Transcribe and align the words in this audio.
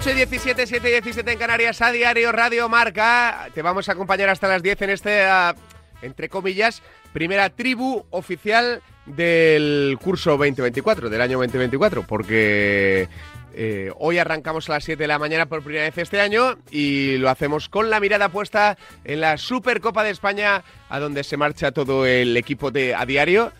8 0.00 0.10
y 0.10 0.14
17, 0.14 0.66
7 0.68 0.88
y 0.88 0.92
17 0.92 1.32
en 1.32 1.38
Canarias, 1.38 1.82
a 1.82 1.90
diario 1.90 2.30
Radio 2.30 2.68
Marca. 2.68 3.48
Te 3.52 3.62
vamos 3.62 3.88
a 3.88 3.92
acompañar 3.92 4.28
hasta 4.28 4.46
las 4.46 4.62
10 4.62 4.82
en 4.82 4.90
este, 4.90 5.24
ah, 5.24 5.56
entre 6.02 6.28
comillas, 6.28 6.82
primera 7.12 7.50
tribu 7.50 8.04
oficial 8.10 8.80
del 9.06 9.98
curso 10.00 10.30
2024, 10.30 11.10
del 11.10 11.20
año 11.20 11.38
2024, 11.38 12.04
porque 12.04 13.08
eh, 13.54 13.90
hoy 13.98 14.18
arrancamos 14.18 14.70
a 14.70 14.74
las 14.74 14.84
7 14.84 15.02
de 15.02 15.08
la 15.08 15.18
mañana 15.18 15.46
por 15.46 15.64
primera 15.64 15.86
vez 15.86 15.98
este 15.98 16.20
año 16.20 16.58
y 16.70 17.16
lo 17.16 17.28
hacemos 17.28 17.68
con 17.68 17.90
la 17.90 17.98
mirada 17.98 18.28
puesta 18.28 18.78
en 19.04 19.20
la 19.20 19.36
Supercopa 19.36 20.04
de 20.04 20.10
España, 20.10 20.62
a 20.90 21.00
donde 21.00 21.24
se 21.24 21.36
marcha 21.36 21.72
todo 21.72 22.06
el 22.06 22.36
equipo 22.36 22.70
de 22.70 22.94
a 22.94 23.04
diario, 23.04 23.50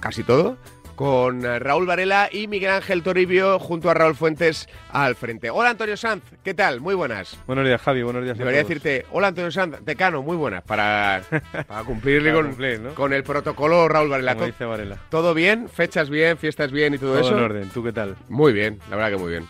casi 0.00 0.22
todo 0.22 0.56
con 0.94 1.44
eh, 1.44 1.58
Raúl 1.58 1.86
Varela 1.86 2.28
y 2.30 2.46
Miguel 2.48 2.70
Ángel 2.70 3.02
Toribio 3.02 3.58
junto 3.58 3.90
a 3.90 3.94
Raúl 3.94 4.14
Fuentes 4.14 4.68
al 4.90 5.14
frente. 5.16 5.50
Hola 5.50 5.70
Antonio 5.70 5.96
Sanz, 5.96 6.22
¿qué 6.42 6.54
tal? 6.54 6.80
Muy 6.80 6.94
buenas. 6.94 7.36
Buenos 7.46 7.64
días 7.66 7.80
Javi, 7.80 8.02
buenos 8.02 8.22
días. 8.24 8.36
a 8.36 8.38
Debería 8.38 8.62
todos. 8.62 8.68
decirte, 8.82 9.06
hola 9.12 9.28
Antonio 9.28 9.50
Sanz, 9.50 9.84
decano, 9.84 10.22
muy 10.22 10.36
buenas, 10.36 10.62
para, 10.62 11.22
para 11.66 11.84
cumplirle 11.84 12.30
Para 12.30 12.42
con, 12.42 12.50
cumplir, 12.52 12.80
¿no? 12.80 12.94
con 12.94 13.12
el 13.12 13.22
protocolo 13.24 13.88
Raúl 13.88 14.08
Varela. 14.08 14.34
Como 14.34 14.46
dice 14.46 14.64
Varela. 14.64 14.98
¿Todo 15.10 15.34
bien? 15.34 15.68
¿Fechas 15.68 16.10
bien? 16.10 16.38
¿Fiestas 16.38 16.70
bien 16.72 16.94
y 16.94 16.98
todo, 16.98 17.12
Todo 17.12 17.20
eso? 17.20 17.36
en 17.38 17.44
orden, 17.44 17.68
¿tú 17.70 17.82
qué 17.82 17.92
tal? 17.92 18.16
Muy 18.28 18.52
bien, 18.52 18.78
la 18.90 18.96
verdad 18.96 19.10
que 19.10 19.16
muy 19.18 19.30
bien. 19.30 19.46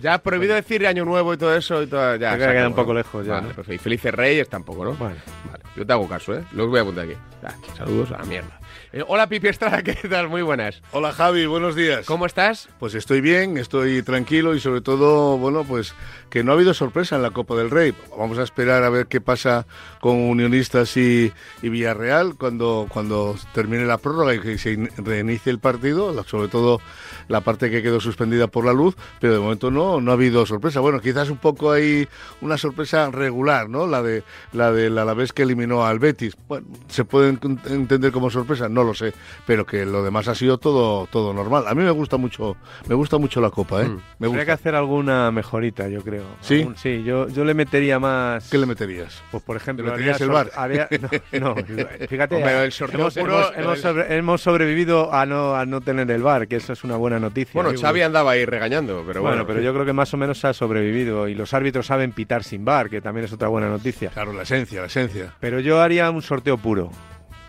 Ya 0.00 0.18
prohibido 0.18 0.56
decir 0.56 0.84
año 0.88 1.04
nuevo 1.04 1.34
y 1.34 1.36
todo 1.36 1.54
eso 1.56 1.80
y 1.82 1.86
todo, 1.86 2.16
ya. 2.16 2.32
Se 2.32 2.38
queda 2.38 2.66
un 2.66 2.74
poco 2.74 2.92
lejos 2.92 3.24
ya, 3.24 3.34
Vale. 3.40 3.54
Y 3.74 3.78
felices 3.78 4.12
reyes 4.12 4.48
tampoco, 4.48 4.84
¿no? 4.84 4.94
Bueno. 4.94 5.14
Vale, 5.48 5.62
yo 5.76 5.86
te 5.86 5.92
hago 5.92 6.08
caso, 6.08 6.34
¿eh? 6.34 6.42
Los 6.52 6.68
voy 6.68 6.80
a 6.80 6.82
apuntar 6.82 7.04
aquí. 7.04 7.14
Ya, 7.40 7.54
saludos 7.76 8.10
a 8.10 8.18
la 8.18 8.24
mierda. 8.24 8.58
Eh, 8.96 9.02
hola 9.08 9.28
Pipi 9.28 9.48
Estrada, 9.48 9.82
¿qué 9.82 9.94
tal? 10.08 10.28
Muy 10.28 10.42
buenas. 10.42 10.80
Hola 10.92 11.10
Javi, 11.12 11.46
buenos 11.46 11.74
días. 11.74 12.06
¿Cómo 12.06 12.26
estás? 12.26 12.68
Pues 12.78 12.94
estoy 12.94 13.20
bien, 13.20 13.56
estoy 13.56 14.04
tranquilo 14.04 14.54
y 14.54 14.60
sobre 14.60 14.82
todo, 14.82 15.36
bueno, 15.36 15.64
pues 15.64 15.96
que 16.30 16.44
no 16.44 16.52
ha 16.52 16.54
habido 16.54 16.74
sorpresa 16.74 17.16
en 17.16 17.22
la 17.22 17.32
Copa 17.32 17.56
del 17.56 17.70
Rey. 17.72 17.92
Vamos 18.16 18.38
a 18.38 18.44
esperar 18.44 18.84
a 18.84 18.90
ver 18.90 19.08
qué 19.08 19.20
pasa 19.20 19.66
con 20.00 20.14
Unionistas 20.16 20.96
y, 20.96 21.32
y 21.60 21.68
Villarreal 21.70 22.36
cuando, 22.36 22.86
cuando 22.88 23.34
termine 23.52 23.84
la 23.84 23.98
prórroga 23.98 24.32
y 24.32 24.38
que 24.38 24.58
se 24.58 24.72
in- 24.74 24.90
reinicie 24.98 25.50
el 25.50 25.58
partido, 25.58 26.22
sobre 26.22 26.46
todo 26.46 26.80
la 27.26 27.40
parte 27.40 27.70
que 27.72 27.82
quedó 27.82 27.98
suspendida 28.00 28.46
por 28.46 28.64
la 28.64 28.72
luz, 28.72 28.94
pero 29.18 29.32
de 29.32 29.40
momento 29.40 29.72
no, 29.72 30.00
no 30.00 30.12
ha 30.12 30.14
habido 30.14 30.46
sorpresa. 30.46 30.78
Bueno, 30.78 31.00
quizás 31.00 31.30
un 31.30 31.38
poco 31.38 31.72
ahí 31.72 32.06
una 32.40 32.58
sorpresa 32.58 33.10
regular, 33.10 33.68
¿no? 33.68 33.88
La 33.88 34.02
de 34.04 34.22
la 34.52 34.70
del 34.70 34.96
Alavés 34.98 35.32
que 35.32 35.42
eliminó 35.42 35.84
al 35.84 35.98
Betis. 35.98 36.36
Bueno, 36.46 36.68
se 36.86 37.04
puede 37.04 37.30
en- 37.30 37.60
entender 37.66 38.12
como 38.12 38.30
sorpresa, 38.30 38.68
no 38.68 38.83
lo 38.84 38.94
sé, 38.94 39.12
pero 39.46 39.64
que 39.66 39.84
lo 39.84 40.02
demás 40.02 40.28
ha 40.28 40.34
sido 40.34 40.58
todo 40.58 41.06
todo 41.10 41.32
normal. 41.32 41.64
A 41.66 41.74
mí 41.74 41.82
me 41.82 41.90
gusta 41.90 42.16
mucho, 42.16 42.56
me 42.88 42.94
gusta 42.94 43.18
mucho 43.18 43.40
la 43.40 43.50
copa, 43.50 43.82
¿eh? 43.82 43.88
Mm. 43.88 44.00
Me 44.18 44.44
que 44.44 44.52
hacer 44.52 44.74
alguna 44.74 45.30
mejorita, 45.30 45.88
yo 45.88 46.02
creo. 46.02 46.24
¿Sí? 46.40 46.60
Algún- 46.60 46.76
sí, 46.76 47.02
yo, 47.04 47.28
yo 47.28 47.44
le 47.44 47.54
metería 47.54 47.98
más... 47.98 48.50
¿Qué 48.50 48.58
le 48.58 48.66
meterías? 48.66 49.22
Pues 49.30 49.42
por 49.42 49.56
ejemplo, 49.56 49.86
¿Le 49.86 49.92
meterías 49.92 50.20
el 50.20 50.30
haría- 50.30 50.88
no, 51.40 51.54
no, 51.54 51.56
fíjate, 52.08 52.36
Hombre, 52.36 52.64
el 52.64 52.72
sorteo 52.72 53.00
hemos, 53.00 53.14
puro- 53.14 53.38
hemos- 53.52 53.56
hemos 53.58 53.80
sobre- 53.80 54.16
hemos 54.16 54.40
sobrevivido 54.42 55.12
a 55.12 55.24
no, 55.26 55.54
a 55.54 55.64
no 55.66 55.80
tener 55.80 56.10
el 56.10 56.22
bar, 56.22 56.46
que 56.48 56.56
eso 56.56 56.72
es 56.72 56.84
una 56.84 56.96
buena 56.96 57.18
noticia. 57.18 57.52
Bueno, 57.54 57.70
Sí, 57.76 57.82
Xavi 57.82 58.02
andaba 58.02 58.32
ahí 58.32 58.44
regañando, 58.44 59.02
pero 59.06 59.20
bueno. 59.22 59.36
bueno, 59.38 59.46
pero 59.46 59.60
yo 59.60 59.72
creo 59.72 59.84
que 59.86 59.92
más 59.92 60.12
o 60.14 60.16
menos 60.16 60.44
ha 60.44 60.52
sobrevivido 60.52 61.28
y 61.28 61.34
los 61.34 61.54
árbitros 61.54 61.86
saben 61.86 62.12
pitar 62.12 62.44
sin 62.44 62.64
bar, 62.64 62.90
que 62.90 63.00
también 63.00 63.24
es 63.24 63.32
otra 63.32 63.48
buena 63.48 63.68
noticia. 63.68 64.10
Claro, 64.10 64.32
la 64.32 64.42
esencia, 64.42 64.80
la 64.80 64.86
esencia. 64.88 65.32
Pero 65.40 65.60
yo 65.60 65.80
haría 65.80 66.10
un 66.10 66.22
sorteo 66.22 66.58
puro. 66.58 66.90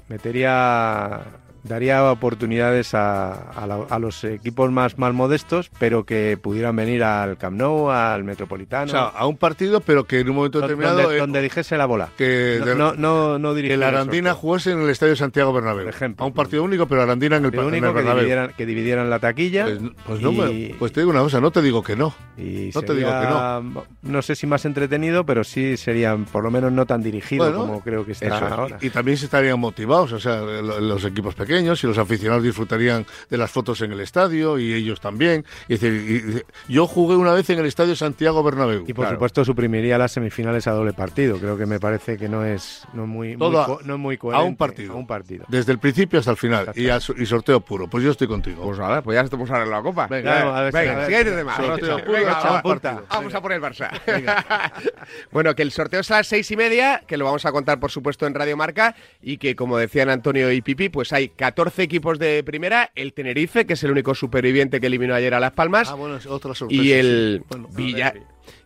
Metería. 0.08 1.45
Daría 1.68 2.12
oportunidades 2.12 2.94
a, 2.94 3.32
a 3.34 3.66
la- 3.66 3.86
a 3.90 3.98
los 4.00 4.24
equipos 4.24 4.72
más, 4.72 5.00
más 5.00 5.14
modestos, 5.14 5.72
pero 5.80 6.06
que 6.06 6.38
pudieran 6.42 6.76
venir 6.76 7.04
al 7.04 7.38
Camp 7.38 7.58
Nou, 7.58 7.90
al 7.90 8.24
Metropolitano. 8.24 8.86
O 8.86 8.88
sea, 8.90 9.06
a 9.06 9.26
un 9.26 9.36
partido, 9.38 9.82
pero 9.82 10.04
que 10.04 10.20
en 10.20 10.30
un 10.30 10.36
momento 10.36 10.60
do- 10.60 10.68
determinado 10.68 11.02
donde, 11.02 11.16
eh, 11.16 11.20
donde 11.20 11.42
dijese 11.42 11.76
la 11.78 11.88
bola. 11.88 12.10
que, 12.18 12.58
No, 12.60 12.66
de- 12.66 12.76
no, 12.76 12.94
no, 12.94 13.40
no 13.40 13.56
que 13.56 13.76
la 13.78 13.88
Arandina 13.88 14.30
sorteo. 14.32 14.42
jugase 14.42 14.72
en 14.74 14.82
el 14.82 14.90
Estadio 14.92 15.16
Santiago 15.16 15.52
Bernabéu. 15.54 15.86
Por 15.86 15.94
ejemplo. 15.94 16.24
A 16.24 16.28
un 16.28 16.34
partido 16.34 16.64
único, 16.64 16.86
pero 16.88 17.02
Arandina 17.02 17.38
en 17.38 17.46
el, 17.46 17.52
pa- 17.52 17.58
en 17.58 17.62
el 17.64 17.68
único 17.74 17.88
que 17.88 17.94
Bernabéu. 17.94 18.20
dividieran, 18.20 18.52
que 18.56 18.66
dividieran 18.68 19.10
la 19.10 19.18
taquilla. 19.20 19.64
Pues, 19.66 19.80
pues 20.06 20.22
no, 20.22 20.32
y- 20.32 20.36
me- 20.70 20.76
pues 20.78 20.92
te 20.94 21.00
digo 21.02 21.10
una 21.12 21.22
cosa, 21.22 21.42
no 21.42 21.50
te 21.50 21.62
digo 21.64 21.82
que 21.82 21.96
no. 21.96 22.14
y 22.38 22.70
no 22.76 22.82
te 22.84 22.94
digo 22.94 23.10
que 23.10 23.16
sería, 23.16 23.62
no 24.04 24.22
sé 24.22 24.36
si 24.36 24.46
más 24.46 24.66
entretenido, 24.66 25.26
pero 25.26 25.44
sí 25.44 25.78
sería 25.78 26.16
por 26.32 26.44
lo 26.44 26.52
menos 26.52 26.72
no 26.72 26.86
tan 26.86 27.02
dirigido 27.02 27.46
Bueno, 27.46 27.60
como 27.60 27.82
creo 27.82 28.06
que 28.06 28.12
está 28.12 28.28
eso 28.28 28.46
es. 28.46 28.52
ahora. 28.52 28.78
Y, 28.82 28.88
y 28.88 28.90
también 28.92 29.18
se 29.18 29.26
estarían 29.26 29.60
motivados, 29.60 30.12
o 30.12 30.20
sea, 30.20 30.42
lo- 30.42 30.80
los 30.80 31.04
equipos 31.06 31.34
pequeños 31.34 31.55
y 31.64 31.88
los 31.88 31.98
aficionados 31.98 32.44
disfrutarían 32.44 33.06
de 33.30 33.38
las 33.38 33.50
fotos 33.52 33.80
en 33.82 33.92
el 33.94 34.02
estadio 34.02 34.60
y 34.60 34.74
ellos 34.74 35.00
también. 35.00 35.46
Y 35.68 35.74
decir, 35.78 35.94
y- 35.94 36.38
y- 36.38 36.74
yo 36.74 36.88
jugué 36.88 37.16
una 37.16 37.34
vez 37.34 37.50
en 37.50 37.60
el 37.60 37.66
Estadio 37.66 37.96
Santiago 37.96 38.44
Bernabéu. 38.44 38.84
Y 38.88 38.94
por 38.94 39.06
Claro. 39.06 39.16
supuesto 39.16 39.46
suprimiría 39.46 39.98
las 39.98 40.12
semifinales 40.12 40.68
a 40.68 40.72
doble 40.72 40.94
partido. 40.94 41.38
Creo 41.38 41.58
que 41.58 41.66
me 41.66 41.80
parece 41.80 42.18
que 42.18 42.28
no 42.28 42.44
es 42.44 42.84
no 42.94 43.08
muy, 43.08 43.30
muy 43.30 43.38
Todo 43.38 43.62
a- 43.62 43.80
no 43.86 43.94
es 43.94 44.00
muy 44.00 44.20
a 44.34 44.42
un 44.42 44.56
partido. 44.58 44.94
A 44.94 44.96
un 44.98 45.08
partido. 45.08 45.46
Desde 45.48 45.72
el 45.72 45.80
principio 45.80 46.20
hasta 46.20 46.32
el 46.32 46.38
final 46.38 46.72
y, 46.76 46.90
a 46.90 46.98
y 46.98 47.26
sorteo 47.26 47.62
puro. 47.62 47.88
Pues 47.90 48.04
yo 48.04 48.12
estoy 48.12 48.28
contigo. 48.28 48.64
Pues 48.64 48.80
nada, 48.80 49.02
pues 49.02 49.16
ya 49.16 49.22
estamos 49.22 49.50
ahora 49.50 49.64
en 49.64 49.70
la 49.72 49.82
copa. 49.82 50.08
Venga, 50.08 50.32
Claro, 50.34 50.56
a 50.56 50.62
ver 50.64 50.72
si- 50.74 50.78
Venga, 50.80 50.92
a 50.92 50.96
ver- 50.98 51.06
siguiente 51.06 51.32
tema. 51.32 51.56
sorteo 51.56 51.96
Venga, 51.98 52.06
puro, 52.06 52.62
partido. 52.82 53.06
Vamos 53.10 53.34
a 53.36 53.42
por 53.42 53.52
el 53.54 53.62
Barça. 53.62 53.90
bueno, 55.32 55.56
que 55.56 55.62
el 55.64 55.72
sorteo 55.72 56.00
es 56.02 56.12
a 56.12 56.18
las 56.18 56.28
seis 56.28 56.50
y 56.52 56.58
media, 56.58 57.04
que 57.08 57.18
lo 57.18 57.26
vamos 57.26 57.46
a 57.46 57.52
contar, 57.52 57.80
por 57.80 57.92
supuesto, 57.92 58.26
en 58.28 58.34
Radio 58.34 58.58
Marca, 58.58 58.96
y 59.22 59.38
que, 59.38 59.56
como 59.56 59.78
decían 59.78 60.10
Antonio 60.10 60.52
y 60.52 60.62
Pipi, 60.62 60.90
pues 60.90 61.14
hay 61.14 61.30
14 61.46 61.84
equipos 61.84 62.18
de 62.18 62.44
primera, 62.44 62.92
el 62.96 63.14
Tenerife, 63.14 63.66
que 63.66 63.74
es 63.74 63.84
el 63.84 63.92
único 63.92 64.16
superviviente 64.16 64.82
que 64.82 64.88
eliminó 64.88 65.14
ayer 65.14 65.34
a 65.36 65.40
Las 65.40 65.52
Palmas, 65.52 65.90
Ah, 65.90 65.94
bueno, 65.96 66.16
es 66.18 66.26
otra 66.26 66.56
sorpresa. 66.56 66.82
y 66.84 66.92
el 66.92 67.38
sí. 67.42 67.46
Bueno, 67.50 67.68
Villa-. 67.72 68.14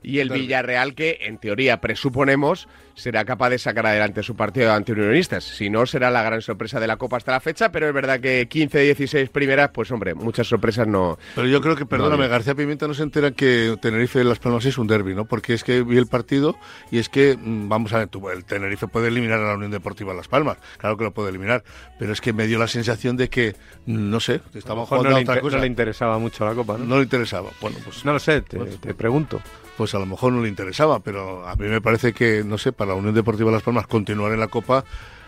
Y 0.03 0.19
el. 0.19 0.29
Villarreal, 0.29 0.95
que 0.95 1.19
en 1.21 1.37
teoría 1.37 1.81
presuponemos 1.81 2.67
será 2.95 3.23
capaz 3.23 3.49
de 3.49 3.57
sacar 3.57 3.85
adelante 3.85 4.23
su 4.23 4.35
partido 4.35 4.73
ante 4.73 4.91
Unionistas. 4.91 5.45
Si 5.45 5.69
no, 5.69 5.85
será 5.85 6.11
la 6.11 6.21
gran 6.21 6.41
sorpresa 6.41 6.81
de 6.81 6.87
la 6.87 6.97
Copa 6.97 7.15
hasta 7.15 7.31
la 7.31 7.39
fecha, 7.39 7.71
pero 7.71 7.87
es 7.87 7.93
verdad 7.93 8.19
que 8.19 8.47
15, 8.49 8.77
16 8.77 9.29
primeras, 9.29 9.69
pues 9.73 9.89
hombre, 9.91 10.13
muchas 10.15 10.47
sorpresas 10.47 10.85
no. 10.85 11.17
Pero 11.33 11.47
yo 11.47 11.61
creo 11.61 11.77
que, 11.77 11.85
perdóname. 11.85 12.27
García 12.27 12.55
Pimienta 12.55 12.87
no 12.89 12.93
se 12.93 13.03
entera 13.03 13.31
que 13.31 13.77
Tenerife 13.81 14.21
Las 14.25 14.39
Palmas 14.39 14.65
es 14.65 14.77
un 14.77 14.87
derby, 14.87 15.15
¿no? 15.15 15.23
Porque 15.25 15.53
es 15.53 15.63
que 15.63 15.81
vi 15.83 15.95
el 15.97 16.07
partido 16.07 16.57
y 16.91 16.97
es 16.97 17.07
que, 17.07 17.37
mm, 17.41 17.69
vamos 17.69 17.93
a 17.93 17.99
ver, 17.99 18.07
tú, 18.09 18.29
el 18.29 18.43
Tenerife 18.43 18.87
puede 18.87 19.07
eliminar 19.07 19.39
a 19.39 19.47
la 19.47 19.53
Unión 19.55 19.71
Deportiva 19.71 20.13
Las 20.13 20.27
Palmas, 20.27 20.57
claro 20.77 20.97
que 20.97 21.05
lo 21.05 21.13
puede 21.13 21.29
eliminar, 21.29 21.63
pero 21.99 22.11
es 22.11 22.19
que 22.19 22.33
me 22.33 22.47
dio 22.47 22.59
la 22.59 22.67
sensación 22.67 23.15
de 23.15 23.29
que, 23.29 23.55
no 23.85 24.19
sé, 24.19 24.33
A 24.33 24.41
lo 24.53 24.59
estamos 24.59 24.83
mejor 24.91 24.97
jugando 24.99 25.09
no 25.11 25.15
a 25.15 25.19
le, 25.19 25.23
otra 25.23 25.41
cosa. 25.41 25.55
no 25.55 25.61
le 25.61 25.67
interesaba 25.67 26.19
mucho 26.19 26.45
la 26.45 26.53
Copa, 26.53 26.77
¿no? 26.77 26.83
No 26.83 26.97
le 26.97 27.03
interesaba. 27.03 27.49
Bueno, 27.61 27.77
pues, 27.83 28.03
No 28.03 28.11
lo 28.11 28.19
sé, 28.19 28.41
te, 28.41 28.57
Pues- 28.57 28.81
te 28.81 28.93
pregunto. 28.93 29.41
Pues 29.79 29.95
a 29.95 29.99
lo 29.99 30.05
mejor 30.05 30.33
no 30.33 30.41
le 30.43 30.49
interesaba, 30.49 30.99
pero 30.99 31.47
a 31.47 31.55
mí 31.55 31.67
me 31.69 31.79
parece 31.79 32.11
que, 32.11 32.43
no 32.45 32.57
sé, 32.57 32.73
para 32.73 32.89
la 32.89 32.95
Unión 32.95 33.15
Deportiva 33.15 33.49
Las 33.49 33.63
Palmas 33.63 33.87
continuar 33.87 34.33
en 34.33 34.39
la 34.41 34.49
Copa 34.49 34.83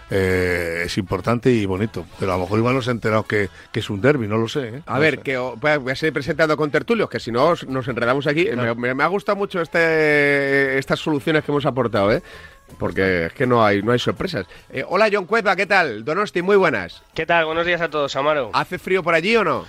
eh, 0.10 0.84
es 0.86 0.98
importante 0.98 1.50
y 1.50 1.66
bonito. 1.66 2.06
Pero 2.20 2.34
a 2.34 2.36
lo 2.36 2.42
mejor 2.44 2.60
igual 2.60 2.76
no 2.76 2.82
se 2.82 2.90
ha 2.90 2.92
enterado 2.92 3.24
que, 3.24 3.48
que 3.72 3.80
es 3.80 3.90
un 3.90 4.02
derby, 4.02 4.28
no 4.28 4.36
lo 4.38 4.50
sé. 4.50 4.68
¿eh? 4.68 4.82
A 4.86 4.96
No 4.96 5.00
ver, 5.00 5.16
sé. 5.16 5.22
que 5.22 5.38
voy 5.38 5.92
a- 5.92 5.96
seguir 5.96 6.12
presentando 6.12 6.58
con 6.58 6.70
tertulios, 6.70 7.10
que 7.10 7.22
si 7.22 7.32
no 7.32 7.46
os- 7.46 7.66
nos 7.66 7.88
enredamos 7.88 8.28
aquí. 8.28 8.50
Me, 8.54 8.76
me- 8.76 8.94
me 8.94 9.04
ha 9.04 9.08
gustado 9.08 9.38
mucho 9.38 9.62
este, 9.62 10.78
estas 10.78 11.00
soluciones 11.00 11.46
que 11.46 11.52
hemos 11.54 11.66
aportado, 11.66 12.12
¿eh? 12.12 12.22
Porque 12.78 13.28
es 13.28 13.34
que 13.34 13.48
no 13.48 13.66
hay, 13.66 13.82
no 13.82 13.94
hay 13.94 14.00
sorpresas. 14.00 14.46
Eh, 14.70 14.84
hola, 14.86 15.08
John 15.10 15.26
Cueva, 15.28 15.56
¿qué 15.56 15.66
tal? 15.66 16.04
Donosti, 16.04 16.42
muy 16.42 16.58
buenas. 16.58 17.02
¿Qué 17.14 17.26
tal? 17.26 17.46
Buenos 17.46 17.66
días 17.66 17.80
a 17.80 17.90
todos, 17.90 18.14
Amaro. 18.18 18.50
¿Hace 18.54 18.80
frío 18.80 19.02
por 19.04 19.14
allí 19.14 19.34
o 19.38 19.46
no? 19.46 19.66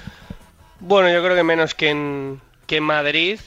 Bueno, 0.81 1.09
yo 1.13 1.23
creo 1.23 1.37
que 1.37 1.45
menos 1.45 1.75
que 1.77 1.91
en, 1.91 2.41
que 2.67 2.79
en 2.79 2.85
Madrid. 2.85 3.39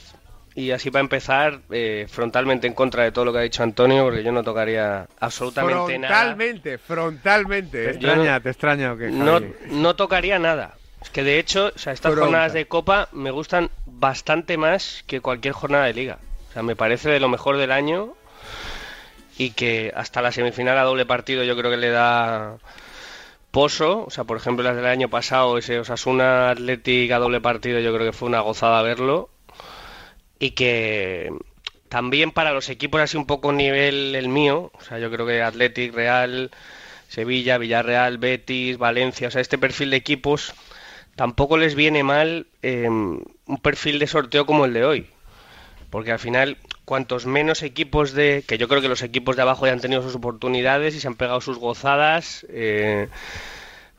Y 0.58 0.70
así 0.70 0.90
para 0.90 1.02
empezar, 1.02 1.60
eh, 1.70 2.06
frontalmente 2.08 2.66
en 2.66 2.72
contra 2.72 3.04
de 3.04 3.12
todo 3.12 3.26
lo 3.26 3.32
que 3.32 3.38
ha 3.40 3.42
dicho 3.42 3.62
Antonio, 3.62 4.02
porque 4.04 4.22
yo 4.24 4.32
no 4.32 4.42
tocaría 4.42 5.06
absolutamente 5.20 5.98
nada. 5.98 6.14
Frontalmente, 6.14 6.78
frontalmente. 6.78 7.78
Te 7.78 7.84
¿eh? 7.84 7.90
Extraña, 7.90 8.36
no- 8.36 8.42
te 8.42 8.48
extraña 8.48 8.92
o 8.92 8.96
qué, 8.96 9.10
No, 9.10 9.40
no 9.70 9.96
tocaría 9.96 10.38
nada. 10.38 10.74
Es 11.02 11.10
que 11.10 11.22
de 11.22 11.38
hecho, 11.38 11.72
o 11.76 11.78
sea, 11.78 11.92
estas 11.92 12.12
Pronta. 12.12 12.24
jornadas 12.26 12.52
de 12.54 12.66
Copa 12.66 13.08
me 13.12 13.30
gustan 13.30 13.68
bastante 13.84 14.56
más 14.56 15.04
que 15.06 15.20
cualquier 15.20 15.52
jornada 15.52 15.84
de 15.84 15.92
Liga. 15.92 16.18
O 16.48 16.52
sea, 16.54 16.62
me 16.62 16.74
parece 16.74 17.10
de 17.10 17.20
lo 17.20 17.28
mejor 17.28 17.58
del 17.58 17.70
año 17.70 18.14
y 19.36 19.50
que 19.50 19.92
hasta 19.94 20.22
la 20.22 20.32
semifinal 20.32 20.78
a 20.78 20.84
doble 20.84 21.04
partido 21.04 21.44
yo 21.44 21.54
creo 21.54 21.70
que 21.70 21.76
le 21.76 21.90
da 21.90 22.56
pozo. 23.50 24.04
O 24.06 24.10
sea, 24.10 24.24
por 24.24 24.38
ejemplo, 24.38 24.64
las 24.64 24.74
del 24.76 24.86
año 24.86 25.10
pasado, 25.10 25.58
ese 25.58 25.78
Osasuna 25.78 26.48
Athletic 26.50 27.12
a 27.12 27.18
doble 27.18 27.42
partido, 27.42 27.78
yo 27.80 27.92
creo 27.94 28.06
que 28.06 28.16
fue 28.16 28.26
una 28.28 28.40
gozada 28.40 28.80
verlo. 28.80 29.28
Y 30.38 30.50
que 30.50 31.30
también 31.88 32.30
para 32.30 32.52
los 32.52 32.68
equipos 32.68 33.00
así 33.00 33.16
un 33.16 33.26
poco 33.26 33.52
nivel 33.52 34.14
el 34.14 34.28
mío, 34.28 34.70
o 34.74 34.80
sea, 34.82 34.98
yo 34.98 35.10
creo 35.10 35.26
que 35.26 35.42
Athletic, 35.42 35.94
Real, 35.94 36.50
Sevilla, 37.08 37.58
Villarreal, 37.58 38.18
Betis, 38.18 38.78
Valencia, 38.78 39.28
o 39.28 39.30
sea, 39.30 39.40
este 39.40 39.58
perfil 39.58 39.90
de 39.90 39.96
equipos 39.96 40.54
tampoco 41.14 41.56
les 41.56 41.74
viene 41.74 42.02
mal 42.02 42.46
eh, 42.62 42.88
un 42.88 43.58
perfil 43.62 43.98
de 43.98 44.06
sorteo 44.06 44.46
como 44.46 44.64
el 44.66 44.74
de 44.74 44.84
hoy. 44.84 45.06
Porque 45.90 46.12
al 46.12 46.18
final, 46.18 46.58
cuantos 46.84 47.26
menos 47.26 47.62
equipos 47.62 48.12
de. 48.12 48.44
que 48.46 48.58
yo 48.58 48.68
creo 48.68 48.82
que 48.82 48.88
los 48.88 49.02
equipos 49.02 49.36
de 49.36 49.42
abajo 49.42 49.66
ya 49.66 49.72
han 49.72 49.80
tenido 49.80 50.02
sus 50.02 50.16
oportunidades 50.16 50.94
y 50.94 51.00
se 51.00 51.08
han 51.08 51.14
pegado 51.14 51.40
sus 51.40 51.58
gozadas. 51.58 52.44
eh, 52.50 53.08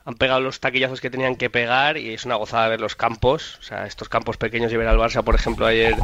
han 0.08 0.14
pegado 0.14 0.40
los 0.40 0.58
taquillazos 0.58 1.02
que 1.02 1.10
tenían 1.10 1.36
que 1.36 1.50
pegar 1.50 1.98
y 1.98 2.14
es 2.14 2.24
una 2.24 2.36
gozada 2.36 2.66
ver 2.68 2.80
los 2.80 2.96
campos. 2.96 3.58
O 3.60 3.62
sea, 3.62 3.84
estos 3.84 4.08
campos 4.08 4.38
pequeños 4.38 4.72
y 4.72 4.76
ver 4.78 4.88
al 4.88 4.96
Barça, 4.96 5.22
por 5.22 5.34
ejemplo, 5.34 5.66
ayer. 5.66 5.96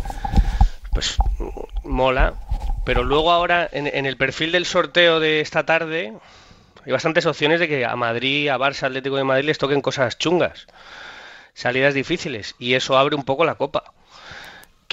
Pues 0.93 1.17
mola. 1.85 2.35
Pero 2.85 3.03
luego 3.03 3.33
ahora, 3.33 3.67
en, 3.73 3.87
en 3.87 4.05
el 4.05 4.19
perfil 4.19 4.53
del 4.53 4.67
sorteo 4.67 5.21
de 5.21 5.41
esta 5.41 5.65
tarde, 5.65 6.13
hay 6.85 6.93
bastantes 6.93 7.25
opciones 7.25 7.61
de 7.61 7.67
que 7.67 7.87
a 7.87 7.97
Madrid, 7.97 8.51
a 8.51 8.59
Barça, 8.59 8.83
Atlético 8.83 9.17
de 9.17 9.25
Madrid 9.25 9.47
les 9.47 9.57
toquen 9.57 9.81
cosas 9.81 10.19
chungas, 10.19 10.67
salidas 11.55 11.95
difíciles, 11.95 12.57
y 12.59 12.75
eso 12.75 12.99
abre 12.99 13.17
un 13.17 13.25
poco 13.25 13.47
la 13.47 13.55
copa. 13.55 13.95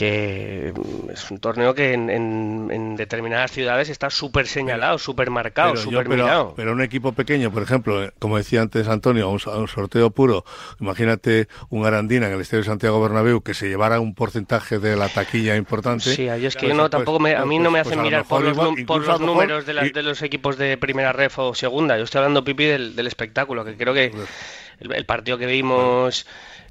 Que 0.06 0.74
mm, 0.76 1.12
es 1.12 1.30
un 1.30 1.38
torneo 1.38 1.76
que 1.76 1.94
en, 1.94 2.10
en- 2.10 2.70
en 2.72 2.96
determinadas 2.96 3.52
ciudades 3.52 3.88
está 3.88 4.10
súper 4.10 4.48
señalado, 4.48 4.98
súper 4.98 5.30
marcado, 5.30 5.76
yo- 5.76 5.82
súper 5.82 6.10
mirado. 6.10 6.54
pero 6.56 6.72
un 6.74 6.82
equipo 6.82 7.12
pequeño, 7.14 7.52
por 7.52 7.62
ejemplo, 7.62 8.04
eh, 8.06 8.12
como 8.18 8.38
decía 8.38 8.62
antes 8.64 8.88
Antonio, 8.88 9.30
un, 9.30 9.40
un 9.56 9.68
sorteo 9.68 10.10
puro, 10.10 10.44
imagínate 10.80 11.48
un 11.70 11.86
Arandina 11.86 12.26
en 12.28 12.34
el 12.34 12.42
Estadio 12.42 12.64
de 12.64 12.70
Santiago 12.70 13.00
Bernabéu 13.00 13.42
que 13.42 13.54
se 13.54 13.70
llevara 13.70 14.00
un 14.00 14.16
porcentaje 14.16 14.80
de 14.80 14.96
la 14.96 15.08
taquilla 15.08 15.56
importante. 15.56 16.16
Sí, 16.16 16.28
ahí 16.30 16.48
es 16.48 16.56
que 16.56 16.62
Pues, 16.62 16.70
yo 16.72 16.76
no, 16.78 16.84
pues, 16.90 16.92
tampoco 16.92 17.20
me, 17.20 17.36
a 17.36 17.46
mí 17.46 17.58
pues, 17.58 17.64
no 17.64 17.70
me 17.70 17.84
pues 17.84 17.88
hacen 17.88 18.00
a 18.00 18.02
lo 18.02 18.08
mirar 18.08 18.26
por 18.26 18.42
los, 18.42 18.54
igual, 18.54 18.86
por 18.88 19.08
a 19.08 19.18
números 19.20 19.68
de, 19.68 19.74
la- 19.76 19.86
y- 19.86 19.92
de 19.92 20.02
los 20.02 20.20
equipos 20.24 20.58
de 20.58 20.78
primera 20.78 21.14
ref 21.14 21.38
o 21.38 21.54
segunda. 21.54 21.96
Yo 22.00 22.06
estoy 22.06 22.18
hablando, 22.20 22.44
Pipi, 22.44 22.66
del, 22.66 22.96
del 22.96 23.06
espectáculo, 23.06 23.64
que 23.64 23.78
creo 23.78 23.94
que 23.94 24.12
el, 24.80 24.92
el 24.94 25.06
partido 25.06 25.38
que 25.38 25.46
vimos 25.46 26.26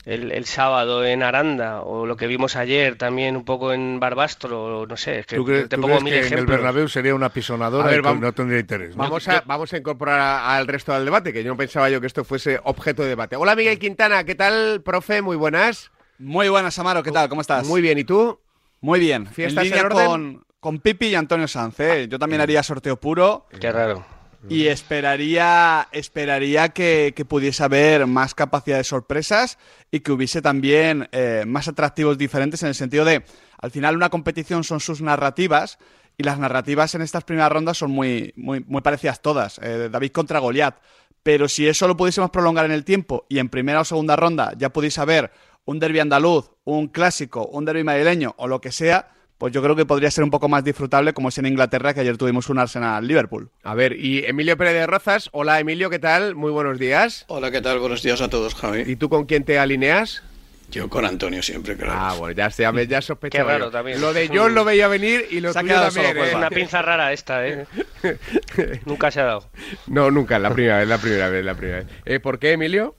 el, 0.04 0.32
el 0.32 0.44
sábado 0.46 1.04
en 1.04 1.22
Aranda 1.22 1.82
o 1.82 2.06
lo 2.06 2.16
que 2.16 2.26
vimos 2.26 2.56
ayer 2.56 2.96
también 2.96 3.36
un 3.36 3.44
poco 3.44 3.72
en 3.72 4.00
Barbastro, 4.00 4.86
no 4.86 4.96
sé, 4.96 5.20
es 5.20 5.26
que 5.26 5.36
¿Tú, 5.36 5.44
crees, 5.44 5.68
te 5.68 5.76
tú 5.76 5.82
pongo 5.82 5.98
crees 5.98 6.04
mil 6.04 6.12
que 6.28 6.34
en 6.34 6.38
el. 6.40 6.46
Bernabéu 6.46 6.88
sería 6.88 7.14
una 7.14 7.28
pisonadora 7.30 7.84
A 7.84 7.90
ver, 7.90 7.98
y 7.98 8.02
que 8.02 8.08
vamos- 8.08 8.22
no 8.22 8.32
tendría 8.32 8.60
interés? 8.60 8.96
¿no? 8.96 9.02
Vamos 9.02 9.28
a, 9.28 9.42
vamos 9.46 9.72
a 9.72 9.76
incorporar 9.76 10.20
al 10.44 10.66
resto 10.66 10.92
del 10.94 11.04
debate, 11.04 11.32
que 11.32 11.42
yo 11.44 11.50
no 11.50 11.56
pensaba 11.56 11.90
yo 11.90 12.00
que 12.00 12.06
esto 12.06 12.24
fuese 12.24 12.60
objeto 12.64 13.02
de 13.02 13.08
debate. 13.10 13.36
Hola 13.36 13.54
Miguel 13.54 13.78
Quintana, 13.78 14.24
¿qué 14.24 14.34
tal, 14.34 14.82
profe? 14.82 15.22
Muy 15.22 15.36
buenas. 15.36 15.90
Muy 16.18 16.48
buenas, 16.48 16.78
Amaro, 16.78 17.02
¿qué 17.02 17.12
tal? 17.12 17.28
¿Cómo 17.28 17.40
estás? 17.40 17.66
Muy 17.66 17.80
bien, 17.80 17.98
¿y 17.98 18.04
tú? 18.04 18.38
Muy 18.80 19.00
bien. 19.00 19.26
¿Fiestas 19.26 19.64
en 19.64 19.70
línea 19.70 19.80
en 19.80 19.86
orden? 19.92 20.06
con, 20.06 20.44
con 20.60 20.78
Pipi 20.80 21.06
y 21.08 21.14
Antonio 21.14 21.48
Sanz, 21.48 21.80
¿eh? 21.80 22.08
Yo 22.08 22.18
también 22.18 22.40
haría 22.40 22.62
sorteo 22.62 22.98
puro 22.98 23.46
Qué 23.60 23.70
raro. 23.72 24.04
Y 24.48 24.66
esperaría, 24.68 25.88
esperaría 25.92 26.70
que, 26.70 27.12
que 27.14 27.24
pudiese 27.24 27.62
haber 27.62 28.06
más 28.06 28.34
capacidad 28.34 28.78
de 28.78 28.84
sorpresas 28.84 29.58
y 29.90 30.00
que 30.00 30.12
hubiese 30.12 30.40
también 30.40 31.08
eh, 31.12 31.44
más 31.46 31.68
atractivos 31.68 32.16
diferentes 32.16 32.62
en 32.62 32.68
el 32.68 32.74
sentido 32.74 33.04
de, 33.04 33.24
al 33.58 33.70
final 33.70 33.96
una 33.96 34.08
competición 34.08 34.64
son 34.64 34.80
sus 34.80 35.02
narrativas 35.02 35.78
y 36.16 36.22
las 36.22 36.38
narrativas 36.38 36.94
en 36.94 37.02
estas 37.02 37.24
primeras 37.24 37.52
rondas 37.52 37.78
son 37.78 37.90
muy, 37.90 38.32
muy, 38.36 38.64
muy 38.66 38.82
parecidas 38.82 39.22
todas. 39.22 39.58
Eh, 39.62 39.88
David 39.90 40.12
contra 40.12 40.38
Goliat. 40.38 40.76
Pero 41.22 41.48
si 41.48 41.68
eso 41.68 41.86
lo 41.86 41.96
pudiésemos 41.96 42.30
prolongar 42.30 42.64
en 42.64 42.72
el 42.72 42.84
tiempo 42.84 43.26
y 43.28 43.38
en 43.38 43.48
primera 43.48 43.80
o 43.80 43.84
segunda 43.84 44.16
ronda 44.16 44.54
ya 44.56 44.70
pudiese 44.70 45.00
haber 45.00 45.30
un 45.64 45.78
derby 45.78 45.98
andaluz, 46.00 46.50
un 46.64 46.88
clásico, 46.88 47.46
un 47.46 47.64
derby 47.64 47.84
madrileño 47.84 48.34
o 48.38 48.48
lo 48.48 48.60
que 48.60 48.72
sea, 48.72 49.12
pues 49.40 49.54
yo 49.54 49.62
creo 49.62 49.74
que 49.74 49.86
podría 49.86 50.10
ser 50.10 50.22
un 50.22 50.30
poco 50.30 50.50
más 50.50 50.62
disfrutable 50.62 51.14
como 51.14 51.30
es 51.30 51.38
en 51.38 51.46
Inglaterra, 51.46 51.94
que 51.94 52.00
ayer 52.00 52.18
tuvimos 52.18 52.50
un 52.50 52.58
Arsenal-Liverpool. 52.58 53.48
A 53.62 53.74
ver, 53.74 53.94
y 53.98 54.22
Emilio 54.26 54.54
Pérez 54.58 54.74
de 54.74 54.86
Rozas. 54.86 55.30
Hola 55.32 55.58
Emilio, 55.58 55.88
¿qué 55.88 55.98
tal? 55.98 56.34
Muy 56.34 56.52
buenos 56.52 56.78
días. 56.78 57.24
Hola, 57.28 57.50
¿qué 57.50 57.62
tal? 57.62 57.78
Buenos 57.78 58.02
días 58.02 58.20
a 58.20 58.28
todos, 58.28 58.54
Javi. 58.54 58.82
¿Y 58.86 58.96
tú 58.96 59.08
con 59.08 59.24
quién 59.24 59.44
te 59.44 59.58
alineas? 59.58 60.22
Yo 60.70 60.90
con 60.90 61.06
Antonio 61.06 61.42
siempre, 61.42 61.74
claro. 61.74 61.94
Ah, 61.96 62.14
bueno, 62.18 62.34
ya, 62.36 62.48
ya, 62.50 62.70
me- 62.70 62.86
ya 62.86 63.00
sospechaba 63.00 63.44
Qué 63.44 63.52
raro 63.54 63.64
yo. 63.64 63.70
también. 63.70 63.98
Lo 64.00 64.12
de 64.12 64.28
John 64.32 64.54
lo 64.54 64.64
veía 64.66 64.88
venir 64.88 65.26
y 65.30 65.40
lo 65.40 65.54
Se 65.54 65.58
ha 65.58 65.62
tuyo 65.62 65.72
quedado 65.74 65.86
también, 65.86 66.06
solo, 66.08 66.20
pues, 66.20 66.32
¿eh? 66.32 66.36
Una 66.36 66.50
pinza 66.50 66.82
rara 66.82 67.12
esta, 67.14 67.48
¿eh? 67.48 67.66
Nunca 68.84 69.10
se 69.10 69.20
ha 69.20 69.24
dado. 69.24 69.50
No, 69.86 70.10
nunca, 70.10 70.38
la 70.38 70.52
primera 70.52 70.78
vez, 70.80 70.86
la 70.86 70.98
primera 70.98 71.28
vez, 71.30 71.44
la 71.46 71.54
primera 71.54 71.78
vez. 71.78 71.86
Eh, 72.04 72.20
¿Por 72.20 72.38
qué, 72.38 72.52
Emilio? 72.52 72.94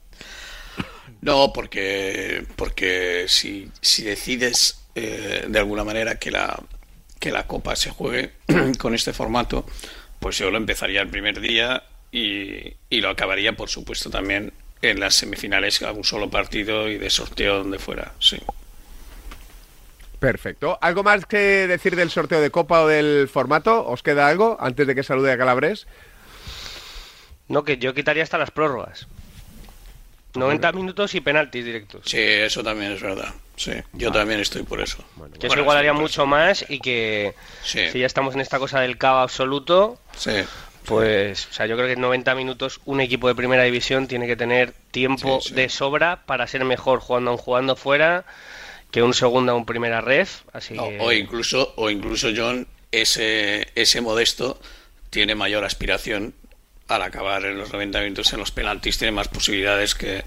No, 1.21 1.53
porque, 1.53 2.45
porque 2.55 3.25
si, 3.27 3.69
si 3.79 4.03
decides 4.03 4.80
eh, 4.95 5.45
de 5.47 5.59
alguna 5.59 5.83
manera 5.83 6.15
que 6.15 6.31
la, 6.31 6.59
que 7.19 7.31
la 7.31 7.47
Copa 7.47 7.75
se 7.75 7.91
juegue 7.91 8.31
con 8.77 8.95
este 8.95 9.13
formato, 9.13 9.65
pues 10.19 10.37
yo 10.37 10.51
lo 10.51 10.57
empezaría 10.57 11.01
el 11.01 11.09
primer 11.09 11.39
día 11.39 11.83
y, 12.11 12.73
y 12.89 13.01
lo 13.01 13.09
acabaría, 13.09 13.53
por 13.53 13.69
supuesto, 13.69 14.09
también 14.09 14.53
en 14.81 14.99
las 14.99 15.15
semifinales 15.15 15.81
a 15.81 15.91
un 15.91 16.03
solo 16.03 16.29
partido 16.29 16.89
y 16.89 16.97
de 16.97 17.09
sorteo 17.09 17.59
donde 17.59 17.79
fuera, 17.79 18.13
sí. 18.19 18.37
Perfecto. 20.19 20.77
¿Algo 20.81 21.01
más 21.01 21.25
que 21.25 21.67
decir 21.67 21.95
del 21.95 22.11
sorteo 22.11 22.41
de 22.41 22.51
Copa 22.51 22.81
o 22.81 22.87
del 22.87 23.27
formato? 23.27 23.87
¿Os 23.87 24.03
queda 24.03 24.27
algo 24.27 24.55
antes 24.59 24.85
de 24.85 24.93
que 24.93 25.01
salude 25.01 25.31
a 25.31 25.37
Calabres? 25.37 25.87
No, 27.47 27.63
que 27.63 27.77
yo 27.77 27.95
quitaría 27.95 28.21
hasta 28.21 28.37
las 28.37 28.51
prórrogas. 28.51 29.07
90 30.35 30.71
minutos 30.71 31.13
y 31.15 31.21
penaltis 31.21 31.65
directos. 31.65 32.01
Sí, 32.05 32.17
eso 32.19 32.63
también 32.63 32.93
es 32.93 33.01
verdad. 33.01 33.33
Sí, 33.55 33.73
yo 33.93 34.11
también 34.11 34.39
estoy 34.39 34.63
por 34.63 34.81
eso. 34.81 34.97
Que 34.97 35.47
eso 35.47 35.47
Bueno, 35.47 35.61
igualaría 35.63 35.91
por 35.93 36.01
mucho 36.01 36.25
más 36.25 36.65
y 36.69 36.79
que 36.79 37.33
Sí. 37.63 37.89
si 37.91 37.99
ya 37.99 38.05
estamos 38.05 38.33
en 38.35 38.41
esta 38.41 38.57
cosa 38.59 38.79
del 38.79 38.97
caos 38.97 39.23
absoluto, 39.23 39.99
Sí. 40.17 40.31
pues, 40.85 41.47
o 41.47 41.53
sea, 41.53 41.65
yo 41.67 41.75
creo 41.75 41.87
que 41.87 41.93
en 41.93 42.01
90 42.01 42.33
minutos 42.33 42.79
un 42.85 43.01
equipo 43.01 43.27
de 43.27 43.35
primera 43.35 43.63
división 43.63 44.07
tiene 44.07 44.25
que 44.25 44.35
tener 44.35 44.73
tiempo 44.91 45.39
Sí, 45.41 45.49
sí. 45.49 45.55
de 45.55 45.69
sobra 45.69 46.23
para 46.25 46.47
ser 46.47 46.63
mejor 46.65 46.99
jugando 47.01 47.29
a 47.31 47.33
un 47.33 47.37
jugando 47.39 47.75
fuera 47.75 48.25
que 48.89 49.03
un 49.03 49.13
segundo 49.13 49.51
a 49.51 49.55
un 49.55 49.65
primera 49.65 50.01
ref. 50.01 50.41
Así 50.53 50.73
que... 50.73 50.97
o 50.99 51.11
incluso, 51.11 51.73
o 51.77 51.89
incluso 51.89 52.29
John, 52.35 52.67
ese, 52.91 53.67
ese 53.75 54.01
modesto 54.01 54.59
tiene 55.11 55.35
mayor 55.35 55.63
aspiración 55.65 56.33
al 56.95 57.01
acabar 57.01 57.45
en 57.45 57.57
los 57.57 57.71
90 57.71 58.01
minutos 58.01 58.31
en 58.33 58.39
los 58.39 58.51
penaltis, 58.51 58.97
tiene 58.97 59.11
más 59.11 59.27
posibilidades 59.27 59.95
que, 59.95 60.23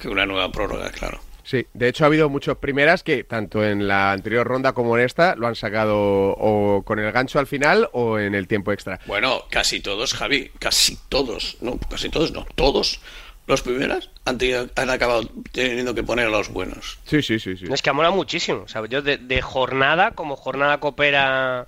que 0.00 0.08
una 0.08 0.26
nueva 0.26 0.50
prórroga, 0.52 0.90
claro. 0.90 1.20
Sí, 1.44 1.66
de 1.74 1.88
hecho 1.88 2.04
ha 2.04 2.06
habido 2.06 2.28
muchos 2.28 2.56
primeras 2.58 3.02
que 3.02 3.24
tanto 3.24 3.64
en 3.64 3.88
la 3.88 4.12
anterior 4.12 4.46
ronda 4.46 4.72
como 4.74 4.96
en 4.96 5.04
esta 5.04 5.34
lo 5.34 5.48
han 5.48 5.56
sacado 5.56 5.96
o 5.98 6.82
con 6.84 7.00
el 7.00 7.10
gancho 7.10 7.40
al 7.40 7.48
final 7.48 7.88
o 7.92 8.18
en 8.20 8.34
el 8.36 8.46
tiempo 8.46 8.70
extra. 8.72 9.00
Bueno, 9.06 9.42
casi 9.50 9.80
todos, 9.80 10.14
Javi, 10.14 10.50
casi 10.60 10.96
todos, 11.08 11.56
no, 11.60 11.78
casi 11.90 12.10
todos, 12.10 12.30
no, 12.30 12.46
todos 12.54 13.00
los 13.48 13.60
primeras 13.62 14.08
han, 14.24 14.38
tenido- 14.38 14.68
han 14.76 14.88
acabado 14.90 15.28
teniendo 15.50 15.96
que 15.96 16.04
poner 16.04 16.26
a 16.28 16.30
los 16.30 16.48
buenos. 16.48 17.00
Sí, 17.06 17.22
sí, 17.22 17.40
sí, 17.40 17.56
sí. 17.56 17.64
Es 17.72 17.82
que 17.82 17.90
mola 17.92 18.12
muchísimo. 18.12 18.62
O 18.62 18.68
sea, 18.68 18.86
yo 18.86 19.02
de, 19.02 19.18
de 19.18 19.42
jornada, 19.42 20.12
como 20.12 20.36
jornada 20.36 20.78
coopera 20.78 21.66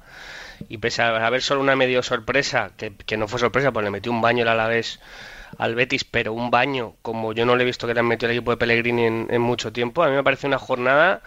y 0.69 0.79
pese 0.79 1.03
a 1.03 1.27
haber 1.27 1.43
solo 1.43 1.61
una 1.61 1.77
medio 1.77 2.03
sorpresa, 2.03 2.73
que, 2.77 2.95
que 2.95 3.17
no 3.17 3.29
fue 3.29 3.39
sorpresa, 3.41 3.73
pues 3.73 3.85
le 3.85 3.91
metió 3.91 4.13
un 4.13 4.21
baño 4.21 4.43
el 4.43 4.49
Alavés 4.49 5.01
al 5.59 5.75
Betis, 5.75 6.05
pero 6.05 6.33
un 6.33 6.51
baño 6.51 6.95
como 7.03 7.33
yo 7.33 7.47
no 7.47 7.57
le 7.57 7.63
he 7.63 7.67
visto 7.67 7.87
que 7.87 7.95
le 7.95 8.01
han 8.01 8.07
metido 8.07 8.31
al 8.31 8.37
equipo 8.37 8.51
de 8.51 8.57
Pellegrini 8.57 9.05
en, 9.05 9.27
en 9.31 9.41
mucho 9.41 9.73
tiempo, 9.73 10.03
a 10.03 10.09
mí 10.09 10.15
me 10.15 10.25
parece 10.25 10.47
una 10.47 10.59
jornada 10.59 11.23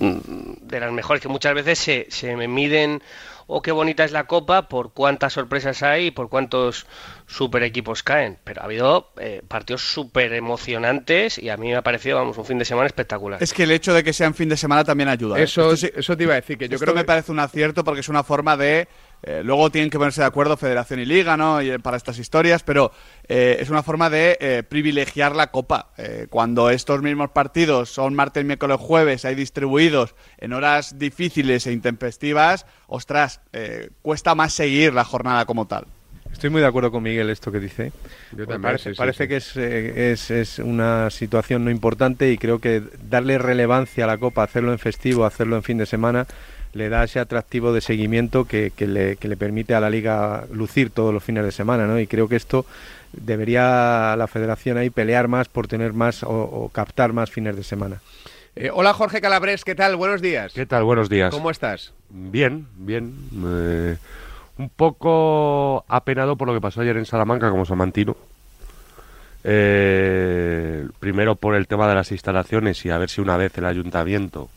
mm, 0.00 0.18
de 0.62 0.80
las 0.80 0.92
mejores, 0.92 1.22
que 1.22 1.28
muchas 1.28 1.54
veces 1.54 1.78
se, 1.78 2.06
se 2.10 2.36
me 2.36 2.48
miden, 2.48 3.02
oh, 3.46 3.62
qué 3.62 3.72
bonita 3.72 4.04
es 4.04 4.12
la 4.12 4.24
copa, 4.24 4.68
por 4.68 4.92
cuántas 4.92 5.32
sorpresas 5.32 5.82
hay 5.82 6.10
por 6.10 6.28
cuántos 6.28 6.86
super 7.28 7.62
equipos 7.62 8.02
caen. 8.02 8.38
Pero 8.42 8.62
ha 8.62 8.64
habido 8.64 9.12
eh, 9.20 9.42
partidos 9.46 9.92
súper 9.92 10.32
emocionantes 10.32 11.38
y 11.38 11.50
a 11.50 11.56
mí 11.56 11.68
me 11.68 11.76
ha 11.76 11.82
parecido, 11.82 12.16
vamos, 12.16 12.36
un 12.38 12.44
fin 12.44 12.58
de 12.58 12.64
semana 12.64 12.86
espectacular. 12.86 13.40
Es 13.40 13.52
que 13.52 13.62
el 13.62 13.70
hecho 13.70 13.94
de 13.94 14.02
que 14.02 14.12
sea 14.12 14.26
en 14.26 14.34
fin 14.34 14.48
de 14.48 14.56
semana 14.56 14.82
también 14.82 15.08
ayuda. 15.08 15.38
¿eh? 15.38 15.44
Eso, 15.44 15.72
eso 15.72 16.16
te 16.16 16.22
iba 16.24 16.32
a 16.32 16.36
decir, 16.36 16.58
que 16.58 16.68
yo 16.68 16.74
Esto 16.74 16.86
creo 16.86 16.94
me 16.96 17.02
que... 17.02 17.06
parece 17.06 17.30
un 17.30 17.38
acierto 17.38 17.84
porque 17.84 18.00
es 18.00 18.08
una 18.08 18.24
forma 18.24 18.56
de... 18.56 18.88
eh, 19.22 19.42
luego 19.44 19.70
tienen 19.70 19.90
que 19.90 19.98
ponerse 19.98 20.22
de 20.22 20.26
acuerdo 20.26 20.56
Federación 20.56 21.00
y 21.00 21.04
Liga, 21.04 21.36
¿no? 21.36 21.60
Y, 21.60 21.70
eh, 21.70 21.78
para 21.78 21.96
estas 21.98 22.18
historias, 22.18 22.62
pero 22.62 22.92
eh, 23.28 23.58
es 23.60 23.68
una 23.68 23.82
forma 23.82 24.08
de 24.08 24.38
eh, 24.40 24.62
privilegiar 24.66 25.36
la 25.36 25.50
Copa. 25.50 25.90
Eh, 25.98 26.26
cuando 26.30 26.70
estos 26.70 27.02
mismos 27.02 27.30
partidos 27.30 27.90
son 27.90 28.14
martes, 28.14 28.44
miércoles, 28.44 28.78
jueves, 28.80 29.24
hay 29.24 29.34
distribuidos 29.34 30.14
en 30.38 30.54
horas 30.54 30.98
difíciles 30.98 31.66
e 31.66 31.72
intempestivas, 31.72 32.64
ostras, 32.86 33.42
eh, 33.52 33.90
cuesta 34.02 34.34
más 34.34 34.54
seguir 34.54 34.94
la 34.94 35.04
jornada 35.04 35.44
como 35.44 35.66
tal. 35.66 35.86
Estoy 36.38 36.50
muy 36.50 36.60
de 36.60 36.68
acuerdo 36.68 36.92
con 36.92 37.02
Miguel 37.02 37.30
esto 37.30 37.50
que 37.50 37.58
dice. 37.58 37.86
Yo 38.30 38.44
Porque 38.44 38.52
también, 38.52 38.62
parece 38.62 38.90
sí, 38.90 38.94
sí, 38.94 38.96
parece 38.96 39.24
sí. 39.24 39.28
que 39.28 39.36
es, 39.38 39.56
eh, 39.56 40.12
es, 40.12 40.30
es 40.30 40.60
una 40.60 41.10
situación 41.10 41.64
no 41.64 41.70
importante 41.72 42.30
y 42.30 42.38
creo 42.38 42.60
que 42.60 42.80
darle 43.10 43.38
relevancia 43.38 44.04
a 44.04 44.06
la 44.06 44.18
Copa, 44.18 44.44
hacerlo 44.44 44.70
en 44.70 44.78
festivo, 44.78 45.24
hacerlo 45.24 45.56
en 45.56 45.64
fin 45.64 45.78
de 45.78 45.86
semana, 45.86 46.28
le 46.74 46.90
da 46.90 47.02
ese 47.02 47.18
atractivo 47.18 47.72
de 47.72 47.80
seguimiento 47.80 48.44
que, 48.44 48.70
que 48.70 48.86
le, 48.86 49.16
que 49.16 49.26
le 49.26 49.36
permite 49.36 49.74
a 49.74 49.80
la 49.80 49.90
Liga 49.90 50.44
lucir 50.52 50.90
todos 50.90 51.12
los 51.12 51.24
fines 51.24 51.42
de 51.42 51.50
semana. 51.50 51.88
¿no? 51.88 51.98
Y 51.98 52.06
creo 52.06 52.28
que 52.28 52.36
esto 52.36 52.66
debería 53.12 54.14
la 54.16 54.28
Federación 54.28 54.76
ahí 54.76 54.90
pelear 54.90 55.26
más 55.26 55.48
por 55.48 55.66
tener 55.66 55.92
más 55.92 56.22
o, 56.22 56.30
o 56.30 56.68
captar 56.68 57.12
más 57.12 57.32
fines 57.32 57.56
de 57.56 57.64
semana. 57.64 58.00
Eh, 58.54 58.70
hola 58.72 58.94
Jorge 58.94 59.20
Calabres, 59.20 59.64
¿qué 59.64 59.74
tal? 59.74 59.96
Buenos 59.96 60.22
días. 60.22 60.52
¿Qué 60.52 60.66
tal? 60.66 60.84
Buenos 60.84 61.08
días. 61.08 61.34
¿Cómo 61.34 61.50
estás? 61.50 61.92
Bien, 62.10 62.68
bien. 62.76 63.12
Eh, 63.44 63.96
un 64.58 64.68
poco 64.68 65.84
apenado 65.88 66.36
por 66.36 66.48
lo 66.48 66.54
que 66.54 66.60
pasó 66.60 66.80
ayer 66.80 66.96
en 66.96 67.06
Salamanca 67.06 67.50
como 67.50 67.64
samantino. 67.64 68.16
Eh, 69.44 70.86
primero 70.98 71.36
por 71.36 71.54
el 71.54 71.68
tema 71.68 71.88
de 71.88 71.94
las 71.94 72.10
instalaciones 72.10 72.84
y 72.84 72.90
a 72.90 72.98
ver 72.98 73.08
si 73.08 73.20
una 73.20 73.36
vez 73.36 73.56
el 73.56 73.66
ayuntamiento 73.66 74.48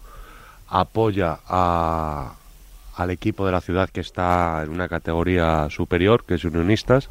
apoya 0.67 1.37
al 1.45 3.11
equipo 3.11 3.45
de 3.45 3.51
la 3.51 3.61
ciudad 3.61 3.89
que 3.89 4.01
está 4.01 4.63
en 4.63 4.69
una 4.69 4.87
categoría 4.89 5.69
superior, 5.69 6.23
que 6.25 6.35
es 6.35 6.45
Unionistas. 6.45 7.09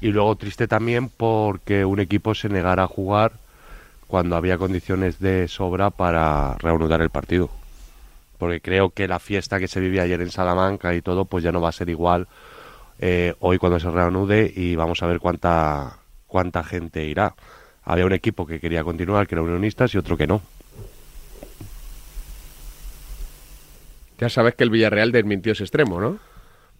Y 0.00 0.08
luego 0.08 0.34
triste 0.36 0.66
también 0.66 1.08
porque 1.08 1.84
un 1.84 2.00
equipo 2.00 2.34
se 2.34 2.48
negara 2.48 2.84
a 2.84 2.88
jugar 2.88 3.32
cuando 4.08 4.36
había 4.36 4.58
condiciones 4.58 5.20
de 5.20 5.46
sobra 5.48 5.90
para 5.90 6.56
reanudar 6.58 7.02
el 7.02 7.10
partido. 7.10 7.50
Porque 8.42 8.60
creo 8.60 8.90
que 8.90 9.06
la 9.06 9.20
fiesta 9.20 9.60
que 9.60 9.68
se 9.68 9.78
vivía 9.78 10.02
ayer 10.02 10.20
en 10.20 10.32
Salamanca 10.32 10.96
y 10.96 11.00
todo, 11.00 11.26
pues 11.26 11.44
ya 11.44 11.52
no 11.52 11.60
va 11.60 11.68
a 11.68 11.72
ser 11.72 11.88
igual 11.88 12.26
eh, 12.98 13.34
hoy 13.38 13.56
cuando 13.56 13.78
se 13.78 13.88
reanude 13.88 14.52
y 14.52 14.74
vamos 14.74 15.00
a 15.04 15.06
ver 15.06 15.20
cuánta, 15.20 15.98
cuánta 16.26 16.64
gente 16.64 17.04
irá. 17.04 17.36
Había 17.84 18.04
un 18.04 18.12
equipo 18.12 18.44
que 18.44 18.58
quería 18.58 18.82
continuar, 18.82 19.28
que 19.28 19.36
era 19.36 19.42
Unionistas, 19.42 19.94
y 19.94 19.98
otro 19.98 20.16
que 20.16 20.26
no. 20.26 20.42
Ya 24.18 24.28
sabes 24.28 24.56
que 24.56 24.64
el 24.64 24.70
Villarreal 24.70 25.12
desmintió 25.12 25.52
ese 25.52 25.62
extremo, 25.62 26.00
¿no? 26.00 26.18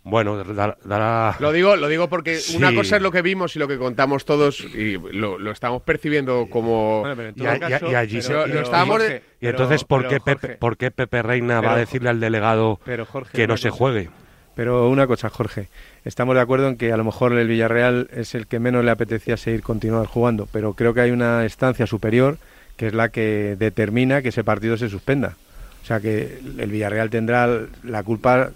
Bueno, 0.04 0.42
dar- 0.42 0.78
dará... 0.84 1.36
Lo 1.38 1.52
digo, 1.52 1.76
lo 1.76 1.86
digo 1.86 2.08
porque 2.08 2.40
una 2.56 2.74
cosa 2.74 2.96
es 2.96 3.02
lo 3.02 3.12
que 3.12 3.22
vimos 3.22 3.54
y 3.54 3.60
lo 3.60 3.68
que 3.68 3.78
contamos 3.78 4.24
todos 4.24 4.58
y 4.60 4.98
lo, 5.12 5.38
lo 5.38 5.50
estamos 5.52 5.80
percibiendo 5.82 6.48
como... 6.50 7.00
Bueno, 7.00 7.14
pero 7.16 7.28
en 7.28 7.34
Y 7.36 7.38
todo 7.38 7.48
a- 7.50 7.52
y 7.54 7.56
a- 7.62 7.68
caso- 7.78 7.90
y 7.90 7.94
allí 7.94 8.12
pero- 8.14 8.22
se- 8.22 8.32
lo 8.32 8.44
pero, 8.44 8.60
estábamos 8.62 8.98
de- 8.98 9.04
Jorge, 9.08 9.22
Y 9.40 9.46
entonces, 9.46 9.84
¿por, 9.84 10.00
pero, 10.00 10.10
qué 10.10 10.20
Pepe, 10.20 10.48
¿por 10.56 10.76
qué 10.76 10.90
Pepe 10.90 11.22
Reina 11.22 11.60
va 11.60 11.74
a 11.74 11.76
decirle 11.78 12.08
al 12.10 12.18
delegado 12.18 12.80
pero, 12.84 13.06
Jorge, 13.06 13.30
que 13.36 13.46
no 13.46 13.56
se 13.56 13.68
cosa. 13.70 13.78
juegue? 13.78 14.10
Pero 14.56 14.88
una 14.90 15.06
cosa, 15.06 15.30
Jorge, 15.30 15.68
estamos 16.04 16.34
de 16.34 16.40
acuerdo 16.42 16.68
en 16.68 16.76
que 16.76 16.92
a 16.92 16.96
lo 16.96 17.04
mejor 17.04 17.32
el 17.32 17.46
Villarreal 17.48 18.08
es 18.12 18.34
el 18.34 18.46
que 18.48 18.58
menos 18.58 18.84
le 18.84 18.90
apetecía 18.90 19.36
seguir 19.36 19.62
continuar 19.62 20.06
jugando, 20.06 20.46
pero 20.52 20.74
creo 20.74 20.92
que 20.94 21.00
hay 21.00 21.10
una 21.12 21.44
instancia 21.44 21.86
superior 21.86 22.38
que 22.76 22.88
es 22.88 22.92
la 22.92 23.08
que 23.10 23.54
determina 23.58 24.20
que 24.20 24.30
ese 24.30 24.42
partido 24.44 24.76
se 24.76 24.88
suspenda. 24.90 25.36
O 25.82 25.86
sea 25.86 26.00
que 26.00 26.38
el 26.58 26.70
Villarreal 26.70 27.08
tendrá 27.08 27.48
la 27.82 28.02
culpa, 28.02 28.50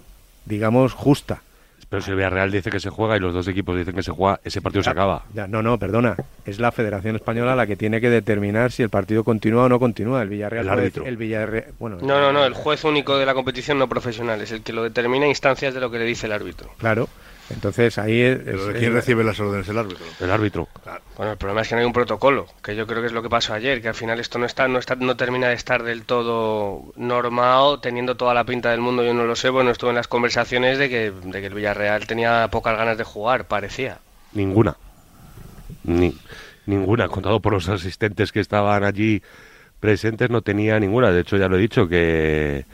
digamos, 0.47 0.93
justa. 0.93 1.41
Pero 1.89 2.01
si 2.01 2.11
el 2.11 2.17
Villarreal 2.17 2.51
dice 2.51 2.69
que 2.69 2.81
se 2.81 2.89
juega 2.89 3.15
y 3.15 3.19
los 3.21 3.33
dos 3.33 3.47
equipos 3.47 3.77
dicen 3.77 3.95
que 3.95 4.03
se 4.03 4.11
juega, 4.11 4.41
ese 4.43 4.61
partido 4.61 4.83
se 4.83 4.89
acaba. 4.89 5.23
Ya, 5.33 5.47
no, 5.47 5.63
no, 5.63 5.79
perdona. 5.79 6.17
Es 6.45 6.59
la 6.59 6.73
Federación 6.73 7.15
Española 7.15 7.55
la 7.55 7.65
que 7.65 7.77
tiene 7.77 8.01
que 8.01 8.09
determinar 8.09 8.73
si 8.73 8.83
el 8.83 8.89
partido 8.89 9.23
continúa 9.23 9.63
o 9.63 9.69
no 9.69 9.79
continúa. 9.79 10.21
El 10.21 10.27
Villarreal. 10.27 10.65
El 10.65 10.69
árbitro. 10.69 11.05
El 11.05 11.15
Villarreal. 11.15 11.67
Bueno, 11.79 11.97
No, 12.01 12.19
no, 12.19 12.33
no, 12.33 12.43
el 12.45 12.53
juez 12.53 12.83
único 12.83 13.17
de 13.17 13.25
la 13.25 13.33
competición 13.33 13.79
no 13.79 13.87
profesional 13.87 14.41
es 14.41 14.51
el 14.51 14.63
que 14.63 14.73
lo 14.73 14.83
determina 14.83 15.27
a 15.27 15.29
instancias 15.29 15.73
de 15.73 15.79
lo 15.79 15.89
que 15.89 15.99
le 15.99 16.03
dice 16.05 16.25
el 16.25 16.33
árbitro. 16.33 16.69
Claro. 16.77 17.07
Entonces 17.49 17.97
ahí 17.97 18.19
es. 18.21 18.39
Pero 18.39 18.57
es- 18.59 18.67
¿de 18.67 18.73
quién 18.73 18.89
es- 18.89 18.93
recibe 18.95 19.23
las 19.23 19.39
órdenes? 19.39 19.67
El 19.69 19.77
árbitro. 19.77 20.05
El 20.19 20.31
árbitro. 20.31 20.67
Bueno, 21.15 21.31
el 21.31 21.37
problema 21.37 21.61
es 21.61 21.69
que 21.69 21.75
no 21.75 21.79
hay 21.81 21.87
un 21.87 21.93
protocolo, 21.93 22.45
que 22.61 22.75
yo 22.75 22.85
creo 22.85 23.01
que 23.01 23.07
es 23.07 23.13
lo 23.13 23.23
que 23.23 23.29
pasó 23.29 23.53
ayer, 23.53 23.81
que 23.81 23.87
al 23.87 23.95
final 23.95 24.19
esto 24.19 24.37
no 24.37 24.45
está, 24.45 24.67
no 24.67 24.79
está, 24.79 24.95
no 24.95 25.15
termina 25.15 25.47
de 25.47 25.53
estar 25.55 25.81
del 25.83 26.03
todo 26.03 26.83
normado, 26.97 27.79
teniendo 27.79 28.17
toda 28.17 28.33
la 28.33 28.43
pinta 28.43 28.71
del 28.71 28.81
mundo, 28.81 29.03
yo 29.03 29.13
no 29.13 29.23
lo 29.25 29.35
sé, 29.35 29.49
bueno, 29.49 29.71
estuve 29.71 29.91
en 29.91 29.95
las 29.95 30.07
conversaciones 30.09 30.77
de 30.77 30.89
que, 30.89 31.11
de 31.11 31.39
que 31.41 31.47
el 31.47 31.53
Villarreal 31.53 32.05
tenía 32.05 32.47
pocas 32.51 32.77
ganas 32.77 32.97
de 32.97 33.03
jugar, 33.05 33.45
parecía. 33.47 33.99
Ninguna. 34.33 34.75
Ni, 35.83 36.13
ninguna. 36.65 37.07
Contado 37.07 37.39
por 37.39 37.53
los 37.53 37.69
asistentes 37.69 38.31
que 38.33 38.41
estaban 38.41 38.83
allí 38.83 39.21
presentes, 39.79 40.29
no 40.29 40.41
tenía 40.41 40.79
ninguna. 40.79 41.11
De 41.11 41.21
hecho, 41.21 41.37
ya 41.37 41.47
lo 41.47 41.57
he 41.57 41.61
dicho, 41.61 41.87
que 41.87 42.65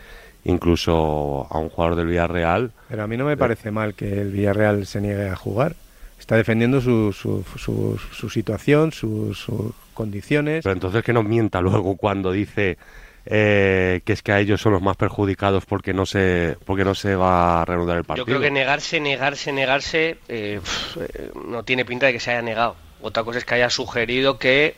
incluso 0.46 1.48
a 1.50 1.58
un 1.58 1.70
jugador 1.70 1.96
del 1.96 2.08
Villarreal 2.08 2.72
Pero 2.90 3.04
a 3.04 3.08
mí 3.08 3.18
no 3.18 3.26
me 3.26 3.38
parece 3.38 3.72
mal 3.72 3.94
que 3.94 4.22
el 4.22 4.32
Villarreal 4.32 4.86
se 4.86 5.02
niegue 5.02 5.30
a 5.30 5.36
jugar. 5.36 5.76
Está 6.20 6.36
defendiendo 6.38 6.80
su, 6.82 7.12
su, 7.14 7.44
su, 7.58 7.98
su 8.14 8.30
situación, 8.30 8.92
sus 8.92 9.46
condiciones. 9.94 10.64
Pero 10.64 10.74
entonces 10.74 11.04
que 11.04 11.14
nos 11.14 11.26
mienta 11.26 11.60
luego 11.62 11.96
cuando 11.98 12.32
dice 12.32 12.78
eh, 13.26 14.02
que 14.06 14.14
es 14.14 14.22
que 14.22 14.32
a 14.34 14.40
ellos 14.40 14.60
son 14.62 14.74
los 14.74 14.82
más 14.82 14.98
perjudicados 14.98 15.66
porque 15.66 15.94
no 15.94 16.06
se 16.06 16.58
porque 16.66 16.84
no 16.84 16.94
se 16.96 17.16
va 17.16 17.62
a 17.62 17.66
reanudar 17.66 17.98
el 17.98 18.04
Yo 18.04 18.08
partido. 18.08 18.26
creo 18.26 18.40
que 18.42 18.52
negarse, 18.52 19.00
negarse, 19.00 19.52
negarse, 19.54 20.18
eh, 20.28 20.60
eh, 21.00 21.32
no 21.48 21.64
tiene 21.64 21.86
pinta 21.86 22.08
de 22.08 22.14
que 22.14 22.20
se 22.20 22.32
haya 22.32 22.42
negado. 22.42 22.76
Otra 23.02 23.24
cosa 23.24 23.38
es 23.38 23.46
que 23.46 23.56
haya 23.56 23.70
sugerido 23.70 24.38
que, 24.40 24.76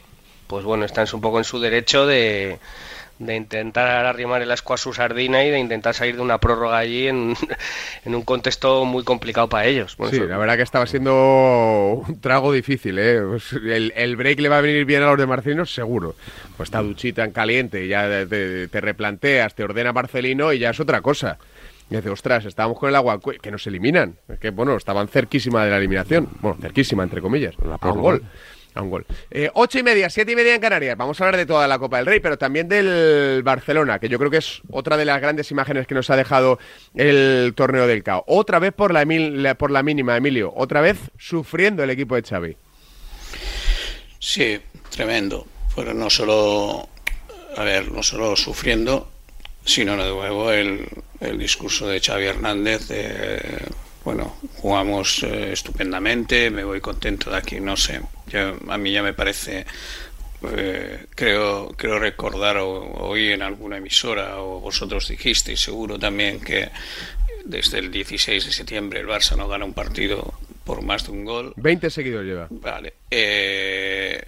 pues 0.48 0.64
bueno, 0.66 0.86
está 0.86 1.02
en 1.02 1.08
su- 1.08 1.16
un 1.18 1.22
poco 1.22 1.38
en 1.40 1.44
su 1.44 1.60
derecho 1.60 2.06
de, 2.08 2.60
de 3.20 3.36
intentar 3.36 4.06
arrimar 4.06 4.42
el 4.42 4.52
asco 4.52 4.74
a 4.74 4.78
su 4.78 4.94
sardina 4.94 5.44
y 5.46 5.50
de 5.50 5.60
intentar 5.60 5.94
salir 5.96 6.16
de 6.18 6.22
una 6.22 6.38
prórroga 6.40 6.78
allí 6.78 7.08
en, 7.08 7.34
en 8.06 8.16
un 8.16 8.22
contexto 8.24 8.84
muy 8.86 9.04
complicado 9.04 9.48
para 9.48 9.66
ellos. 9.66 9.96
Bueno, 9.98 10.12
Sí, 10.12 10.18
eso- 10.18 10.26
la 10.26 10.38
verdad 10.38 10.58
que 10.58 10.64
estaba 10.64 10.86
siendo 10.86 12.04
un 12.08 12.20
trago 12.20 12.52
difícil, 12.52 13.00
¿eh? 13.00 13.22
Pues 13.28 13.54
el, 13.54 13.94
el 13.96 14.16
break 14.16 14.40
le 14.40 14.50
va 14.50 14.58
a 14.58 14.62
venir 14.62 14.84
bien 14.86 15.02
a 15.04 15.08
los 15.08 15.18
de 15.18 15.26
Marcelino, 15.28 15.66
seguro. 15.66 16.16
Pues 16.58 16.68
está 16.68 16.82
duchita 16.82 17.24
en 17.24 17.32
caliente, 17.32 17.88
ya 17.88 18.08
te, 18.28 18.68
te 18.68 18.82
replanteas, 18.82 19.56
te 19.56 19.64
ordena 19.64 19.94
Marcelino 19.94 20.52
y 20.54 20.60
ya 20.60 20.72
es 20.72 20.80
otra 20.80 21.02
cosa. 21.02 21.38
Y 21.90 21.96
dice, 21.96 22.10
ostras, 22.10 22.44
estábamos 22.46 22.80
con 22.80 22.90
el 22.90 22.96
agua 22.96 23.20
que 23.42 23.52
nos 23.52 23.68
eliminan. 23.68 24.16
Es 24.28 24.40
que, 24.40 24.50
bueno, 24.50 24.76
estaban 24.76 25.08
cerquísima 25.08 25.64
de 25.64 25.70
la 25.70 25.78
eliminación. 25.78 26.28
Bueno, 26.42 26.58
cerquísima, 26.60 27.04
entre 27.04 27.22
comillas. 27.22 27.54
La 27.64 27.76
A 27.76 27.92
un 27.92 28.02
gol. 28.02 28.24
A 28.76 28.82
un 28.82 28.90
gol. 28.90 29.06
Eh, 29.32 29.50
ocho 29.54 29.80
y 29.80 29.84
media, 29.84 30.10
siete 30.10 30.34
y 30.34 30.36
media 30.36 30.54
en 30.54 30.60
Canarias. 30.62 30.98
Vamos 30.98 31.20
a 31.20 31.24
hablar 31.26 31.38
de 31.38 31.46
toda 31.46 31.66
la 31.68 31.80
Copa 31.80 31.96
del 31.98 32.06
Rey, 32.06 32.20
pero 32.20 32.38
también 32.38 32.68
del 32.68 33.42
Barcelona, 33.42 34.00
que 34.00 34.10
yo 34.10 34.18
creo 34.20 34.30
que 34.30 34.38
es 34.38 34.62
otra 34.70 34.98
de 34.98 35.06
las 35.06 35.22
grandes 35.22 35.50
imágenes 35.50 35.88
que 35.88 35.96
nos 35.96 36.10
ha 36.10 36.18
dejado 36.18 36.60
el 36.94 37.54
torneo 37.56 37.88
del 37.88 38.04
CAO. 38.04 38.26
Otra 38.28 38.60
vez 38.60 38.74
por 38.74 38.94
la, 38.94 39.06
la- 39.06 39.56
por 39.56 39.72
la 39.72 39.82
mínima, 39.82 40.18
Emilio. 40.18 40.52
Otra 40.56 40.82
vez 40.82 40.98
sufriendo 41.18 41.84
el 41.84 41.90
equipo 41.90 42.16
de 42.16 42.24
Xavi. 42.24 42.58
Sí, 44.20 44.60
tremendo. 44.90 45.46
Fueron 45.70 46.00
no 46.00 46.10
solo, 46.10 46.88
a 47.58 47.64
ver, 47.64 47.92
no 47.92 48.04
solo 48.04 48.36
sufriendo, 48.36 49.10
sino 49.64 49.92
de 49.94 50.10
nuevo 50.12 50.52
el, 50.52 50.88
el 51.22 51.38
discurso 51.38 51.88
de 51.88 52.00
Xavi 52.02 52.26
Hernández 52.26 52.88
de, 52.88 53.42
bueno, 54.06 54.36
jugamos 54.58 55.24
eh, 55.24 55.52
estupendamente, 55.52 56.50
me 56.50 56.64
voy 56.64 56.80
contento 56.80 57.30
de 57.32 57.38
aquí, 57.38 57.60
no 57.60 57.76
sé. 57.76 58.00
Ya- 58.28 58.54
a 58.70 58.78
mí 58.78 58.92
ya 58.92 59.04
me 59.04 59.14
parece, 59.14 59.66
eh, 60.56 61.06
creo, 61.16 61.70
creo 61.76 62.00
recordar 62.00 62.58
oí 62.58 63.32
en 63.32 63.42
alguna 63.42 63.78
emisora 63.78 64.40
o 64.42 64.60
vosotros 64.62 65.08
dijisteis 65.10 65.60
seguro 65.60 65.98
también 66.00 66.40
que 66.40 66.70
desde 67.46 67.80
el 67.80 67.92
16 67.92 68.46
de 68.46 68.52
septiembre 68.52 69.00
el 69.00 69.08
Barça 69.08 69.36
no 69.36 69.48
gana 69.48 69.66
un 69.66 69.74
partido 69.74 70.34
por 70.64 70.82
más 70.82 71.06
de 71.06 71.12
un 71.12 71.26
gol. 71.26 71.54
20 71.58 71.90
seguidos 71.90 72.24
lleva. 72.26 72.48
Vale. 72.50 72.94
Eh, 73.12 74.22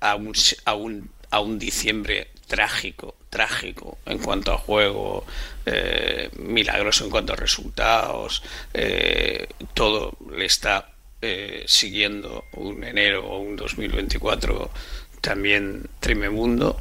a, 0.00 0.16
un, 0.16 0.32
a, 0.64 0.74
un, 0.74 1.10
a 1.30 1.40
un 1.40 1.58
diciembre 1.58 2.28
trágico, 2.48 3.16
trágico 3.34 3.98
en 4.06 4.18
cuanto 4.18 4.52
a 4.52 4.58
juego, 4.58 5.26
eh, 5.66 6.30
milagroso 6.38 7.04
en 7.04 7.10
cuanto 7.10 7.32
a 7.32 7.36
resultados, 7.36 8.44
eh, 8.72 9.48
todo 9.74 10.16
le 10.30 10.44
está 10.44 10.92
eh, 11.20 11.64
siguiendo 11.66 12.44
un 12.52 12.84
enero 12.84 13.26
o 13.26 13.40
un 13.40 13.56
2024 13.56 14.70
también 15.20 15.84
tremebundo 15.98 16.80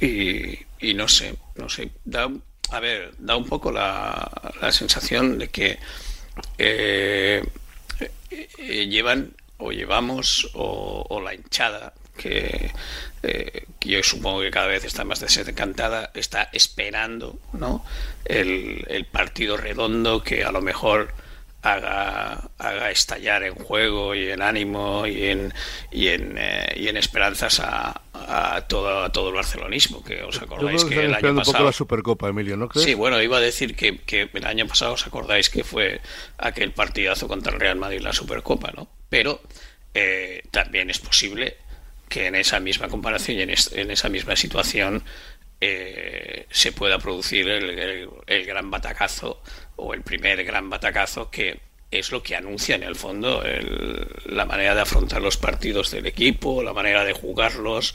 y, 0.00 0.56
y 0.78 0.94
no 0.94 1.08
sé, 1.08 1.34
no 1.56 1.68
sé, 1.68 1.90
da, 2.04 2.30
a 2.70 2.78
ver, 2.78 3.12
da 3.18 3.34
un 3.34 3.46
poco 3.46 3.72
la, 3.72 4.30
la 4.62 4.70
sensación 4.70 5.36
de 5.36 5.48
que 5.48 5.80
llevan 8.88 9.32
o 9.56 9.72
llevamos 9.72 10.48
o 10.54 11.20
la 11.24 11.34
hinchada 11.34 11.92
que, 12.18 12.70
eh, 13.22 13.64
que 13.80 13.88
yo 13.88 14.02
supongo 14.02 14.42
que 14.42 14.50
cada 14.50 14.66
vez 14.66 14.84
está 14.84 15.04
más 15.04 15.20
desencantada 15.20 16.10
está 16.14 16.50
esperando 16.52 17.38
no 17.54 17.84
el, 18.26 18.84
el 18.88 19.06
partido 19.06 19.56
redondo 19.56 20.22
que 20.22 20.44
a 20.44 20.52
lo 20.52 20.60
mejor 20.60 21.14
haga, 21.62 22.50
haga 22.58 22.90
estallar 22.90 23.42
en 23.42 23.54
juego 23.54 24.14
y 24.14 24.30
en 24.30 24.42
ánimo 24.42 25.06
y 25.06 25.24
en, 25.24 25.52
y 25.90 26.08
en, 26.08 26.36
eh, 26.38 26.74
y 26.76 26.88
en 26.88 26.96
esperanzas 26.96 27.60
a, 27.60 28.00
a, 28.12 28.60
todo, 28.62 29.04
a 29.04 29.12
todo 29.12 29.28
el 29.30 29.34
barcelonismo, 29.34 30.04
que 30.04 30.22
os 30.22 30.40
acordáis 30.40 30.84
que, 30.84 30.94
el 30.94 31.00
año 31.00 31.16
esperando 31.16 31.40
un 31.40 31.44
poco 31.44 31.52
pasado... 31.52 31.64
la 31.66 31.72
Supercopa, 31.72 32.28
Emilio, 32.28 32.56
¿no 32.56 32.68
crees? 32.68 32.84
Sí, 32.84 32.94
bueno, 32.94 33.20
iba 33.20 33.38
a 33.38 33.40
decir 33.40 33.74
que, 33.74 33.98
que 33.98 34.30
el 34.32 34.46
año 34.46 34.66
pasado 34.66 34.92
os 34.92 35.06
acordáis 35.06 35.50
que 35.50 35.64
fue 35.64 36.00
aquel 36.38 36.72
partidazo 36.72 37.26
contra 37.26 37.52
el 37.52 37.60
Real 37.60 37.76
Madrid 37.76 38.00
la 38.00 38.12
Supercopa, 38.12 38.72
¿no? 38.76 38.88
Pero 39.08 39.40
eh, 39.94 40.42
también 40.50 40.90
es 40.90 40.98
posible 40.98 41.56
que 42.08 42.26
en 42.26 42.34
esa 42.34 42.60
misma 42.60 42.88
comparación 42.88 43.38
y 43.38 43.42
en, 43.42 43.50
es- 43.50 43.72
en 43.72 43.90
esa 43.90 44.08
misma 44.08 44.36
situación 44.36 45.02
eh, 45.60 46.46
se 46.50 46.72
pueda 46.72 46.98
producir 46.98 47.48
el, 47.48 48.08
el- 48.26 48.46
gran 48.46 48.70
batacazo 48.70 49.42
o 49.76 49.94
el 49.94 50.02
primer 50.02 50.44
gran 50.44 50.70
batacazo 50.70 51.30
que 51.30 51.60
es 51.90 52.12
lo 52.12 52.22
que 52.22 52.36
anuncia 52.36 52.76
en 52.76 52.82
el 52.82 52.94
fondo 52.96 53.42
el- 53.42 54.06
la 54.26 54.44
manera 54.44 54.74
de 54.74 54.82
afrontar 54.82 55.22
los 55.22 55.36
partidos 55.38 55.90
del 55.90 56.06
equipo, 56.06 56.62
la 56.62 56.74
manera 56.74 57.04
de 57.04 57.14
jugarlos 57.14 57.94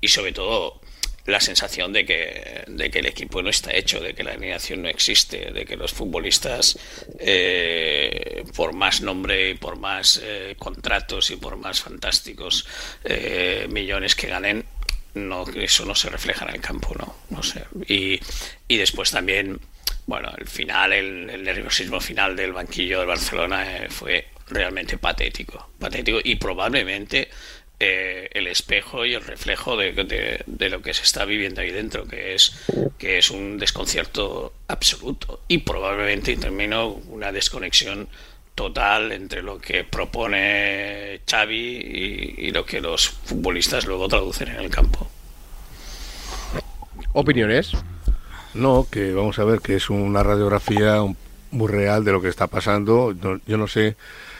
y 0.00 0.08
sobre 0.08 0.32
todo 0.32 0.81
la 1.26 1.40
sensación 1.40 1.92
de 1.92 2.04
que, 2.04 2.64
de 2.66 2.90
que 2.90 2.98
el 2.98 3.06
equipo 3.06 3.42
no 3.42 3.50
está 3.50 3.72
hecho, 3.72 4.00
de 4.00 4.14
que 4.14 4.24
la 4.24 4.32
alineación 4.32 4.82
no 4.82 4.88
existe, 4.88 5.52
de 5.52 5.64
que 5.64 5.76
los 5.76 5.92
futbolistas, 5.92 6.78
eh, 7.18 8.44
por 8.56 8.74
más 8.74 9.00
nombre 9.02 9.50
y 9.50 9.54
por 9.54 9.78
más 9.78 10.20
eh, 10.22 10.56
contratos 10.58 11.30
y 11.30 11.36
por 11.36 11.56
más 11.56 11.80
fantásticos 11.80 12.66
eh, 13.04 13.66
millones 13.70 14.16
que 14.16 14.26
ganen, 14.26 14.64
no, 15.14 15.44
eso 15.54 15.84
no 15.84 15.94
se 15.94 16.10
refleja 16.10 16.46
en 16.46 16.56
el 16.56 16.60
campo, 16.60 16.94
no, 16.98 17.16
no 17.30 17.42
sé. 17.42 17.64
Y, 17.86 18.18
y 18.66 18.76
después 18.78 19.10
también, 19.10 19.60
bueno, 20.06 20.32
el 20.36 20.48
final, 20.48 20.92
el, 20.92 21.30
el 21.30 21.44
nerviosismo 21.44 22.00
final 22.00 22.34
del 22.34 22.52
banquillo 22.52 22.98
del 22.98 23.08
Barcelona 23.08 23.86
fue 23.90 24.26
realmente 24.48 24.98
patético, 24.98 25.70
patético 25.78 26.18
y 26.22 26.36
probablemente 26.36 27.28
eh, 27.84 28.28
el 28.32 28.46
espejo 28.46 29.04
y 29.04 29.14
el 29.14 29.24
reflejo 29.24 29.76
de, 29.76 29.92
de- 29.92 30.42
de 30.46 30.70
lo 30.70 30.80
que 30.82 30.94
se 30.94 31.02
está 31.02 31.24
viviendo 31.24 31.60
ahí 31.60 31.70
dentro, 31.72 32.06
que 32.06 32.34
es, 32.34 32.54
que 32.98 33.18
es 33.18 33.30
un 33.30 33.58
desconcierto 33.58 34.52
absoluto 34.68 35.40
y 35.48 35.58
probablemente, 35.58 36.30
y 36.32 36.36
termino, 36.36 36.88
una 36.88 37.32
desconexión 37.32 38.08
total 38.54 39.10
entre 39.12 39.42
lo 39.42 39.58
que 39.58 39.82
propone 39.82 41.22
Xavi 41.28 41.56
y, 41.56 42.46
y 42.46 42.50
lo 42.52 42.64
que 42.64 42.80
los 42.80 43.08
futbolistas 43.08 43.86
luego 43.86 44.06
traducen 44.08 44.48
en 44.48 44.60
el 44.60 44.70
campo. 44.70 45.08
¿Opiniones? 47.14 47.72
No, 48.54 48.86
que 48.90 49.12
vamos 49.12 49.38
a 49.38 49.44
ver 49.44 49.60
que 49.60 49.76
es 49.76 49.90
una 49.90 50.22
radiografía 50.22 50.98
muy 51.50 51.68
real 51.68 52.04
de 52.04 52.12
lo 52.12 52.22
que 52.22 52.28
está 52.28 52.46
pasando. 52.46 53.14
No- 53.20 53.40
yo 53.46 53.56
no 53.56 53.66
sé 53.66 53.96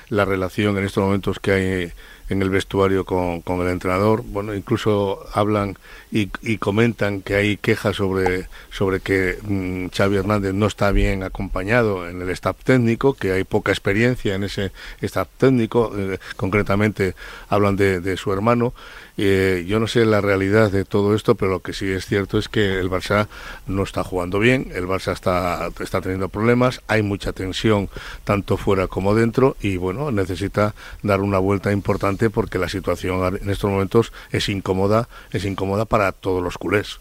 la 0.09 0.25
relación 0.25 0.77
en 0.79 0.85
estos 0.85 1.03
momentos 1.03 1.39
que 1.41 1.51
hay 1.53 1.93
en 2.33 2.43
el 2.43 2.51
vestuario 2.51 3.05
con, 3.05 3.43
con 3.43 3.61
el 3.61 3.69
entrenador. 3.69 4.23
Bueno, 4.25 4.55
incluso 4.55 5.25
hablan 5.33 5.77
y, 6.11 6.27
comentan 6.59 7.23
que 7.23 7.35
hay 7.37 7.57
quejas 7.57 7.97
sobre, 7.97 8.49
sobre 8.71 9.01
que 9.01 9.39
mm, 9.43 9.87
Xavi 9.89 10.17
Hernández 10.17 10.53
no 10.53 10.67
está 10.67 10.93
bien 10.93 11.23
acompañado 11.23 12.09
en 12.09 12.21
el 12.21 12.29
staff 12.31 12.57
técnico, 12.65 13.15
que 13.15 13.33
hay 13.33 13.45
poca 13.45 13.73
experiencia 13.73 14.35
en 14.35 14.45
ese 14.45 14.73
staff 15.01 15.29
técnico. 15.39 15.93
eh, 15.97 16.19
concretamente 16.37 17.15
hablan 17.49 17.77
de, 17.77 18.01
de 18.01 18.17
su 18.17 18.33
hermano. 18.33 18.75
Eh, 19.19 19.65
yo 19.69 19.79
no 19.79 19.87
sé 19.87 20.07
la 20.07 20.21
realidad 20.23 20.71
de 20.71 20.85
todo 20.87 21.15
esto, 21.15 21.35
pero 21.35 21.51
lo 21.51 21.61
que 21.61 21.73
sí 21.75 21.87
es 21.91 22.07
cierto 22.07 22.39
es 22.39 22.49
que 22.49 22.79
el 22.79 22.89
Barça 22.91 23.27
no 23.67 23.83
está 23.83 24.03
jugando 24.05 24.39
bien, 24.39 24.73
el 24.75 24.87
Barça 24.87 25.13
está, 25.13 25.69
está 25.81 26.01
teniendo 26.01 26.31
problemas, 26.31 26.81
hay 26.89 27.03
mucha 27.03 27.33
tensión 27.35 27.91
tanto 28.25 28.57
fuera 28.57 28.87
como 28.89 29.15
dentro 29.15 29.57
y 29.61 29.77
bueno, 29.77 30.11
necesita 30.13 30.75
dar 31.03 31.21
una 31.21 31.39
vuelta 31.39 31.73
importante 31.73 32.31
porque 32.31 32.59
la 32.59 32.71
situación 32.71 33.39
en 33.43 33.51
estos 33.51 33.71
momentos 33.71 34.13
es 34.31 34.49
incómoda, 34.49 35.09
es 35.31 35.45
incómoda 35.45 35.85
para 35.85 36.13
todos 36.13 36.43
los 36.43 36.57
culés. 36.57 36.99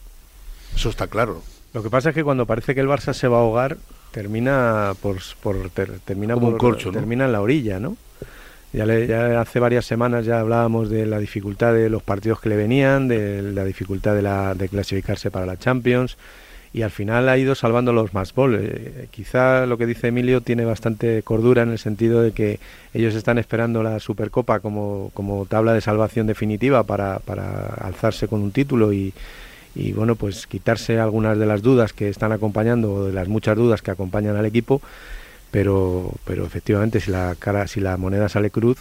Eso 0.75 0.89
está 0.89 1.07
claro. 1.07 1.41
Lo 1.73 1.81
que 1.81 1.89
pasa 1.89 2.09
es 2.09 2.15
que 2.15 2.23
cuando 2.25 2.45
parece 2.45 2.75
que 2.75 2.81
el 2.81 2.87
Barça 2.89 3.13
se 3.13 3.29
va 3.29 3.37
a 3.37 3.41
ahogar, 3.41 3.77
termina 4.11 4.93
por, 5.01 5.17
por 5.41 5.69
ter- 5.69 5.99
termina 6.03 6.33
Como 6.33 6.47
un 6.47 6.53
por- 6.57 6.71
corcho, 6.71 6.89
¿no? 6.91 6.99
termina 6.99 7.23
en 7.25 7.31
la 7.31 7.39
orilla, 7.41 7.79
¿no? 7.79 7.95
Ya, 8.73 8.85
le- 8.85 9.05
ya 9.05 9.41
hace 9.41 9.59
varias 9.59 9.85
semanas 9.85 10.25
ya 10.25 10.39
hablábamos 10.39 10.89
de 10.89 11.05
la 11.05 11.19
dificultad 11.19 11.73
de 11.73 11.89
los 11.89 12.03
partidos 12.03 12.39
que 12.39 12.47
le 12.49 12.55
venían, 12.55 13.07
de 13.09 13.41
la 13.41 13.65
dificultad 13.65 14.15
de, 14.15 14.21
la, 14.21 14.55
de 14.55 14.69
clasificarse 14.69 15.29
para 15.29 15.45
la 15.45 15.57
Champions 15.57 16.17
y 16.73 16.83
al 16.83 16.91
final 16.91 17.27
ha 17.27 17.37
ido 17.37 17.53
salvando 17.53 17.91
los 17.91 18.13
más 18.13 18.33
goles. 18.33 18.61
Eh, 18.63 19.07
quizá 19.11 19.65
lo 19.65 19.77
que 19.77 19.85
dice 19.85 20.07
Emilio 20.07 20.39
tiene 20.39 20.63
bastante 20.63 21.21
cordura 21.21 21.63
en 21.63 21.71
el 21.71 21.79
sentido 21.79 22.21
de 22.21 22.31
que 22.31 22.59
ellos 22.93 23.13
están 23.13 23.37
esperando 23.37 23.83
la 23.83 23.99
Supercopa 23.99 24.61
como, 24.61 25.11
como 25.13 25.45
tabla 25.47 25.73
de 25.73 25.81
salvación 25.81 26.27
definitiva 26.27 26.83
para, 26.83 27.19
para 27.19 27.65
alzarse 27.81 28.29
con 28.29 28.41
un 28.41 28.53
título 28.53 28.93
y, 28.93 29.13
y 29.75 29.91
bueno, 29.91 30.15
pues 30.15 30.47
quitarse 30.47 30.97
algunas 30.97 31.37
de 31.37 31.45
las 31.45 31.61
dudas 31.61 31.91
que 31.91 32.07
están 32.07 32.31
acompañando 32.31 32.93
o 32.93 33.05
de 33.07 33.11
las 33.11 33.27
muchas 33.27 33.57
dudas 33.57 33.81
que 33.81 33.91
acompañan 33.91 34.37
al 34.37 34.45
equipo, 34.45 34.81
pero, 35.51 36.11
pero 36.25 36.45
efectivamente 36.45 36.99
si 36.99 37.11
la 37.11 37.35
cara, 37.37 37.67
si 37.67 37.79
la 37.81 37.97
moneda 37.97 38.29
sale 38.29 38.49
cruz, 38.51 38.79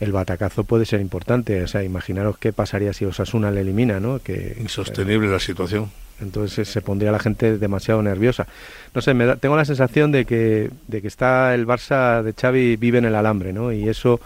el 0.00 0.12
batacazo 0.12 0.64
puede 0.64 0.84
ser 0.86 1.00
importante. 1.00 1.62
O 1.62 1.66
sea, 1.66 1.82
imaginaros 1.82 2.38
qué 2.38 2.52
pasaría 2.52 2.92
si 2.92 3.04
Osasuna 3.04 3.50
le 3.50 3.60
elimina, 3.62 4.00
¿no? 4.00 4.18
Que 4.18 4.56
Insostenible 4.60 5.28
la 5.28 5.38
situación. 5.40 5.90
entonces 6.20 6.68
se 6.68 6.80
pondría 6.82 7.10
la 7.12 7.18
gente 7.18 7.58
demasiado 7.58 8.02
nerviosa. 8.02 8.46
No 8.94 9.00
sé, 9.00 9.14
me 9.14 9.26
da- 9.26 9.36
tengo 9.36 9.56
la 9.56 9.64
sensación 9.64 10.12
de 10.12 10.24
que, 10.24 10.70
de 10.88 11.02
que 11.02 11.08
está 11.08 11.54
el 11.54 11.66
Barça 11.66 12.22
de 12.22 12.32
Xavi 12.32 12.76
vive 12.76 12.98
en 12.98 13.04
el 13.06 13.14
alambre, 13.14 13.52
¿no? 13.52 13.72
Y 13.72 13.88
eso 13.88 14.20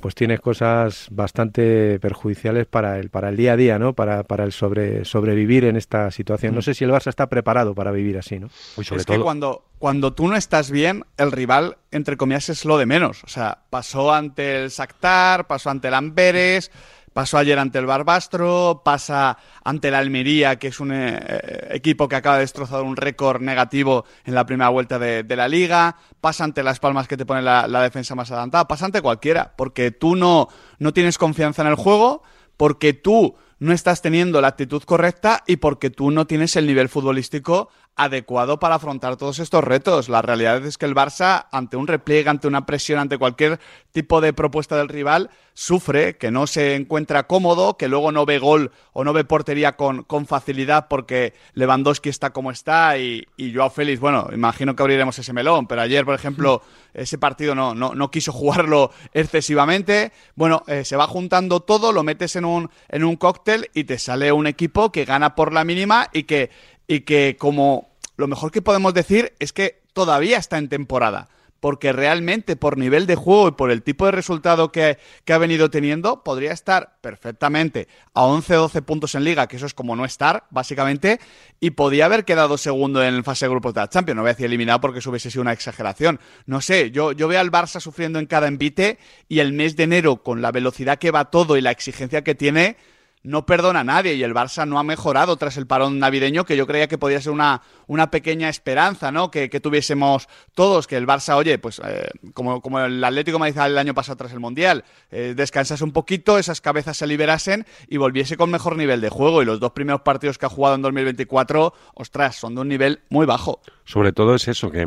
pues 0.00 0.14
tiene 0.14 0.38
cosas 0.38 1.08
bastante 1.10 1.98
perjudiciales 2.00 2.66
para 2.66 2.98
el 2.98 3.10
para 3.10 3.28
el 3.28 3.36
día 3.36 3.52
a 3.52 3.56
día, 3.56 3.78
¿no? 3.78 3.94
Para, 3.94 4.22
para 4.24 4.44
el 4.44 4.52
sobre 4.52 5.04
sobrevivir 5.04 5.64
en 5.64 5.76
esta 5.76 6.10
situación. 6.10 6.54
No 6.54 6.62
sé 6.62 6.74
si 6.74 6.84
el 6.84 6.90
Barça 6.90 7.08
está 7.08 7.28
preparado 7.28 7.74
para 7.74 7.90
vivir 7.90 8.18
así, 8.18 8.38
¿no? 8.38 8.48
Uy, 8.76 8.84
sobre 8.84 9.00
es 9.00 9.06
que 9.06 9.18
cuando, 9.18 9.64
cuando 9.78 10.12
tú 10.12 10.28
no 10.28 10.36
estás 10.36 10.70
bien, 10.70 11.04
el 11.16 11.32
rival, 11.32 11.78
entre 11.90 12.16
comillas, 12.16 12.48
es 12.48 12.64
lo 12.64 12.78
de 12.78 12.86
menos. 12.86 13.24
O 13.24 13.28
sea, 13.28 13.62
pasó 13.70 14.12
ante 14.12 14.62
el 14.62 14.70
Shakhtar, 14.70 15.46
pasó 15.46 15.70
ante 15.70 15.88
el 15.88 15.94
Amberes, 15.94 16.70
pasó 17.12 17.38
ayer 17.38 17.58
ante 17.58 17.78
el 17.78 17.86
Barbastro, 17.86 18.82
pasa 18.84 19.38
ante 19.64 19.88
el 19.88 19.94
Almería, 19.94 20.56
que 20.56 20.68
es 20.68 20.80
un 20.80 20.92
eh, 20.92 21.18
eh, 21.18 21.68
equipo 21.70 22.08
que 22.08 22.16
acaba 22.16 22.36
de 22.36 22.42
destrozar 22.42 22.82
un 22.82 22.96
récord 22.96 23.40
negativo 23.40 24.04
en 24.24 24.34
la 24.34 24.46
primera 24.46 24.68
vuelta 24.68 24.98
de, 24.98 25.22
de 25.22 25.36
la 25.36 25.48
liga, 25.48 25.96
pasa 26.20 26.44
ante 26.44 26.62
Las 26.62 26.80
Palmas 26.80 27.08
que 27.08 27.16
te 27.16 27.26
pone 27.26 27.42
la, 27.42 27.66
la 27.66 27.82
defensa 27.82 28.14
más 28.14 28.30
adelantada, 28.30 28.68
pasa 28.68 28.86
ante 28.86 29.02
cualquiera, 29.02 29.54
porque 29.56 29.90
tú 29.90 30.16
no, 30.16 30.48
no 30.78 30.92
tienes 30.92 31.18
confianza 31.18 31.62
en 31.62 31.68
el 31.68 31.74
juego, 31.74 32.22
porque 32.56 32.92
tú 32.92 33.36
no 33.58 33.72
estás 33.72 34.02
teniendo 34.02 34.40
la 34.40 34.48
actitud 34.48 34.82
correcta 34.82 35.42
y 35.46 35.56
porque 35.56 35.90
tú 35.90 36.10
no 36.10 36.26
tienes 36.26 36.56
el 36.56 36.66
nivel 36.66 36.88
futbolístico 36.88 37.70
adecuado 37.96 38.60
para 38.60 38.76
afrontar 38.76 39.16
todos 39.16 39.40
estos 39.40 39.64
retos. 39.64 40.08
La 40.08 40.22
realidad 40.22 40.64
es 40.64 40.78
que 40.78 40.86
el 40.86 40.94
Barça, 40.94 41.46
ante 41.50 41.76
un 41.76 41.88
repliegue, 41.88 42.30
ante 42.30 42.46
una 42.46 42.64
presión, 42.64 43.00
ante 43.00 43.18
cualquier 43.18 43.58
tipo 43.90 44.20
de 44.20 44.32
propuesta 44.32 44.76
del 44.76 44.88
rival, 44.88 45.30
sufre, 45.52 46.16
que 46.16 46.30
no 46.30 46.46
se 46.46 46.76
encuentra 46.76 47.26
cómodo, 47.26 47.76
que 47.76 47.88
luego 47.88 48.12
no 48.12 48.24
ve 48.24 48.38
gol 48.38 48.70
o 48.92 49.02
no 49.02 49.12
ve 49.12 49.24
portería 49.24 49.74
con, 49.76 50.04
con 50.04 50.26
facilidad 50.26 50.86
porque 50.88 51.34
Lewandowski 51.54 52.08
está 52.08 52.30
como 52.30 52.52
está 52.52 52.96
y, 52.98 53.26
y 53.36 53.52
Joao 53.52 53.68
Félix, 53.68 53.98
bueno, 53.98 54.28
imagino 54.32 54.76
que 54.76 54.82
abriremos 54.84 55.18
ese 55.18 55.32
melón, 55.32 55.66
pero 55.66 55.80
ayer, 55.80 56.04
por 56.04 56.14
ejemplo, 56.14 56.62
ese 56.94 57.18
partido 57.18 57.56
no, 57.56 57.74
no, 57.74 57.96
no 57.96 58.12
quiso 58.12 58.32
jugarlo 58.32 58.92
excesivamente. 59.12 60.12
Bueno, 60.36 60.62
eh, 60.68 60.84
se 60.84 60.96
va 60.96 61.08
juntando 61.08 61.58
todo, 61.58 61.92
lo 61.92 62.04
metes 62.04 62.36
en 62.36 62.44
un, 62.44 62.70
en 62.88 63.02
un 63.02 63.16
cóctel 63.16 63.47
y 63.74 63.84
te 63.84 63.98
sale 63.98 64.32
un 64.32 64.46
equipo 64.46 64.92
que 64.92 65.04
gana 65.04 65.34
por 65.34 65.52
la 65.52 65.64
mínima 65.64 66.08
y 66.12 66.24
que, 66.24 66.50
y 66.86 67.00
que 67.00 67.36
como 67.38 67.88
lo 68.16 68.26
mejor 68.26 68.50
que 68.50 68.62
podemos 68.62 68.92
decir 68.94 69.32
es 69.38 69.52
que 69.52 69.80
todavía 69.94 70.38
está 70.38 70.58
en 70.58 70.68
temporada. 70.68 71.28
Porque 71.60 71.92
realmente 71.92 72.54
por 72.54 72.78
nivel 72.78 73.06
de 73.06 73.16
juego 73.16 73.48
y 73.48 73.52
por 73.52 73.72
el 73.72 73.82
tipo 73.82 74.06
de 74.06 74.12
resultado 74.12 74.70
que, 74.70 74.96
que 75.24 75.32
ha 75.32 75.38
venido 75.38 75.70
teniendo, 75.70 76.22
podría 76.22 76.52
estar 76.52 76.98
perfectamente 77.00 77.88
a 78.14 78.22
11-12 78.26 78.82
puntos 78.82 79.16
en 79.16 79.24
liga, 79.24 79.48
que 79.48 79.56
eso 79.56 79.66
es 79.66 79.74
como 79.74 79.96
no 79.96 80.04
estar, 80.04 80.44
básicamente, 80.50 81.18
y 81.58 81.70
podía 81.70 82.04
haber 82.04 82.24
quedado 82.24 82.58
segundo 82.58 83.02
en 83.02 83.24
fase 83.24 83.46
de 83.46 83.50
grupos 83.50 83.74
de 83.74 83.80
la 83.80 83.88
Champions. 83.88 84.14
No 84.14 84.22
voy 84.22 84.30
a 84.30 84.44
eliminado 84.44 84.80
porque 84.80 85.00
eso 85.00 85.10
hubiese 85.10 85.32
sido 85.32 85.42
una 85.42 85.52
exageración. 85.52 86.20
No 86.46 86.60
sé, 86.60 86.92
yo, 86.92 87.10
yo 87.10 87.26
veo 87.26 87.40
al 87.40 87.50
Barça 87.50 87.80
sufriendo 87.80 88.20
en 88.20 88.26
cada 88.26 88.46
envite 88.46 88.98
y 89.28 89.40
el 89.40 89.52
mes 89.52 89.74
de 89.74 89.82
enero, 89.82 90.22
con 90.22 90.40
la 90.40 90.52
velocidad 90.52 90.98
que 90.98 91.10
va 91.10 91.24
todo 91.24 91.56
y 91.56 91.60
la 91.60 91.72
exigencia 91.72 92.22
que 92.22 92.36
tiene, 92.36 92.76
no 93.22 93.46
perdona 93.46 93.80
a 93.80 93.84
nadie 93.84 94.14
y 94.14 94.22
el 94.22 94.34
Barça 94.34 94.66
no 94.66 94.78
ha 94.78 94.82
mejorado 94.82 95.36
tras 95.36 95.56
el 95.56 95.66
parón 95.66 95.98
navideño, 95.98 96.44
que 96.44 96.56
yo 96.56 96.66
creía 96.66 96.88
que 96.88 96.98
podía 96.98 97.20
ser 97.20 97.32
una, 97.32 97.62
una 97.86 98.10
pequeña 98.10 98.48
esperanza, 98.48 99.12
¿no? 99.12 99.30
Que, 99.30 99.50
que 99.50 99.60
tuviésemos 99.60 100.28
todos, 100.54 100.86
que 100.86 100.96
el 100.96 101.06
Barça, 101.06 101.36
oye, 101.36 101.58
pues 101.58 101.80
eh, 101.84 102.08
como, 102.34 102.60
como 102.60 102.80
el 102.80 103.02
Atlético 103.02 103.38
Madrid 103.38 103.58
el 103.58 103.78
año 103.78 103.94
pasado 103.94 104.16
tras 104.16 104.32
el 104.32 104.40
Mundial, 104.40 104.84
eh, 105.10 105.34
descansase 105.36 105.84
un 105.84 105.92
poquito, 105.92 106.38
esas 106.38 106.60
cabezas 106.60 106.96
se 106.96 107.06
liberasen 107.06 107.66
y 107.88 107.96
volviese 107.96 108.36
con 108.36 108.50
mejor 108.50 108.76
nivel 108.76 109.00
de 109.00 109.08
juego. 109.08 109.42
Y 109.42 109.44
los 109.44 109.60
dos 109.60 109.72
primeros 109.72 110.02
partidos 110.02 110.38
que 110.38 110.46
ha 110.46 110.50
jugado 110.50 110.74
en 110.74 110.82
2024, 110.82 111.74
ostras, 111.94 112.36
son 112.36 112.54
de 112.54 112.60
un 112.60 112.68
nivel 112.68 113.00
muy 113.08 113.26
bajo. 113.26 113.60
sobre 113.84 114.12
todo 114.12 114.34
es 114.34 114.48
eso, 114.48 114.70
que 114.70 114.86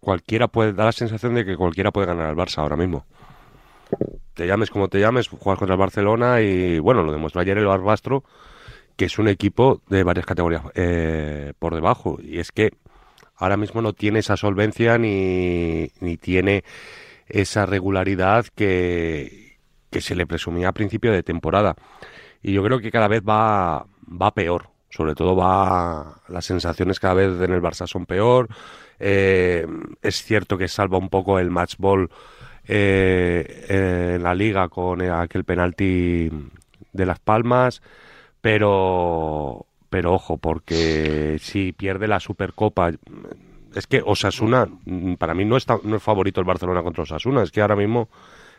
cualquiera 0.00 0.48
puede, 0.48 0.72
da 0.72 0.86
la 0.86 0.92
sensación 0.92 1.34
de 1.34 1.44
que 1.44 1.56
cualquiera 1.56 1.92
puede 1.92 2.06
ganar 2.06 2.26
al 2.26 2.36
Barça 2.36 2.58
ahora 2.58 2.76
mismo. 2.76 3.06
Te 4.34 4.46
llames 4.46 4.70
como 4.70 4.88
te 4.88 5.00
llames, 5.00 5.28
juegas 5.28 5.58
contra 5.58 5.74
el 5.74 5.80
Barcelona 5.80 6.40
y 6.40 6.78
bueno, 6.78 7.02
lo 7.02 7.12
demostró 7.12 7.40
ayer 7.40 7.58
el 7.58 7.66
Barbastro, 7.66 8.24
que 8.96 9.06
es 9.06 9.18
un 9.18 9.28
equipo 9.28 9.82
de 9.88 10.02
varias 10.04 10.26
categorías 10.26 10.62
eh, 10.74 11.52
por 11.58 11.74
debajo. 11.74 12.18
Y 12.22 12.38
es 12.38 12.52
que 12.52 12.72
ahora 13.36 13.56
mismo 13.56 13.82
no 13.82 13.92
tiene 13.92 14.20
esa 14.20 14.36
solvencia 14.36 14.98
ni, 14.98 15.90
ni 16.00 16.16
tiene 16.16 16.64
esa 17.26 17.66
regularidad 17.66 18.46
que, 18.54 19.58
que 19.90 20.00
se 20.00 20.14
le 20.14 20.26
presumía 20.26 20.68
a 20.68 20.72
principio 20.72 21.12
de 21.12 21.22
temporada. 21.22 21.76
Y 22.42 22.52
yo 22.52 22.62
creo 22.64 22.80
que 22.80 22.90
cada 22.90 23.08
vez 23.08 23.22
va, 23.22 23.86
va 24.08 24.34
peor. 24.34 24.70
Sobre 24.90 25.14
todo 25.14 25.34
va 25.34 26.20
las 26.28 26.44
sensaciones 26.44 27.00
cada 27.00 27.14
vez 27.14 27.40
en 27.40 27.52
el 27.52 27.62
Barça 27.62 27.86
son 27.86 28.04
peor. 28.04 28.48
Eh, 28.98 29.66
es 30.02 30.22
cierto 30.22 30.58
que 30.58 30.68
salva 30.68 30.98
un 30.98 31.08
poco 31.08 31.38
el 31.38 31.50
match 31.50 31.76
ball 31.78 32.10
eh, 32.66 34.14
en 34.14 34.22
la 34.22 34.34
liga 34.34 34.68
con 34.68 35.02
aquel 35.02 35.44
penalti 35.44 36.30
de 36.92 37.06
las 37.06 37.18
Palmas, 37.18 37.82
pero 38.40 39.66
pero 39.90 40.14
ojo 40.14 40.38
porque 40.38 41.36
si 41.40 41.72
pierde 41.72 42.08
la 42.08 42.20
Supercopa 42.20 42.90
es 43.74 43.86
que 43.86 44.02
Osasuna 44.04 44.68
para 45.18 45.34
mí 45.34 45.44
no 45.44 45.56
está 45.56 45.78
no 45.82 45.96
es 45.96 46.02
favorito 46.02 46.40
el 46.40 46.46
Barcelona 46.46 46.82
contra 46.82 47.02
Osasuna, 47.02 47.42
es 47.42 47.50
que 47.50 47.60
ahora 47.60 47.76
mismo 47.76 48.08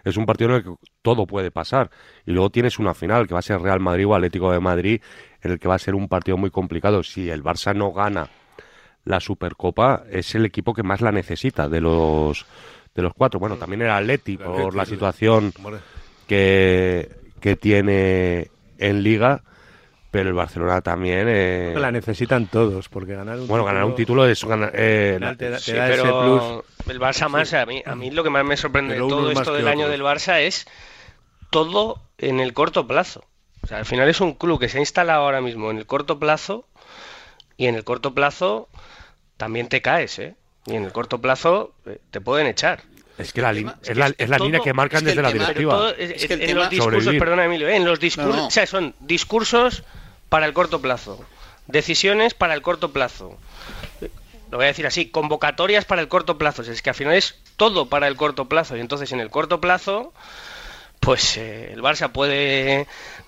es 0.03 0.17
un 0.17 0.25
partido 0.25 0.49
en 0.51 0.55
el 0.57 0.63
que 0.63 0.75
todo 1.01 1.25
puede 1.25 1.51
pasar. 1.51 1.89
Y 2.25 2.31
luego 2.31 2.49
tienes 2.49 2.79
una 2.79 2.93
final 2.93 3.27
que 3.27 3.33
va 3.33 3.39
a 3.39 3.43
ser 3.43 3.61
Real 3.61 3.79
Madrid 3.79 4.07
o 4.07 4.15
Atlético 4.15 4.51
de 4.51 4.59
Madrid, 4.59 5.01
en 5.41 5.51
el 5.51 5.59
que 5.59 5.67
va 5.67 5.75
a 5.75 5.79
ser 5.79 5.95
un 5.95 6.07
partido 6.07 6.37
muy 6.37 6.51
complicado. 6.51 7.03
Si 7.03 7.29
el 7.29 7.43
Barça 7.43 7.75
no 7.75 7.93
gana 7.93 8.29
la 9.05 9.19
Supercopa, 9.19 10.03
es 10.09 10.35
el 10.35 10.45
equipo 10.45 10.73
que 10.73 10.83
más 10.83 11.01
la 11.01 11.11
necesita 11.11 11.69
de 11.69 11.81
los 11.81 12.45
de 12.95 13.01
los 13.01 13.13
cuatro. 13.13 13.39
Bueno, 13.39 13.57
también 13.57 13.81
el 13.81 13.89
Atleti 13.89 14.37
por 14.37 14.75
la 14.75 14.85
situación 14.85 15.53
que, 16.27 17.09
que 17.39 17.55
tiene 17.55 18.49
en 18.77 19.03
Liga 19.03 19.41
pero 20.13 20.29
el 20.29 20.35
Barcelona 20.35 20.79
también 20.81 21.25
eh... 21.27 21.73
la 21.75 21.91
necesitan 21.91 22.45
todos 22.45 22.87
porque 22.87 23.15
ganar 23.15 23.39
un 23.39 23.47
bueno 23.47 23.63
título, 23.63 23.65
ganar 23.65 23.85
un 23.85 23.95
título 23.95 24.27
es 24.27 24.45
ganar, 24.45 24.71
eh, 24.75 25.17
te 25.17 25.49
da, 25.49 25.57
te 25.57 25.59
Sí, 25.59 25.73
da 25.73 25.89
ese 25.89 26.03
pero 26.03 26.63
plus 26.83 26.93
el 26.93 26.99
Barça 26.99 27.29
más, 27.29 27.51
a 27.55 27.65
mí, 27.65 27.81
a 27.83 27.95
mí 27.95 28.11
lo 28.11 28.23
que 28.23 28.29
más 28.29 28.45
me 28.45 28.55
sorprende 28.55 28.93
de 28.93 28.99
todo 28.99 29.31
esto 29.31 29.53
del 29.53 29.67
año 29.67 29.89
del 29.89 30.03
Barça 30.03 30.39
es 30.41 30.67
todo 31.49 31.99
en 32.19 32.39
el 32.39 32.53
corto 32.53 32.87
plazo. 32.87 33.25
O 33.63 33.67
sea, 33.67 33.79
al 33.79 33.85
final 33.85 34.07
es 34.07 34.21
un 34.21 34.33
club 34.33 34.59
que 34.59 34.69
se 34.69 34.77
ha 34.77 34.81
instalado 34.81 35.23
ahora 35.23 35.41
mismo 35.41 35.71
en 35.71 35.77
el 35.77 35.87
corto 35.87 36.19
plazo 36.19 36.67
y 37.57 37.65
en 37.65 37.73
el 37.73 37.83
corto 37.83 38.13
plazo 38.13 38.69
también 39.37 39.67
te 39.67 39.81
caes, 39.81 40.19
¿eh? 40.19 40.35
Y 40.65 40.75
en 40.75 40.85
el 40.85 40.91
corto 40.91 41.19
plazo 41.19 41.73
eh, 41.85 41.99
te 42.11 42.21
pueden 42.21 42.47
echar. 42.47 42.81
es 43.17 43.33
que 43.33 43.41
la, 43.41 43.51
es 43.51 43.97
la, 43.97 44.13
es 44.17 44.29
la 44.29 44.37
todo- 44.37 44.45
línea 44.47 44.61
que 44.61 44.73
marcan 44.73 44.99
es 44.99 45.03
que 45.03 45.09
desde 45.09 45.21
la 45.21 45.31
directiva 45.31 45.73
todo 45.73 45.89
es- 45.95 46.11
Es 46.23 46.27
que 46.27 46.33
el 46.35 46.41
en 46.41 46.47
tema- 46.47 46.61
los 46.61 46.69
discursos, 46.69 47.15
perdona 47.19 47.45
Emilio, 47.45 47.67
en 47.69 47.85
los 47.85 47.99
discursos, 47.99 48.35
No, 48.35 48.41
no. 48.43 48.47
o 48.47 48.51
sea, 48.51 48.65
son 48.65 48.95
discursos 48.99 49.83
para 50.29 50.45
el 50.45 50.53
corto 50.53 50.81
plazo, 50.81 51.23
decisiones 51.67 52.33
para 52.33 52.53
el 52.53 52.61
corto 52.61 52.91
plazo. 52.91 53.37
Lo 54.51 54.57
voy 54.57 54.65
a 54.65 54.67
decir 54.67 54.85
así, 54.85 55.07
convocatorias 55.09 55.83
para 55.85 56.01
el 56.01 56.07
corto 56.07 56.37
plazo. 56.37 56.61
Es 56.61 56.81
que 56.83 56.89
al 56.91 56.95
final 56.95 57.15
es 57.15 57.39
todo 57.57 57.87
para 57.89 58.07
el 58.07 58.15
corto 58.15 58.45
plazo. 58.47 58.77
Y 58.77 58.81
entonces 58.81 59.11
en 59.11 59.19
el 59.19 59.31
corto 59.31 59.59
plazo, 59.59 60.13
pues 60.99 61.37
eh, 61.37 61.71
el 61.73 61.81
Barça 61.81 62.11
puede... 62.11 62.81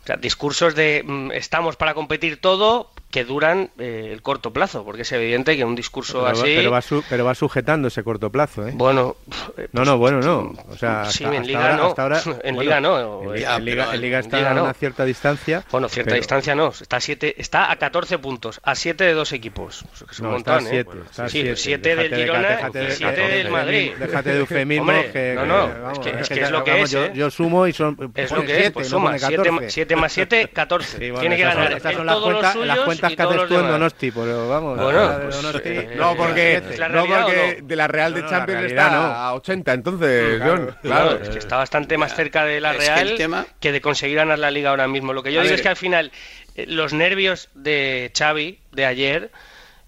o 0.03 0.05
sea, 0.05 0.17
discursos 0.17 0.75
de 0.75 1.03
mm, 1.03 1.31
estamos 1.31 1.75
para 1.77 1.95
competir 1.95 2.39
todo 2.39 2.91
que 3.11 3.23
duran 3.23 3.69
eh, 3.79 4.09
el 4.11 4.21
corto 4.21 4.51
plazo, 4.51 4.83
porque 4.83 5.03
es 5.03 5.11
evidente 5.13 5.55
que 5.55 5.63
un 5.63 5.75
discurso 5.75 6.13
pero, 6.15 6.23
va- 6.25 6.31
así... 6.31 6.53
pero 6.57 6.71
va 6.71 6.81
su- 6.81 7.03
pero 7.09 7.23
va 7.23 7.33
sujetando 7.33 7.87
ese 7.87 8.03
corto 8.03 8.29
plazo 8.29 8.67
¿eh? 8.67 8.71
Bueno, 8.75 9.15
eh, 9.57 9.69
no 9.71 9.85
no 9.85 9.97
bueno 9.97 10.19
no 10.19 10.53
o 10.69 10.75
sea 10.77 11.05
sí, 11.05 11.23
hasta- 11.23 11.35
en 11.37 11.41
hasta 11.43 11.47
Liga 11.47 11.61
ahora- 11.61 11.77
no. 11.77 11.85
hasta 11.87 12.01
ahora- 12.03 12.21
En 12.43 12.55
bueno, 12.55 12.61
Liga 12.61 12.81
no. 12.81 13.33
en, 13.33 13.39
Ya, 13.41 13.55
en 13.55 13.65
Liga, 13.65 13.93
en 13.95 14.01
Liga 14.01 14.19
está 14.19 14.37
Liga 14.37 14.51
a 14.51 14.61
una 14.63 14.73
cierta 14.73 15.05
distancia 15.05 15.63
Bueno, 15.71 15.87
cierta 15.87 16.09
pero- 16.09 16.17
distancia 16.17 16.55
no, 16.55 16.67
está 16.69 16.97
a, 16.97 16.99
siete, 16.99 17.35
está 17.37 17.71
a 17.71 17.75
14 17.77 18.17
puntos, 18.17 18.59
a 18.63 18.75
7 18.75 19.03
de 19.05 19.13
dos 19.13 19.31
equipos. 19.31 19.85
Eso 19.93 20.05
que 20.05 20.11
es 20.11 20.19
un 20.19 20.25
no, 20.25 20.31
montón, 20.33 20.57
está 20.57 20.69
a 20.69 20.75
¿eh? 20.75 20.83
siete, 20.83 20.99
está 21.09 21.25
a 21.25 21.29
sí, 21.29 21.41
siete. 21.41 21.55
7 21.55 21.89
Déjate 21.95 22.01
del 22.09 22.11
de- 22.11 22.17
Girona 22.25 22.47
de- 22.49 22.55
y 22.55 22.57
7 22.57 22.79
déjate 23.05 23.21
del 23.21 23.43
de- 23.45 23.49
Madrid. 23.49 23.91
Déjate 23.97 24.29
de 24.33 24.45
que, 24.45 24.65
no, 24.65 24.85
que- 25.13 25.35
no, 25.47 25.57
vamos, 25.83 25.93
es 25.93 25.99
que, 25.99 26.19
es 26.19 26.29
que 26.29 26.35
que 26.35 26.41
es 26.41 26.51
lo 26.51 26.63
que 26.63 26.81
es, 26.81 26.91
yo, 26.91 27.05
¿eh? 27.05 27.11
yo 27.15 27.29
sumo 27.31 27.65
y 27.67 27.71
son 27.73 27.97
Es 28.15 28.31
lo 28.31 28.41
que 28.43 28.51
es, 28.51 28.57
siete, 28.57 28.71
pues 28.71 28.87
suma 28.89 29.05
pone 29.05 29.19
7, 29.19 29.35
14. 29.37 29.95
más 29.95 30.11
7, 30.13 30.49
14. 30.51 30.97
Sí, 30.99 31.11
bueno, 31.11 31.19
Tiene 31.21 31.37
que 31.37 31.43
ganar 31.43 31.71
en 31.71 31.79
todos 32.07 32.33
los 32.33 32.51
suyos 32.53 32.94
cuentas 32.99 33.15
que 33.15 33.21
haces 33.35 33.47
tú 33.47 33.55
en. 33.59 33.67
Donosti, 33.67 34.11
pero 34.11 34.49
vamos. 34.49 34.79
Bueno, 34.79 35.19
pues, 35.23 35.35
Donosti- 35.43 35.61
eh, 35.65 35.95
No, 35.97 36.15
porque, 36.15 36.55
¿Es 36.57 36.79
la 36.79 36.89
no 36.89 37.05
porque 37.05 37.57
no? 37.61 37.67
de 37.67 37.75
la 37.75 37.87
Real 37.87 38.13
de 38.13 38.21
No, 38.21 38.29
Champions 38.29 38.61
realidad 38.61 38.85
está 38.87 38.97
no. 38.97 39.03
a 39.05 39.33
80, 39.33 39.73
entonces, 39.73 40.35
Claro. 40.37 40.51
John, 40.55 40.65
Claro, 40.81 41.09
claro. 41.09 41.23
es 41.23 41.29
que 41.29 41.37
está 41.39 41.57
bastante 41.57 41.97
más 41.97 42.15
cerca 42.15 42.43
de 42.45 42.59
la 42.61 42.71
Es 42.71 42.77
que 42.77 42.83
Real 42.85 43.07
el 43.09 43.17
tema- 43.17 43.45
que 43.59 43.71
de 43.71 43.81
conseguir 43.81 44.17
ganar 44.17 44.39
la 44.39 44.51
liga 44.51 44.69
ahora 44.69 44.87
mismo. 44.87 45.13
Lo 45.13 45.23
que 45.23 45.31
yo 45.33 45.39
A 45.39 45.43
digo 45.43 45.51
ver. 45.51 45.59
es 45.59 45.61
que 45.63 45.69
al 45.69 45.75
final 45.77 46.11
eh, 46.55 46.65
los 46.67 46.93
nervios 46.93 47.49
de 47.53 48.11
Xavi 48.17 48.59
de 48.71 48.85
ayer 48.85 49.31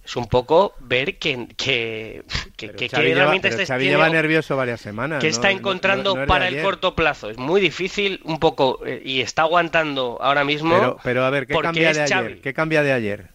es 0.07 0.15
un 0.15 0.25
poco 0.27 0.73
ver 0.79 1.17
que, 1.17 1.47
que, 1.57 2.23
que, 2.55 2.71
que- 2.71 2.87
Xavi 2.89 3.07
lleva- 3.13 3.31
pero 3.41 3.49
este 3.55 3.65
Xavi 3.65 3.85
lleva 3.89 4.09
nervioso 4.09 4.55
varias 4.55 4.79
semanas. 4.79 5.19
que 5.19 5.27
¿no? 5.27 5.31
está 5.31 5.51
no- 5.51 5.57
encontrando 5.59 6.15
no 6.15 6.25
para 6.25 6.47
el 6.47 6.53
ayer. 6.53 6.63
corto 6.63 6.95
plazo. 6.95 7.29
Es 7.29 7.37
muy 7.37 7.59
difícil 7.59 8.21
un 8.23 8.39
poco 8.39 8.79
eh, 8.85 9.01
y 9.03 9.19
está 9.21 9.41
aguantando 9.41 10.17
ahora 10.21 10.45
mismo. 10.45 10.73
Pero, 10.75 10.97
pero 11.03 11.25
a 11.25 11.29
ver, 11.29 11.45
¿qué 11.45 11.55
cambia 11.59 11.91
de 11.91 12.01
ayer? 12.01 12.39
¿Qué 12.41 12.53
cambia 12.53 12.83
de 12.83 12.93
ayer? 12.93 13.27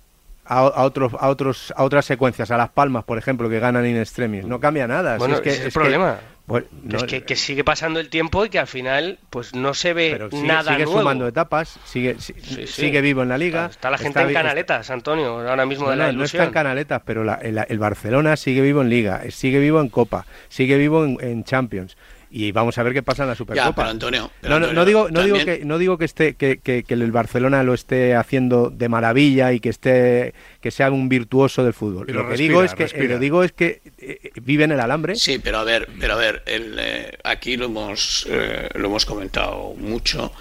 A, 0.44 0.58
a 0.60 0.82
otros, 0.84 1.12
a 1.20 1.28
otros, 1.28 1.72
a 1.76 1.84
otras 1.84 2.04
secuencias, 2.04 2.50
a 2.50 2.56
las 2.56 2.70
palmas, 2.70 3.04
por 3.04 3.16
ejemplo, 3.18 3.48
que 3.48 3.60
ganan 3.60 3.86
in 3.86 3.96
extremis. 3.98 4.44
No 4.44 4.58
cambia 4.58 4.88
nada. 4.88 5.14
si 5.14 5.18
Bueno, 5.18 5.34
es 5.36 5.40
que, 5.42 5.50
es 5.50 5.60
el 5.60 5.66
es 5.68 5.74
que- 5.74 5.78
problema. 5.78 6.18
Bueno, 6.46 6.66
no, 6.82 6.98
es 6.98 7.04
que, 7.04 7.22
que 7.22 7.36
sigue 7.36 7.62
pasando 7.64 8.00
el 8.00 8.08
tiempo 8.08 8.44
y 8.44 8.48
que 8.48 8.58
al 8.58 8.66
final 8.66 9.18
pues 9.30 9.54
no 9.54 9.74
se 9.74 9.92
ve 9.94 10.10
pero 10.12 10.28
sigue, 10.30 10.42
nada 10.42 10.72
sigue 10.72 10.84
nuevo. 10.84 10.98
sumando 11.00 11.28
etapas, 11.28 11.78
sigue, 11.84 12.16
si- 12.18 12.34
Sí, 12.34 12.66
sí. 12.66 12.66
sigue 12.66 13.00
vivo 13.00 13.22
en 13.22 13.28
la 13.28 13.38
liga. 13.38 13.66
Está 13.70 13.90
la 13.90 13.98
gente 13.98 14.20
en 14.20 14.28
vi- 14.28 14.34
canaletas, 14.34 14.90
Antonio, 14.90 15.48
ahora 15.48 15.64
mismo 15.66 15.84
No, 15.84 15.90
de 15.92 15.96
la 15.96 16.06
no, 16.06 16.12
no 16.12 16.24
está 16.24 16.36
ilusión. 16.38 16.44
en 16.48 16.52
canaletas, 16.52 17.02
pero 17.04 17.22
la- 17.24 17.34
el, 17.36 17.64
el 17.68 17.78
Barcelona 17.78 18.36
sigue 18.36 18.60
vivo 18.60 18.82
en 18.82 18.90
Liga, 18.90 19.22
sigue 19.30 19.60
vivo 19.60 19.80
en 19.80 19.88
Copa, 19.88 20.26
sigue 20.48 20.76
vivo 20.76 21.04
en, 21.04 21.16
en 21.20 21.44
Champions. 21.44 21.96
Y 22.34 22.50
vamos 22.50 22.78
a 22.78 22.82
ver 22.82 22.94
qué 22.94 23.02
pasa 23.02 23.24
en 23.24 23.28
la 23.28 23.34
Supercopa. 23.34 23.74
pero 23.74 23.88
Antonio, 23.90 24.30
pero 24.40 24.54
no, 24.54 24.60
no, 24.60 24.66
Antonio, 24.68 24.80
no 24.80 24.86
digo, 24.86 25.08
no 25.10 25.22
digo 25.22 25.44
que 25.44 25.64
no 25.66 25.76
digo 25.78 25.98
que 25.98 26.06
esté 26.06 26.34
que, 26.34 26.58
que- 26.60 26.82
que 26.82 26.94
el 26.94 27.12
Barcelona 27.12 27.62
lo 27.62 27.74
esté 27.74 28.14
haciendo 28.16 28.70
de 28.70 28.88
maravilla 28.88 29.52
y 29.52 29.60
que 29.60 29.68
esté 29.68 30.32
que 30.62 30.70
sea 30.70 30.90
un 30.90 31.08
virtuoso 31.10 31.62
del 31.62 31.74
fútbol. 31.74 32.06
Pero 32.06 32.20
lo 32.20 32.24
que 32.24 32.30
respira, 32.30 32.48
digo 32.48 32.62
es 32.64 32.74
que 32.74 32.82
respira. 32.84 33.14
lo 33.14 33.18
digo 33.20 33.44
es 33.44 33.52
que 33.52 33.82
eh, 33.98 34.30
vive 34.42 34.64
en 34.64 34.72
el 34.72 34.80
alambre. 34.80 35.14
Sí, 35.16 35.38
pero 35.38 35.58
a 35.58 35.64
ver, 35.64 35.88
pero 36.00 36.14
a 36.14 36.16
ver, 36.16 36.42
el, 36.46 36.76
eh, 36.80 37.18
aquí 37.22 37.56
lo 37.58 37.66
hemos 37.66 38.26
eh, 38.30 38.68
lo 38.74 38.86
hemos 38.86 39.04
comentado 39.04 39.74
mucho 39.76 40.32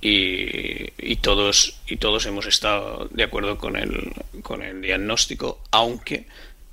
y, 0.00 0.92
y 0.98 1.16
todos 1.16 1.80
y 1.86 1.96
todos 1.96 2.26
hemos 2.26 2.46
estado 2.46 3.08
de 3.10 3.22
acuerdo 3.24 3.58
con 3.58 3.76
el 3.76 4.12
con 4.42 4.62
el 4.62 4.80
diagnóstico, 4.80 5.60
aunque 5.72 6.26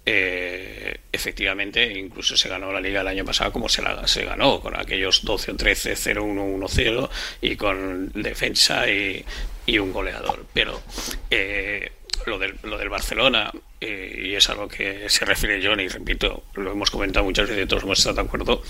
eh, 0.09 1.01
efectivamente 1.11 1.99
incluso 1.99 2.37
se 2.37 2.47
ganó 2.47 2.71
la 2.71 2.79
liga 2.79 3.01
el 3.01 3.07
año 3.07 3.25
pasado 3.25 3.51
como 3.51 3.67
se 3.67 3.81
la 3.81 4.07
se 4.07 4.23
ganó 4.23 4.61
con 4.61 4.79
aquellos 4.79 5.25
12 5.25 5.51
o 5.51 5.55
13 5.57 5.97
0 5.97 6.23
1 6.23 6.43
1 6.45 6.67
0 6.69 7.09
y 7.41 7.57
con 7.57 8.13
defensa 8.13 8.89
y, 8.89 9.25
y 9.65 9.79
un 9.79 9.91
goleador. 9.91 10.45
Pero 10.53 10.81
eh, 11.29 11.91
lo 12.25 12.39
del, 12.39 12.55
lo 12.63 12.77
del 12.77 12.87
Barcelona 12.87 13.51
eh, 13.81 14.27
y 14.29 14.33
es 14.33 14.49
a 14.49 14.55
lo 14.55 14.69
que 14.69 15.09
se 15.09 15.25
refiere 15.25 15.59
John 15.61 15.81
y 15.81 15.89
repito 15.89 16.45
lo 16.53 16.71
hemos 16.71 16.89
comentado 16.89 17.25
muchas 17.25 17.49
veces 17.49 17.67
todos 17.67 17.83
hemos 17.83 17.99
estado 17.99 18.15
de 18.15 18.21
acuerdo 18.21 18.63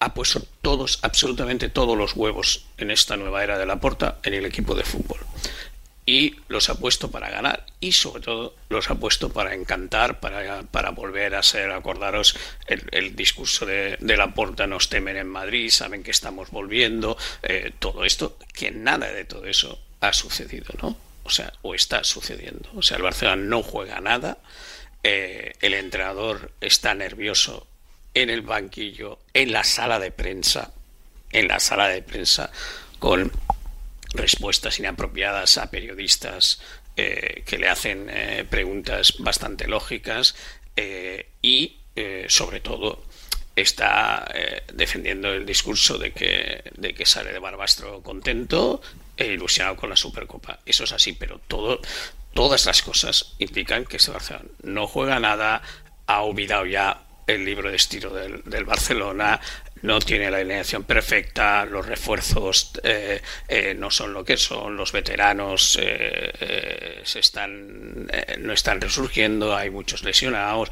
ha 0.00 0.12
puesto 0.12 0.42
todos 0.60 0.98
absolutamente 1.02 1.68
todos 1.68 1.96
los 1.96 2.16
huevos 2.16 2.66
en 2.78 2.90
esta 2.90 3.16
nueva 3.16 3.44
era 3.44 3.58
de 3.58 3.66
la 3.66 3.76
porta 3.78 4.18
en 4.24 4.34
el 4.34 4.44
equipo 4.44 4.74
de 4.74 4.82
fútbol 4.82 5.20
y 6.06 6.36
los 6.46 6.70
ha 6.70 6.76
puesto 6.76 7.10
para 7.10 7.28
ganar 7.28 7.66
y 7.80 7.92
sobre 7.92 8.22
todo 8.22 8.54
los 8.68 8.88
ha 8.90 8.94
puesto 8.94 9.32
para 9.32 9.54
encantar, 9.54 10.20
para, 10.20 10.62
para 10.62 10.90
volver 10.90 11.34
a 11.34 11.42
ser, 11.42 11.72
acordaros 11.72 12.38
el, 12.68 13.16
discurso 13.16 13.66
de, 13.66 13.96
de 14.00 14.16
la 14.16 14.32
porta, 14.32 14.68
nos 14.68 14.88
temen 14.88 15.16
en 15.16 15.26
Madrid, 15.26 15.68
saben 15.70 16.04
que 16.04 16.12
estamos 16.12 16.50
volviendo, 16.50 17.18
eh, 17.42 17.72
todo 17.80 18.04
esto, 18.04 18.38
que 18.52 18.70
nada 18.70 19.08
de 19.08 19.24
todo 19.24 19.46
eso 19.46 19.80
ha 20.00 20.12
sucedido, 20.12 20.72
¿no? 20.80 20.96
O 21.24 21.30
sea, 21.30 21.52
o 21.62 21.74
está 21.74 22.04
sucediendo. 22.04 22.70
O 22.76 22.82
sea, 22.82 22.98
el 22.98 23.02
Barcelona 23.02 23.42
no 23.42 23.62
juega 23.64 24.00
nada, 24.00 24.38
eh, 25.02 25.54
el 25.60 25.74
entrenador 25.74 26.52
está 26.60 26.94
nervioso 26.94 27.66
en 28.14 28.30
el 28.30 28.42
banquillo, 28.42 29.18
en 29.34 29.50
la 29.50 29.64
sala 29.64 29.98
de 29.98 30.12
prensa, 30.12 30.72
en 31.32 31.48
la 31.48 31.58
sala 31.58 31.88
de 31.88 32.02
prensa, 32.02 32.50
con 33.00 33.32
respuestas 34.14 34.78
inapropiadas 34.78 35.58
a 35.58 35.70
periodistas 35.70 36.60
eh, 36.96 37.42
que 37.44 37.58
le 37.58 37.68
hacen 37.68 38.08
eh, 38.08 38.46
preguntas 38.48 39.16
bastante 39.18 39.68
lógicas 39.68 40.34
eh, 40.76 41.28
y, 41.42 41.80
sobre 42.28 42.60
todo, 42.60 43.02
está 43.54 44.28
defendiendo 44.74 45.32
el 45.32 45.46
discurso 45.46 45.96
de 45.96 46.12
que, 46.12 46.62
de 46.76 46.92
que 46.92 47.06
sale 47.06 47.32
de 47.32 47.38
Barbastro 47.38 48.02
contento 48.02 48.82
e 49.16 49.28
ilusionado 49.28 49.76
con 49.76 49.88
la 49.88 49.96
Supercopa. 49.96 50.58
Eso 50.66 50.84
es 50.84 50.92
así, 50.92 51.14
pero 51.14 51.40
todo, 51.48 51.80
todas 52.34 52.66
las 52.66 52.82
cosas 52.82 53.34
implican 53.38 53.86
que 53.86 53.96
este 53.96 54.10
Barcelona 54.10 54.44
no 54.62 54.86
juega 54.86 55.18
nada, 55.20 55.62
ha 56.06 56.20
olvidado 56.20 56.66
ya 56.66 57.02
el 57.26 57.46
libro 57.46 57.70
de 57.70 57.76
estilo 57.76 58.10
del, 58.10 58.42
del 58.44 58.66
Barcelona, 58.66 59.40
no 59.82 60.00
tiene 60.00 60.30
la 60.30 60.38
alineación 60.38 60.84
perfecta, 60.84 61.64
los 61.66 61.86
refuerzos 61.86 62.72
eh, 62.82 63.20
eh, 63.48 63.74
no 63.78 63.90
son 63.90 64.12
lo 64.12 64.24
que 64.24 64.36
son, 64.36 64.76
los 64.76 64.92
veteranos 64.92 65.78
eh, 65.80 67.02
se 67.04 67.20
están, 67.20 68.06
no 68.38 68.52
están 68.52 68.80
resurgiendo, 68.80 69.54
hay 69.54 69.70
muchos 69.70 70.02
lesionados. 70.02 70.70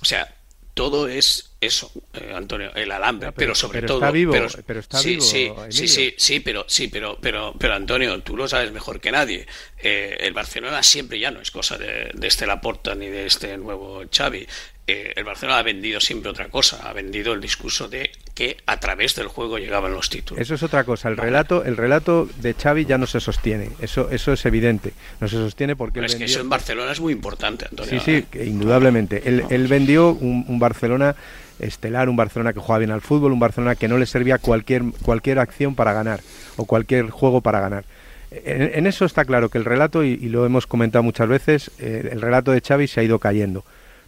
o 0.00 0.04
sea, 0.04 0.34
todo 0.74 1.08
es 1.08 1.56
eso, 1.60 1.90
Antonio, 2.34 2.70
el 2.74 2.90
alambre, 2.90 3.32
pero, 3.32 3.54
sobre 3.54 3.80
todo. 3.80 3.98
Está 3.98 4.10
vivo, 4.10 4.32
pero, 4.66 4.80
está 4.80 4.98
sí, 4.98 5.10
vivo. 5.10 5.22
Sí, 5.22 5.50
sí, 5.70 5.88
sí, 5.88 6.14
sí, 6.18 6.40
pero 6.40 6.66
sí, 6.68 6.88
pero, 6.88 7.18
pero, 7.18 7.54
pero 7.58 7.74
Antonio, 7.74 8.22
tú 8.22 8.36
lo 8.36 8.46
sabes 8.46 8.72
mejor 8.72 9.00
que 9.00 9.10
nadie. 9.10 9.46
el 9.78 10.34
Barcelona 10.34 10.82
siempre 10.82 11.18
ya 11.18 11.30
no 11.30 11.40
es 11.40 11.50
cosa 11.50 11.78
de, 11.78 12.10
de 12.12 12.26
este 12.26 12.46
Laporta 12.46 12.94
ni 12.94 13.08
de 13.08 13.26
este 13.26 13.56
nuevo 13.56 14.02
Xavi. 14.14 14.46
Eh, 14.88 15.14
el 15.16 15.24
Barcelona 15.24 15.58
ha 15.58 15.62
vendido 15.64 15.98
siempre 15.98 16.30
otra 16.30 16.48
cosa, 16.48 16.88
ha 16.88 16.92
vendido 16.92 17.32
el 17.32 17.40
discurso 17.40 17.88
de 17.88 18.08
que 18.34 18.56
a 18.66 18.78
través 18.78 19.16
del 19.16 19.26
juego 19.26 19.58
llegaban 19.58 19.92
los 19.92 20.08
títulos. 20.08 20.40
Eso 20.40 20.54
es 20.54 20.62
otra 20.62 20.84
cosa, 20.84 21.08
el 21.08 21.16
relato, 21.16 21.64
el 21.64 21.76
relato 21.76 22.28
de 22.36 22.54
Xavi 22.54 22.84
ya 22.84 22.96
no 22.96 23.08
se 23.08 23.18
sostiene, 23.18 23.70
eso, 23.80 24.10
eso 24.10 24.32
es 24.32 24.46
evidente, 24.46 24.92
no 25.20 25.26
se 25.26 25.38
sostiene 25.38 25.74
porque... 25.74 26.04
es 26.04 26.14
que 26.14 26.26
eso 26.26 26.40
en 26.40 26.48
Barcelona 26.48 26.92
es 26.92 27.00
muy 27.00 27.12
importante, 27.12 27.66
Antonio. 27.68 28.00
Sí, 28.00 28.24
sí, 28.32 28.38
indudablemente. 28.44 29.22
Él, 29.26 29.66
vendió 29.66 30.10
un, 30.10 30.58
Barcelona 30.60 31.16
estelar, 31.58 32.08
un 32.08 32.14
Barcelona 32.14 32.52
que 32.52 32.60
jugaba 32.60 32.78
bien 32.78 32.92
al 32.92 33.00
fútbol, 33.00 33.32
un 33.32 33.40
Barcelona 33.40 33.74
que 33.74 33.88
no 33.88 33.98
le 33.98 34.06
servía 34.06 34.38
cualquier, 34.38 34.84
cualquier 35.02 35.40
acción 35.40 35.74
para 35.74 35.94
ganar 35.94 36.20
o 36.56 36.64
cualquier 36.64 37.10
juego 37.10 37.40
para 37.40 37.58
ganar. 37.58 37.84
En, 38.30 38.86
eso 38.86 39.04
está 39.04 39.24
claro 39.24 39.48
que 39.48 39.58
el 39.58 39.64
relato, 39.64 40.04
y, 40.04 40.16
lo 40.28 40.46
hemos 40.46 40.68
comentado 40.68 41.02
muchas 41.02 41.26
veces, 41.26 41.72
eh, 41.80 42.08
el 42.12 42.20
relato 42.20 42.52
de 42.52 42.60
Xavi 42.60 42.86
se 42.86 43.00
ha 43.00 43.02
ido 43.02 43.18
cayendo 43.18 43.64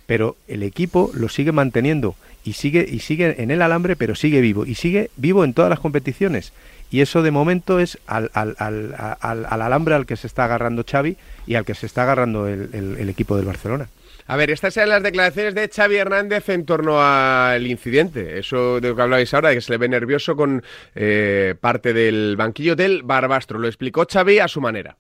pero 0.09 0.37
el 0.49 0.63
equipo 0.63 1.11
lo 1.13 1.29
sigue 1.29 1.53
manteniendo 1.53 2.17
y 2.43 2.55
sigue 2.55 2.87
y 2.89 3.01
sigue 3.01 3.43
en 3.43 3.51
el 3.51 3.61
alambre, 3.61 3.95
pero 3.95 4.15
sigue 4.15 4.41
vivo 4.41 4.65
y 4.65 4.75
sigue 4.75 5.11
vivo 5.17 5.45
en 5.45 5.53
todas 5.53 5.69
las 5.69 5.81
competiciones. 5.81 6.55
Y 6.91 7.03
eso 7.03 7.21
de 7.21 7.31
momento 7.31 7.79
es 7.79 7.99
al, 8.07 8.31
al, 8.33 8.57
al, 8.59 8.95
al 9.21 9.63
alambre 9.63 9.95
al 9.95 10.07
que 10.07 10.17
se 10.17 10.27
está 10.27 10.47
agarrando 10.47 10.83
Xavi 10.91 11.19
y 11.47 11.57
al 11.57 11.67
que 11.67 11.75
se 11.75 11.85
está 11.85 12.05
agarrando 12.05 12.49
el, 12.49 13.07
equipo 13.11 13.37
del 13.37 13.45
Barcelona. 13.45 13.91
A 14.27 14.37
ver, 14.37 14.51
estas 14.51 14.75
eran 14.79 14.89
las 14.89 15.03
declaraciones 15.03 15.55
de 15.55 15.69
Xavi 15.69 15.97
Hernández 15.97 16.49
en 16.49 16.65
torno 16.65 17.03
al 17.03 17.67
incidente. 17.67 18.39
Eso 18.39 18.81
de 18.81 18.89
lo 18.89 18.97
que 18.97 19.03
hablabais 19.03 19.35
ahora, 19.35 19.51
de 19.51 19.57
que 19.57 19.61
se 19.61 19.73
le 19.73 19.77
ve 19.77 19.91
nervioso 19.91 20.35
con 20.37 20.65
eh, 20.95 21.55
parte 21.61 21.93
del 21.93 22.37
banquillo 22.39 22.75
del 22.77 23.03
Barbastro. 23.03 23.59
Lo 23.59 23.69
explicó 23.69 24.07
Xavi 24.11 24.39
a 24.39 24.49
su 24.49 24.63
manera. 24.63 24.97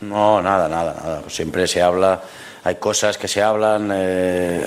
No, 0.00 0.42
nada, 0.42 0.68
nada, 0.68 0.96
nada. 1.00 1.22
Siempre 1.28 1.68
se 1.68 1.80
habla 1.80 2.20
hay 2.66 2.74
cosas 2.74 3.16
que 3.16 3.28
se 3.28 3.40
hablan 3.40 3.92
eh, 3.94 4.60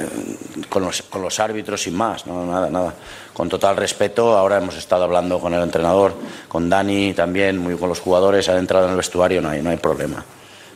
con, 0.70 0.84
los, 0.84 1.02
con, 1.02 1.22
los, 1.22 1.38
árbitros 1.38 1.84
sin 1.84 1.98
más, 1.98 2.26
no, 2.26 2.46
nada, 2.46 2.70
nada. 2.70 2.94
Con 3.34 3.50
total 3.50 3.76
respeto, 3.76 4.38
ahora 4.38 4.56
hemos 4.56 4.78
estado 4.78 5.04
hablando 5.04 5.38
con 5.38 5.54
el 5.54 5.62
entrenador, 5.62 6.16
con 6.48 6.70
Dani 6.70 7.14
también, 7.14 7.58
muy 7.58 7.76
con 7.76 7.90
los 7.90 8.00
jugadores, 8.00 8.48
han 8.48 8.56
entrado 8.56 8.86
en 8.86 8.92
el 8.92 8.96
vestuario, 8.96 9.42
no 9.42 9.50
hay, 9.50 9.62
no 9.62 9.70
hay 9.70 9.76
problema. 9.76 10.24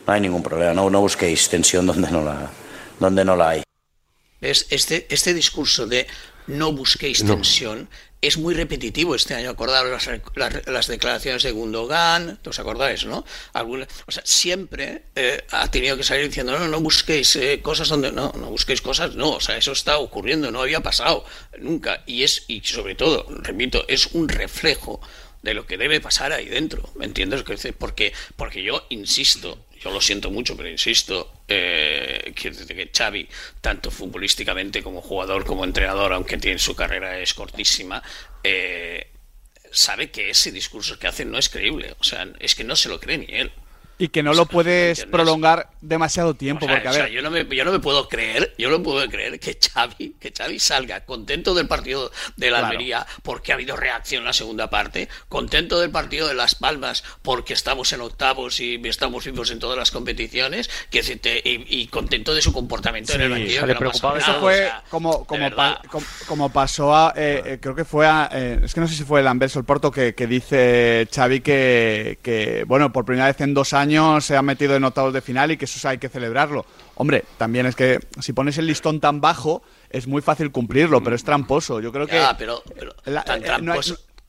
No 0.06 0.12
hay 0.12 0.20
ningún 0.20 0.42
problema, 0.42 0.74
no, 0.74 1.00
busquéis 1.00 1.48
tensión 1.48 1.86
donde 1.90 2.10
no 2.10 2.22
la, 2.22 2.50
donde 3.00 3.24
no 3.24 3.36
la 3.36 3.48
hay. 3.48 3.62
Es 4.42 4.66
este, 4.68 5.06
este 5.08 5.32
discurso 5.32 5.86
de 5.86 6.06
no 6.46 6.72
busquéis 6.72 7.24
tensión 7.24 7.88
es 8.26 8.38
muy 8.38 8.54
repetitivo 8.54 9.14
este 9.14 9.34
año. 9.34 9.50
Acordaros 9.50 10.08
las, 10.66 10.86
declaraciones 10.86 11.42
de 11.42 11.50
Gundogan, 11.50 12.38
¿os 12.44 12.58
acordáis, 12.58 13.04
no? 13.04 13.24
o 13.54 14.10
sea, 14.10 14.22
siempre 14.24 15.02
eh, 15.14 15.44
ha 15.50 15.70
tenido 15.70 15.96
que 15.96 16.02
salir 16.02 16.26
diciendo, 16.26 16.58
no, 16.58 16.66
no 16.68 16.80
busquéis 16.80 17.36
eh, 17.36 17.60
cosas 17.62 17.88
donde, 17.88 18.12
no, 18.12 18.32
no 18.36 18.50
busquéis 18.50 18.80
cosas, 18.80 19.14
no, 19.14 19.32
o 19.32 19.40
sea, 19.40 19.56
eso 19.56 19.72
está 19.72 19.98
ocurriendo, 19.98 20.50
no 20.50 20.62
había 20.62 20.80
pasado 20.80 21.24
nunca. 21.58 22.02
Y 22.06 22.22
es, 22.22 22.44
y 22.48 22.60
sobre 22.62 22.94
todo, 22.94 23.26
repito, 23.28 23.84
es 23.88 24.06
un 24.14 24.28
reflejo 24.28 25.00
de 25.42 25.52
lo 25.52 25.66
que 25.66 25.76
debe 25.76 26.00
pasar 26.00 26.32
ahí 26.32 26.46
dentro, 26.46 26.88
¿me 26.96 27.04
entiendes? 27.04 27.44
Porque, 27.78 28.14
porque 28.36 28.62
yo 28.62 28.86
insisto, 28.88 29.66
yo 29.84 29.90
lo 29.90 30.00
siento 30.00 30.30
mucho, 30.30 30.56
pero 30.56 30.70
insisto, 30.70 31.42
eh, 31.46 32.32
que, 32.34 32.50
que 32.52 32.90
Xavi, 32.90 33.28
tanto 33.60 33.90
futbolísticamente 33.90 34.82
como 34.82 35.02
jugador, 35.02 35.44
como 35.44 35.62
entrenador, 35.62 36.14
aunque 36.14 36.38
tiene 36.38 36.58
su 36.58 36.74
carrera 36.74 37.18
es 37.18 37.34
cortísima, 37.34 38.02
eh, 38.42 39.08
sabe 39.70 40.10
que 40.10 40.30
ese 40.30 40.52
discurso 40.52 40.98
que 40.98 41.06
hace 41.06 41.26
no 41.26 41.36
es 41.36 41.50
creíble. 41.50 41.94
O 42.00 42.04
sea, 42.04 42.26
es 42.40 42.54
que 42.54 42.64
no 42.64 42.76
se 42.76 42.88
lo 42.88 42.98
cree 42.98 43.18
ni 43.18 43.26
él. 43.28 43.52
Y 43.96 44.08
que 44.08 44.22
no 44.22 44.34
lo 44.34 44.46
puedes 44.46 45.04
prolongar 45.06 45.68
demasiado 45.80 46.34
tiempo, 46.34 46.66
porque 46.66 46.88
a 46.88 46.90
ver... 46.90 47.10
yo, 47.10 47.22
no 47.22 47.30
me, 47.30 47.46
yo 47.46 47.64
no 47.64 47.70
me 47.70 47.78
puedo 47.78 48.08
creer, 48.08 48.52
yo 48.58 48.68
no 48.70 48.82
puedo 48.82 49.06
creer 49.08 49.38
que 49.38 49.56
Xavi, 49.56 50.16
que 50.18 50.32
Xavi 50.36 50.58
salga 50.58 51.04
contento 51.04 51.54
del 51.54 51.68
partido 51.68 52.10
de 52.36 52.50
la 52.50 52.58
Almería 52.58 53.06
porque 53.22 53.52
ha 53.52 53.54
habido 53.54 53.76
reacción 53.76 54.22
en 54.22 54.26
la 54.26 54.32
segunda 54.32 54.68
parte, 54.68 55.08
contento 55.28 55.78
del 55.78 55.90
partido 55.90 56.26
de 56.26 56.34
Las 56.34 56.56
Palmas 56.56 57.04
porque 57.22 57.52
estamos 57.52 57.92
en 57.92 58.00
octavos 58.00 58.58
y 58.60 58.80
estamos 58.84 59.24
vivos 59.24 59.50
en 59.50 59.60
todas 59.60 59.78
las 59.78 59.90
competiciones, 59.92 60.68
que, 60.90 61.00
y, 61.44 61.82
y, 61.82 61.86
contento 61.86 62.34
de 62.34 62.42
su 62.42 62.52
comportamiento 62.52 63.12
en 63.12 63.20
el 63.20 63.30
banquillo. 63.30 63.66
Eso 64.16 64.40
fue 64.40 64.70
como, 64.90 65.24
como, 65.24 65.50
como, 66.26 66.52
pasó 66.52 66.94
a... 66.94 67.12
Eh, 67.16 67.42
eh, 67.44 67.58
creo 67.60 67.74
que 67.74 67.84
fue 67.84 68.06
a... 68.06 68.28
Eh, 68.32 68.60
es 68.64 68.74
que 68.74 68.80
no 68.80 68.88
sé 68.88 68.94
si 68.94 69.04
fue 69.04 69.20
el 69.20 69.28
Anverso 69.28 69.58
el 69.58 69.64
Porto 69.64 69.92
que, 69.92 70.14
que 70.14 70.26
dice 70.26 71.06
Xavi 71.14 71.40
que, 71.40 72.18
que, 72.22 72.64
bueno, 72.66 72.92
por 72.92 73.04
primera 73.04 73.26
vez 73.26 73.40
en 73.40 73.54
dos 73.54 73.72
años 73.72 73.83
se 74.20 74.36
ha 74.36 74.42
metido 74.42 74.76
en 74.76 74.84
octavos 74.84 75.12
de 75.12 75.20
final 75.20 75.50
y 75.50 75.56
que 75.56 75.64
eso 75.64 75.88
hay 75.88 75.98
que 75.98 76.08
celebrarlo. 76.08 76.64
Hombre, 76.96 77.24
también 77.38 77.66
es 77.66 77.74
que 77.74 78.00
si 78.20 78.32
pones 78.32 78.58
el 78.58 78.66
listón 78.66 79.00
tan 79.00 79.20
bajo 79.20 79.62
es 79.90 80.06
muy 80.06 80.22
fácil 80.22 80.50
cumplirlo, 80.50 81.02
pero 81.02 81.16
es 81.16 81.24
tramposo. 81.24 81.80
Yo 81.80 81.92
creo 81.92 82.06
que... 82.06 82.20
pero, 82.38 82.62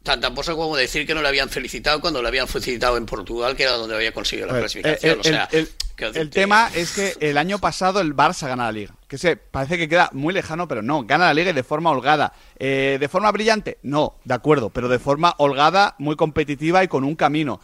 tan, 0.04 0.22
tramposo, 0.22 0.56
como 0.56 0.76
decir 0.76 1.08
que 1.08 1.16
no 1.16 1.22
le 1.22 1.28
habían 1.28 1.50
felicitado 1.50 2.00
cuando 2.00 2.22
le 2.22 2.28
habían 2.28 2.48
felicitado 2.48 2.98
en 2.98 3.06
Portugal, 3.06 3.56
que 3.56 3.64
era 3.64 3.74
donde 3.74 3.96
había 3.96 4.14
conseguido 4.14 4.48
la 4.48 4.60
pues, 4.60 4.74
clasificación. 4.74 5.20
El, 6.14 6.30
tema 6.30 6.70
es 6.76 6.92
que 6.92 7.16
el 7.22 7.38
año 7.38 7.58
pasado 7.58 8.02
el 8.02 8.16
Barça 8.16 8.48
gana 8.48 8.66
la 8.66 8.72
Liga. 8.72 8.94
Que 9.08 9.18
se 9.18 9.38
parece 9.38 9.78
que 9.78 9.88
queda 9.88 10.10
muy 10.14 10.34
lejano, 10.34 10.68
pero 10.68 10.82
no, 10.82 11.04
gana 11.06 11.26
la 11.26 11.34
Liga 11.34 11.52
y 11.52 11.54
de 11.54 11.64
forma 11.64 11.90
holgada. 11.90 12.34
Eh, 12.60 12.98
¿De 13.00 13.08
forma 13.08 13.32
brillante? 13.32 13.78
No, 13.82 14.18
de 14.26 14.34
acuerdo, 14.34 14.70
pero 14.70 14.90
de 14.90 15.00
forma 15.00 15.34
holgada, 15.38 15.96
muy 15.98 16.16
competitiva 16.16 16.84
y 16.84 16.88
con 16.88 17.04
un 17.04 17.16
camino. 17.16 17.60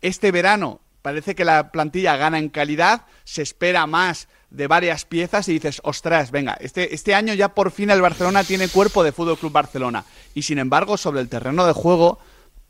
Este 0.00 0.32
verano 0.32 0.80
parece 1.04 1.34
que 1.34 1.44
la 1.44 1.70
plantilla 1.70 2.16
gana 2.16 2.38
en 2.38 2.48
calidad, 2.48 3.02
se 3.24 3.42
espera 3.42 3.86
más 3.86 4.26
de 4.48 4.66
varias 4.68 5.04
piezas 5.04 5.46
y 5.50 5.52
dices, 5.52 5.82
ostras, 5.84 6.30
venga, 6.30 6.56
este, 6.60 6.94
este 6.94 7.14
año 7.14 7.34
ya 7.34 7.50
por 7.50 7.70
fin 7.72 7.90
el 7.90 8.00
Barcelona 8.00 8.42
tiene 8.42 8.68
cuerpo 8.68 9.04
de 9.04 9.12
Fútbol 9.12 9.36
Club 9.36 9.52
Barcelona. 9.52 10.06
Y 10.34 10.40
sin 10.42 10.58
embargo, 10.58 10.96
sobre 10.96 11.20
el 11.20 11.28
terreno 11.28 11.66
de 11.66 11.74
juego, 11.74 12.20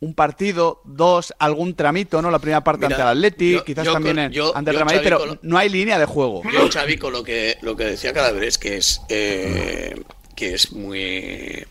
un 0.01 0.14
partido, 0.14 0.83
dos, 0.85 1.33
algún 1.38 1.77
tramito, 1.77 2.20
¿no? 2.23 2.33
La 2.33 2.40
primera 2.40 2.64
parte 2.64 2.87
ante 2.87 3.01
el 3.01 3.07
Atleti, 3.07 3.61
quizás 3.64 3.87
también 3.87 4.18
ante 4.18 4.40
el 4.40 4.77
Real 4.77 4.85
Madrid, 4.85 5.01
pero 5.05 5.38
no 5.42 5.57
hay 5.57 5.68
línea 5.68 6.01
de 6.01 6.07
juego. 6.07 6.42
Yo, 6.53 6.68
Xavi, 6.68 6.99
con 6.99 7.12
lo 7.12 7.23
que, 7.23 7.57
lo 7.62 7.77
que 7.77 7.85
decía 7.85 8.12
Calabres, 8.12 8.59
que 8.59 8.79
es, 8.79 9.01
eh, 9.09 9.94
que 10.35 10.55
es 10.55 10.73
muy 10.73 11.64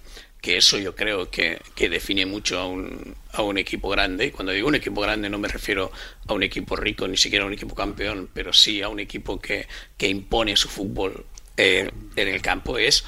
que 0.43 0.57
eso 0.57 0.77
yo 0.77 0.93
creo 0.93 1.31
que, 1.31 1.61
define 1.77 2.25
mucho 2.25 2.59
a 2.59 2.67
un, 2.67 3.15
a 3.31 3.41
un 3.43 3.57
equipo 3.57 3.87
grande. 3.87 4.25
Y 4.25 4.31
cuando 4.31 4.51
digo 4.51 4.67
un 4.67 4.75
equipo 4.75 4.99
grande 4.99 5.29
no 5.29 5.39
me 5.39 5.47
refiero 5.47 5.89
a 6.27 6.33
un 6.33 6.43
equipo 6.43 6.75
rico, 6.75 7.07
ni 7.07 7.15
siquiera 7.15 7.45
a 7.45 7.47
un 7.47 7.53
equipo 7.53 7.73
campeón, 7.73 8.29
pero 8.33 8.51
sí 8.51 8.81
a 8.81 8.89
un 8.89 8.99
equipo 8.99 9.39
que, 9.39 9.67
impone 9.99 10.57
su 10.57 10.67
fútbol 10.67 11.25
eh, 11.55 11.89
en 12.17 12.27
el 12.27 12.41
campo, 12.41 12.77
es 12.77 13.05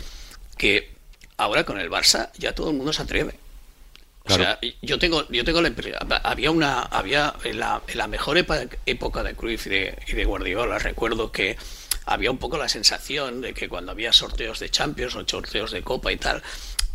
que 0.58 0.93
ahora 1.36 1.65
con 1.65 1.78
el 1.78 1.91
Barça 1.91 2.32
ya 2.38 2.56
todo 2.56 2.69
el 2.69 2.78
mundo 2.78 2.93
se 2.93 3.02
atreve. 3.02 3.36
O 4.24 4.34
sea, 4.34 4.58
yo 4.82 4.98
tengo, 4.98 5.28
yo 5.28 5.43
tengo 5.43 5.62
la 5.62 5.71
había 6.24 6.52
una, 6.52 6.84
había 6.84 7.36
en 7.43 7.60
la, 7.60 7.82
en 7.86 7.98
la 7.98 8.08
mejor 8.08 8.38
época 8.38 9.24
de 9.24 9.36
Cruyff 9.36 9.67
y 9.67 9.69
de, 9.69 10.00
y 10.08 10.13
de 10.13 10.24
Guardiola, 10.24 10.80
recuerdo 10.80 11.34
que 11.34 11.58
había 12.06 12.32
un 12.32 12.38
poco 12.38 12.58
la 12.58 12.69
sensación 12.69 13.41
de 13.41 13.54
que 13.54 13.67
cuando 13.67 13.91
había 13.91 14.13
sorteos 14.13 14.60
de 14.60 14.69
Champions 14.69 15.15
o 15.15 15.28
sorteos 15.28 15.71
de 15.71 15.82
Copa 15.82 16.12
y 16.12 16.17
tal, 16.17 16.41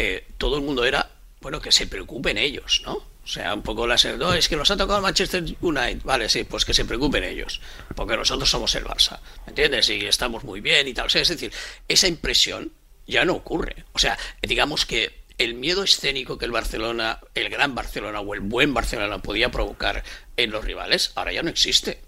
eh, 0.03 0.25
todo 0.39 0.57
el 0.57 0.63
mundo 0.63 0.87
era, 0.87 1.11
bueno, 1.43 1.61
que 1.61 1.71
se 1.71 1.87
preocupen 1.87 2.39
ellos, 2.39 2.81
¿no? 2.87 2.95
O 2.95 3.27
sea, 3.27 3.53
un 3.53 3.61
poco 3.61 3.87
la 3.87 3.97
no, 4.19 4.33
es 4.33 4.49
que 4.49 4.57
nos 4.57 4.71
ha 4.71 4.77
tocado 4.79 5.03
Manchester 5.03 5.45
United, 5.61 6.01
vale, 6.05 6.31
sí, 6.31 6.45
pues 6.45 6.65
que 6.65 6.73
se 6.73 6.87
preocupen 6.87 7.23
ellos, 7.23 7.61
porque 7.95 8.17
nosotros 8.17 8.49
somos 8.49 8.75
el 8.77 8.85
Barça, 8.85 9.21
¿me 9.45 9.51
entiendes? 9.51 9.91
Y 9.91 10.07
estamos 10.07 10.43
muy 10.43 10.63
bien 10.63 10.89
y 10.89 10.95
tal, 10.95 11.11
sea, 11.11 11.21
es 11.21 11.29
decir, 11.29 11.53
esa 11.87 12.09
impresión 12.09 12.73
ya 13.07 13.27
no 13.27 13.35
ocurre, 13.35 13.85
o 13.93 13.99
sea, 13.99 14.19
digamos 14.41 14.87
que 14.87 15.21
el 15.37 15.53
miedo 15.53 15.83
escénico 15.83 16.39
que 16.39 16.47
el 16.47 16.51
Barcelona, 16.51 17.21
el 17.35 17.51
gran 17.51 17.75
Barcelona 17.75 18.21
o 18.21 18.33
el 18.33 18.41
buen 18.41 18.73
Barcelona 18.73 19.21
podía 19.21 19.51
provocar 19.51 20.03
en 20.39 20.51
los 20.51 20.65
rivales, 20.65 21.13
ahora 21.15 21.33
ya 21.33 21.43
no 21.43 21.51
existe. 21.51 22.01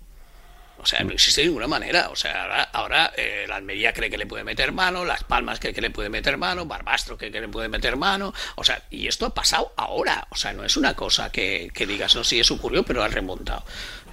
O 0.83 0.87
sea, 0.87 1.05
no 1.05 1.13
existe 1.13 1.41
de 1.41 1.47
ninguna 1.47 1.69
manera. 1.69 2.09
O 2.11 2.17
sea, 2.17 2.65
ahora, 2.73 3.13
eh, 3.17 3.47
la 3.49 3.57
Almería 3.57 3.93
cree 3.93 4.11
que 4.11 4.19
le 4.19 4.27
puede 4.27 4.45
meter 4.45 4.73
mano, 4.73 5.05
Las 5.05 5.25
Palmas 5.25 5.61
cree 5.61 5.73
que 5.73 5.81
le 5.81 5.91
puede 5.91 6.09
meter 6.09 6.37
mano, 6.37 6.67
Barbastro 6.67 7.17
cree 7.17 7.31
que 7.31 7.41
le 7.41 7.49
puede 7.49 7.69
meter 7.69 7.97
mano. 7.97 8.35
O 8.57 8.65
sea, 8.65 8.83
y 8.91 9.07
esto 9.07 9.27
ha 9.27 9.35
pasado 9.35 9.73
ahora. 9.77 10.27
O 10.31 10.37
sea, 10.37 10.53
no 10.53 10.65
es 10.65 10.77
una 10.77 10.95
cosa 10.95 11.31
que, 11.31 11.71
que 11.73 11.87
digas, 11.87 12.17
no, 12.17 12.25
sí, 12.25 12.41
eso 12.41 12.55
ocurrió, 12.55 12.83
pero 12.83 13.03
ha 13.03 13.09
remontado. 13.09 13.65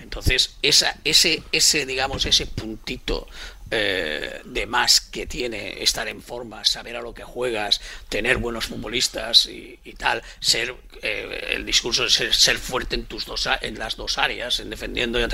Entonces, 0.02 0.56
esa, 0.62 0.96
ese, 1.04 1.44
ese, 1.52 1.86
digamos, 1.86 2.26
ese 2.26 2.46
puntito 2.46 3.28
eh, 3.72 4.42
de 4.46 4.66
más 4.66 5.00
que 5.00 5.28
tiene 5.28 5.84
estar 5.84 6.08
en 6.08 6.24
forma, 6.24 6.66
saber 6.66 6.96
a 6.96 7.02
lo 7.02 7.14
que 7.14 7.24
juegas, 7.24 7.80
tener 8.10 8.38
buenos 8.38 8.66
futbolistas 8.66 9.46
y, 9.46 9.78
tal, 9.96 10.24
ser 10.40 10.76
eh, 11.04 11.52
el 11.52 11.68
discurso 11.68 12.04
de 12.04 12.10
ser, 12.10 12.58
fuerte 12.58 12.96
en 12.96 13.06
tus 13.06 13.28
dos 13.28 13.48
en 13.62 13.78
las 13.78 13.96
dos 13.96 14.18
áreas, 14.18 14.60
en 14.60 14.72
defendiendo 14.72 15.20
y 15.20 15.28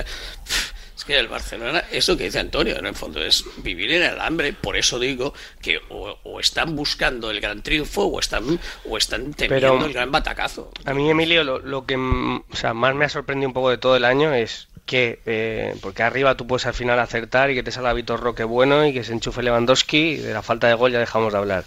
es 0.96 1.04
que 1.04 1.20
el 1.20 1.28
Barcelona, 1.28 1.84
eso 1.92 2.16
que 2.16 2.26
dice 2.26 2.40
Antonio, 2.40 2.78
en 2.78 2.86
el 2.86 2.96
fondo 2.96 3.22
es 3.22 3.44
vivir 3.58 3.92
en 3.92 4.04
el 4.04 4.22
hambre. 4.22 4.54
Por 4.54 4.78
eso 4.78 4.98
digo 4.98 5.34
que 5.62 5.80
o, 5.90 6.40
están 6.40 6.76
buscando 6.76 7.30
el 7.32 7.42
gran 7.42 7.62
triunfo 7.62 8.04
o 8.04 8.20
están, 8.20 8.60
o 8.90 8.98
están 8.98 9.34
temiendo 9.34 9.86
el 9.86 9.94
gran 9.94 10.12
batacazo. 10.12 10.72
A 10.86 10.94
mí, 10.94 11.10
Emilio, 11.10 11.44
lo, 11.44 11.86
que 11.86 11.98
o 11.98 12.56
sea, 12.56 12.74
más 12.74 12.96
me 12.96 13.04
ha 13.04 13.10
sorprendido 13.10 13.50
un 13.50 13.54
poco 13.54 13.72
de 13.72 13.78
todo 13.78 13.98
el 13.98 14.06
año 14.06 14.34
es 14.34 14.70
que, 14.86 15.20
eh, 15.26 15.76
porque 15.82 16.04
arriba 16.04 16.38
tú 16.38 16.48
puedes 16.48 16.66
al 16.66 16.74
final 16.74 17.00
acertar 17.00 17.52
y 17.52 17.56
que 17.56 17.64
te 17.64 17.72
salga 17.72 17.92
Vitor 17.92 18.22
Roque 18.22 18.46
bueno 18.46 18.86
y 18.86 18.94
que 18.94 19.04
se 19.04 19.12
enchufe 19.12 19.44
Lewandowski 19.44 19.98
y 19.98 20.18
de 20.18 20.34
la 20.34 20.44
falta 20.44 20.68
de 20.68 20.76
gol 20.76 20.94
ya 20.94 21.00
dejamos 21.00 21.34
de 21.34 21.40
hablar. 21.40 21.66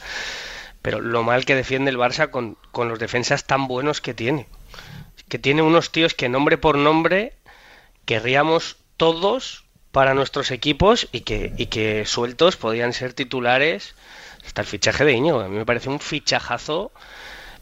Pero 0.80 1.00
lo 1.00 1.22
mal 1.22 1.44
que 1.44 1.54
defiende 1.54 1.90
el 1.90 1.98
Barça 1.98 2.30
con, 2.30 2.56
con 2.70 2.88
los 2.88 2.98
defensas 2.98 3.44
tan 3.44 3.68
buenos 3.68 4.00
que 4.00 4.14
tiene. 4.14 4.46
Que 5.28 5.38
tiene 5.38 5.60
unos 5.60 5.92
tíos 5.92 6.14
que 6.14 6.30
nombre 6.30 6.56
por 6.56 6.78
nombre 6.78 7.34
querríamos 8.06 8.78
todos 8.98 9.64
para 9.90 10.12
nuestros 10.12 10.50
equipos 10.50 11.08
y 11.12 11.22
que, 11.22 11.54
y 11.56 11.66
que 11.66 12.04
sueltos 12.04 12.56
podían 12.56 12.92
ser 12.92 13.14
titulares 13.14 13.94
hasta 14.44 14.60
el 14.60 14.66
fichaje 14.66 15.04
de 15.06 15.14
Íñigo. 15.14 15.40
A 15.40 15.48
mí 15.48 15.56
me 15.56 15.64
parece 15.64 15.88
un 15.88 16.00
fichajazo 16.00 16.92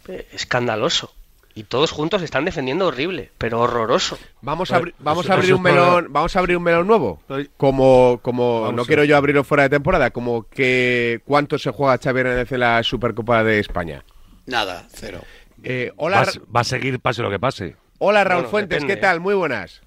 eh, 0.09 0.27
escandaloso. 0.33 1.13
Y 1.55 1.63
todos 1.63 1.91
juntos 1.91 2.21
están 2.21 2.45
defendiendo 2.45 2.87
horrible, 2.87 3.31
pero 3.39 3.61
horroroso. 3.61 4.19
Vamos 4.43 4.71
a, 4.73 4.83
vamos 4.99 5.31
a 5.31 5.35
abrir 5.35 5.55
un 5.55 5.63
melón, 5.63 6.09
vamos 6.11 6.37
a 6.37 6.39
abrir 6.41 6.59
un 6.59 6.63
melón 6.63 6.87
nuevo. 6.87 7.23
Como, 7.57 8.21
como 8.21 8.73
no 8.75 8.85
quiero 8.85 9.05
yo 9.05 9.17
abrirlo 9.17 9.43
fuera 9.43 9.63
de 9.63 9.71
temporada, 9.71 10.11
como 10.11 10.47
que 10.51 11.23
cuánto 11.25 11.59
se 11.59 11.71
juega 11.71 11.97
Xavi 11.97 12.21
Hernández 12.21 12.53
en 12.53 12.61
la 12.61 12.83
Supercopa 12.83 13.43
de 13.43 13.59
España. 13.59 14.05
Nada, 14.45 14.87
cero. 14.91 15.23
Eh, 15.65 15.93
hola, 15.97 16.27
va, 16.55 16.61
a 16.61 16.65
seguir 16.65 17.01
pase 17.01 17.23
lo 17.23 17.31
que 17.31 17.39
pase. 17.39 17.77
Hola 17.99 18.23
Raúl 18.25 18.49
Fuentes, 18.49 18.85
¿qué 18.85 18.97
tal? 18.97 19.21
Muy 19.21 19.35
buenas. 19.35 19.81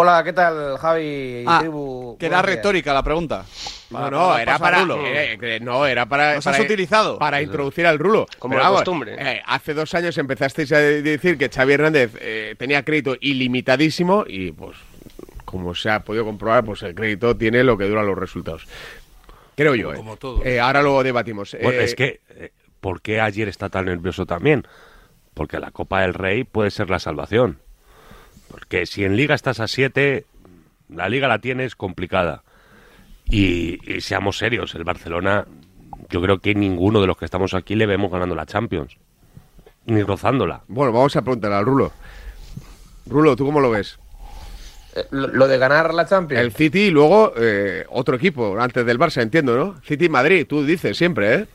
Hola, 0.00 0.22
¿qué 0.22 0.32
tal, 0.32 0.78
Javi? 0.78 1.42
Ah, 1.44 1.64
que 2.20 2.26
era 2.26 2.40
retórica 2.40 2.94
la 2.94 3.02
pregunta. 3.02 3.44
no, 3.90 4.08
no, 4.08 4.38
era 4.38 4.56
para. 4.56 4.82
Eh, 4.82 5.58
no, 5.60 5.86
era 5.86 6.06
para. 6.06 6.36
¿Nos 6.36 6.46
has 6.46 6.60
utilizado? 6.60 7.18
Para 7.18 7.42
introducir 7.42 7.84
al 7.84 7.98
rulo. 7.98 8.26
Como 8.38 8.56
la 8.56 8.68
costumbre. 8.68 9.16
Eh, 9.18 9.42
hace 9.44 9.74
dos 9.74 9.92
años 9.94 10.16
empezasteis 10.16 10.70
a 10.70 10.78
decir 10.78 11.36
que 11.36 11.48
Xavi 11.48 11.72
Hernández 11.72 12.12
eh, 12.20 12.54
tenía 12.56 12.84
crédito 12.84 13.16
ilimitadísimo 13.20 14.24
y, 14.24 14.52
pues, 14.52 14.76
como 15.44 15.74
se 15.74 15.90
ha 15.90 16.04
podido 16.04 16.24
comprobar, 16.24 16.64
pues 16.64 16.80
el 16.84 16.94
crédito 16.94 17.36
tiene 17.36 17.64
lo 17.64 17.76
que 17.76 17.88
dura 17.88 18.04
los 18.04 18.16
resultados. 18.16 18.68
Creo 19.56 19.74
yo, 19.74 19.94
Como 19.94 20.16
todo. 20.16 20.44
ahora 20.62 20.80
lo 20.80 21.02
debatimos. 21.02 21.56
Bueno, 21.60 21.80
es 21.80 21.96
que, 21.96 22.20
¿por 22.80 23.02
qué 23.02 23.20
ayer 23.20 23.48
está 23.48 23.68
tan 23.68 23.86
nervioso 23.86 24.26
también? 24.26 24.64
Porque 25.34 25.58
la 25.58 25.72
Copa 25.72 26.02
del 26.02 26.14
Rey 26.14 26.44
puede 26.44 26.70
ser 26.70 26.88
la 26.88 27.00
salvación. 27.00 27.58
Porque 28.50 28.86
si 28.86 29.04
en 29.04 29.16
liga 29.16 29.34
estás 29.34 29.60
a 29.60 29.68
7, 29.68 30.24
la 30.88 31.08
liga 31.08 31.28
la 31.28 31.38
tienes 31.38 31.76
complicada. 31.76 32.42
Y, 33.30 33.78
seamos 34.00 34.38
serios, 34.38 34.74
el 34.74 34.84
Barcelona, 34.84 35.46
yo 36.08 36.22
creo 36.22 36.38
que 36.38 36.54
ninguno 36.54 37.00
de 37.00 37.06
los 37.06 37.16
que 37.16 37.26
estamos 37.26 37.54
aquí 37.54 37.74
le 37.74 37.86
vemos 37.86 38.10
ganando 38.10 38.34
la 38.34 38.46
Champions. 38.46 38.96
Ni 39.86 40.02
rozándola. 40.02 40.62
Bueno, 40.68 40.92
vamos 40.92 41.14
a 41.16 41.22
preguntar 41.22 41.52
al 41.52 41.64
Rulo. 41.64 41.92
Rulo, 43.06 43.36
¿tú 43.36 43.44
cómo 43.44 43.60
lo 43.60 43.70
ves? 43.70 43.98
Eh, 44.94 45.04
lo, 45.10 45.46
de 45.46 45.58
ganar 45.58 45.92
la 45.94 46.06
Champions. 46.06 46.42
El 46.42 46.52
City 46.52 46.86
y 46.86 46.90
luego 46.90 47.32
eh, 47.36 47.84
otro 47.90 48.16
equipo 48.16 48.58
antes 48.58 48.84
del 48.84 48.98
Barça, 48.98 49.22
entiendo, 49.22 49.56
¿no? 49.56 49.80
City 49.82 50.08
Madrid, 50.08 50.46
tú 50.46 50.64
dices 50.64 50.96
siempre, 50.96 51.34
¿eh? 51.34 51.46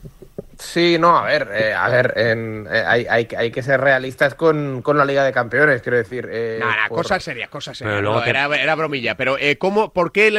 Sí, 0.60 0.98
no, 1.00 1.18
a 1.18 1.24
ver, 1.24 1.50
eh, 1.54 1.74
a 1.74 1.90
ver, 1.90 2.14
eh, 2.16 2.68
hay, 2.86 3.06
hay, 3.10 3.28
hay, 3.36 3.52
que 3.52 3.64
ser 3.64 3.82
realistas 3.82 4.36
con, 4.36 4.82
con, 4.82 4.98
la 4.98 5.06
Liga 5.06 5.24
de 5.24 5.32
Campeones, 5.32 5.82
quiero 5.82 5.98
decir. 5.98 6.28
Eh, 6.32 6.58
Nada, 6.60 6.90
cosas 6.90 7.24
serias, 7.24 7.50
cosas 7.50 7.78
serias. 7.78 8.04
era, 8.28 8.46
era, 8.56 8.76
bromilla, 8.76 9.16
pero 9.16 9.38
eh, 9.40 9.58
¿cómo, 9.58 9.92
¿por 9.92 10.12
qué 10.12 10.32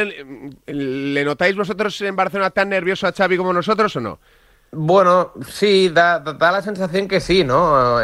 le, 0.67 1.25
notáis 1.25 1.55
vosotros 1.55 1.99
en 2.01 2.15
Barcelona 2.15 2.49
tan 2.51 2.69
nervioso 2.69 3.07
a 3.07 3.11
Xavi 3.11 3.37
como 3.37 3.51
nosotros 3.51 3.95
o 3.95 3.99
no? 3.99 4.19
Bueno, 4.71 5.31
sí, 5.47 5.89
da, 5.89 6.19
da, 6.19 6.51
la 6.51 6.61
sensación 6.61 7.07
que 7.07 7.21
sí, 7.21 7.45
¿no? 7.45 8.01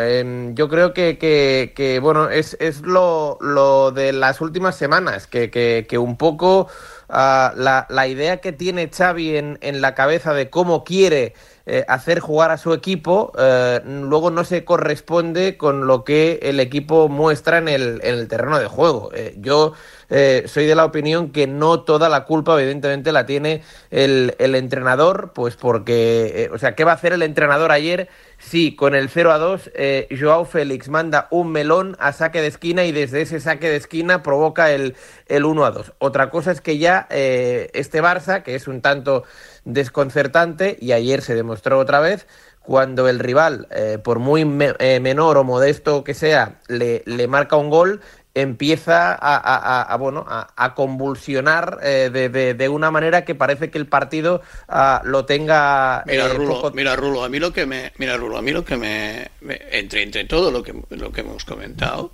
yo 0.54 0.70
creo 0.70 0.94
que, 0.94 1.18
que, 1.18 1.74
que, 1.76 2.00
bueno, 2.00 2.30
es, 2.30 2.56
es 2.62 2.82
lo, 2.82 3.38
lo, 3.42 3.92
de 3.92 4.14
las 4.14 4.40
últimas 4.40 4.78
semanas, 4.78 5.28
que, 5.28 5.50
que 5.50 5.98
un 5.98 6.18
poco 6.18 6.70
uh, 7.10 7.14
la, 7.56 7.88
la, 7.90 8.08
idea 8.08 8.38
que 8.38 8.54
tiene 8.54 8.90
Xavi 8.90 9.36
en, 9.36 9.58
en 9.62 9.82
la 9.82 9.96
cabeza 9.96 10.34
de 10.34 10.50
cómo 10.50 10.86
quiere 10.86 11.34
eh, 11.74 11.86
hacer 11.88 12.20
jugar 12.20 12.52
a 12.52 12.58
su 12.58 12.74
equipo, 12.74 13.32
eh, 13.40 13.80
luego 13.86 14.30
no 14.30 14.44
se 14.44 14.66
corresponde 14.66 15.56
con 15.56 15.88
lo 15.88 16.04
que 16.04 16.38
el 16.42 16.60
equipo 16.60 17.08
muestra 17.08 17.60
en 17.60 17.70
el, 17.70 18.02
en 18.04 18.16
el 18.16 18.28
terreno 18.28 18.60
de 18.60 18.68
juego. 18.68 19.10
Eh, 19.14 19.36
yo 19.38 19.72
soy 20.10 20.66
de 20.66 20.76
la 20.76 20.84
opinión 20.84 21.32
que 21.32 21.48
no 21.48 21.84
toda 21.84 22.10
la 22.10 22.26
culpa, 22.26 22.60
evidentemente, 22.60 23.14
la 23.14 23.26
tiene 23.26 23.64
el, 23.92 24.36
el 24.40 24.56
entrenador, 24.56 25.32
pues 25.34 25.56
porque, 25.56 26.50
o 26.54 26.58
sea, 26.58 26.76
¿qué 26.76 26.84
va 26.84 26.92
a 26.92 26.96
hacer 26.96 27.14
el 27.14 27.22
entrenador 27.22 27.72
ayer? 27.72 28.10
Sí, 28.38 28.76
con 28.76 28.94
el 28.94 29.08
0 29.08 29.32
a 29.32 29.38
2, 29.38 29.72
eh, 29.74 30.10
Joao 30.20 30.44
Félix 30.44 30.90
manda 30.90 31.30
un 31.32 31.54
melón 31.54 31.96
a 31.98 32.12
saque 32.12 32.42
de 32.42 32.48
esquina 32.48 32.84
y 32.84 32.92
desde 32.92 33.22
ese 33.22 33.40
saque 33.40 33.70
de 33.70 33.78
esquina 33.78 34.22
provoca 34.22 34.72
el, 34.72 34.98
el 35.28 35.46
1 35.46 35.64
a 35.64 35.72
2. 35.72 35.94
Otra 36.00 36.30
cosa 36.30 36.52
es 36.52 36.60
que 36.60 36.78
ya 36.78 37.08
este 37.10 38.04
Barça, 38.04 38.44
que 38.44 38.56
es 38.56 38.68
un 38.68 38.82
tanto 38.82 39.24
desconcertante 39.66 40.78
y 40.80 40.92
ayer 40.92 41.22
se 41.22 41.36
demostró 41.36 41.80
otra 41.80 42.00
vez 42.00 42.28
cuando 42.62 43.10
el 43.10 43.20
rival, 43.20 43.68
eh, 43.72 43.98
por 44.02 44.20
muy 44.20 44.42
eh, 44.80 45.00
menor 45.00 45.38
o 45.38 45.44
modesto 45.44 46.04
que 46.04 46.14
sea, 46.14 46.60
le, 46.68 47.02
le 47.06 47.28
marca 47.28 47.56
un 47.56 47.70
gol, 47.70 48.02
empieza 48.34 49.14
a, 49.14 49.94
bueno 49.98 50.26
a, 50.26 50.74
convulsionar 50.74 51.80
eh, 51.84 52.10
de, 52.14 52.54
de, 52.54 52.70
una 52.70 52.90
manera 52.90 53.26
que 53.26 53.36
parece 53.36 53.70
que 53.70 53.78
el 53.78 53.88
partido 53.88 54.42
ah, 54.70 55.02
lo 55.04 55.26
tenga 55.26 56.06
mira 56.08 56.30
Rulo 56.30 56.72
mira 56.74 56.96
Rulo 56.96 57.26
a 57.26 57.30
mí 57.30 57.40
lo 57.40 57.52
que 57.52 57.66
me 57.66 57.92
mira 57.98 58.16
Rulo 58.16 58.38
a 58.38 58.42
mí 58.42 58.52
lo 58.52 58.64
que 58.64 58.78
me, 58.78 59.32
entre 59.72 60.04
entre 60.04 60.24
todo 60.24 60.50
lo 60.50 60.64
que 60.64 60.74
lo 60.92 61.12
que 61.12 61.20
hemos 61.20 61.44
comentado 61.44 62.14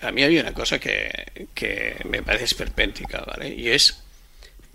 a 0.00 0.10
mí 0.10 0.24
hay 0.24 0.36
una 0.36 0.52
cosa 0.52 0.80
que, 0.80 1.48
que 1.54 1.96
me 2.10 2.20
parece 2.20 2.46
esperpéntica 2.46 3.22
vale 3.24 3.54
y 3.54 3.68
es 3.68 4.03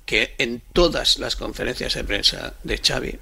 que 0.09 0.33
en 0.39 0.63
todas 0.73 1.19
las 1.19 1.35
conferencias 1.35 1.93
de 1.93 2.03
prensa 2.03 2.55
de 2.63 2.79
Xavi 2.79 3.19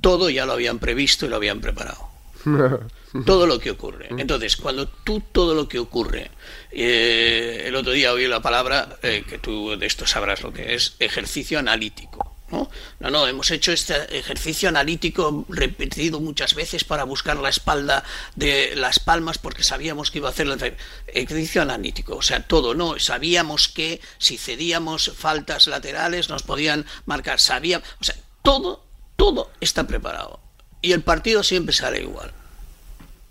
todo 0.00 0.30
ya 0.30 0.46
lo 0.46 0.52
habían 0.52 0.78
previsto 0.78 1.26
y 1.26 1.28
lo 1.28 1.34
habían 1.34 1.60
preparado. 1.60 2.06
todo 3.26 3.44
lo 3.48 3.58
que 3.58 3.72
ocurre. 3.72 4.06
Entonces, 4.16 4.56
cuando 4.56 4.86
tú 4.86 5.20
todo 5.32 5.56
lo 5.56 5.68
que 5.68 5.80
ocurre, 5.80 6.30
eh, 6.70 7.64
el 7.66 7.74
otro 7.74 7.90
día 7.90 8.12
oí 8.12 8.28
la 8.28 8.40
palabra, 8.40 9.00
eh, 9.02 9.24
que 9.28 9.38
tú 9.38 9.76
de 9.76 9.84
esto 9.84 10.06
sabrás 10.06 10.42
lo 10.42 10.52
que 10.52 10.76
es, 10.76 10.94
ejercicio 11.00 11.58
analítico. 11.58 12.36
¿No? 12.50 12.70
no, 13.00 13.10
no, 13.10 13.26
hemos 13.26 13.50
hecho 13.50 13.72
este 13.72 14.18
ejercicio 14.18 14.68
analítico 14.68 15.44
repetido 15.48 16.20
muchas 16.20 16.54
veces 16.54 16.84
para 16.84 17.04
buscar 17.04 17.36
la 17.36 17.48
espalda 17.48 18.04
de 18.36 18.74
las 18.76 18.98
palmas 18.98 19.38
porque 19.38 19.62
sabíamos 19.62 20.10
que 20.10 20.18
iba 20.18 20.28
a 20.28 20.32
hacer 20.32 20.46
el 20.46 20.76
ejercicio 21.08 21.62
analítico, 21.62 22.16
o 22.16 22.22
sea, 22.22 22.42
todo, 22.42 22.74
no, 22.74 22.98
sabíamos 22.98 23.68
que 23.68 24.00
si 24.18 24.38
cedíamos 24.38 25.12
faltas 25.16 25.66
laterales 25.66 26.28
nos 26.28 26.42
podían 26.42 26.86
marcar, 27.06 27.40
sabíamos, 27.40 27.86
o 28.00 28.04
sea, 28.04 28.16
todo, 28.42 28.84
todo 29.16 29.50
está 29.60 29.86
preparado 29.86 30.40
y 30.80 30.92
el 30.92 31.02
partido 31.02 31.42
siempre 31.42 31.74
sale 31.74 32.02
igual, 32.02 32.32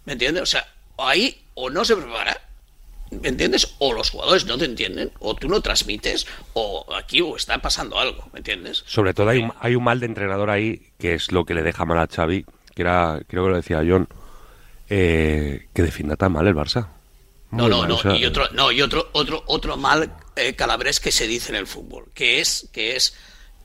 ¿me 0.05 0.13
entiendes? 0.13 0.43
O 0.43 0.47
sea, 0.47 0.73
ahí 0.97 1.43
o 1.53 1.69
no 1.69 1.85
se 1.85 1.95
prepara 1.95 2.46
¿Me 3.11 3.29
entiendes? 3.29 3.75
O 3.79 3.93
los 3.93 4.09
jugadores 4.09 4.45
no 4.45 4.57
te 4.57 4.65
entienden, 4.65 5.11
o 5.19 5.35
tú 5.35 5.47
no 5.47 5.61
transmites, 5.61 6.27
o 6.53 6.85
aquí 6.95 7.21
o 7.21 7.37
está 7.37 7.57
pasando 7.59 7.99
algo, 7.99 8.29
¿me 8.33 8.39
entiendes? 8.39 8.83
Sobre 8.85 9.13
todo 9.13 9.29
hay 9.29 9.39
un, 9.39 9.53
hay 9.59 9.75
un 9.75 9.83
mal 9.83 9.99
de 9.99 10.07
entrenador 10.07 10.49
ahí, 10.49 10.91
que 10.99 11.13
es 11.13 11.31
lo 11.31 11.45
que 11.45 11.53
le 11.53 11.63
deja 11.63 11.85
mal 11.85 11.99
a 11.99 12.07
Xavi, 12.07 12.45
que 12.75 12.81
era, 12.81 13.21
creo 13.27 13.45
que 13.45 13.49
lo 13.49 13.55
decía 13.55 13.83
John, 13.87 14.07
eh, 14.89 15.67
que 15.73 15.81
defienda 15.83 16.15
tan 16.15 16.33
mal 16.33 16.47
el 16.47 16.55
Barça. 16.55 16.89
no, 17.51 17.69
no, 17.69 17.87
no, 17.87 18.15
y 18.15 18.25
otro, 18.25 18.49
no, 18.51 18.71
y 18.71 18.81
otro, 18.81 19.09
otro, 19.13 19.43
otro 19.47 19.77
mal 19.77 20.13
eh, 20.35 20.55
calabrés 20.55 20.99
que 20.99 21.11
se 21.11 21.27
dice 21.27 21.49
en 21.49 21.55
el 21.55 21.67
fútbol, 21.67 22.05
que 22.13 22.41
es, 22.41 22.69
que 22.73 22.95
es 22.95 23.15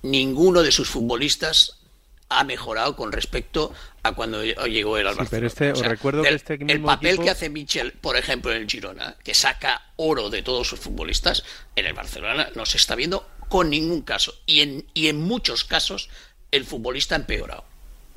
ninguno 0.02 0.62
de 0.62 0.72
sus 0.72 0.88
futbolistas 0.88 1.82
ha 2.28 2.44
mejorado 2.44 2.96
con 2.96 3.12
respecto 3.12 3.72
a 4.02 4.12
cuando 4.12 4.42
llegó 4.42 4.98
él 4.98 5.06
al 5.06 5.14
Barcelona. 5.14 5.30
Pero 5.30 5.46
este, 5.46 5.72
os 5.72 5.86
recuerdo 5.86 6.22
que 6.22 6.34
este 6.34 6.58
el 6.66 6.82
papel 6.82 7.18
que 7.18 7.30
hace 7.30 7.48
Michel, 7.50 7.92
por 7.92 8.16
ejemplo, 8.16 8.52
en 8.52 8.62
el 8.62 8.68
Girona, 8.68 9.16
que 9.22 9.34
saca 9.34 9.82
oro 9.96 10.30
de 10.30 10.42
todos 10.42 10.68
sus 10.68 10.80
futbolistas, 10.80 11.44
en 11.76 11.86
el 11.86 11.92
Barcelona 11.92 12.48
no 12.54 12.66
se 12.66 12.78
está 12.78 12.94
viendo 12.94 13.26
con 13.48 13.70
ningún 13.70 14.02
caso. 14.02 14.34
Y 14.46 14.60
en, 14.60 14.84
y 14.94 15.08
en 15.08 15.20
muchos 15.20 15.64
casos 15.64 16.08
el 16.50 16.64
futbolista 16.64 17.14
ha 17.14 17.18
empeorado. 17.18 17.64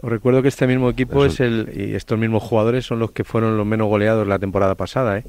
Os 0.01 0.09
recuerdo 0.09 0.41
que 0.41 0.49
este 0.49 0.67
mismo 0.67 0.89
equipo 0.89 1.25
es 1.25 1.39
el 1.39 1.71
y 1.73 1.95
estos 1.95 2.17
mismos 2.17 2.43
jugadores 2.43 2.85
son 2.85 2.99
los 2.99 3.11
que 3.11 3.23
fueron 3.23 3.57
los 3.57 3.65
menos 3.65 3.87
goleados 3.87 4.27
la 4.27 4.39
temporada 4.39 4.75
pasada, 4.75 5.19
¿eh? 5.19 5.23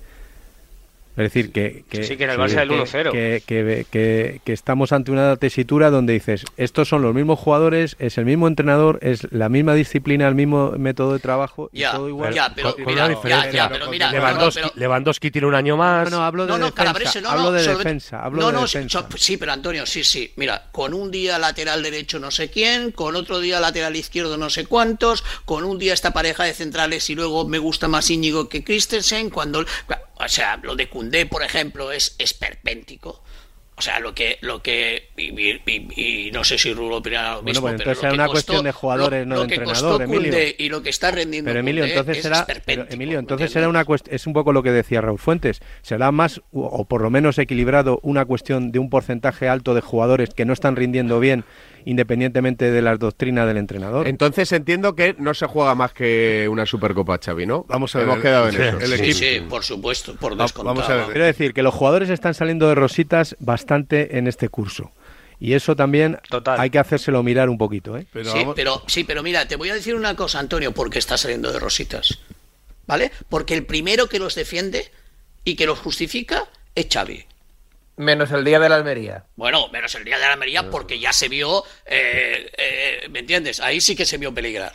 Es 1.17 1.23
decir, 1.33 1.51
que, 1.51 1.85
que, 1.89 2.05
Sí, 2.05 2.17
que 2.17 2.25
era 2.25 2.35
el 2.35 2.39
Barça 2.39 2.57
del 2.57 2.69
que- 2.69 2.75
1-0. 2.75 3.11
que, 3.13 3.43
que- 3.47 3.87
que- 3.91 4.41
que 4.45 4.53
estamos 4.53 4.93
ante 4.93 5.11
una 5.11 5.37
tesitura 5.37 5.89
donde 5.91 6.13
dices, 6.13 6.45
estos 6.59 6.89
son 6.89 7.01
los 7.01 7.15
mismos 7.15 7.39
jugadores, 7.39 7.97
es 7.99 8.19
el 8.19 8.27
mismo 8.27 8.47
entrenador, 8.49 8.99
es 9.01 9.27
la 9.33 9.49
misma 9.49 9.73
disciplina, 9.75 10.29
el 10.29 10.35
mismo 10.35 10.73
método 10.73 11.15
de 11.15 11.19
trabajo, 11.19 11.71
y 11.73 11.81
Ya, 11.81 11.93
todo 11.93 12.09
igual. 12.09 12.35
ya, 12.35 12.53
pero 12.55 12.75
con, 12.75 12.85
con 12.85 12.93
mira, 12.95 13.07
una 13.07 13.23
ya, 13.29 13.51
ya, 13.51 13.69
pero 13.71 13.91
mira, 13.91 14.07
no, 14.07 14.13
no, 14.13 14.19
Lewandowski, 14.19 14.61
pero- 14.61 14.73
Lewandowski 14.77 15.31
tiene 15.31 15.47
un 15.47 15.55
año 15.55 15.77
más. 15.79 16.11
No, 16.11 16.19
no, 16.19 16.25
hablo 16.25 16.45
de 16.45 16.53
No, 16.53 16.59
no, 16.59 16.65
defensa, 16.67 16.83
Calabrese, 16.85 17.21
no, 17.23 17.31
hablo 17.31 17.53
de 17.53 17.65
sobre- 17.65 17.77
defensa, 17.79 18.23
hablo 18.23 18.41
no, 18.43 18.47
de 18.53 18.61
defensa. 18.61 18.99
so- 19.01 19.09
sí, 19.17 19.37
pero 19.39 19.53
Antonio, 19.53 19.87
sí, 19.87 20.05
sí. 20.05 20.33
Mira, 20.37 20.65
con 20.71 20.93
un 20.93 21.11
día 21.11 21.39
lateral 21.39 21.83
derecho 21.83 22.19
no 22.19 22.31
sé 22.31 22.51
quién, 22.51 22.91
con 22.93 23.17
otro 23.17 23.41
día 23.41 23.59
lateral 23.59 23.97
izquierdo 23.97 24.37
no 24.37 24.51
sé 24.51 24.67
cuántos, 24.67 25.25
con 25.47 25.65
un 25.65 25.79
día 25.79 25.95
esta 25.95 26.13
pareja 26.13 26.45
de 26.45 26.53
centrales 26.53 27.09
y 27.09 27.15
luego 27.15 27.49
me 27.49 27.59
gusta 27.59 27.89
más 27.89 28.11
Íñigo 28.11 28.51
que 28.51 28.63
Christensen, 28.63 29.31
cuando... 29.31 29.65
O 30.19 30.29
sea, 30.29 30.59
lo 30.63 30.75
de 30.77 30.89
Cundé, 30.89 31.27
por 31.27 31.43
ejemplo, 31.43 31.93
es 31.93 32.17
esperpéntico. 32.19 33.23
O 33.79 33.83
sea, 33.83 34.01
lo 34.01 34.15
que... 34.15 34.39
Lo 34.41 34.63
que 34.63 35.11
y, 35.19 35.39
y- 35.39 35.61
y- 35.67 36.27
y 36.29 36.31
no 36.31 36.45
sé 36.45 36.57
si 36.57 36.73
Rulo 36.73 36.97
opinará 36.97 37.35
lo 37.35 37.43
Bueno, 37.43 37.45
mismo, 37.45 37.61
pues 37.69 37.73
pero 37.77 37.91
entonces 37.91 38.03
lo 38.03 38.09
era 38.09 38.11
que 38.11 38.15
una 38.15 38.25
costó- 38.25 38.33
cuestión 38.33 38.65
de 38.65 38.73
jugadores, 38.73 39.21
lo- 39.21 39.27
no 39.27 39.35
lo 39.35 39.45
de 39.47 39.55
entrenador, 39.55 40.03
Emilio. 40.03 40.39
Y 40.57 40.69
lo 40.71 40.83
que 40.83 40.89
está 40.89 41.11
rendiendo 41.11 41.51
Pero 41.51 41.61
Emilio, 41.61 41.85
entonces 41.85 42.17
es 42.17 42.25
era, 42.25 42.47
pero, 42.65 42.87
Emilio, 42.89 43.17
¿me 43.17 43.21
entonces 43.21 43.55
era 43.55 43.69
una 43.69 43.85
cuest- 43.85 44.09
es 44.11 44.27
un 44.27 44.33
poco 44.33 44.55
lo 44.55 44.63
que 44.63 44.71
decía 44.73 45.03
Raúl 45.03 45.19
Fuentes, 45.19 45.61
será 45.83 46.11
más 46.11 46.41
o 46.53 46.87
por 46.87 47.03
lo 47.03 47.11
menos 47.11 47.37
equilibrado 47.37 48.01
una 48.03 48.25
cuestión 48.25 48.73
de 48.73 48.79
un 48.79 48.89
porcentaje 48.89 49.47
alto 49.47 49.75
de 49.75 49.83
jugadores 49.83 50.31
que 50.33 50.47
no 50.47 50.55
están 50.55 50.75
rindiendo 50.75 51.21
bien 51.21 51.45
independientemente 51.87 52.71
de 52.71 52.83
las 52.83 52.99
doctrinas 52.99 53.47
del 53.47 53.57
entrenador. 53.57 54.07
Entonces 54.07 54.53
entiendo 54.53 54.95
que 54.95 55.15
no 55.19 55.33
se 55.33 55.47
juega 55.47 55.75
más 55.75 55.93
que 55.93 56.47
una 56.51 56.67
Supercopa, 56.67 57.19
Xavi, 57.25 57.47
¿no? 57.47 57.65
Vamos 57.69 57.95
a 57.95 58.01
ver, 58.01 58.09
Hemos 58.09 58.21
quedado 58.21 58.49
en 58.49 58.55
sí, 58.55 58.61
eso. 58.63 58.79
el 58.81 58.87
Sí, 58.87 58.95
equipo- 58.95 59.19
sí, 59.19 59.41
por 59.49 59.65
supuesto, 59.65 60.17
por 60.17 60.37
descontado. 60.37 60.75
vamos 60.75 60.91
a 60.91 60.97
ver. 60.97 61.07
Quiero 61.07 61.25
decir 61.25 61.55
que 61.55 61.63
los 61.63 61.73
jugadores 61.73 62.11
están 62.11 62.35
saliendo 62.35 62.69
de 62.69 62.75
rositas 62.75 63.37
bastante 63.39 64.19
en 64.19 64.27
este 64.27 64.49
curso. 64.51 64.91
Y 65.39 65.53
eso 65.53 65.77
también 65.77 66.19
Total. 66.29 66.59
hay 66.61 66.71
que 66.71 66.79
hacérselo 66.79 67.23
mirar 67.23 67.49
un 67.49 67.59
poquito, 67.59 67.97
¿eh? 67.97 68.07
Pero 68.13 68.33
sí, 68.33 68.39
vamos- 68.39 68.55
pero, 68.57 68.83
sí, 68.87 69.05
pero 69.05 69.23
mira, 69.23 69.47
te 69.47 69.57
voy 69.57 69.69
a 69.71 69.75
decir 69.75 69.95
una 69.95 70.17
cosa, 70.17 70.39
Antonio, 70.41 70.73
porque 70.73 70.99
está 70.99 71.17
saliendo 71.17 71.53
de 71.53 71.59
rositas. 71.61 72.19
¿Vale? 72.87 73.11
Porque 73.29 73.55
el 73.55 73.65
primero 73.65 74.09
que 74.09 74.19
los 74.19 74.35
defiende 74.35 74.91
y 75.45 75.57
que 75.57 75.67
los 75.67 75.79
justifica 75.79 76.45
es 76.75 76.87
Xavi. 76.93 77.25
Menos 77.97 78.31
el 78.31 78.45
día 78.45 78.59
de 78.61 78.69
la 78.69 78.77
Almería. 78.77 79.25
Bueno, 79.37 79.69
menos 79.69 79.95
el 79.95 80.05
día 80.05 80.19
de 80.19 80.27
la 80.27 80.33
Almería 80.35 80.71
porque 80.71 80.99
ya 80.99 81.13
se 81.13 81.29
vio, 81.29 81.65
eh, 81.87 82.51
eh, 82.59 83.09
¿me 83.11 83.21
entiendes? 83.21 83.61
Ahí 83.61 83.81
sí 83.81 83.97
que 83.97 84.05
se 84.05 84.19
vio 84.19 84.35
peligrar. 84.35 84.73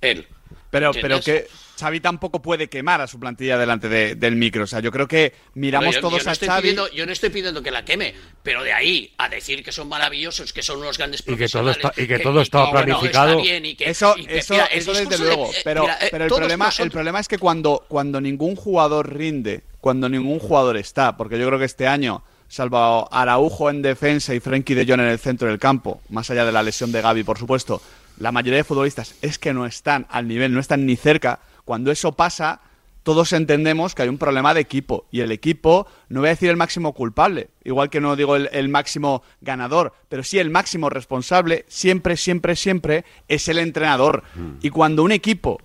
Él. 0.00 0.26
Pero, 0.70 0.92
pero 0.92 1.20
que 1.20 1.48
Xavi 1.80 1.98
tampoco 2.00 2.40
puede 2.42 2.68
quemar 2.68 3.00
a 3.00 3.06
su 3.08 3.18
plantilla 3.18 3.58
delante 3.58 3.88
de- 3.88 4.14
del 4.14 4.36
micro. 4.36 4.64
O 4.64 4.66
sea, 4.68 4.78
yo 4.80 4.92
creo 4.92 5.08
que 5.08 5.34
miramos 5.54 5.94
yo- 5.96 6.00
todos 6.00 6.18
yo 6.18 6.24
no 6.24 6.30
a 6.30 6.32
estoy 6.32 6.48
Xavi. 6.48 6.60
pidiendo- 6.62 6.88
yo 6.92 7.06
no 7.06 7.12
estoy 7.12 7.30
pidiendo 7.30 7.62
que 7.62 7.70
la 7.72 7.84
queme, 7.84 8.14
pero 8.42 8.62
de 8.62 8.72
ahí 8.72 9.12
a 9.18 9.28
decir 9.28 9.64
que 9.64 9.72
son 9.72 9.88
maravillosos, 9.88 10.52
que 10.52 10.62
son 10.62 10.78
unos 10.78 10.96
grandes 10.98 11.20
Y 11.22 11.24
que 11.24 11.48
todo 11.48 11.64
profesionales, 11.64 11.76
está- 11.84 12.00
y 12.02 12.06
que 12.06 12.18
todo 12.20 12.40
estaba 12.42 12.70
bueno, 12.70 12.84
planificado. 12.86 13.30
está 13.30 13.42
bien 13.42 13.64
y 13.66 13.74
que- 13.74 13.90
Eso, 13.90 14.14
y 14.16 14.26
que, 14.26 14.38
eso, 14.38 14.54
mira, 14.54 14.66
eso 14.66 14.92
desde 14.92 15.08
de- 15.08 15.18
luego. 15.18 15.50
pero 15.64 15.82
mira, 15.82 15.98
eh, 16.02 16.08
pero 16.10 16.24
el, 16.26 16.30
problema, 16.30 16.64
nosotros- 16.66 16.84
el 16.86 16.90
problema 16.92 17.20
es 17.20 17.26
que 17.28 17.38
cuando, 17.38 17.84
cuando 17.88 18.20
ningún 18.20 18.54
jugador 18.54 19.12
rinde, 19.16 19.62
cuando 19.80 20.08
ningún 20.08 20.38
jugador 20.38 20.76
está, 20.76 21.16
porque 21.16 21.36
yo 21.38 21.46
creo 21.48 21.58
que 21.58 21.64
este 21.64 21.88
año, 21.88 22.22
salvo 22.50 23.08
Araujo 23.12 23.70
en 23.70 23.80
defensa 23.80 24.34
y 24.34 24.40
Frenkie 24.40 24.74
de 24.74 24.84
Jong 24.84 25.00
en 25.00 25.06
el 25.06 25.18
centro 25.18 25.48
del 25.48 25.60
campo, 25.60 26.02
más 26.10 26.30
allá 26.30 26.44
de 26.44 26.52
la 26.52 26.64
lesión 26.64 26.90
de 26.90 27.00
Gaby, 27.00 27.22
por 27.22 27.38
supuesto, 27.38 27.80
la 28.18 28.32
mayoría 28.32 28.58
de 28.58 28.64
futbolistas 28.64 29.14
es 29.22 29.38
que 29.38 29.54
no 29.54 29.64
están 29.64 30.06
al 30.10 30.26
nivel, 30.28 30.52
no 30.52 30.60
están 30.60 30.84
ni 30.84 30.96
cerca. 30.96 31.38
Cuando 31.64 31.92
eso 31.92 32.12
pasa, 32.12 32.60
todos 33.04 33.32
entendemos 33.32 33.94
que 33.94 34.02
hay 34.02 34.08
un 34.08 34.18
problema 34.18 34.52
de 34.52 34.60
equipo. 34.60 35.06
Y 35.12 35.20
el 35.20 35.30
equipo, 35.30 35.86
no 36.08 36.20
voy 36.20 36.26
a 36.26 36.30
decir 36.30 36.50
el 36.50 36.56
máximo 36.56 36.92
culpable, 36.92 37.48
igual 37.64 37.88
que 37.88 38.00
no 38.00 38.16
digo 38.16 38.34
el, 38.34 38.50
el 38.52 38.68
máximo 38.68 39.22
ganador, 39.40 39.94
pero 40.08 40.24
sí 40.24 40.38
el 40.40 40.50
máximo 40.50 40.90
responsable, 40.90 41.64
siempre, 41.68 42.16
siempre, 42.16 42.56
siempre 42.56 43.04
es 43.28 43.48
el 43.48 43.58
entrenador. 43.58 44.24
Y 44.60 44.70
cuando 44.70 45.04
un 45.04 45.12
equipo 45.12 45.60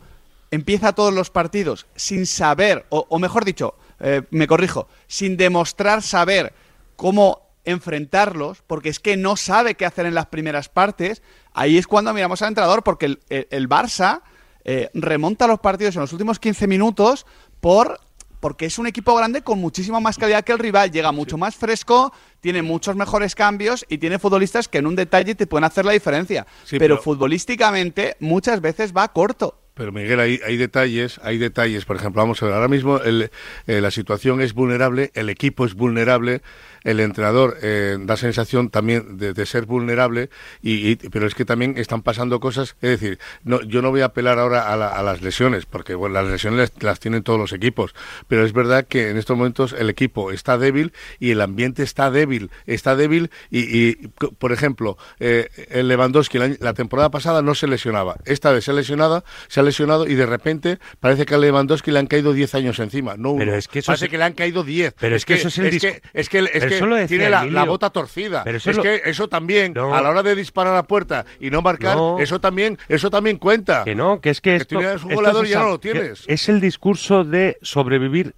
empieza 0.51 0.93
todos 0.93 1.13
los 1.13 1.31
partidos 1.31 1.87
sin 1.95 2.27
saber, 2.27 2.85
o, 2.89 3.07
o 3.09 3.19
mejor 3.19 3.43
dicho, 3.43 3.75
eh, 3.99 4.21
me 4.29 4.47
corrijo, 4.47 4.87
sin 5.07 5.35
demostrar 5.35 6.03
saber 6.03 6.53
cómo 6.95 7.41
enfrentarlos, 7.63 8.61
porque 8.67 8.89
es 8.89 8.99
que 8.99 9.17
no 9.17 9.35
sabe 9.37 9.75
qué 9.75 9.85
hacer 9.85 10.05
en 10.05 10.13
las 10.15 10.27
primeras 10.27 10.69
partes, 10.69 11.21
ahí 11.53 11.77
es 11.77 11.87
cuando 11.87 12.13
miramos 12.13 12.41
al 12.41 12.49
entrenador, 12.49 12.83
porque 12.83 13.05
el, 13.07 13.19
el- 13.29 13.47
el 13.49 13.69
Barça 13.69 14.21
eh, 14.63 14.89
remonta 14.93 15.47
los 15.47 15.59
partidos 15.59 15.95
en 15.95 16.01
los 16.01 16.11
últimos 16.13 16.39
15 16.39 16.67
minutos 16.67 17.25
por 17.61 17.99
porque 18.41 18.67
es 18.67 18.77
un 18.77 18.85
equipo 18.85 19.15
grande 19.15 19.41
con 19.41 19.57
muchísima 19.59 19.99
más 19.99 20.17
calidad 20.17 20.43
que 20.43 20.51
el 20.51 20.59
rival, 20.59 20.91
llega 20.91 21.11
mucho 21.11 21.35
más 21.35 21.55
fresco, 21.55 22.13
tiene 22.41 22.61
muchos 22.61 22.95
mejores 22.95 23.33
cambios 23.33 23.83
y 23.89 23.97
tiene 23.97 24.19
futbolistas 24.19 24.67
que 24.67 24.77
en 24.77 24.85
un 24.85 24.95
detalle 24.95 25.33
te 25.33 25.47
pueden 25.47 25.63
hacer 25.63 25.83
la 25.83 25.93
diferencia. 25.93 26.45
Sí, 26.63 26.77
pero, 26.77 26.95
pero- 26.95 27.01
futbolísticamente 27.03 28.17
muchas 28.19 28.61
veces 28.61 28.93
va 28.95 29.07
corto. 29.13 29.61
Pero 29.73 29.91
Miguel, 29.91 30.19
hay, 30.19 30.39
hay 30.45 30.55
detalles, 30.57 31.19
hay 31.23 31.37
detalles. 31.37 31.83
Por 31.85 31.95
ejemplo, 31.97 32.21
vamos 32.21 32.41
a 32.41 32.45
ver, 32.45 32.53
ahora 32.55 32.67
mismo 32.67 32.97
el- 32.99 33.29
eh, 33.67 33.81
la 33.81 33.89
situación 33.91 34.39
es 34.41 34.53
vulnerable, 34.53 35.11
el 35.15 35.29
equipo 35.29 35.65
es 35.65 35.73
vulnerable, 35.73 36.41
el 36.85 37.01
entrenador 37.01 37.57
eh, 37.61 37.97
da 37.99 38.15
sensación 38.15 38.69
también 38.69 39.17
de, 39.17 39.33
de 39.33 39.45
ser 39.45 39.65
vulnerable, 39.65 40.29
y, 40.61 40.91
y- 40.91 40.95
pero 40.95 41.27
es 41.27 41.35
que 41.35 41.43
también 41.43 41.77
están 41.77 42.01
pasando 42.01 42.39
cosas. 42.39 42.77
Es 42.81 42.91
decir, 43.01 43.19
no, 43.43 43.61
yo 43.63 43.81
no 43.81 43.89
voy 43.91 43.99
a 44.01 44.05
apelar 44.05 44.39
ahora 44.39 44.71
a, 44.71 44.77
la- 44.77 44.87
a 44.87 45.03
las 45.03 45.21
lesiones, 45.21 45.65
porque 45.65 45.95
bueno, 45.95 46.13
las 46.13 46.27
lesiones 46.31 46.59
las, 46.59 46.83
las 46.83 46.99
tienen 47.01 47.23
todos 47.23 47.37
los 47.39 47.51
equipos, 47.51 47.93
pero 48.29 48.45
es 48.45 48.53
verdad 48.53 48.85
que 48.87 49.09
en 49.09 49.17
estos 49.17 49.35
momentos 49.35 49.75
el 49.77 49.89
equipo 49.89 50.31
está 50.31 50.57
débil 50.57 50.93
y 51.19 51.31
el 51.31 51.41
ambiente 51.41 51.83
está 51.83 52.09
débil, 52.11 52.49
está 52.65 52.95
débil 52.95 53.29
y, 53.49 53.59
y, 53.89 53.95
por 54.39 54.53
ejemplo, 54.53 54.97
eh, 55.19 55.49
el 55.71 55.87
Lewandowski 55.89 56.37
la 56.37 56.73
temporada 56.73 57.09
pasada 57.11 57.41
no 57.41 57.55
se 57.55 57.67
lesionaba, 57.67 58.17
esta 58.25 58.51
vez 58.51 58.63
se 58.65 58.71
ha 58.71 58.73
lesionado, 58.75 59.25
se 59.47 59.59
ha 59.59 59.63
lesionado 59.63 60.07
y 60.07 60.13
de 60.13 60.25
repente 60.27 60.77
parece 60.99 61.25
que 61.25 61.33
a 61.33 61.37
Lewandowski 61.39 61.89
le 61.91 61.99
han 61.99 62.07
caído 62.07 62.31
10 62.33 62.53
años 62.55 62.77
encima, 62.79 63.15
no 63.17 63.31
uno. 63.31 63.39
Pero 63.39 63.55
es 63.55 63.67
que 63.67 63.79
eso 63.79 63.87
parece 63.87 64.05
es- 64.05 64.11
que 64.11 64.17
le 64.19 64.23
han 64.23 64.33
caído 64.33 64.63
10. 64.63 64.93
Pero 64.99 65.15
es 65.15 65.25
que 65.25 65.33
eso 65.33 65.47
es 65.47 65.57
el 65.57 65.65
es 65.67 65.81
que 65.81 66.01
es 66.13 66.29
que, 66.29 66.39
es 66.39 66.49
Pero 66.51 66.74
que 66.79 66.85
decía 66.95 67.07
tiene 67.07 67.29
la, 67.29 67.45
la 67.45 67.63
bota 67.65 67.89
torcida. 67.89 68.43
Pero 68.43 68.57
eso 68.57 68.69
es 68.71 68.77
lo- 68.77 68.83
que 68.83 69.01
eso 69.05 69.27
también 69.27 69.73
No. 69.73 69.93
a 69.95 70.01
la 70.01 70.09
hora 70.09 70.23
de 70.23 70.35
disparar 70.35 70.75
a 70.75 70.83
puerta 70.83 71.25
y 71.39 71.49
no 71.49 71.61
marcar, 71.61 71.95
No. 71.95 72.17
eso 72.19 72.39
también 72.39 72.77
eso 72.87 73.09
también 73.09 73.37
cuenta. 73.37 73.83
Que 73.83 73.95
no, 73.95 74.19
que 74.21 74.29
es 74.29 74.41
que 74.41 74.55
esto, 74.55 74.75
tú 74.75 74.81
ya 74.81 74.91
eres 74.91 75.03
un 75.03 75.11
esto 75.11 75.21
goleador 75.21 75.45
es 75.45 75.51
y 75.51 75.53
ya 75.53 75.59
no 75.61 75.69
lo 75.69 75.79
tienes. 75.79 76.23
Es 76.27 76.49
el 76.49 76.59
discurso 76.61 77.23
de 77.23 77.57
sobrevivir 77.61 78.35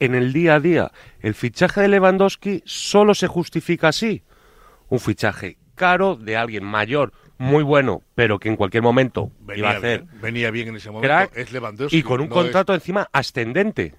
en 0.00 0.14
el 0.14 0.32
día 0.32 0.54
a 0.56 0.60
día. 0.60 0.92
El 1.20 1.34
fichaje 1.34 1.80
de 1.80 1.88
Lewandowski 1.88 2.62
solo 2.64 3.14
se 3.14 3.26
justifica 3.26 3.88
así. 3.88 4.22
Un 4.88 5.00
fichaje 5.00 5.58
caro 5.74 6.16
de 6.16 6.36
alguien 6.36 6.64
mayor, 6.64 7.12
muy 7.36 7.62
bueno, 7.62 8.02
pero 8.14 8.38
que 8.38 8.48
en 8.48 8.56
cualquier 8.56 8.82
momento 8.82 9.30
iba 9.42 9.54
Venía 9.54 9.68
a 9.68 9.76
hacer 9.76 10.02
bien, 10.04 10.20
venía 10.20 10.50
bien 10.50 10.68
en 10.68 10.76
ese 10.76 10.90
momento. 10.90 11.06
crack 11.08 11.36
es 11.36 11.52
Lewandowski. 11.52 11.96
y 11.98 12.02
con 12.02 12.20
un 12.20 12.28
no 12.28 12.34
contrato 12.34 12.74
encima 12.74 13.08
ascendente 13.12 13.94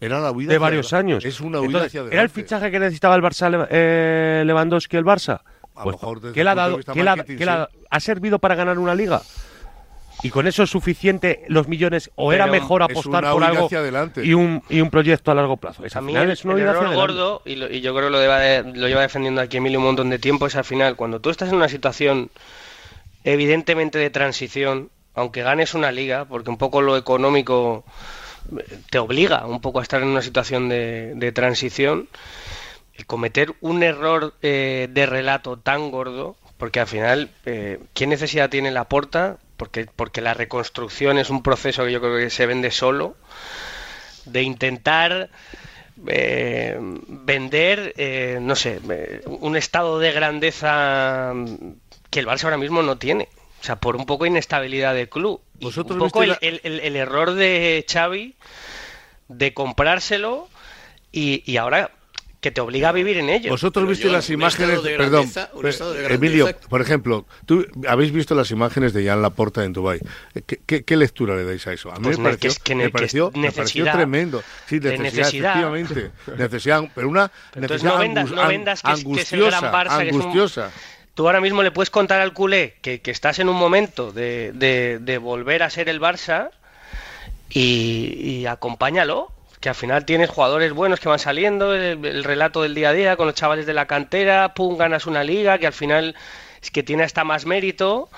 era 0.00 0.20
la 0.20 0.30
huida 0.32 0.52
de 0.52 0.58
varios 0.58 0.92
años. 0.92 1.24
Es 1.24 1.40
una 1.40 1.60
huida 1.60 1.66
Entonces, 1.84 2.00
hacia 2.00 2.12
¿Era 2.12 2.22
el 2.22 2.28
fichaje 2.30 2.70
que 2.70 2.78
necesitaba 2.78 3.14
el 3.14 3.22
Barça 3.22 3.66
eh, 3.70 4.42
Lewandowski 4.46 4.96
el 4.96 5.04
Barça? 5.04 5.40
A 5.74 5.78
lo 5.78 5.84
Pues, 5.84 5.96
mejor 5.96 6.32
¿Qué 6.32 6.44
le 6.44 6.50
ha 6.50 6.54
dado? 6.54 6.78
¿Qué 6.78 7.02
le 7.02 7.10
ha, 7.10 7.16
marketing, 7.16 7.38
qué 7.38 7.44
le 7.46 7.50
ha- 7.90 8.00
servido 8.00 8.38
para 8.38 8.54
ganar 8.54 8.78
una 8.78 8.94
liga? 8.94 9.22
Y 10.22 10.30
con 10.30 10.46
eso 10.46 10.62
es 10.62 10.70
suficiente 10.70 11.44
los 11.48 11.66
millones, 11.68 12.10
o 12.14 12.32
era 12.32 12.46
mejor 12.46 12.82
apostar 12.82 13.30
por 13.32 13.42
algo 13.44 13.66
hacia 13.66 13.80
adelante. 13.80 14.24
y 14.24 14.32
un, 14.32 14.62
y 14.70 14.80
un 14.80 14.88
proyecto 14.88 15.30
a 15.32 15.34
largo 15.34 15.56
plazo. 15.56 15.84
Es, 15.84 15.96
A 15.96 15.98
al 15.98 16.04
mí 16.04 16.14
el, 16.16 16.30
es 16.30 16.44
una 16.44 16.54
el 16.54 16.68
hacia 16.68 16.88
gordo, 16.94 17.42
y, 17.44 17.56
lo- 17.56 17.70
y 17.70 17.80
yo 17.80 17.92
creo 17.94 18.06
que 18.06 18.12
lo, 18.12 18.20
lleva 18.20 18.38
de- 18.38 18.62
lo 18.62 18.86
lleva 18.88 19.02
defendiendo 19.02 19.40
aquí 19.40 19.56
Emilio 19.56 19.80
un 19.80 19.86
montón 19.86 20.10
de 20.10 20.18
tiempo, 20.18 20.46
es 20.46 20.54
al 20.56 20.64
final, 20.64 20.96
cuando 20.96 21.20
tú 21.20 21.30
estás 21.30 21.48
en 21.50 21.56
una 21.56 21.68
situación 21.68 22.30
evidentemente 23.24 23.98
de 23.98 24.10
transición, 24.10 24.90
aunque 25.14 25.42
ganes 25.42 25.74
una 25.74 25.92
liga, 25.92 26.24
porque 26.26 26.50
un 26.50 26.58
poco 26.58 26.80
lo 26.80 26.96
económico 26.96 27.84
te 28.90 28.98
obliga 28.98 29.46
un 29.46 29.60
poco 29.60 29.80
a 29.80 29.82
estar 29.82 30.02
en 30.02 30.08
una 30.08 30.22
situación 30.22 30.68
de, 30.68 31.12
de 31.14 31.32
transición, 31.32 32.08
el 32.94 33.06
cometer 33.06 33.54
un 33.60 33.82
error 33.82 34.34
eh, 34.42 34.88
de 34.90 35.06
relato 35.06 35.58
tan 35.58 35.90
gordo, 35.90 36.36
porque 36.58 36.80
al 36.80 36.86
final, 36.86 37.30
eh, 37.46 37.80
¿qué 37.94 38.06
necesidad 38.06 38.50
tiene 38.50 38.70
la 38.70 38.84
porta? 38.84 39.38
Porque, 39.56 39.86
porque 39.94 40.20
la 40.20 40.34
reconstrucción 40.34 41.18
es 41.18 41.30
un 41.30 41.42
proceso 41.42 41.84
que 41.84 41.92
yo 41.92 42.00
creo 42.00 42.16
que 42.16 42.30
se 42.30 42.46
vende 42.46 42.70
solo, 42.70 43.16
de 44.24 44.42
intentar 44.42 45.30
eh, 46.06 46.76
vender, 46.80 47.94
eh, 47.96 48.38
no 48.40 48.56
sé, 48.56 48.80
un 49.26 49.56
estado 49.56 49.98
de 49.98 50.12
grandeza 50.12 51.32
que 52.10 52.20
el 52.20 52.26
Barça 52.26 52.44
ahora 52.44 52.58
mismo 52.58 52.82
no 52.82 52.98
tiene. 52.98 53.28
O 53.64 53.66
sea, 53.66 53.76
por 53.76 53.96
un 53.96 54.04
poco 54.04 54.24
de 54.24 54.30
inestabilidad 54.30 54.94
de 54.94 55.08
club. 55.08 55.40
Y 55.58 55.64
Vosotros 55.64 55.92
un 55.98 55.98
poco 56.06 56.22
el, 56.22 56.36
el- 56.42 56.60
el- 56.64 56.80
el 56.80 56.96
error 56.96 57.32
de 57.32 57.82
Xavi 57.90 58.34
de 59.28 59.54
comprárselo 59.54 60.50
y, 61.12 61.42
y 61.50 61.56
ahora 61.56 61.90
que 62.42 62.50
te 62.50 62.60
obliga 62.60 62.90
a 62.90 62.92
vivir 62.92 63.16
en 63.16 63.30
ello. 63.30 63.48
Vosotros 63.48 63.88
visteis 63.88 64.12
las 64.12 64.28
imágenes, 64.28 64.82
de 64.82 64.96
perdón, 64.98 65.10
grandeza, 65.32 65.48
un 65.54 65.62
pe- 65.62 65.70
estado 65.70 65.94
de 65.94 66.02
grandeza. 66.02 66.26
Emilio, 66.26 66.56
por 66.68 66.82
ejemplo, 66.82 67.24
tú 67.46 67.66
habéis 67.88 68.12
visto 68.12 68.34
las 68.34 68.50
imágenes 68.50 68.92
de 68.92 69.06
Jan 69.06 69.22
Laporta 69.22 69.64
en 69.64 69.72
Dubai. 69.72 69.98
¿Qué, 70.46 70.60
qué, 70.66 70.84
qué 70.84 70.96
lectura 70.98 71.34
le 71.34 71.44
dais 71.44 71.66
a 71.66 71.72
eso? 71.72 71.90
A 71.90 71.94
mí 71.96 72.02
Pues 72.02 72.18
me 72.18 72.24
pareció, 72.24 72.40
que 72.40 72.48
es 72.48 72.58
que 72.58 72.74
ne- 72.74 72.84
me 72.84 72.90
pareció, 72.90 73.30
me 73.34 73.50
pareció 73.50 73.84
tremendo. 73.90 74.42
Sí, 74.66 74.78
necesidad, 74.78 75.02
necesidad. 75.02 75.52
efectivamente. 75.52 76.10
Necesidad, 76.36 76.84
pero 76.94 77.08
una 77.08 77.32
necesidad 77.54 77.92
no 77.94 77.98
vendas, 77.98 78.26
angus- 78.28 78.34
no 78.34 78.42
an- 78.42 78.48
vendas 78.48 78.82
que, 78.82 78.92
es, 78.92 79.04
que 79.04 79.20
es 79.22 79.32
el 79.32 79.40
gran 79.40 79.54
angustiosa, 79.54 79.72
Barça, 79.72 79.98
que 80.02 80.08
es 80.08 80.14
un- 80.14 80.20
angustiosa. 80.20 80.70
Tú 81.14 81.26
ahora 81.26 81.40
mismo 81.40 81.62
le 81.62 81.70
puedes 81.70 81.90
contar 81.90 82.20
al 82.20 82.32
culé 82.32 82.74
que, 82.82 83.00
que 83.00 83.10
estás 83.10 83.38
en 83.38 83.48
un 83.48 83.56
momento 83.56 84.12
de, 84.12 84.52
de- 84.52 84.98
de 85.00 85.18
volver 85.18 85.62
a 85.62 85.70
ser 85.70 85.88
el 85.88 86.00
Barça 86.00 86.50
y, 87.50 88.40
y 88.40 88.46
acompáñalo. 88.46 89.30
Que 89.60 89.70
al 89.70 89.74
final 89.74 90.04
tienes 90.04 90.28
jugadores 90.28 90.74
buenos 90.74 91.00
que 91.00 91.08
van 91.08 91.18
saliendo, 91.18 91.74
el, 91.74 92.04
el 92.04 92.24
relato 92.24 92.60
del 92.62 92.74
día 92.74 92.90
a 92.90 92.92
día 92.92 93.16
con 93.16 93.26
los 93.26 93.34
chavales 93.34 93.64
de 93.64 93.72
la 93.72 93.86
cantera, 93.86 94.52
pum, 94.52 94.76
ganas 94.76 95.06
una 95.06 95.24
liga, 95.24 95.58
que 95.58 95.66
al 95.66 95.72
final 95.72 96.14
es 96.62 96.70
que 96.70 96.82
tiene 96.82 97.02
hasta 97.02 97.24
más 97.24 97.46
mérito. 97.46 98.10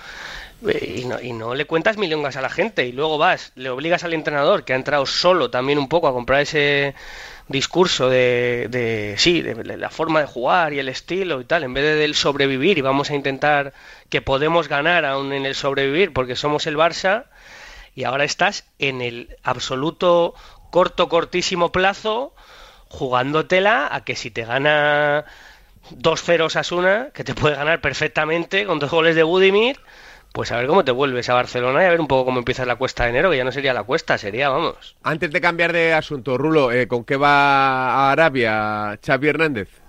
eh, 0.68 0.96
Y 1.02 1.04
no, 1.06 1.20
y 1.20 1.32
no 1.32 1.54
le 1.54 1.66
cuentas 1.66 1.98
milongas 1.98 2.36
a 2.36 2.40
la 2.42 2.50
gente 2.50 2.86
y 2.86 2.92
luego 2.92 3.18
vas, 3.18 3.52
le 3.56 3.70
obligas 3.70 4.04
al 4.04 4.14
entrenador 4.14 4.64
que 4.64 4.72
ha 4.72 4.76
entrado 4.76 5.06
solo 5.06 5.50
también 5.50 5.78
un 5.78 5.88
poco 5.88 6.08
a 6.08 6.12
comprar 6.12 6.40
ese 6.42 6.94
discurso 7.48 8.08
de, 8.08 8.66
de 8.70 9.14
sí, 9.18 9.40
de, 9.42 9.76
la 9.76 9.90
forma 9.90 10.20
de 10.20 10.26
jugar 10.26 10.72
y 10.72 10.78
el 10.78 10.88
estilo 10.88 11.40
y 11.40 11.44
tal, 11.44 11.64
en 11.64 11.74
vez 11.74 11.84
de 11.84 11.94
del 11.94 12.14
sobrevivir 12.14 12.78
y 12.78 12.80
vamos 12.80 13.10
a 13.10 13.14
intentar 13.14 13.72
que 14.08 14.20
podemos 14.20 14.68
ganar 14.68 15.04
aún 15.04 15.32
en 15.32 15.46
el 15.46 15.54
sobrevivir 15.54 16.12
porque 16.12 16.36
somos 16.36 16.66
el 16.66 16.76
Barça 16.76 17.26
y 17.94 18.04
ahora 18.04 18.24
estás 18.24 18.64
en 18.78 19.00
el 19.00 19.36
absoluto 19.42 20.34
corto, 20.70 21.08
cortísimo 21.08 21.70
plazo 21.70 22.34
jugándotela 22.88 23.88
a 23.90 24.04
que 24.04 24.16
si 24.16 24.30
te 24.30 24.44
gana 24.44 25.24
2-0 25.92 26.50
Sasuna, 26.50 27.10
que 27.14 27.24
te 27.24 27.34
puede 27.34 27.56
ganar 27.56 27.80
perfectamente 27.80 28.66
con 28.66 28.78
dos 28.78 28.90
goles 28.90 29.14
de 29.14 29.22
Budimir, 29.22 29.80
pues 30.36 30.52
a 30.52 30.58
ver 30.58 30.66
cómo 30.66 30.84
te 30.84 30.92
vuelves 30.92 31.30
a 31.30 31.34
Barcelona 31.34 31.82
y 31.82 31.86
a 31.86 31.88
ver 31.88 31.98
un 31.98 32.08
poco 32.08 32.26
cómo 32.26 32.40
empieza 32.40 32.66
la 32.66 32.76
cuesta 32.76 33.04
de 33.04 33.08
enero, 33.08 33.30
que 33.30 33.38
ya 33.38 33.44
no 33.44 33.52
sería 33.52 33.72
la 33.72 33.84
cuesta, 33.84 34.18
sería, 34.18 34.50
vamos. 34.50 34.94
Antes 35.02 35.30
de 35.30 35.40
cambiar 35.40 35.72
de 35.72 35.94
asunto, 35.94 36.36
Rulo, 36.36 36.72
eh, 36.72 36.86
¿con 36.86 37.04
qué 37.04 37.16
va 37.16 37.88
a 37.88 38.12
Arabia 38.12 38.98
Xavi 39.02 39.28
Hernández? 39.28 39.85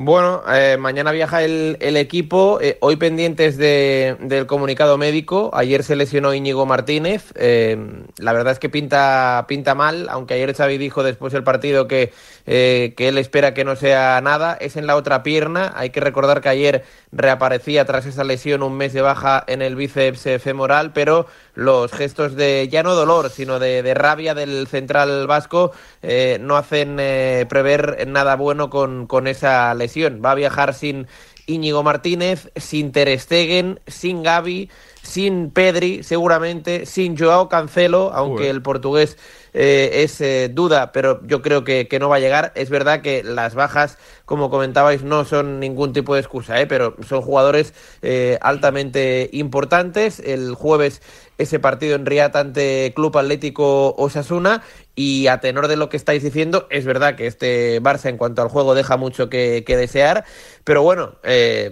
Bueno, 0.00 0.44
eh, 0.48 0.76
mañana 0.78 1.10
viaja 1.10 1.42
el, 1.42 1.76
el 1.80 1.96
equipo, 1.96 2.60
eh, 2.62 2.78
hoy 2.80 2.94
pendientes 2.94 3.56
de- 3.56 4.16
del 4.20 4.46
comunicado 4.46 4.96
médico, 4.96 5.50
ayer 5.54 5.82
se 5.82 5.96
lesionó 5.96 6.32
Íñigo 6.34 6.66
Martínez, 6.66 7.32
eh, 7.34 7.76
la 8.16 8.32
verdad 8.32 8.52
es 8.52 8.60
que 8.60 8.68
pinta, 8.68 9.44
pinta 9.48 9.74
mal, 9.74 10.06
aunque 10.08 10.34
ayer 10.34 10.54
Xavi 10.54 10.78
dijo 10.78 11.02
después 11.02 11.32
del 11.32 11.42
partido 11.42 11.88
que, 11.88 12.12
eh, 12.46 12.94
que 12.96 13.08
él 13.08 13.18
espera 13.18 13.54
que 13.54 13.64
no 13.64 13.74
sea 13.74 14.20
nada, 14.20 14.56
es 14.60 14.76
en 14.76 14.86
la 14.86 14.94
otra 14.94 15.24
pierna, 15.24 15.72
hay 15.74 15.90
que 15.90 15.98
recordar 15.98 16.42
que 16.42 16.48
ayer 16.50 16.84
reaparecía 17.10 17.84
tras 17.84 18.06
esa 18.06 18.22
lesión 18.22 18.62
un 18.62 18.76
mes 18.76 18.92
de 18.92 19.00
baja 19.00 19.42
en 19.48 19.62
el 19.62 19.74
bíceps 19.74 20.28
femoral, 20.40 20.92
pero 20.92 21.26
los 21.58 21.90
gestos 21.90 22.36
de 22.36 22.68
ya 22.70 22.84
no 22.84 22.94
dolor, 22.94 23.30
sino 23.30 23.58
de, 23.58 23.82
de 23.82 23.92
rabia 23.92 24.32
del 24.32 24.68
central 24.68 25.26
vasco 25.26 25.72
eh, 26.02 26.38
no 26.40 26.56
hacen 26.56 26.98
eh, 27.00 27.46
prever 27.48 28.06
nada 28.06 28.36
bueno 28.36 28.70
con, 28.70 29.08
con 29.08 29.26
esa 29.26 29.74
lesión. 29.74 30.22
Va 30.24 30.30
a 30.30 30.34
viajar 30.36 30.72
sin 30.72 31.08
Íñigo 31.46 31.82
Martínez, 31.82 32.52
sin 32.54 32.92
Ter 32.92 33.18
Stegen, 33.18 33.80
sin 33.88 34.22
Gavi, 34.22 34.70
sin 35.02 35.50
Pedri, 35.50 36.04
seguramente, 36.04 36.86
sin 36.86 37.18
Joao 37.18 37.48
Cancelo, 37.48 38.12
aunque 38.14 38.50
el 38.50 38.62
portugués 38.62 39.18
eh, 39.60 40.04
es 40.04 40.20
eh, 40.20 40.48
duda, 40.48 40.92
pero 40.92 41.20
yo 41.26 41.42
creo 41.42 41.64
que, 41.64 41.88
que 41.88 41.98
no 41.98 42.08
va 42.08 42.16
a 42.16 42.20
llegar. 42.20 42.52
Es 42.54 42.70
verdad 42.70 43.02
que 43.02 43.24
las 43.24 43.56
bajas, 43.56 43.98
como 44.24 44.50
comentabais, 44.50 45.02
no 45.02 45.24
son 45.24 45.58
ningún 45.58 45.92
tipo 45.92 46.14
de 46.14 46.20
excusa, 46.20 46.60
¿eh? 46.60 46.68
pero 46.68 46.94
son 47.04 47.22
jugadores 47.22 47.74
eh, 48.00 48.38
altamente 48.40 49.28
importantes. 49.32 50.20
El 50.20 50.54
jueves 50.54 51.02
ese 51.38 51.58
partido 51.60 51.96
en 51.96 52.04
Riad 52.04 52.36
ante 52.36 52.92
Club 52.94 53.16
Atlético 53.16 53.94
Osasuna 53.96 54.62
y 54.94 55.28
a 55.28 55.40
tenor 55.40 55.68
de 55.68 55.76
lo 55.76 55.88
que 55.88 55.96
estáis 55.96 56.22
diciendo, 56.22 56.66
es 56.70 56.84
verdad 56.84 57.14
que 57.14 57.28
este 57.28 57.80
Barça 57.80 58.08
en 58.08 58.16
cuanto 58.16 58.42
al 58.42 58.48
juego 58.48 58.74
deja 58.74 58.96
mucho 58.96 59.28
que, 59.30 59.62
que 59.64 59.76
desear, 59.76 60.24
pero 60.64 60.82
bueno, 60.82 61.14
eh, 61.22 61.70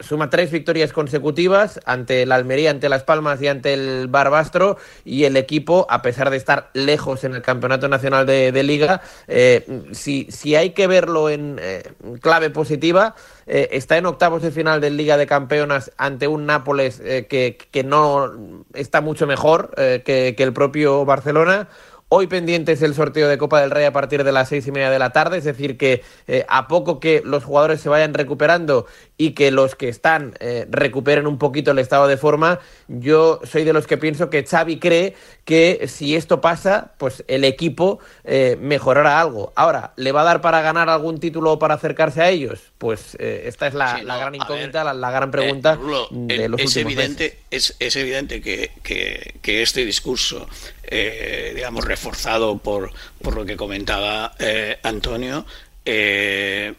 suma 0.00 0.30
tres 0.30 0.50
victorias 0.50 0.92
consecutivas 0.92 1.80
ante 1.84 2.22
el 2.22 2.32
Almería, 2.32 2.70
ante 2.70 2.88
Las 2.88 3.02
Palmas 3.02 3.42
y 3.42 3.48
ante 3.48 3.74
el 3.74 4.06
Barbastro 4.08 4.76
y 5.04 5.24
el 5.24 5.36
equipo, 5.36 5.86
a 5.90 6.02
pesar 6.02 6.30
de 6.30 6.36
estar 6.36 6.70
lejos 6.72 7.24
en 7.24 7.34
el 7.34 7.42
Campeonato 7.42 7.88
Nacional 7.88 8.26
de, 8.26 8.62
Liga, 8.62 9.00
eh, 9.26 9.84
si, 9.92 10.26
si 10.30 10.54
hay 10.54 10.70
que 10.70 10.86
verlo 10.86 11.30
en 11.30 11.58
eh, 11.60 11.82
clave 12.20 12.50
positiva, 12.50 13.14
eh, 13.46 13.68
está 13.72 13.96
en 13.96 14.06
octavos 14.06 14.42
de 14.42 14.50
final 14.50 14.80
de 14.80 14.90
Liga 14.90 15.16
de 15.16 15.26
Campeonas 15.26 15.90
ante 15.96 16.28
un 16.28 16.46
Nápoles 16.46 17.00
que, 17.00 17.58
que 17.70 17.84
no 17.84 18.64
está 18.74 19.00
mucho 19.00 19.26
mejor 19.26 19.74
que, 19.76 20.34
que 20.36 20.42
el 20.42 20.52
propio 20.52 21.04
Barcelona. 21.04 21.68
Hoy 22.10 22.26
pendientes 22.26 22.80
el 22.80 22.94
sorteo 22.94 23.28
de 23.28 23.36
Copa 23.36 23.60
del 23.60 23.70
Rey 23.70 23.84
a 23.84 23.92
partir 23.92 24.24
de 24.24 24.32
las 24.32 24.48
seis 24.48 24.66
y 24.66 24.72
media 24.72 24.88
de 24.88 24.98
la 24.98 25.10
tarde, 25.10 25.36
es 25.36 25.44
decir, 25.44 25.76
que 25.76 26.02
eh, 26.26 26.46
a 26.48 26.66
poco 26.66 27.00
que 27.00 27.20
los 27.22 27.44
jugadores 27.44 27.82
se 27.82 27.90
vayan 27.90 28.14
recuperando 28.14 28.86
y 29.18 29.32
que 29.32 29.50
los 29.50 29.74
que 29.74 29.90
están 29.90 30.34
eh, 30.40 30.66
recuperen 30.70 31.26
un 31.26 31.36
poquito 31.36 31.72
el 31.72 31.78
estado 31.78 32.06
de 32.06 32.16
forma, 32.16 32.60
yo 32.88 33.40
soy 33.44 33.64
de 33.64 33.74
los 33.74 33.86
que 33.86 33.98
pienso 33.98 34.30
que 34.30 34.42
Xavi 34.42 34.78
cree 34.78 35.16
que 35.44 35.86
si 35.86 36.16
esto 36.16 36.40
pasa, 36.40 36.92
pues 36.96 37.24
el 37.28 37.44
equipo 37.44 37.98
eh, 38.24 38.56
mejorará 38.58 39.20
algo. 39.20 39.52
Ahora, 39.54 39.92
¿le 39.96 40.10
va 40.10 40.22
a 40.22 40.24
dar 40.24 40.40
para 40.40 40.62
ganar 40.62 40.88
algún 40.88 41.20
título 41.20 41.52
o 41.52 41.58
para 41.58 41.74
acercarse 41.74 42.22
a 42.22 42.30
ellos? 42.30 42.72
Pues 42.78 43.16
esta 43.20 43.66
es 43.66 43.74
la, 43.74 43.98
Sí, 43.98 44.04
la 44.06 44.14
no, 44.14 44.20
gran 44.20 44.34
incógnita, 44.34 44.78
ver, 44.82 44.86
la, 44.86 44.94
la 44.94 45.10
gran 45.10 45.30
pregunta 45.30 45.74
Rulo, 45.74 46.08
de 46.10 46.48
los 46.48 46.58
es 46.58 46.68
últimos 46.68 46.92
evidente, 46.94 47.24
meses. 47.50 47.76
es, 47.76 47.76
es 47.80 47.96
evidente 47.96 48.40
que, 48.40 48.70
que- 48.82 49.34
que 49.42 49.60
este 49.62 49.84
discurso, 49.84 50.46
eh, 50.90 51.52
digamos, 51.54 51.84
reforzado 51.84 52.58
por, 52.58 52.92
por 53.22 53.34
lo 53.34 53.44
que 53.44 53.56
comentaba 53.56 54.34
eh, 54.38 54.78
Antonio, 54.82 55.46
eh, 55.84 56.74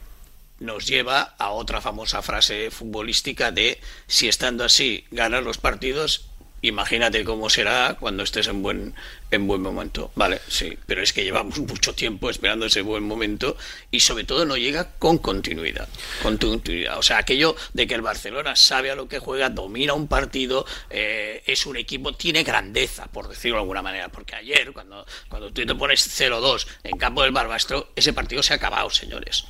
nos 0.59 0.85
lleva 0.87 1.35
a 1.37 1.51
otra 1.51 1.81
famosa 1.81 2.21
frase 2.21 2.69
futbolística 2.71 3.51
de 3.51 3.79
si 4.07 4.27
estando 4.27 4.63
así 4.65 5.05
ganas 5.11 5.43
los 5.43 5.57
partidos, 5.57 6.25
imagínate 6.61 7.23
cómo 7.23 7.49
será 7.49 7.95
cuando 7.99 8.23
estés 8.23 8.47
en 8.47 8.61
buen 8.61 8.95
en 9.31 9.47
buen 9.47 9.61
momento. 9.61 10.11
Vale, 10.15 10.41
sí, 10.47 10.77
pero 10.85 11.01
es 11.01 11.13
que 11.13 11.23
llevamos 11.23 11.59
mucho 11.59 11.93
tiempo 11.93 12.29
esperando 12.29 12.65
ese 12.65 12.81
buen 12.81 13.03
momento 13.03 13.57
y 13.91 13.99
sobre 13.99 14.23
todo 14.23 14.45
no 14.45 14.57
llega 14.57 14.91
con 14.97 15.17
continuidad. 15.17 15.87
Con 16.21 16.37
continuidad. 16.37 16.97
O 16.97 17.03
sea, 17.03 17.19
aquello 17.19 17.55
de 17.73 17.87
que 17.87 17.95
el 17.95 18.01
Barcelona 18.01 18.55
sabe 18.55 18.91
a 18.91 18.95
lo 18.95 19.07
que 19.07 19.19
juega, 19.19 19.49
domina 19.49 19.93
un 19.93 20.07
partido, 20.07 20.65
eh, 20.89 21.43
es 21.45 21.65
un 21.65 21.77
equipo, 21.77 22.13
tiene 22.13 22.43
grandeza, 22.43 23.07
por 23.07 23.27
decirlo 23.27 23.57
de 23.57 23.61
alguna 23.61 23.81
manera. 23.81 24.09
Porque 24.09 24.35
ayer, 24.35 24.71
cuando, 24.73 25.05
cuando 25.29 25.51
tú 25.51 25.65
te 25.65 25.75
pones 25.75 26.19
0-2 26.19 26.67
en 26.83 26.97
campo 26.97 27.23
del 27.23 27.31
Barbastro, 27.31 27.89
ese 27.95 28.13
partido 28.13 28.43
se 28.43 28.53
ha 28.53 28.55
acabado, 28.57 28.89
señores. 28.89 29.45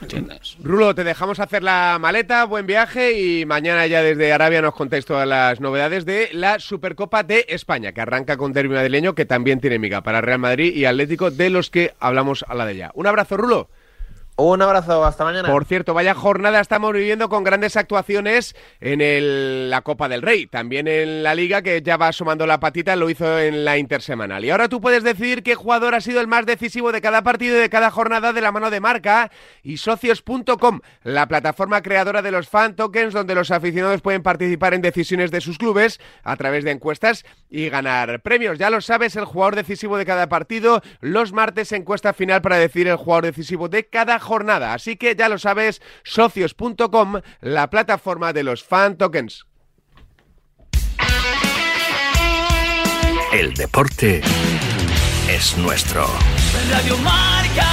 ¿Entiendes? 0.00 0.56
Rulo, 0.60 0.94
te 0.94 1.04
dejamos 1.04 1.38
hacer 1.38 1.62
la 1.62 1.98
maleta, 2.00 2.44
buen 2.44 2.66
viaje 2.66 3.12
y 3.12 3.46
mañana 3.46 3.86
ya 3.86 4.02
desde 4.02 4.32
Arabia 4.32 4.60
nos 4.60 4.74
contáis 4.74 5.04
todas 5.04 5.28
las 5.28 5.60
novedades 5.60 6.04
de 6.04 6.30
la 6.32 6.58
Supercopa 6.58 7.22
de 7.22 7.46
España, 7.48 7.92
que 7.92 8.00
arranca 8.00 8.36
con 8.36 8.52
derbi 8.52 8.74
que 9.14 9.26
también 9.26 9.60
tiene 9.60 9.78
miga 9.78 10.02
para 10.02 10.20
Real 10.20 10.38
Madrid 10.38 10.74
y 10.74 10.84
Atlético, 10.84 11.30
de 11.30 11.50
los 11.50 11.70
que 11.70 11.94
hablamos 11.98 12.44
a 12.48 12.54
la 12.54 12.64
de 12.64 12.76
ya. 12.76 12.92
Un 12.94 13.06
abrazo, 13.06 13.36
Rulo. 13.36 13.68
Un 14.36 14.62
abrazo, 14.62 15.04
hasta 15.04 15.24
mañana. 15.24 15.50
Por 15.50 15.66
cierto, 15.66 15.92
vaya 15.92 16.14
jornada 16.14 16.58
estamos 16.58 16.94
viviendo 16.94 17.28
con 17.28 17.44
grandes 17.44 17.76
actuaciones 17.76 18.56
en 18.80 19.02
el- 19.02 19.68
la 19.68 19.82
Copa 19.82 20.08
del 20.08 20.22
Rey, 20.22 20.46
también 20.46 20.88
en 20.88 21.22
la 21.22 21.34
Liga 21.34 21.60
que 21.60 21.82
ya 21.82 21.98
va 21.98 22.08
asomando 22.08 22.46
la 22.46 22.58
patita, 22.58 22.96
lo 22.96 23.10
hizo 23.10 23.38
en 23.38 23.66
la 23.66 23.76
intersemanal. 23.76 24.42
Y 24.44 24.50
ahora 24.50 24.70
tú 24.70 24.80
puedes 24.80 25.04
decidir 25.04 25.42
qué 25.42 25.54
jugador 25.54 25.94
ha 25.94 26.00
sido 26.00 26.20
el 26.20 26.28
más 26.28 26.46
decisivo 26.46 26.92
de 26.92 27.02
cada 27.02 27.22
partido 27.22 27.56
y 27.58 27.60
de 27.60 27.68
cada 27.68 27.90
jornada 27.90 28.32
de 28.32 28.40
la 28.40 28.52
mano 28.52 28.70
de 28.70 28.80
marca 28.80 29.30
y 29.62 29.76
socios.com, 29.76 30.80
la 31.04 31.28
plataforma 31.28 31.82
creadora 31.82 32.22
de 32.22 32.30
los 32.30 32.48
fan 32.48 32.74
tokens 32.74 33.12
donde 33.12 33.34
los 33.34 33.50
aficionados 33.50 34.00
pueden 34.00 34.22
participar 34.22 34.72
en 34.72 34.80
decisiones 34.80 35.30
de 35.30 35.42
sus 35.42 35.58
clubes 35.58 36.00
a 36.24 36.36
través 36.36 36.64
de 36.64 36.70
encuestas 36.70 37.24
y 37.50 37.68
ganar 37.68 38.22
premios. 38.22 38.58
Ya 38.58 38.70
lo 38.70 38.80
sabes, 38.80 39.14
el 39.14 39.26
jugador 39.26 39.56
decisivo 39.56 39.98
de 39.98 40.06
cada 40.06 40.30
partido, 40.30 40.80
los 41.00 41.32
martes 41.32 41.70
encuesta 41.72 42.14
final 42.14 42.40
para 42.40 42.56
decidir 42.56 42.88
el 42.88 42.96
jugador 42.96 43.26
decisivo 43.26 43.68
de 43.68 43.86
cada 43.86 44.18
jornada. 44.22 44.72
Así 44.72 44.96
que 44.96 45.14
ya 45.14 45.28
lo 45.28 45.38
sabes, 45.38 45.82
socios.com, 46.04 47.20
la 47.42 47.68
plataforma 47.68 48.32
de 48.32 48.42
los 48.44 48.64
fan 48.64 48.96
tokens. 48.96 49.46
El 53.32 53.54
deporte 53.54 54.22
es 55.28 55.56
nuestro. 55.58 56.06
Radio 56.70 56.96
Marca. 56.98 57.66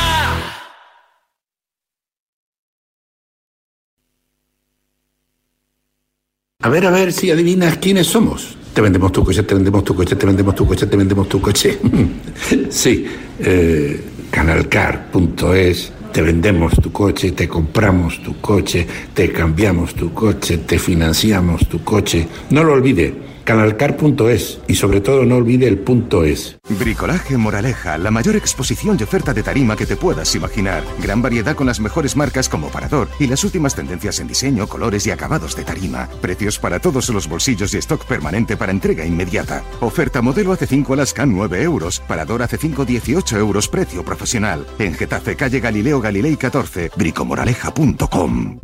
A 6.61 6.69
ver, 6.69 6.85
a 6.85 6.91
ver 6.91 7.13
si 7.13 7.31
adivinas 7.31 7.77
quiénes 7.77 8.07
somos. 8.07 8.57
Te 8.73 8.81
vendemos 8.81 9.11
tu 9.11 9.23
coche, 9.23 9.43
te 9.43 9.53
vendemos 9.53 9.83
tu 9.83 9.95
coche, 9.95 10.15
te 10.15 10.25
vendemos 10.25 10.55
tu 10.55 10.65
coche, 10.65 10.87
te 10.87 10.97
vendemos 10.97 11.27
tu 11.27 11.41
coche. 11.41 11.79
sí, 12.69 13.05
eh, 13.39 14.01
Canalcar.es. 14.31 15.93
Te 16.11 16.21
vendemos 16.21 16.73
tu 16.81 16.91
coche, 16.91 17.31
te 17.31 17.47
compramos 17.47 18.21
tu 18.23 18.39
coche, 18.41 18.87
te 19.13 19.31
cambiamos 19.31 19.93
tu 19.93 20.13
coche, 20.13 20.57
te 20.57 20.79
financiamos 20.79 21.67
tu 21.67 21.83
coche. 21.83 22.27
No 22.49 22.63
lo 22.63 22.73
olvide. 22.73 23.28
Canalcar.es 23.49 24.59
y 24.67 24.75
sobre 24.75 25.01
todo 25.01 25.25
no 25.25 25.37
olvide 25.37 25.67
el 25.67 25.79
punto 25.79 26.23
es. 26.23 26.59
Bricolaje 26.69 27.35
Moraleja, 27.35 27.97
la 27.97 28.11
mayor 28.11 28.35
exposición 28.35 28.95
y 28.99 29.01
oferta 29.01 29.33
de 29.33 29.41
tarima 29.41 29.75
que 29.75 29.87
te 29.87 29.95
puedas 29.95 30.35
imaginar. 30.35 30.83
Gran 31.01 31.23
variedad 31.23 31.55
con 31.55 31.65
las 31.65 31.79
mejores 31.79 32.15
marcas 32.15 32.47
como 32.47 32.69
Parador 32.69 33.07
y 33.19 33.25
las 33.25 33.43
últimas 33.43 33.73
tendencias 33.73 34.19
en 34.19 34.27
diseño, 34.27 34.67
colores 34.67 35.07
y 35.07 35.09
acabados 35.09 35.55
de 35.55 35.63
tarima. 35.63 36.07
Precios 36.21 36.59
para 36.59 36.77
todos 36.77 37.09
los 37.09 37.27
bolsillos 37.27 37.73
y 37.73 37.77
stock 37.77 38.05
permanente 38.05 38.55
para 38.55 38.71
entrega 38.71 39.03
inmediata. 39.03 39.63
Oferta 39.79 40.21
modelo 40.21 40.55
AC5 40.55 40.93
Alaska 40.93 41.25
9 41.25 41.63
euros, 41.63 42.01
Parador 42.01 42.41
AC5 42.41 42.85
18 42.85 43.35
euros 43.35 43.67
precio 43.67 44.05
profesional. 44.05 44.67
En 44.77 44.93
Getafe, 44.93 45.35
calle 45.35 45.59
Galileo 45.59 45.99
Galilei 45.99 46.35
14, 46.35 46.91
bricomoraleja.com. 46.95 48.59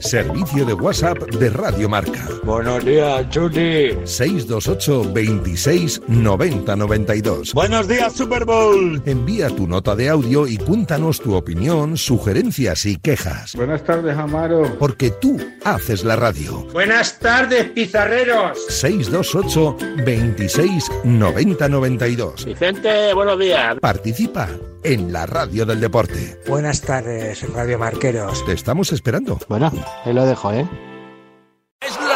Servicio 0.00 0.64
de 0.64 0.74
WhatsApp 0.74 1.18
de 1.18 1.50
Radio 1.50 1.88
Marca. 1.88 2.28
Buenos 2.44 2.84
días, 2.84 3.28
Chuti. 3.30 3.90
628 4.04 5.12
26 5.12 6.02
90 6.08 6.76
92. 6.76 7.54
Buenos 7.54 7.88
días, 7.88 8.12
Super 8.12 8.44
Bowl. 8.44 9.02
Envía 9.06 9.48
tu 9.48 9.66
nota 9.66 9.96
de 9.96 10.08
audio 10.08 10.46
y 10.46 10.58
cuéntanos 10.58 11.20
tu 11.20 11.34
opinión, 11.34 11.96
sugerencias 11.96 12.86
y 12.86 12.96
quejas. 12.96 13.54
Buenas 13.54 13.84
tardes, 13.84 14.16
Amaro. 14.16 14.76
Porque 14.78 15.10
tú 15.10 15.40
haces 15.64 16.04
la 16.04 16.16
radio. 16.16 16.66
Buenas 16.72 17.18
tardes, 17.18 17.70
pizarreros. 17.70 18.58
628 18.68 19.76
26 20.04 20.90
90 21.04 21.68
92. 21.68 22.44
Vicente, 22.44 23.14
buenos 23.14 23.38
días. 23.38 23.76
Participa 23.80 24.48
en 24.86 25.12
la 25.12 25.26
radio 25.26 25.66
del 25.66 25.80
deporte. 25.80 26.40
Buenas 26.46 26.80
tardes, 26.80 27.42
Radio 27.52 27.76
Marqueros. 27.76 28.44
Te 28.46 28.52
estamos 28.52 28.92
esperando. 28.92 29.36
Bueno, 29.48 29.72
ahí 30.04 30.12
lo 30.12 30.24
dejo, 30.24 30.52
¿eh? 30.52 30.68
¡Es 31.80 31.96
la 31.96 32.15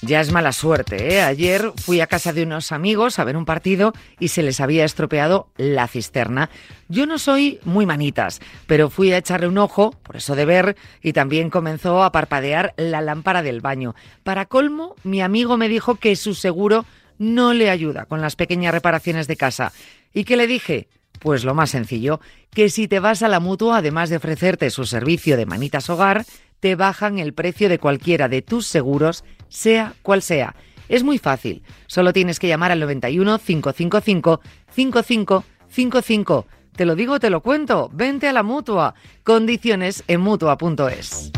Ya 0.00 0.20
es 0.20 0.30
mala 0.30 0.52
suerte, 0.52 1.14
¿eh? 1.14 1.22
Ayer 1.22 1.72
fui 1.76 2.00
a 2.00 2.06
casa 2.06 2.32
de 2.32 2.44
unos 2.44 2.70
amigos 2.70 3.18
a 3.18 3.24
ver 3.24 3.36
un 3.36 3.44
partido 3.44 3.92
y 4.20 4.28
se 4.28 4.44
les 4.44 4.60
había 4.60 4.84
estropeado 4.84 5.48
la 5.56 5.88
cisterna. 5.88 6.50
Yo 6.88 7.04
no 7.04 7.18
soy 7.18 7.58
muy 7.64 7.84
manitas, 7.84 8.40
pero 8.68 8.90
fui 8.90 9.12
a 9.12 9.18
echarle 9.18 9.48
un 9.48 9.58
ojo, 9.58 9.90
por 10.04 10.16
eso 10.16 10.36
de 10.36 10.44
ver, 10.44 10.76
y 11.02 11.14
también 11.14 11.50
comenzó 11.50 12.04
a 12.04 12.12
parpadear 12.12 12.74
la 12.76 13.00
lámpara 13.00 13.42
del 13.42 13.60
baño. 13.60 13.96
Para 14.22 14.46
colmo, 14.46 14.94
mi 15.02 15.20
amigo 15.20 15.56
me 15.56 15.68
dijo 15.68 15.96
que 15.96 16.14
su 16.14 16.34
seguro 16.34 16.84
no 17.18 17.52
le 17.52 17.68
ayuda 17.68 18.04
con 18.04 18.20
las 18.20 18.36
pequeñas 18.36 18.72
reparaciones 18.72 19.26
de 19.26 19.36
casa. 19.36 19.72
¿Y 20.14 20.22
qué 20.22 20.36
le 20.36 20.46
dije? 20.46 20.88
Pues 21.18 21.42
lo 21.42 21.54
más 21.54 21.70
sencillo, 21.70 22.20
que 22.54 22.70
si 22.70 22.86
te 22.86 23.00
vas 23.00 23.24
a 23.24 23.28
la 23.28 23.40
mutua, 23.40 23.78
además 23.78 24.10
de 24.10 24.18
ofrecerte 24.18 24.70
su 24.70 24.86
servicio 24.86 25.36
de 25.36 25.46
manitas 25.46 25.90
hogar, 25.90 26.24
te 26.60 26.76
bajan 26.76 27.18
el 27.18 27.34
precio 27.34 27.68
de 27.68 27.78
cualquiera 27.78 28.28
de 28.28 28.42
tus 28.42 28.66
seguros, 28.66 29.24
sea 29.48 29.94
cual 30.02 30.22
sea. 30.22 30.54
Es 30.88 31.02
muy 31.02 31.18
fácil, 31.18 31.62
solo 31.86 32.12
tienes 32.12 32.38
que 32.38 32.48
llamar 32.48 32.72
al 32.72 32.80
91 32.80 33.38
555 33.38 34.40
5555. 34.70 36.46
Te 36.74 36.86
lo 36.86 36.94
digo, 36.94 37.18
te 37.18 37.30
lo 37.30 37.42
cuento, 37.42 37.90
vente 37.92 38.28
a 38.28 38.32
la 38.32 38.42
mutua. 38.42 38.94
Condiciones 39.24 40.04
en 40.06 40.20
mutua.es. 40.20 41.32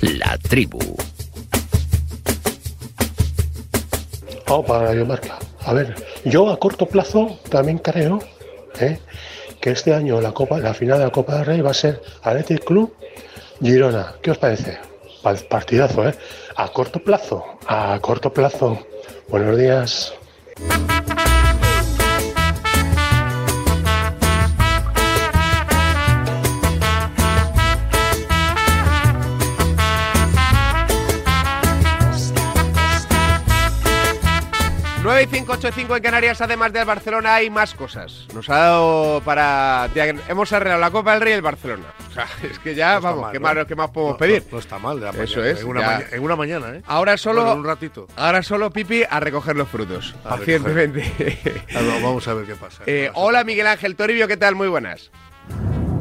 La 0.00 0.38
tribu. 0.38 0.78
Opa, 4.48 4.82
Radio 4.82 5.06
Marca. 5.06 5.38
A 5.66 5.72
ver, 5.72 5.94
yo 6.24 6.50
a 6.50 6.58
corto 6.58 6.86
plazo 6.86 7.38
también 7.50 7.78
creo 7.78 8.20
¿eh? 8.80 8.98
Que 9.64 9.70
este 9.70 9.94
año 9.94 10.20
la 10.20 10.32
Copa, 10.32 10.58
la 10.58 10.74
final 10.74 10.98
de 10.98 11.04
la 11.06 11.10
Copa 11.10 11.36
del 11.36 11.46
Rey 11.46 11.60
va 11.62 11.70
a 11.70 11.74
ser 11.74 11.98
Athletic 12.22 12.64
Club 12.64 12.92
Girona. 13.62 14.12
¿Qué 14.22 14.30
os 14.30 14.36
parece? 14.36 14.76
Pa- 15.22 15.34
Partidazo, 15.48 16.06
¿eh? 16.06 16.14
A 16.56 16.68
corto 16.68 16.98
plazo, 17.02 17.42
a 17.66 17.98
corto 18.02 18.30
plazo. 18.30 18.86
Buenos 19.30 19.56
días. 19.56 20.12
Nueve 35.14 35.28
y 35.30 35.32
585 35.36 35.96
en 35.96 36.02
Canarias, 36.02 36.40
además 36.40 36.72
del 36.72 36.84
Barcelona, 36.84 37.36
hay 37.36 37.48
más 37.48 37.72
cosas. 37.74 38.26
Nos 38.34 38.50
ha 38.50 38.56
dado 38.58 39.20
para. 39.24 39.88
Hemos 40.28 40.52
arreglado 40.52 40.80
la 40.80 40.90
Copa 40.90 41.12
del 41.12 41.20
Rey 41.20 41.32
y 41.34 41.36
el 41.36 41.42
Barcelona. 41.42 41.84
O 42.10 42.12
sea, 42.12 42.26
es 42.50 42.58
que 42.58 42.74
ya, 42.74 42.98
vamos, 42.98 43.22
mal, 43.22 43.30
¿qué, 43.32 43.38
¿no? 43.38 43.44
más, 43.54 43.64
¿qué 43.66 43.76
más 43.76 43.90
podemos 43.90 44.14
No, 44.14 44.18
pedir? 44.18 44.42
no- 44.46 44.48
no 44.54 44.58
está 44.58 44.80
mal 44.80 44.98
de 44.98 45.04
la 45.06 45.10
Eso 45.12 45.36
mañana, 45.38 45.52
es. 45.52 45.60
en 45.60 45.68
una 45.68 45.80
ya. 45.82 45.86
maña- 45.86 46.06
en 46.10 46.22
una 46.24 46.34
mañana, 46.34 46.68
¿eh? 46.74 46.82
Ahora 46.88 47.16
solo. 47.16 47.42
Bueno, 47.44 47.60
un 47.60 47.64
ratito. 47.64 48.08
Ahora 48.16 48.42
solo, 48.42 48.70
Pipi, 48.72 49.04
a 49.08 49.20
recoger 49.20 49.54
los 49.54 49.68
frutos. 49.68 50.16
A 50.24 50.30
pacientemente. 50.30 51.04
A 51.76 51.80
ver, 51.80 52.02
Vamos 52.02 52.26
a 52.26 52.34
ver 52.34 52.46
qué 52.46 52.56
pasa. 52.56 52.82
Eh, 52.86 53.08
hola, 53.14 53.44
Miguel 53.44 53.68
Ángel 53.68 53.94
Toribio, 53.94 54.26
¿qué 54.26 54.36
tal? 54.36 54.56
Muy 54.56 54.66
buenas. 54.66 55.12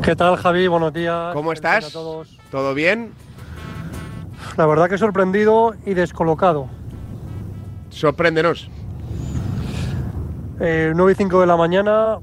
¿Qué 0.02 0.16
tal, 0.16 0.38
Javi? 0.38 0.66
Buenos 0.66 0.92
días. 0.92 1.34
¿Cómo 1.34 1.54
estás? 1.54 1.86
a 1.86 1.92
todos. 1.92 2.36
¿Todo 2.50 2.74
bien? 2.74 3.14
La 4.58 4.66
verdad 4.66 4.90
que 4.90 4.98
sorprendido 4.98 5.76
y 5.86 5.94
descolocado. 5.94 6.68
Sorpréndenos. 7.92 8.72
Eh, 10.60 10.92
9 10.96 11.12
y 11.12 11.16
5 11.16 11.42
de 11.42 11.48
la 11.48 11.58
mañana. 11.58 12.20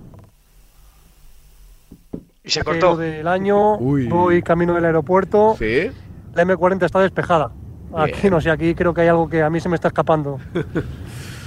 Y 2.44 2.50
se 2.50 2.60
aquello 2.60 2.96
del 2.96 3.26
año. 3.26 3.76
Voy 3.78 4.42
camino 4.42 4.74
del 4.74 4.84
aeropuerto. 4.84 5.56
Sí. 5.58 5.90
La 6.34 6.44
M40 6.44 6.84
está 6.84 7.00
despejada. 7.00 7.50
Aquí 7.94 8.30
no 8.30 8.40
sé, 8.40 8.50
aquí 8.50 8.74
creo 8.74 8.94
que 8.94 9.00
hay 9.00 9.08
algo 9.08 9.28
que 9.28 9.42
a 9.42 9.50
mí 9.50 9.60
se 9.60 9.68
me 9.68 9.74
está 9.74 9.88
escapando. 9.88 10.38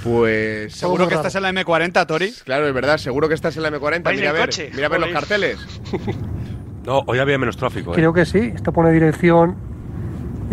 Pues. 0.04 0.74
Seguro 0.74 1.08
que 1.08 1.14
estás 1.14 1.34
en 1.34 1.42
la 1.44 1.50
M40, 1.50 2.06
Tori. 2.06 2.30
Claro, 2.44 2.68
es 2.68 2.74
verdad, 2.74 2.98
seguro 2.98 3.26
que 3.26 3.32
estás 3.32 3.56
en 3.56 3.62
la 3.62 3.70
M40. 3.70 4.02
¿Vais 4.02 4.18
Mira 4.18 4.28
a 4.28 4.32
en 4.32 4.36
ver, 4.36 4.44
coche? 4.48 4.70
mira 4.74 4.86
a 4.86 4.90
ver 4.90 5.00
los 5.00 5.08
carteles. 5.10 5.58
No, 6.84 7.02
hoy 7.06 7.18
había 7.18 7.38
menos 7.38 7.56
tráfico. 7.56 7.92
¿eh? 7.92 7.94
Creo 7.94 8.12
que 8.12 8.26
sí. 8.26 8.52
Esto 8.54 8.70
pone 8.70 8.92
dirección. 8.92 9.56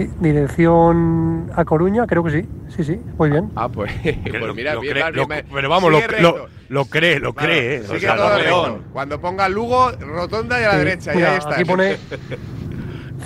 Di- 0.08 0.10
Dirección 0.20 1.52
a 1.56 1.66
Coruña, 1.66 2.06
creo 2.08 2.24
que 2.24 2.32
sí. 2.32 2.46
Sí, 2.76 2.84
sí, 2.84 3.00
muy 3.18 3.30
bien. 3.30 3.52
Ah, 3.56 3.68
pues, 3.70 3.92
pues 4.04 4.56
mira, 4.56 4.74
lo 4.76 4.82
bien, 4.82 4.96
cree- 4.98 5.12
bien, 5.12 5.16
lo- 5.16 5.56
pero 5.56 5.70
vamos, 5.70 5.92
lo, 5.92 6.00
lo, 6.22 6.48
lo 6.70 6.86
cree, 6.86 7.20
lo 7.20 7.34
Claro, 7.34 7.50
cree. 7.50 7.76
¿eh? 7.76 7.84
O 7.90 8.00
sea, 8.00 8.16
todo. 8.50 8.80
Cuando 8.94 9.20
ponga 9.20 9.50
Lugo, 9.50 9.92
rotonda 10.00 10.60
y 10.62 10.64
a 10.64 10.68
la 10.68 10.74
Sí, 10.74 10.80
derecha. 10.80 11.14
y 11.14 11.18
mira, 11.18 11.32
ahí 11.32 11.38
está. 11.38 11.56
aquí 11.56 11.66
pone 11.66 11.98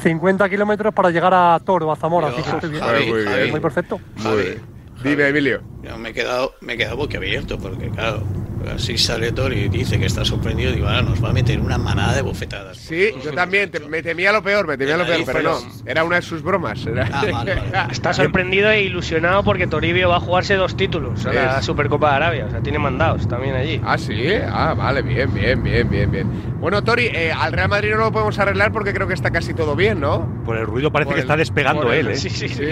50 0.03 0.49
kilómetros 0.49 0.93
para 0.93 1.09
llegar 1.09 1.33
a 1.33 1.59
Toro, 1.63 1.91
a 1.91 1.95
Zamora. 1.95 2.27
Así 2.27 2.41
que 2.41 2.49
estoy 2.49 2.69
bien. 2.71 2.83
Javi, 2.83 3.11
muy, 3.11 3.23
Javi. 3.25 3.51
muy 3.51 3.59
perfecto. 3.59 3.99
Muy 4.23 4.35
bien. 4.41 4.74
Dime, 5.09 5.27
Emilio. 5.27 5.61
Yo 5.83 5.97
me 5.97 6.09
he 6.09 6.13
quedado, 6.13 6.53
me 6.61 6.73
he 6.73 6.77
quedado 6.77 6.97
boquiabierto 6.97 7.57
porque, 7.59 7.89
claro, 7.89 8.23
así 8.75 8.97
sale 8.97 9.31
Tori 9.31 9.59
y 9.65 9.69
dice 9.69 9.99
que 9.99 10.07
está 10.07 10.25
sorprendido, 10.25 10.71
digo, 10.71 10.87
ahora 10.87 11.03
nos 11.03 11.23
va 11.23 11.29
a 11.29 11.33
meter 11.33 11.59
una 11.59 11.77
manada 11.77 12.13
de 12.15 12.23
bofetadas. 12.23 12.77
Sí, 12.77 13.09
yo 13.23 13.31
también, 13.33 13.69
te- 13.69 13.79
me 13.81 14.01
temía 14.01 14.31
lo 14.31 14.41
peor, 14.41 14.65
me 14.67 14.75
temía 14.77 14.97
lo 14.97 15.05
peor, 15.05 15.21
pero 15.25 15.41
no, 15.43 15.59
era 15.85 16.03
una 16.03 16.15
de 16.15 16.21
sus 16.23 16.41
bromas. 16.41 16.83
era- 16.87 17.07
Está 17.91 18.13
sorprendido 18.13 18.71
e 18.71 18.81
ilusionado 18.81 19.43
porque 19.43 19.67
Toribio 19.67 20.09
va 20.09 20.15
a 20.15 20.19
jugarse 20.19 20.55
dos 20.55 20.75
títulos 20.75 21.23
a 21.27 21.33
la. 21.33 21.61
Supercopa 21.61 22.09
de 22.09 22.15
Arabia. 22.15 22.45
O 22.47 22.49
sea, 22.49 22.61
tiene 22.61 22.79
mandados 22.79 23.27
también 23.27 23.53
allí. 23.55 23.79
Ah, 23.83 23.97
sí, 23.99 24.27
ah, 24.51 24.73
vale, 24.75 25.03
bien, 25.03 25.31
bien, 25.33 25.61
bien, 25.61 25.87
bien, 25.89 26.09
bien. 26.11 26.27
Bueno, 26.59 26.83
Tori, 26.83 27.05
eh, 27.13 27.31
al 27.31 27.53
Real 27.53 27.69
Madrid 27.69 27.91
no 27.91 27.97
lo 27.97 28.11
podemos 28.11 28.37
arreglar 28.39 28.71
porque 28.71 28.91
creo 28.93 29.07
que 29.07 29.13
está 29.13 29.29
casi 29.29 29.53
todo 29.53 29.75
bien, 29.75 29.99
¿no? 29.99 30.41
Por 30.43 30.57
el 30.57 30.65
ruido 30.65 30.91
parece 30.91 31.05
Por 31.09 31.15
que 31.15 31.19
el- 31.21 31.25
está 31.25 31.37
despegando 31.37 31.93
el- 31.93 32.07
él, 32.07 32.13
¿eh? 32.13 32.17
Sí, 32.17 32.29
sí, 32.31 32.49
sí. 32.49 32.63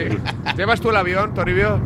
¿Llevas 0.58 0.82
tú 0.82 0.90
el 0.90 0.96
avión, 0.96 1.34
Toribio? 1.36 1.80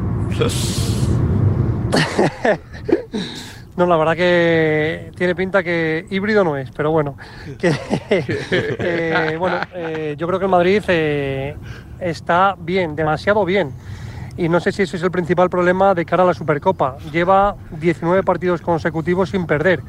No, 3.77 3.85
la 3.85 3.95
verdad 3.95 4.15
que 4.15 5.11
tiene 5.15 5.35
pinta 5.35 5.61
que 5.61 6.07
híbrido 6.09 6.43
no 6.43 6.57
es, 6.57 6.71
pero 6.71 6.89
bueno. 6.89 7.15
Que, 7.59 7.71
eh, 8.09 9.35
bueno, 9.37 9.57
eh, 9.75 10.15
yo 10.17 10.25
creo 10.25 10.39
que 10.39 10.45
el 10.45 10.51
Madrid 10.51 10.81
eh, 10.87 11.55
está 11.99 12.55
bien, 12.57 12.95
demasiado 12.95 13.45
bien. 13.45 13.71
Y 14.35 14.49
no 14.49 14.59
sé 14.59 14.71
si 14.71 14.81
ese 14.81 14.97
es 14.97 15.03
el 15.03 15.11
principal 15.11 15.51
problema 15.51 15.93
de 15.93 16.05
cara 16.05 16.23
a 16.23 16.25
la 16.25 16.33
Supercopa. 16.33 16.97
Lleva 17.11 17.55
19 17.79 18.23
partidos 18.23 18.61
consecutivos 18.61 19.29
sin 19.29 19.45
perder. 19.45 19.81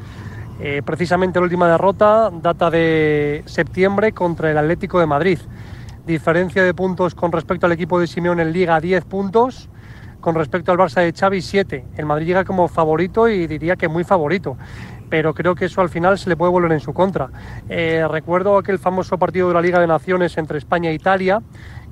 Precisamente 0.84 1.38
la 1.38 1.44
última 1.44 1.68
derrota 1.68 2.30
data 2.32 2.68
de 2.68 3.44
septiembre 3.46 4.12
contra 4.12 4.50
el 4.50 4.58
Atlético 4.58 4.98
de 4.98 5.06
Madrid. 5.06 5.38
Diferencia 6.04 6.64
de 6.64 6.74
puntos 6.74 7.14
con 7.14 7.30
respecto 7.30 7.66
al 7.66 7.72
equipo 7.72 8.00
de 8.00 8.06
Simeone 8.06 8.42
en 8.42 8.52
Liga 8.52 8.80
10 8.80 9.04
puntos 9.04 9.68
con 10.20 10.34
respecto 10.34 10.72
al 10.72 10.78
Barça 10.78 11.00
de 11.02 11.12
Xavi 11.12 11.40
7. 11.40 11.84
El 11.96 12.06
Madrid 12.06 12.26
llega 12.26 12.44
como 12.44 12.68
favorito 12.68 13.28
y 13.28 13.46
diría 13.46 13.76
que 13.76 13.88
muy 13.88 14.04
favorito. 14.04 14.56
Pero 15.10 15.32
creo 15.32 15.54
que 15.54 15.64
eso 15.64 15.80
al 15.80 15.88
final 15.88 16.18
se 16.18 16.28
le 16.28 16.36
puede 16.36 16.52
volver 16.52 16.72
en 16.72 16.80
su 16.80 16.92
contra. 16.92 17.30
Eh, 17.68 18.06
recuerdo 18.10 18.58
aquel 18.58 18.78
famoso 18.78 19.16
partido 19.18 19.48
de 19.48 19.54
la 19.54 19.62
Liga 19.62 19.80
de 19.80 19.86
Naciones 19.86 20.36
entre 20.36 20.58
España 20.58 20.90
e 20.90 20.94
Italia, 20.94 21.40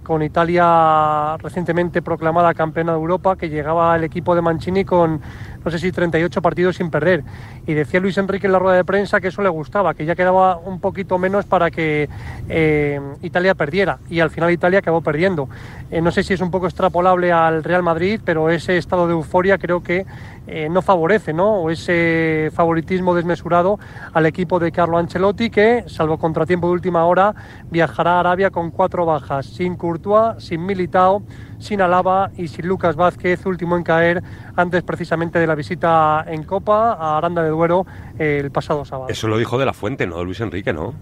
con 0.06 0.22
Italia 0.22 1.36
recientemente 1.38 2.00
proclamada 2.00 2.54
campeona 2.54 2.92
de 2.92 2.98
Europa, 2.98 3.34
que 3.34 3.48
llegaba 3.48 3.96
el 3.96 4.04
equipo 4.04 4.36
de 4.36 4.40
Mancini 4.40 4.84
con, 4.84 5.20
no 5.64 5.70
sé 5.72 5.80
si 5.80 5.90
38 5.90 6.40
partidos 6.40 6.76
sin 6.76 6.90
perder. 6.90 7.24
Y 7.66 7.74
decía 7.74 7.98
Luis 7.98 8.16
Enrique 8.16 8.46
en 8.46 8.52
la 8.52 8.60
rueda 8.60 8.76
de 8.76 8.84
prensa 8.84 9.20
que 9.20 9.28
eso 9.28 9.42
le 9.42 9.48
gustaba, 9.48 9.94
que 9.94 10.04
ya 10.04 10.14
quedaba 10.14 10.58
un 10.58 10.78
poquito 10.78 11.18
menos 11.18 11.44
para 11.44 11.72
que 11.72 12.08
eh, 12.48 13.00
Italia 13.20 13.56
perdiera. 13.56 13.98
Y 14.08 14.20
al 14.20 14.30
final 14.30 14.52
Italia 14.52 14.78
acabó 14.78 15.00
perdiendo. 15.00 15.48
Eh, 15.90 16.00
no 16.00 16.12
sé 16.12 16.22
si 16.22 16.34
es 16.34 16.40
un 16.40 16.52
poco 16.52 16.66
extrapolable 16.66 17.32
al 17.32 17.64
Real 17.64 17.82
Madrid, 17.82 18.20
pero 18.24 18.48
ese 18.48 18.76
estado 18.76 19.08
de 19.08 19.14
euforia 19.14 19.58
creo 19.58 19.82
que 19.82 20.06
eh, 20.46 20.68
no 20.70 20.82
favorece, 20.82 21.32
¿no? 21.32 21.62
O 21.62 21.70
ese 21.70 22.50
favoritismo 22.54 23.14
desmesurado 23.14 23.78
al 24.12 24.26
equipo 24.26 24.58
de 24.58 24.72
Carlo 24.72 24.98
Ancelotti, 24.98 25.50
que, 25.50 25.84
salvo 25.86 26.18
contratiempo 26.18 26.68
de 26.68 26.74
última 26.74 27.04
hora, 27.04 27.34
viajará 27.70 28.16
a 28.16 28.20
Arabia 28.20 28.50
con 28.50 28.70
cuatro 28.70 29.04
bajas, 29.06 29.46
sin 29.46 29.76
Courtois, 29.76 30.42
sin 30.42 30.64
Militao, 30.64 31.22
sin 31.58 31.80
Alaba 31.80 32.30
y 32.36 32.48
sin 32.48 32.66
Lucas 32.66 32.96
Vázquez, 32.96 33.44
último 33.46 33.76
en 33.76 33.82
caer 33.82 34.22
antes 34.54 34.82
precisamente 34.82 35.38
de 35.38 35.46
la 35.46 35.54
visita 35.54 36.24
en 36.28 36.44
Copa 36.44 36.92
a 36.92 37.18
Aranda 37.18 37.42
de 37.42 37.50
Duero 37.50 37.86
eh, 38.18 38.40
el 38.42 38.50
pasado 38.50 38.84
sábado. 38.84 39.08
Eso 39.10 39.28
lo 39.28 39.38
dijo 39.38 39.58
de 39.58 39.66
la 39.66 39.72
fuente, 39.72 40.06
¿no? 40.06 40.22
Luis 40.24 40.40
Enrique, 40.40 40.72
¿no? 40.72 40.94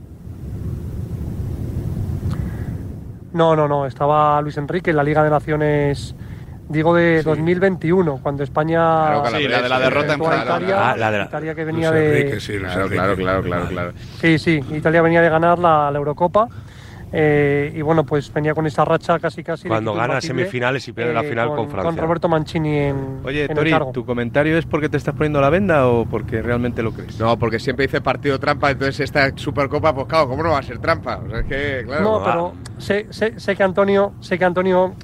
No, 3.33 3.57
no, 3.57 3.67
no, 3.67 3.85
estaba 3.85 4.41
Luis 4.43 4.57
Enrique 4.57 4.91
en 4.91 4.97
la 4.97 5.03
Liga 5.03 5.25
de 5.25 5.31
Naciones, 5.31 6.15
digo 6.69 6.95
de 6.95 7.23
2021, 7.23 8.19
cuando 8.23 8.43
España 8.43 9.21
con 9.23 9.33
Sí, 9.35 9.49
la 9.49 9.63
de 9.63 9.69
la 9.69 9.79
derrota 9.81 10.15
en. 10.15 10.21
Italia, 10.23 10.91
Ah, 10.91 10.97
la 10.97 11.11
de 11.11 11.19
la- 11.19 11.25
Italia 11.25 11.55
que 11.55 11.65
venía 11.65 11.91
Luis 11.91 12.03
de 12.03 12.41
sí, 12.41 12.53
Luis 12.59 12.73
Claro, 12.73 12.89
claro, 12.89 13.17
claro, 13.17 13.43
claro, 13.43 13.69
claro. 13.69 13.93
Sí, 14.21 14.39
sí, 14.39 14.61
Italia 14.73 15.03
venía 15.03 15.21
de 15.21 15.29
ganar 15.29 15.59
la, 15.59 15.91
la 15.91 15.99
Eurocopa 15.99 16.49
eh, 17.17 17.73
y 17.77 17.81
bueno, 17.83 18.05
pues 18.05 18.33
venía 18.33 18.55
con 18.55 18.67
esa 18.67 18.85
racha 18.85 19.19
casi 19.21 19.45
casi. 19.45 19.69
Cuando 19.69 19.95
gana 19.95 20.21
semifinales 20.21 20.89
y 20.89 20.93
pierde 20.93 21.13
la 21.15 21.23
final 21.23 21.49
con 21.49 21.69
Francia. 21.71 21.83
Con 21.93 21.97
Roberto 21.97 22.29
Mancini 22.29 22.77
en, 22.77 23.21
Oye, 23.25 23.45
en 23.45 23.51
el 23.53 23.57
Tori, 23.57 23.71
cargo. 23.71 23.93
¿tu 23.93 24.05
comentario 24.05 24.59
es 24.59 24.67
porque 24.67 24.89
te 24.89 24.97
estás 24.97 25.15
poniendo 25.15 25.41
la 25.41 25.49
venda 25.51 25.87
o 25.87 26.07
porque 26.07 26.43
realmente 26.43 26.83
lo 26.83 26.93
crees? 26.93 27.19
No, 27.21 27.39
porque 27.39 27.61
siempre 27.61 27.87
dice 27.87 28.01
partido 28.01 28.41
trampa, 28.41 28.71
entonces 28.73 28.99
esta 29.01 29.31
Supercopa, 29.37 29.95
pues 29.95 30.07
claro, 30.09 30.29
¿cómo 30.29 30.43
no 30.43 30.51
va 30.53 30.59
a 30.59 30.63
ser 30.63 30.79
trampa? 30.79 31.21
O 31.25 31.29
sea, 31.31 31.39
es 31.41 31.47
que, 31.47 31.85
claro. 31.87 32.03
No, 32.03 32.25
pero 32.25 32.53
sé, 32.79 33.07
sé- 33.11 33.39
sé 33.39 33.55
que 33.55 33.63
Antonio, 33.63 34.15
sé 34.21 34.37
que 34.37 34.45
Antonio 34.45 34.95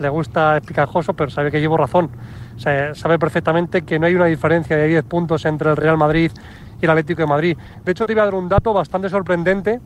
le 0.00 0.08
gusta 0.08 0.56
es 0.56 0.66
picajoso, 0.66 1.14
pero 1.14 1.30
sabe 1.30 1.50
que 1.50 1.60
llevo 1.60 1.76
razón. 1.76 2.10
Sabe 2.56 3.18
perfectamente 3.18 3.82
que 3.82 3.98
no 3.98 4.06
hay 4.06 4.14
una 4.14 4.26
diferencia 4.26 4.76
de 4.76 4.88
10 4.88 5.04
puntos 5.04 5.44
entre 5.44 5.70
el 5.70 5.76
Real 5.76 5.96
Madrid 5.96 6.32
y 6.80 6.84
el 6.84 6.90
Atlético 6.90 7.22
de 7.22 7.26
Madrid. 7.26 7.58
De 7.84 7.92
hecho, 7.92 8.06
te 8.06 8.12
iba 8.12 8.22
a 8.22 8.24
dar 8.26 8.34
un 8.34 8.48
dato 8.48 8.72
bastante 8.72 9.08
sorprendente. 9.08 9.80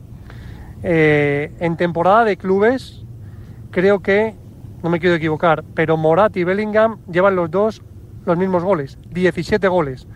Eh, 0.83 1.53
en 1.59 1.77
temporada 1.77 2.23
de 2.23 2.37
clubes, 2.37 3.05
creo 3.71 3.99
que, 3.99 4.35
no 4.83 4.89
me 4.89 4.99
quiero 4.99 5.15
equivocar, 5.15 5.63
pero 5.73 5.97
Morat 5.97 6.35
y 6.37 6.43
Bellingham 6.43 6.97
llevan 7.11 7.35
los 7.35 7.49
dos 7.49 7.81
los 8.25 8.37
mismos 8.37 8.63
goles, 8.63 8.97
17 9.11 9.67
goles. 9.67 10.07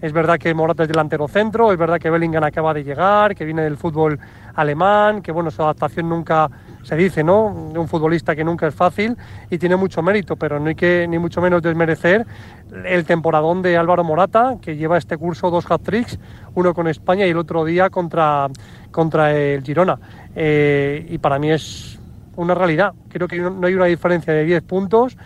Es 0.00 0.12
verdad 0.12 0.38
que 0.38 0.54
Morata 0.54 0.84
es 0.84 0.88
delantero 0.88 1.26
centro, 1.26 1.72
es 1.72 1.78
verdad 1.78 1.98
que 1.98 2.08
Bellingham 2.08 2.44
acaba 2.44 2.72
de 2.72 2.84
llegar, 2.84 3.34
que 3.34 3.44
viene 3.44 3.62
del 3.62 3.76
fútbol 3.76 4.16
alemán, 4.54 5.22
que 5.22 5.32
bueno, 5.32 5.50
su 5.50 5.60
adaptación 5.60 6.08
nunca 6.08 6.48
se 6.84 6.94
dice, 6.94 7.24
¿no? 7.24 7.70
De 7.72 7.80
un 7.80 7.88
futbolista 7.88 8.36
que 8.36 8.44
nunca 8.44 8.68
es 8.68 8.74
fácil 8.74 9.16
y 9.50 9.58
tiene 9.58 9.74
mucho 9.74 10.00
mérito, 10.00 10.36
pero 10.36 10.60
no 10.60 10.68
hay 10.68 10.76
que 10.76 11.06
ni 11.08 11.18
mucho 11.18 11.40
menos 11.40 11.62
desmerecer 11.62 12.24
el 12.84 13.04
temporadón 13.06 13.60
de 13.60 13.76
Álvaro 13.76 14.04
Morata, 14.04 14.58
que 14.62 14.76
lleva 14.76 14.98
este 14.98 15.16
curso 15.16 15.50
dos 15.50 15.68
hat-tricks, 15.68 16.16
uno 16.54 16.74
con 16.74 16.86
España 16.86 17.26
y 17.26 17.30
el 17.30 17.36
otro 17.36 17.64
día 17.64 17.90
contra, 17.90 18.46
contra 18.92 19.36
el 19.36 19.64
Girona. 19.64 19.98
Eh, 20.36 21.06
y 21.10 21.18
para 21.18 21.40
mí 21.40 21.50
es 21.50 21.98
una 22.36 22.54
realidad. 22.54 22.92
Creo 23.08 23.26
que 23.26 23.38
no 23.38 23.66
hay 23.66 23.74
una 23.74 23.86
diferencia 23.86 24.32
de 24.32 24.44
10 24.44 24.62
puntos 24.62 25.16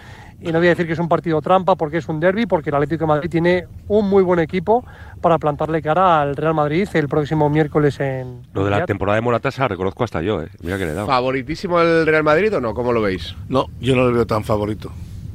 y 0.43 0.53
no 0.53 0.59
voy 0.59 0.69
a 0.69 0.71
decir 0.71 0.87
que 0.87 0.93
es 0.93 0.99
un 0.99 1.09
partido 1.09 1.41
trampa 1.41 1.77
porque 1.77 1.99
es 1.99 2.09
un 2.09 2.21
derby, 2.21 2.47
porque 2.47 2.71
el 2.71 2.77
Atlético 2.77 3.05
de 3.05 3.09
Madrid 3.09 3.31
tiene 3.31 3.67
un 3.89 4.09
muy 4.09 4.23
buen 4.23 4.41
equipo 4.41 4.85
para 5.21 5.39
plantarle 5.39 5.81
cara 5.81 6.21
al 6.21 6.37
Real 6.37 6.55
Madrid 6.55 6.89
el 6.95 7.09
próximo 7.09 7.49
miércoles 7.49 8.01
en. 8.01 8.43
Lo 8.53 8.65
de 8.65 8.71
la 8.71 8.85
temporada 8.85 9.17
de 9.17 9.23
Morata 9.23 9.51
se 9.51 9.61
la 9.61 9.69
reconozco 9.69 10.05
hasta 10.05 10.23
yo, 10.23 10.43
¿eh? 10.43 10.49
Mira 10.63 10.79
que 10.79 10.85
le 10.85 10.93
he 10.93 10.95
dado. 10.95 11.07
¿Favoritísimo 11.07 11.81
el 11.81 12.07
Real 12.07 12.25
Madrid 12.25 12.55
o 12.57 12.61
no? 12.61 12.75
¿Cómo 12.75 12.93
lo 12.93 13.01
veis? 13.01 13.35
No, 13.49 13.67
yo 13.81 13.95
no 13.95 14.05
lo 14.05 14.13
veo 14.13 14.27
tan 14.27 14.45
favorito. 14.45 14.93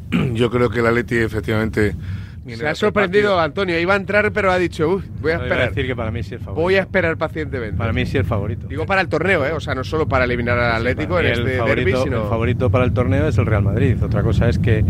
Yo 0.33 0.49
creo 0.49 0.69
que 0.69 0.79
el 0.79 0.87
Atleti 0.87 1.17
efectivamente... 1.17 1.93
Se 2.55 2.67
ha 2.67 2.75
sorprendido 2.75 3.31
partido. 3.31 3.39
Antonio, 3.41 3.79
iba 3.79 3.93
a 3.93 3.97
entrar 3.97 4.31
pero 4.31 4.51
ha 4.51 4.57
dicho, 4.57 4.87
uy, 4.87 5.03
voy 5.19 5.31
a 5.33 5.37
No, 5.37 5.45
iba 5.45 5.55
a 5.55 5.57
esperar. 5.57 5.69
decir 5.69 5.87
que 5.87 5.95
para 5.95 6.11
mí 6.11 6.23
sí 6.23 6.35
es 6.35 6.41
favorito. 6.41 6.61
Voy 6.61 6.75
a 6.75 6.79
esperar 6.81 7.17
pacientemente. 7.17 7.77
Para 7.77 7.93
mí 7.93 8.05
sí 8.05 8.17
es 8.17 8.27
favorito. 8.27 8.67
Digo 8.67 8.85
para 8.85 9.01
el 9.01 9.09
torneo, 9.09 9.45
¿eh? 9.45 9.51
O 9.51 9.59
sea, 9.59 9.75
no 9.75 9.83
solo 9.83 10.07
para 10.07 10.25
eliminar 10.25 10.57
al 10.59 10.77
Atlético 10.77 11.19
en 11.19 11.25
este 11.27 11.39
el, 11.41 11.45
derby, 11.47 11.57
favorito, 11.59 12.03
sino... 12.03 12.23
el 12.23 12.29
favorito 12.29 12.69
para 12.71 12.85
el 12.85 12.93
torneo 12.93 13.27
es 13.27 13.37
el 13.37 13.45
Real 13.45 13.63
Madrid. 13.63 14.01
Otra 14.01 14.21
cosa 14.23 14.47
es 14.49 14.59
que 14.59 14.83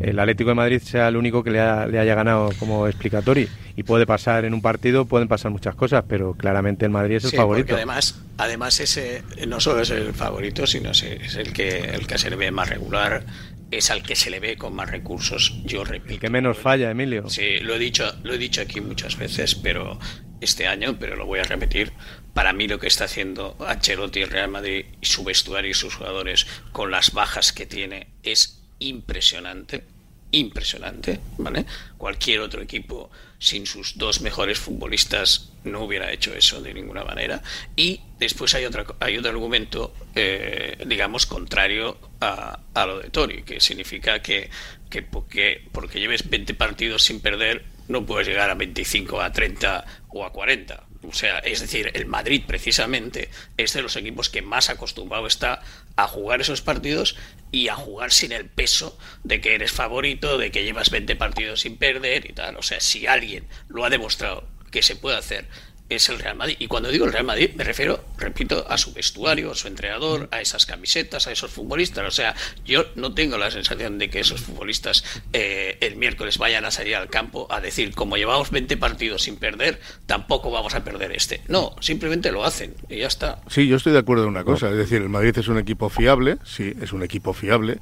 el 0.00 0.18
Atlético 0.18 0.50
de 0.50 0.54
Madrid 0.54 0.80
sea 0.82 1.08
el 1.08 1.16
único 1.16 1.42
que 1.44 1.50
le, 1.50 1.60
ha- 1.60 1.86
le 1.86 1.98
haya 1.98 2.14
ganado 2.14 2.50
como 2.58 2.86
explicatori. 2.86 3.48
Y 3.76 3.82
puede 3.82 4.04
pasar 4.04 4.44
en 4.44 4.52
un 4.52 4.60
partido, 4.60 5.06
pueden 5.06 5.28
pasar 5.28 5.50
muchas 5.52 5.74
cosas, 5.74 6.04
pero 6.06 6.34
claramente 6.34 6.84
el 6.84 6.90
Madrid 6.90 7.16
es 7.16 7.24
el 7.24 7.30
Sí, 7.30 7.36
favorito. 7.36 7.66
porque 7.68 7.74
además, 7.76 8.20
además 8.36 8.78
ese 8.80 9.22
no 9.48 9.58
solo 9.60 9.80
es 9.82 9.90
el 9.90 10.12
favorito, 10.12 10.66
sino 10.66 10.90
es 10.90 11.02
es 11.02 11.36
el 11.36 11.52
que 11.54 11.78
el 11.78 12.06
que 12.06 12.18
se 12.18 12.28
le 12.28 12.36
ve 12.36 12.50
más 12.50 12.68
regular, 12.68 13.22
es 13.70 13.90
al 13.90 14.02
que 14.02 14.16
se 14.16 14.30
le 14.30 14.40
ve 14.40 14.56
con 14.56 14.74
más 14.74 14.90
recursos. 14.90 15.54
Yo 15.64 15.84
repito. 15.84 16.14
El 16.14 16.20
que 16.20 16.30
menos 16.30 16.58
falla, 16.58 16.90
Emilio. 16.90 17.28
Sí, 17.28 17.58
lo 17.60 17.74
he 17.74 17.78
dicho, 17.78 18.12
lo 18.22 18.34
he 18.34 18.38
dicho 18.38 18.60
aquí 18.60 18.80
muchas 18.80 19.16
veces, 19.16 19.54
pero 19.54 19.98
este 20.40 20.66
año, 20.66 20.98
pero 20.98 21.16
lo 21.16 21.26
voy 21.26 21.40
a 21.40 21.44
repetir. 21.44 21.92
Para 22.34 22.52
mí 22.52 22.68
lo 22.68 22.78
que 22.78 22.86
está 22.86 23.04
haciendo 23.04 23.56
Ancelotti, 23.66 24.20
el 24.22 24.30
Real 24.30 24.48
Madrid 24.48 24.86
y 25.00 25.06
su 25.06 25.24
vestuario 25.24 25.70
y 25.70 25.74
sus 25.74 25.94
jugadores 25.94 26.46
con 26.72 26.90
las 26.90 27.12
bajas 27.12 27.52
que 27.52 27.66
tiene 27.66 28.08
es 28.22 28.62
impresionante, 28.78 29.84
impresionante, 30.32 31.20
¿vale? 31.38 31.64
Cualquier 31.96 32.40
otro 32.40 32.62
equipo 32.62 33.10
sin 33.38 33.66
sus 33.66 33.96
dos 33.96 34.20
mejores 34.20 34.58
futbolistas 34.58 35.50
no 35.64 35.84
hubiera 35.84 36.12
hecho 36.12 36.34
eso 36.34 36.60
de 36.60 36.74
ninguna 36.74 37.04
manera. 37.04 37.42
Y 37.74 38.00
después 38.18 38.54
hay 38.54 38.64
otra, 38.64 38.84
hay 39.00 39.16
otro 39.16 39.30
argumento, 39.30 39.94
eh, 40.14 40.76
digamos, 40.86 41.26
contrario 41.26 41.98
a, 42.20 42.60
a 42.74 42.86
lo 42.86 43.00
de 43.00 43.10
Tori, 43.10 43.42
que 43.42 43.60
significa 43.60 44.20
que, 44.20 44.50
que 44.88 45.02
porque, 45.02 45.66
porque 45.72 46.00
lleves 46.00 46.28
20 46.28 46.54
partidos 46.54 47.04
sin 47.04 47.20
perder, 47.20 47.64
no 47.88 48.04
puedes 48.04 48.28
llegar 48.28 48.50
a 48.50 48.54
25, 48.54 49.20
a 49.20 49.32
30 49.32 49.84
o 50.10 50.24
a 50.24 50.32
40. 50.32 50.89
O 51.02 51.14
sea, 51.14 51.38
es 51.38 51.60
decir, 51.60 51.90
el 51.94 52.06
Madrid 52.06 52.42
precisamente 52.46 53.30
es 53.56 53.72
de 53.72 53.82
los 53.82 53.96
equipos 53.96 54.28
que 54.28 54.42
más 54.42 54.68
acostumbrado 54.68 55.26
está 55.26 55.62
a 55.96 56.06
jugar 56.06 56.40
esos 56.40 56.60
partidos 56.60 57.16
y 57.52 57.68
a 57.68 57.74
jugar 57.74 58.12
sin 58.12 58.32
el 58.32 58.46
peso 58.46 58.98
de 59.24 59.40
que 59.40 59.54
eres 59.54 59.72
favorito, 59.72 60.36
de 60.36 60.50
que 60.50 60.62
llevas 60.62 60.90
20 60.90 61.16
partidos 61.16 61.60
sin 61.60 61.78
perder 61.78 62.28
y 62.28 62.34
tal. 62.34 62.56
O 62.56 62.62
sea, 62.62 62.80
si 62.80 63.06
alguien 63.06 63.46
lo 63.68 63.84
ha 63.84 63.90
demostrado 63.90 64.46
que 64.70 64.82
se 64.82 64.94
puede 64.96 65.16
hacer 65.16 65.46
es 65.90 66.08
el 66.08 66.18
Real 66.18 66.36
Madrid. 66.36 66.56
Y 66.58 66.68
cuando 66.68 66.90
digo 66.90 67.04
el 67.04 67.12
Real 67.12 67.24
Madrid, 67.24 67.50
me 67.56 67.64
refiero, 67.64 68.04
repito, 68.16 68.64
a 68.68 68.78
su 68.78 68.92
vestuario, 68.94 69.50
a 69.50 69.54
su 69.54 69.68
entrenador, 69.68 70.28
a 70.30 70.40
esas 70.40 70.64
camisetas, 70.64 71.26
a 71.26 71.32
esos 71.32 71.50
futbolistas. 71.50 72.06
O 72.06 72.10
sea, 72.10 72.34
yo 72.64 72.86
no 72.94 73.12
tengo 73.12 73.36
la 73.36 73.50
sensación 73.50 73.98
de 73.98 74.08
que 74.08 74.20
esos 74.20 74.40
futbolistas 74.40 75.04
eh, 75.32 75.76
el 75.80 75.96
miércoles 75.96 76.38
vayan 76.38 76.64
a 76.64 76.70
salir 76.70 76.96
al 76.96 77.10
campo 77.10 77.46
a 77.50 77.60
decir, 77.60 77.94
como 77.94 78.16
llevamos 78.16 78.50
20 78.50 78.76
partidos 78.76 79.22
sin 79.22 79.36
perder, 79.36 79.80
tampoco 80.06 80.50
vamos 80.50 80.74
a 80.74 80.84
perder 80.84 81.12
este. 81.12 81.42
No, 81.48 81.74
simplemente 81.80 82.30
lo 82.32 82.44
hacen 82.44 82.74
y 82.88 82.98
ya 82.98 83.08
está. 83.08 83.40
Sí, 83.48 83.66
yo 83.66 83.76
estoy 83.76 83.92
de 83.92 83.98
acuerdo 83.98 84.24
en 84.24 84.30
una 84.30 84.44
cosa. 84.44 84.70
Es 84.70 84.76
decir, 84.76 85.02
el 85.02 85.08
Madrid 85.08 85.36
es 85.36 85.48
un 85.48 85.58
equipo 85.58 85.88
fiable, 85.88 86.38
sí, 86.44 86.72
es 86.80 86.92
un 86.92 87.02
equipo 87.02 87.32
fiable, 87.32 87.80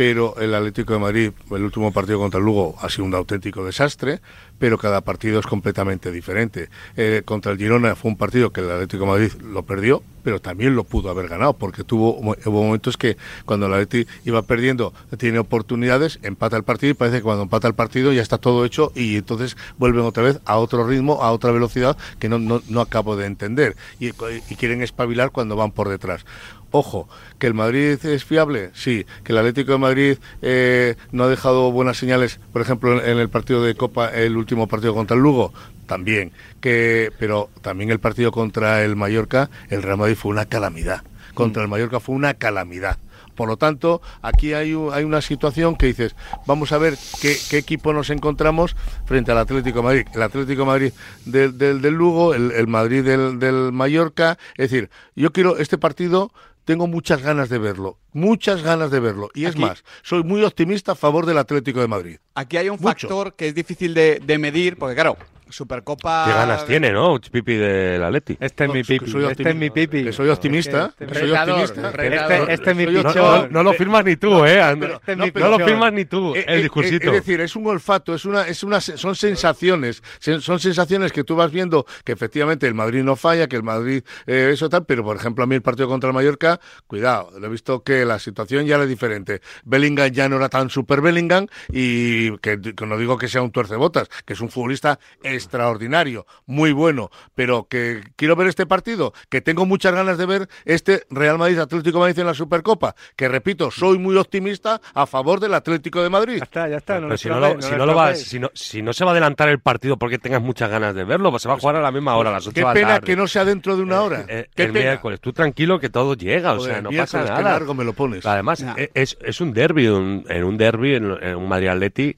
pero 0.00 0.34
el 0.40 0.54
Atlético 0.54 0.94
de 0.94 0.98
Madrid, 0.98 1.30
el 1.50 1.62
último 1.62 1.92
partido 1.92 2.18
contra 2.18 2.38
el 2.38 2.46
Lugo, 2.46 2.74
ha 2.80 2.88
sido 2.88 3.04
un 3.04 3.14
auténtico 3.14 3.66
desastre, 3.66 4.22
pero 4.58 4.78
cada 4.78 5.02
partido 5.02 5.38
es 5.38 5.46
completamente 5.46 6.10
diferente. 6.10 6.70
Eh, 6.96 7.20
contra 7.22 7.52
el 7.52 7.58
Girona 7.58 7.94
fue 7.94 8.10
un 8.10 8.16
partido 8.16 8.50
que 8.50 8.62
el 8.62 8.70
Atlético 8.70 9.04
de 9.04 9.10
Madrid 9.10 9.32
lo 9.42 9.62
perdió, 9.64 10.02
pero 10.22 10.40
también 10.40 10.74
lo 10.74 10.84
pudo 10.84 11.10
haber 11.10 11.28
ganado, 11.28 11.52
porque 11.52 11.84
tuvo 11.84 12.18
hubo 12.18 12.62
momentos 12.64 12.96
que 12.96 13.18
cuando 13.44 13.66
el 13.66 13.74
Atlético 13.74 14.10
iba 14.24 14.40
perdiendo, 14.40 14.94
tiene 15.18 15.38
oportunidades, 15.38 16.18
empata 16.22 16.56
el 16.56 16.64
partido 16.64 16.92
y 16.92 16.94
parece 16.94 17.18
que 17.18 17.22
cuando 17.22 17.42
empata 17.42 17.68
el 17.68 17.74
partido 17.74 18.10
ya 18.14 18.22
está 18.22 18.38
todo 18.38 18.64
hecho 18.64 18.92
y 18.94 19.16
entonces 19.16 19.58
vuelven 19.76 20.06
otra 20.06 20.22
vez 20.22 20.40
a 20.46 20.56
otro 20.56 20.86
ritmo, 20.86 21.22
a 21.22 21.30
otra 21.30 21.52
velocidad 21.52 21.98
que 22.18 22.30
no, 22.30 22.38
no, 22.38 22.62
no 22.70 22.80
acabo 22.80 23.16
de 23.16 23.26
entender 23.26 23.76
y, 23.98 24.08
y 24.08 24.56
quieren 24.56 24.80
espabilar 24.80 25.30
cuando 25.30 25.56
van 25.56 25.72
por 25.72 25.90
detrás. 25.90 26.24
Ojo, 26.72 27.08
que 27.38 27.46
el 27.46 27.54
Madrid 27.54 27.98
es 28.04 28.24
fiable, 28.24 28.70
sí. 28.74 29.04
Que 29.24 29.32
el 29.32 29.38
Atlético 29.38 29.72
de 29.72 29.78
Madrid 29.78 30.18
eh, 30.40 30.94
no 31.10 31.24
ha 31.24 31.28
dejado 31.28 31.72
buenas 31.72 31.98
señales, 31.98 32.38
por 32.52 32.62
ejemplo, 32.62 33.04
en 33.04 33.18
el 33.18 33.28
partido 33.28 33.62
de 33.62 33.74
Copa, 33.74 34.08
el 34.08 34.36
último 34.36 34.68
partido 34.68 34.94
contra 34.94 35.16
el 35.16 35.22
Lugo, 35.22 35.52
también. 35.86 36.32
Que, 36.60 37.10
pero 37.18 37.50
también 37.62 37.90
el 37.90 37.98
partido 37.98 38.30
contra 38.30 38.84
el 38.84 38.94
Mallorca, 38.94 39.50
el 39.68 39.82
Real 39.82 39.98
Madrid 39.98 40.14
fue 40.14 40.30
una 40.30 40.46
calamidad. 40.46 41.02
Contra 41.34 41.62
el 41.62 41.68
Mallorca 41.68 41.98
fue 41.98 42.14
una 42.14 42.34
calamidad. 42.34 42.98
Por 43.40 43.48
lo 43.48 43.56
tanto, 43.56 44.02
aquí 44.20 44.52
hay, 44.52 44.76
hay 44.92 45.04
una 45.04 45.22
situación 45.22 45.74
que 45.74 45.86
dices, 45.86 46.14
vamos 46.46 46.72
a 46.72 46.78
ver 46.78 46.98
qué, 47.22 47.34
qué, 47.48 47.56
equipo 47.56 47.94
nos 47.94 48.10
encontramos 48.10 48.76
frente 49.06 49.32
al 49.32 49.38
Atlético 49.38 49.78
de 49.78 49.84
Madrid. 49.84 50.06
El 50.12 50.22
Atlético 50.22 50.60
de 50.60 50.66
Madrid 50.66 50.92
del, 51.24 51.56
del, 51.56 51.80
del 51.80 51.94
Lugo, 51.94 52.34
el, 52.34 52.52
el 52.52 52.66
Madrid 52.66 53.02
del, 53.02 53.38
del 53.38 53.72
Mallorca. 53.72 54.36
Es 54.56 54.70
decir, 54.70 54.90
yo 55.16 55.32
quiero 55.32 55.56
este 55.56 55.78
partido 55.78 56.32
tengo 56.64 56.86
muchas 56.86 57.22
ganas 57.22 57.48
de 57.48 57.58
verlo, 57.58 57.98
muchas 58.12 58.62
ganas 58.62 58.90
de 58.90 59.00
verlo. 59.00 59.30
Y 59.34 59.44
es 59.46 59.56
más, 59.56 59.84
soy 60.02 60.22
muy 60.22 60.42
optimista 60.44 60.92
a 60.92 60.94
favor 60.94 61.26
del 61.26 61.38
Atlético 61.38 61.80
de 61.80 61.88
Madrid. 61.88 62.18
Aquí 62.34 62.56
hay 62.56 62.68
un 62.68 62.78
Mucho. 62.80 63.08
factor 63.08 63.34
que 63.34 63.48
es 63.48 63.54
difícil 63.54 63.94
de, 63.94 64.20
de 64.24 64.38
medir, 64.38 64.76
porque 64.76 64.94
claro, 64.94 65.16
Supercopa... 65.52 66.24
Qué 66.26 66.32
ganas 66.32 66.66
tiene, 66.66 66.92
¿no? 66.92 67.18
Pipi 67.20 67.54
del 67.56 68.02
Atleti. 68.02 68.36
Este 68.40 68.64
es 68.64 68.72
mi 68.72 68.82
pipi, 68.82 69.10
soy 69.10 69.24
este 69.24 69.48
es 69.48 69.54
mi 69.56 69.70
pipi. 69.70 70.04
Que 70.04 70.12
soy 70.12 70.28
optimista, 70.28 70.92
Este- 70.98 71.18
soy 71.20 71.30
optimista. 71.32 71.88
Este- 71.90 72.52
este 72.54 72.70
es 72.70 72.76
mi 72.76 72.86
pichón. 72.86 73.14
No, 73.14 73.48
no 73.48 73.62
lo 73.62 73.72
firmas 73.74 74.04
ni 74.04 74.16
tú, 74.16 74.44
¿eh? 74.44 74.60
Andrés? 74.60 74.94
Este 74.94 75.12
es 75.12 75.18
no, 75.18 75.48
lo 75.48 75.58
firmas 75.64 75.92
ni 75.92 76.04
tú, 76.04 76.34
Eh, 76.34 76.44
el 76.46 76.58
eh, 76.58 76.62
discursito. 76.62 77.06
Es 77.08 77.12
decir, 77.12 77.40
es 77.40 77.56
un 77.56 77.66
olfato, 77.66 78.14
es 78.14 78.24
una, 78.24 78.42
es 78.46 78.62
una, 78.62 78.80
son 78.80 79.14
sensaciones, 79.14 80.02
sen- 80.22 80.40
son 80.40 80.58
sensaciones 80.60 81.12
que 81.12 81.24
tú 81.24 81.36
vas 81.36 81.50
viendo 81.50 81.86
que 82.04 82.12
efectivamente 82.12 82.66
el 82.66 82.74
Madrid 82.74 83.02
no 83.02 83.16
falla, 83.16 83.48
que 83.48 83.56
el 83.56 83.62
Madrid 83.62 84.02
eh, 84.26 84.50
eso 84.52 84.68
tal, 84.68 84.84
pero 84.86 85.02
por 85.04 85.16
ejemplo 85.16 85.44
a 85.44 85.46
mí 85.46 85.54
el 85.54 85.62
partido 85.62 85.88
contra 85.88 86.08
el 86.10 86.14
Mallorca, 86.14 86.60
cuidado, 86.86 87.30
lo 87.38 87.46
he 87.46 87.50
visto 87.50 87.82
que 87.82 88.04
la 88.04 88.18
situación 88.18 88.66
ya 88.66 88.76
era 88.76 88.86
diferente. 88.86 89.40
Bellingham 89.64 90.10
ya 90.10 90.28
no 90.28 90.36
era 90.36 90.48
tan 90.48 90.70
super 90.70 91.00
Bellingham 91.00 91.46
y 91.70 92.36
que, 92.38 92.60
que 92.60 92.86
no 92.86 92.96
digo 92.98 93.16
que 93.18 93.28
sea 93.28 93.42
un 93.42 93.50
tuercebotas, 93.50 94.08
que 94.24 94.32
es 94.34 94.40
un 94.40 94.50
futbolista 94.50 94.98
extraordinario, 95.44 96.26
muy 96.46 96.72
bueno, 96.72 97.10
pero 97.34 97.66
que 97.68 98.02
quiero 98.16 98.36
ver 98.36 98.48
este 98.48 98.66
partido, 98.66 99.12
que 99.28 99.40
tengo 99.40 99.66
muchas 99.66 99.92
ganas 99.94 100.18
de 100.18 100.26
ver 100.26 100.48
este 100.64 101.04
Real 101.10 101.38
Madrid 101.38 101.58
Atlético 101.58 101.98
de 101.98 102.00
Madrid 102.00 102.18
en 102.20 102.26
la 102.26 102.34
Supercopa, 102.34 102.94
que 103.16 103.28
repito, 103.28 103.70
soy 103.70 103.98
muy 103.98 104.16
optimista 104.16 104.80
a 104.94 105.06
favor 105.06 105.40
del 105.40 105.54
Atlético 105.54 106.02
de 106.02 106.10
Madrid. 106.10 106.38
Ya 106.38 106.44
está, 106.44 106.68
ya 106.68 106.76
está. 106.76 107.00
Pero 107.00 107.16
si 107.16 107.28
no, 107.28 107.40
lo, 107.40 107.60
si, 107.62 107.72
no 107.74 107.86
lo 107.86 107.94
vas, 107.94 108.18
si, 108.20 108.38
no, 108.38 108.50
si 108.54 108.82
no 108.82 108.92
se 108.92 109.04
va 109.04 109.10
a 109.10 109.12
adelantar 109.12 109.48
el 109.48 109.60
partido 109.60 109.96
porque 109.96 110.18
tengas 110.18 110.42
muchas 110.42 110.70
ganas 110.70 110.94
de 110.94 111.04
verlo, 111.04 111.30
pues 111.30 111.42
se 111.42 111.48
va 111.48 111.54
a 111.54 111.58
jugar 111.58 111.76
a 111.76 111.80
la 111.80 111.90
misma 111.90 112.16
hora, 112.16 112.30
a 112.30 112.32
las 112.34 112.46
8 112.46 112.54
Qué 112.54 112.62
pena 112.74 112.88
tarde. 112.94 113.06
que 113.06 113.16
no 113.16 113.26
sea 113.26 113.44
dentro 113.44 113.76
de 113.76 113.82
una 113.82 114.02
hora. 114.02 114.24
Eh, 114.28 114.48
Qué 114.54 114.64
el 114.64 114.72
pena. 114.72 114.84
miércoles, 114.90 115.20
tú 115.20 115.32
tranquilo 115.32 115.78
que 115.80 115.88
todo 115.90 116.14
llega, 116.14 116.52
o 116.52 116.58
Joder, 116.58 116.72
sea, 116.74 116.82
no 116.82 116.90
pasa 116.90 117.24
nada. 117.24 117.40
largo 117.42 117.74
me 117.74 117.84
lo 117.84 117.92
pones. 117.92 118.24
Además, 118.26 118.60
Ya. 118.60 118.74
e- 118.76 118.90
es, 118.94 119.16
es 119.22 119.40
un 119.40 119.52
derby, 119.52 119.88
un- 119.88 120.24
en 120.28 120.44
un 120.44 120.56
derby, 120.56 120.94
en, 120.94 121.10
en 121.22 121.36
un 121.36 121.48
Madrid 121.48 121.68
Atleti, 121.68 122.14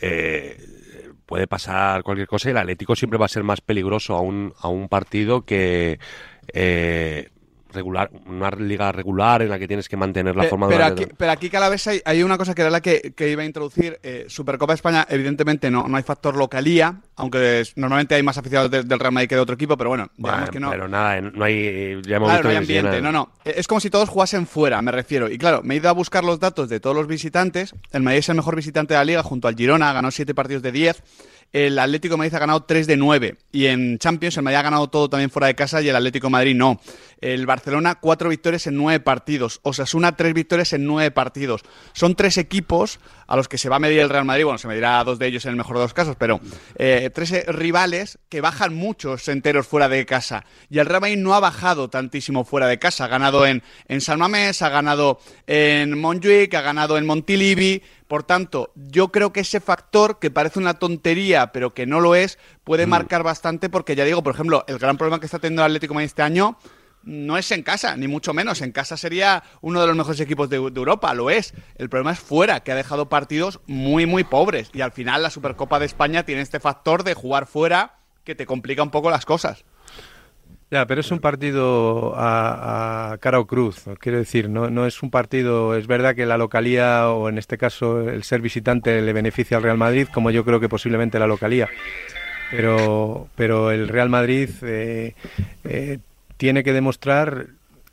eh, 0.00 0.56
puede 1.32 1.46
pasar 1.46 2.02
cualquier 2.02 2.28
cosa 2.28 2.50
y 2.50 2.52
el 2.52 2.58
Atlético 2.58 2.94
siempre 2.94 3.18
va 3.18 3.24
a 3.24 3.28
ser 3.30 3.42
más 3.42 3.62
peligroso 3.62 4.14
a 4.14 4.20
un, 4.20 4.52
a 4.60 4.68
un 4.68 4.90
partido 4.90 5.46
que 5.46 5.98
eh, 6.52 7.30
regular, 7.72 8.10
una 8.26 8.50
liga 8.50 8.92
regular 8.92 9.42
en 9.42 9.48
la 9.50 9.58
que 9.58 9.66
tienes 9.66 9.88
que 9.88 9.96
mantener 9.96 10.36
la 10.36 10.42
Pe- 10.44 10.48
forma 10.48 10.66
pero, 10.68 10.78
durante- 10.78 11.04
aquí, 11.04 11.12
pero 11.16 11.30
aquí 11.32 11.50
cada 11.50 11.68
vez 11.68 11.86
hay, 11.86 12.00
hay 12.04 12.22
una 12.22 12.38
cosa 12.38 12.54
que 12.54 12.62
era 12.62 12.70
la 12.70 12.80
que, 12.80 13.12
que 13.16 13.30
iba 13.30 13.42
a 13.42 13.46
introducir. 13.46 13.98
eh, 14.02 14.26
Supercopa 14.28 14.72
de 14.72 14.76
España, 14.76 15.06
evidentemente 15.08 15.70
no, 15.70 15.86
no 15.88 15.96
hay 15.96 16.02
factor 16.02 16.36
localía, 16.36 17.00
aunque 17.16 17.60
es- 17.60 17.76
normalmente 17.76 18.14
hay 18.14 18.22
más 18.22 18.38
aficionados 18.38 18.70
de- 18.70 18.82
del 18.82 18.98
Real 18.98 19.12
Madrid 19.12 19.28
que 19.28 19.34
de 19.34 19.40
otro 19.40 19.54
equipo, 19.54 19.76
pero 19.76 19.90
bueno, 19.90 20.08
digamos 20.16 20.40
Bueno, 20.40 20.52
que 20.52 20.60
no. 20.60 20.70
Pero 20.70 20.88
nada, 20.88 21.20
no 21.20 21.44
hay, 21.44 22.00
ya 22.02 22.16
hemos 22.16 22.28
Claro, 22.30 22.42
no 22.44 22.48
visto 22.48 22.48
hay 22.48 22.56
ambiente, 22.56 23.00
no, 23.02 23.12
no. 23.12 23.32
Eh, 23.44 23.54
Es 23.56 23.66
como 23.66 23.80
si 23.80 23.90
todos 23.90 24.08
jugasen 24.08 24.46
fuera, 24.46 24.80
me 24.82 24.92
refiero. 24.92 25.30
Y 25.30 25.38
claro, 25.38 25.60
me 25.62 25.74
he 25.74 25.76
ido 25.78 25.88
a 25.88 25.92
buscar 25.92 26.24
los 26.24 26.38
datos 26.40 26.68
de 26.68 26.80
todos 26.80 26.94
los 26.96 27.06
visitantes. 27.06 27.74
El 27.92 28.02
Madrid 28.02 28.18
es 28.20 28.28
el 28.28 28.36
mejor 28.36 28.56
visitante 28.56 28.94
de 28.94 28.98
la 28.98 29.04
liga 29.04 29.22
junto 29.22 29.48
al 29.48 29.54
Girona, 29.56 29.92
ganó 29.92 30.10
7 30.10 30.34
partidos 30.34 30.62
de 30.62 30.72
10. 30.72 31.02
El 31.52 31.78
Atlético 31.78 32.16
Madrid 32.16 32.34
ha 32.34 32.38
ganado 32.38 32.62
3 32.64 32.86
de 32.86 32.96
9. 32.96 33.36
Y 33.52 33.66
en 33.66 33.98
Champions 33.98 34.36
el 34.38 34.42
Madrid 34.42 34.56
ha 34.56 34.62
ganado 34.62 34.88
todo 34.88 35.10
también 35.10 35.30
fuera 35.30 35.48
de 35.48 35.54
casa 35.54 35.82
y 35.82 35.88
el 35.88 35.96
Atlético 35.96 36.30
Madrid 36.30 36.54
no. 36.54 36.80
El 37.20 37.46
Barcelona, 37.46 37.96
4 38.00 38.30
victorias 38.30 38.66
en 38.66 38.76
9 38.76 39.00
partidos. 39.00 39.60
Osasuna, 39.62 40.16
3 40.16 40.34
victorias 40.34 40.72
en 40.72 40.86
9 40.86 41.10
partidos. 41.10 41.62
Son 41.92 42.16
tres 42.16 42.36
equipos 42.38 42.98
a 43.26 43.36
los 43.36 43.48
que 43.48 43.58
se 43.58 43.68
va 43.68 43.76
a 43.76 43.78
medir 43.78 44.00
el 44.00 44.08
Real 44.08 44.24
Madrid. 44.24 44.44
Bueno, 44.44 44.58
se 44.58 44.66
medirá 44.66 44.98
a 44.98 45.04
dos 45.04 45.18
de 45.18 45.26
ellos 45.26 45.44
en 45.44 45.50
el 45.50 45.56
mejor 45.56 45.76
de 45.76 45.82
los 45.82 45.94
casos, 45.94 46.16
pero 46.18 46.40
eh, 46.76 47.10
tres 47.14 47.32
eh, 47.32 47.44
rivales 47.48 48.18
que 48.28 48.40
bajan 48.40 48.74
muchos 48.74 49.28
enteros 49.28 49.66
fuera 49.66 49.88
de 49.88 50.04
casa. 50.04 50.44
Y 50.68 50.78
el 50.78 50.86
Real 50.86 51.00
Madrid 51.00 51.18
no 51.18 51.34
ha 51.34 51.40
bajado 51.40 51.88
tantísimo 51.88 52.44
fuera 52.44 52.66
de 52.66 52.78
casa. 52.78 53.04
Ha 53.04 53.08
ganado 53.08 53.46
en, 53.46 53.62
en 53.88 54.00
San 54.00 54.18
Mamés, 54.18 54.62
ha 54.62 54.68
ganado 54.68 55.20
en 55.46 55.98
Montjuic, 55.98 56.52
ha 56.54 56.62
ganado 56.62 56.98
en 56.98 57.06
Montilivi. 57.06 57.82
Por 58.12 58.24
tanto, 58.24 58.72
yo 58.74 59.08
creo 59.08 59.32
que 59.32 59.40
ese 59.40 59.58
factor, 59.58 60.18
que 60.18 60.30
parece 60.30 60.58
una 60.58 60.74
tontería, 60.74 61.50
pero 61.50 61.72
que 61.72 61.86
no 61.86 61.98
lo 61.98 62.14
es, 62.14 62.38
puede 62.62 62.86
marcar 62.86 63.22
bastante 63.22 63.70
porque, 63.70 63.96
ya 63.96 64.04
digo, 64.04 64.22
por 64.22 64.34
ejemplo, 64.34 64.66
el 64.68 64.78
gran 64.78 64.98
problema 64.98 65.18
que 65.18 65.24
está 65.24 65.38
teniendo 65.38 65.62
el 65.62 65.70
Atlético 65.70 65.92
de 65.92 65.94
Madrid 65.94 66.08
este 66.08 66.20
año 66.20 66.58
no 67.04 67.38
es 67.38 67.50
en 67.52 67.62
casa, 67.62 67.96
ni 67.96 68.08
mucho 68.08 68.34
menos. 68.34 68.60
En 68.60 68.70
casa 68.70 68.98
sería 68.98 69.42
uno 69.62 69.80
de 69.80 69.86
los 69.86 69.96
mejores 69.96 70.20
equipos 70.20 70.50
de, 70.50 70.58
de 70.58 70.78
Europa, 70.78 71.14
lo 71.14 71.30
es. 71.30 71.54
El 71.76 71.88
problema 71.88 72.12
es 72.12 72.20
fuera, 72.20 72.60
que 72.60 72.72
ha 72.72 72.74
dejado 72.74 73.08
partidos 73.08 73.60
muy, 73.66 74.04
muy 74.04 74.24
pobres. 74.24 74.68
Y 74.74 74.82
al 74.82 74.92
final 74.92 75.22
la 75.22 75.30
Supercopa 75.30 75.78
de 75.78 75.86
España 75.86 76.26
tiene 76.26 76.42
este 76.42 76.60
factor 76.60 77.04
de 77.04 77.14
jugar 77.14 77.46
fuera 77.46 77.94
que 78.24 78.34
te 78.34 78.44
complica 78.44 78.82
un 78.82 78.90
poco 78.90 79.08
las 79.08 79.24
cosas. 79.24 79.64
Ya, 80.72 80.86
pero 80.86 81.02
es 81.02 81.10
un 81.10 81.18
partido 81.18 82.14
a, 82.16 83.12
a 83.12 83.18
cara 83.18 83.38
o 83.40 83.46
cruz, 83.46 83.84
quiero 84.00 84.16
decir, 84.16 84.48
no, 84.48 84.70
no 84.70 84.86
es 84.86 85.02
un 85.02 85.10
partido, 85.10 85.76
es 85.76 85.86
verdad 85.86 86.14
que 86.14 86.24
la 86.24 86.38
localía 86.38 87.10
o 87.10 87.28
en 87.28 87.36
este 87.36 87.58
caso 87.58 88.08
el 88.08 88.22
ser 88.22 88.40
visitante 88.40 89.02
le 89.02 89.12
beneficia 89.12 89.58
al 89.58 89.64
Real 89.64 89.76
Madrid, 89.76 90.08
como 90.14 90.30
yo 90.30 90.46
creo 90.46 90.60
que 90.60 90.70
posiblemente 90.70 91.18
la 91.18 91.26
localía, 91.26 91.68
pero, 92.50 93.28
pero 93.36 93.70
el 93.70 93.86
Real 93.86 94.08
Madrid 94.08 94.48
eh, 94.62 95.14
eh, 95.64 95.98
tiene 96.38 96.62
que 96.64 96.72
demostrar 96.72 97.48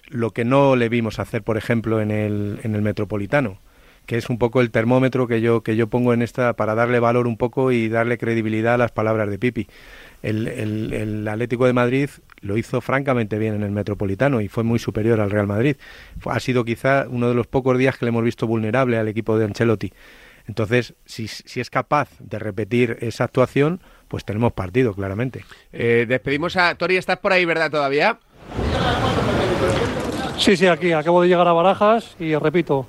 lo 0.08 0.32
que 0.32 0.46
no 0.46 0.78
le 0.78 0.88
vimos 0.88 1.20
hacer, 1.20 1.44
por 1.44 1.58
ejemplo, 1.58 2.00
en 2.00 2.12
el, 2.12 2.62
en 2.64 2.76
el 2.76 2.82
Metropolitano 2.82 3.60
que 4.06 4.18
es 4.18 4.28
un 4.28 4.40
poco 4.40 4.62
el 4.62 4.72
termómetro 4.72 5.28
que 5.28 5.40
yo 5.40 5.62
que 5.62 5.76
yo 5.76 5.86
pongo 5.86 6.16
en 6.16 6.24
esta 6.24 6.54
para 6.54 6.74
darle 6.74 7.00
valor 7.00 7.28
un 7.28 7.38
poco 7.38 7.72
y 7.72 7.90
darle 7.90 8.18
credibilidad 8.18 8.74
a 8.74 8.78
las 8.80 8.92
palabras 8.92 9.30
de 9.30 9.38
Pipi. 9.38 9.68
El, 10.22 10.48
el- 10.48 10.94
el 10.94 11.28
Atlético 11.28 11.66
de 11.66 11.74
Madrid 11.74 12.10
lo 12.42 12.58
hizo 12.58 12.82
francamente 12.82 13.38
bien 13.38 13.56
en 13.56 13.64
el 13.64 13.72
Metropolitano 13.72 14.42
y 14.42 14.48
fue 14.48 14.64
muy 14.64 14.80
superior 14.80 15.20
al 15.22 15.32
Real 15.32 15.48
Madrid. 15.48 15.76
Ha 16.26 16.40
sido 16.40 16.64
quizá 16.66 17.06
uno 17.10 17.30
de 17.30 17.36
los 17.36 17.48
pocos 17.48 17.78
días 17.78 17.98
que 17.98 18.06
le 18.06 18.10
hemos 18.10 18.24
visto 18.24 18.48
vulnerable 18.48 18.98
al 18.98 19.08
equipo 19.08 19.38
de 19.38 19.46
Ancelotti. 19.46 19.92
Entonces, 20.48 20.96
si, 21.06 21.28
si 21.28 21.60
es 21.60 21.70
capaz 21.70 22.10
de 22.20 22.40
repetir 22.40 22.98
esa 23.02 23.24
actuación, 23.26 23.82
pues 24.08 24.26
tenemos 24.26 24.52
partido, 24.54 24.94
claramente. 24.96 25.46
Eh, 25.72 26.06
despedimos 26.08 26.56
a 26.58 26.74
Tori, 26.76 26.98
estás 26.98 27.20
por 27.20 27.32
ahí, 27.34 27.46
¿verdad? 27.46 27.70
Todavía. 27.70 28.18
Sí, 30.38 30.56
sí, 30.58 30.66
aquí. 30.68 30.92
Acabo 30.94 31.22
de 31.22 31.28
llegar 31.28 31.48
a 31.48 31.54
Barajas 31.54 32.16
y 32.20 32.34
repito, 32.36 32.88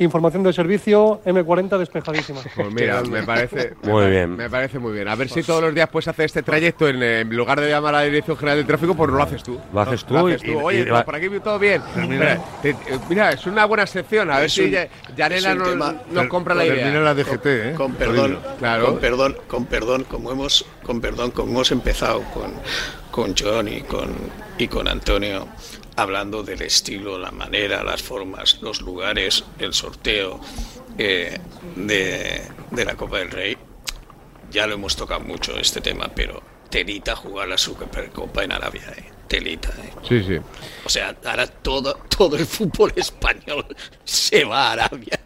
información 0.00 0.42
de 0.42 0.52
servicio 0.52 1.20
M40 1.24 1.78
despejadísima. 1.78 2.40
Pues 2.56 2.72
mira, 2.72 3.02
me 3.02 3.22
parece 3.22 3.74
Muy 3.82 4.04
me- 4.04 4.10
bien. 4.10 4.36
Me 4.36 4.48
parece 4.50 4.78
muy 4.78 4.92
bien. 4.92 5.06
A 5.08 5.14
ver 5.14 5.28
si 5.28 5.42
todos 5.42 5.62
los 5.62 5.74
días 5.74 5.88
puedes 5.88 6.08
hacer 6.08 6.24
este 6.24 6.42
trayecto 6.42 6.88
en, 6.88 7.02
en 7.02 7.36
lugar 7.36 7.60
de 7.60 7.68
llamar 7.68 7.94
a 7.94 7.98
la 7.98 8.04
Dirección 8.04 8.36
General 8.36 8.58
de 8.58 8.64
Tráfico, 8.64 8.94
pues 8.96 9.10
no 9.10 9.16
lo 9.18 9.22
haces 9.22 9.42
tú. 9.42 9.58
Lo 9.72 9.80
haces 9.80 10.04
tú 10.04 10.14
Lo 10.14 10.26
haces 10.26 10.42
tú. 10.42 10.50
y- 10.50 10.54
Oye, 10.54 10.80
y- 10.80 10.84
pues 10.86 11.04
por 11.04 11.14
aquí 11.14 11.28
todo 11.42 11.58
bien. 11.58 11.82
Mira, 12.08 12.40
te- 12.62 12.70
eh, 12.70 12.76
mira, 13.08 13.30
es 13.32 13.46
una 13.46 13.64
buena 13.66 13.86
sección. 13.86 14.30
A 14.30 14.38
ver 14.40 14.50
si 14.50 14.74
Yanela 15.16 15.54
nos, 15.54 16.26
compra 16.28 16.54
la 16.54 16.64
idea. 16.64 16.76
Termina 16.76 17.00
la 17.00 17.14
DGT, 17.14 17.46
¿eh? 17.46 17.74
Con 17.76 17.94
perdón, 17.94 18.38
Claro. 18.58 18.86
con 18.86 18.98
perdón, 18.98 19.36
con 19.46 19.66
perdón, 19.66 20.04
como 20.04 20.32
hemos, 20.32 20.64
con 20.82 21.00
perdón, 21.00 21.30
como 21.30 21.50
hemos 21.52 21.70
empezado 21.72 22.22
con, 22.32 22.52
con 23.10 23.34
John 23.38 23.68
y 23.68 23.82
con, 23.82 24.08
y 24.58 24.66
con 24.68 24.88
Antonio 24.88 25.46
hablando 26.00 26.42
del 26.42 26.62
estilo, 26.62 27.18
la 27.18 27.30
manera, 27.30 27.82
las 27.84 28.02
formas, 28.02 28.58
los 28.62 28.80
lugares, 28.80 29.44
el 29.58 29.72
sorteo 29.72 30.40
eh, 30.98 31.38
de, 31.76 32.42
de 32.70 32.84
la 32.84 32.94
Copa 32.96 33.18
del 33.18 33.30
Rey. 33.30 33.56
Ya 34.50 34.66
lo 34.66 34.74
hemos 34.74 34.96
tocado 34.96 35.20
mucho 35.20 35.56
este 35.58 35.80
tema, 35.80 36.08
pero 36.14 36.42
telita 36.70 37.14
jugar 37.16 37.48
la 37.48 37.58
Supercopa 37.58 38.42
en 38.44 38.52
Arabia, 38.52 38.82
eh. 38.96 39.04
telita. 39.28 39.68
eh. 39.70 39.92
Sí, 40.08 40.22
sí. 40.26 40.36
O 40.84 40.88
sea, 40.88 41.16
ahora 41.24 41.46
todo, 41.46 41.94
todo 42.16 42.36
el 42.36 42.46
fútbol 42.46 42.92
español 42.96 43.64
se 44.04 44.44
va 44.44 44.68
a 44.68 44.72
Arabia, 44.72 45.20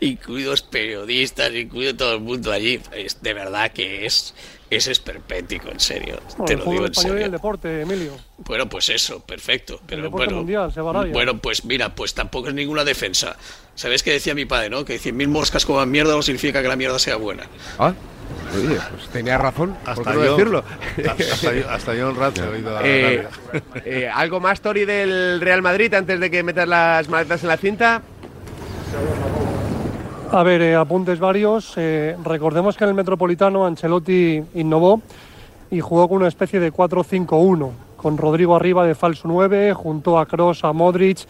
incluidos 0.00 0.62
periodistas, 0.62 1.52
incluido 1.54 1.96
todo 1.96 2.14
el 2.14 2.20
mundo 2.20 2.52
allí. 2.52 2.80
Es, 2.92 3.20
de 3.22 3.34
verdad 3.34 3.72
que 3.72 4.06
es, 4.06 4.34
es 4.70 4.86
esperpético, 4.88 5.68
en 5.70 5.80
serio. 5.80 6.18
Bueno, 6.36 6.44
Te 6.46 6.56
lo 6.56 6.64
digo 6.70 6.74
en 6.76 6.82
y 6.82 6.86
el 6.86 6.94
serio. 6.94 7.30
deporte, 7.30 7.80
Emilio. 7.82 8.12
Bueno, 8.38 8.68
pues 8.68 8.88
eso, 8.90 9.20
perfecto. 9.20 9.80
Pero 9.86 10.10
bueno, 10.10 10.36
mundial 10.36 10.72
se 10.72 10.80
bueno, 11.12 11.38
pues 11.38 11.64
mira, 11.64 11.94
pues 11.94 12.14
tampoco 12.14 12.48
es 12.48 12.54
ninguna 12.54 12.84
defensa. 12.84 13.36
¿Sabes 13.74 14.02
qué 14.02 14.12
decía 14.12 14.34
mi 14.34 14.44
padre, 14.44 14.70
no? 14.70 14.84
Que 14.84 14.98
cien 14.98 15.16
mil 15.16 15.28
moscas 15.28 15.64
coman 15.64 15.90
mierda 15.90 16.14
no 16.14 16.22
significa 16.22 16.60
que 16.62 16.68
la 16.68 16.76
mierda 16.76 16.98
sea 16.98 17.16
buena. 17.16 17.44
Ah, 17.78 17.94
oye, 18.54 18.76
pues 18.90 19.08
tenía 19.10 19.38
razón, 19.38 19.74
¿por 19.84 19.90
Hasta 19.90 20.10
qué 20.12 20.16
no 20.18 20.24
yo- 20.24 20.30
decirlo? 20.36 20.64
hasta 21.32 21.54
yo- 21.54 21.70
hasta 21.70 21.94
oído 22.50 22.80
Eh, 22.84 23.26
eh, 23.84 24.10
¿Algo 24.12 24.40
más, 24.40 24.60
Tori, 24.60 24.84
del 24.84 25.40
Real 25.40 25.62
Madrid 25.62 25.94
antes 25.94 26.18
de 26.20 26.30
que 26.30 26.42
metas 26.42 26.68
las 26.68 27.08
maletas 27.08 27.42
en 27.42 27.48
la 27.48 27.56
cinta? 27.56 28.02
A 30.30 30.42
ver, 30.42 30.60
eh, 30.60 30.74
apuntes 30.74 31.18
varios. 31.18 31.72
Eh, 31.76 32.14
recordemos 32.22 32.76
que 32.76 32.84
en 32.84 32.90
el 32.90 32.94
Metropolitano 32.94 33.64
Ancelotti 33.64 34.42
innovó 34.54 35.00
y 35.70 35.80
jugó 35.80 36.06
con 36.06 36.18
una 36.18 36.28
especie 36.28 36.60
de 36.60 36.70
4-5-1, 36.70 37.70
con 37.96 38.18
Rodrigo 38.18 38.54
arriba 38.54 38.84
de 38.84 38.94
falso 38.94 39.26
9, 39.26 39.72
junto 39.72 40.18
a 40.18 40.26
Kroos, 40.26 40.64
a 40.64 40.74
Modric. 40.74 41.20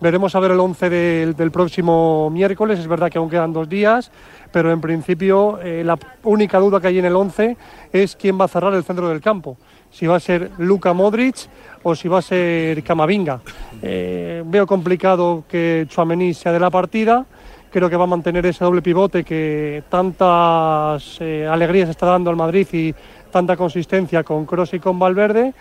Veremos 0.00 0.34
a 0.34 0.40
ver 0.40 0.52
el 0.52 0.60
11 0.60 0.88
del, 0.88 1.36
del 1.36 1.50
próximo 1.50 2.30
miércoles. 2.30 2.78
Es 2.78 2.86
verdad 2.86 3.10
que 3.10 3.18
aún 3.18 3.28
quedan 3.28 3.52
dos 3.52 3.68
días, 3.68 4.10
pero 4.50 4.72
en 4.72 4.80
principio 4.80 5.58
eh, 5.60 5.82
la 5.84 5.98
única 6.22 6.58
duda 6.58 6.80
que 6.80 6.86
hay 6.86 6.98
en 7.00 7.04
el 7.04 7.16
11 7.16 7.54
es 7.92 8.16
quién 8.16 8.40
va 8.40 8.46
a 8.46 8.48
cerrar 8.48 8.72
el 8.72 8.84
centro 8.84 9.10
del 9.10 9.20
campo. 9.20 9.58
Si 9.90 10.06
va 10.06 10.16
a 10.16 10.20
ser 10.20 10.52
Luka 10.56 10.94
Modric 10.94 11.36
o 11.82 11.94
si 11.94 12.08
va 12.08 12.20
a 12.20 12.22
ser 12.22 12.82
Camavinga. 12.82 13.40
Eh, 13.82 14.42
veo 14.46 14.66
complicado 14.66 15.44
que 15.48 15.86
Chouameni 15.88 16.32
sea 16.32 16.52
de 16.52 16.60
la 16.60 16.70
partida. 16.70 17.26
Creo 17.70 17.90
que 17.90 17.96
va 17.96 18.04
a 18.04 18.06
mantener 18.06 18.46
ese 18.46 18.64
doble 18.64 18.80
pivote 18.80 19.24
que 19.24 19.82
tantas 19.90 21.18
eh, 21.20 21.46
alegrías 21.46 21.90
está 21.90 22.06
dando 22.06 22.30
al 22.30 22.36
Madrid 22.36 22.66
y 22.72 22.94
tanta 23.30 23.58
consistencia 23.58 24.24
con 24.24 24.46
Kroos 24.46 24.72
y 24.72 24.80
con 24.80 24.98
Valverde. 24.98 25.52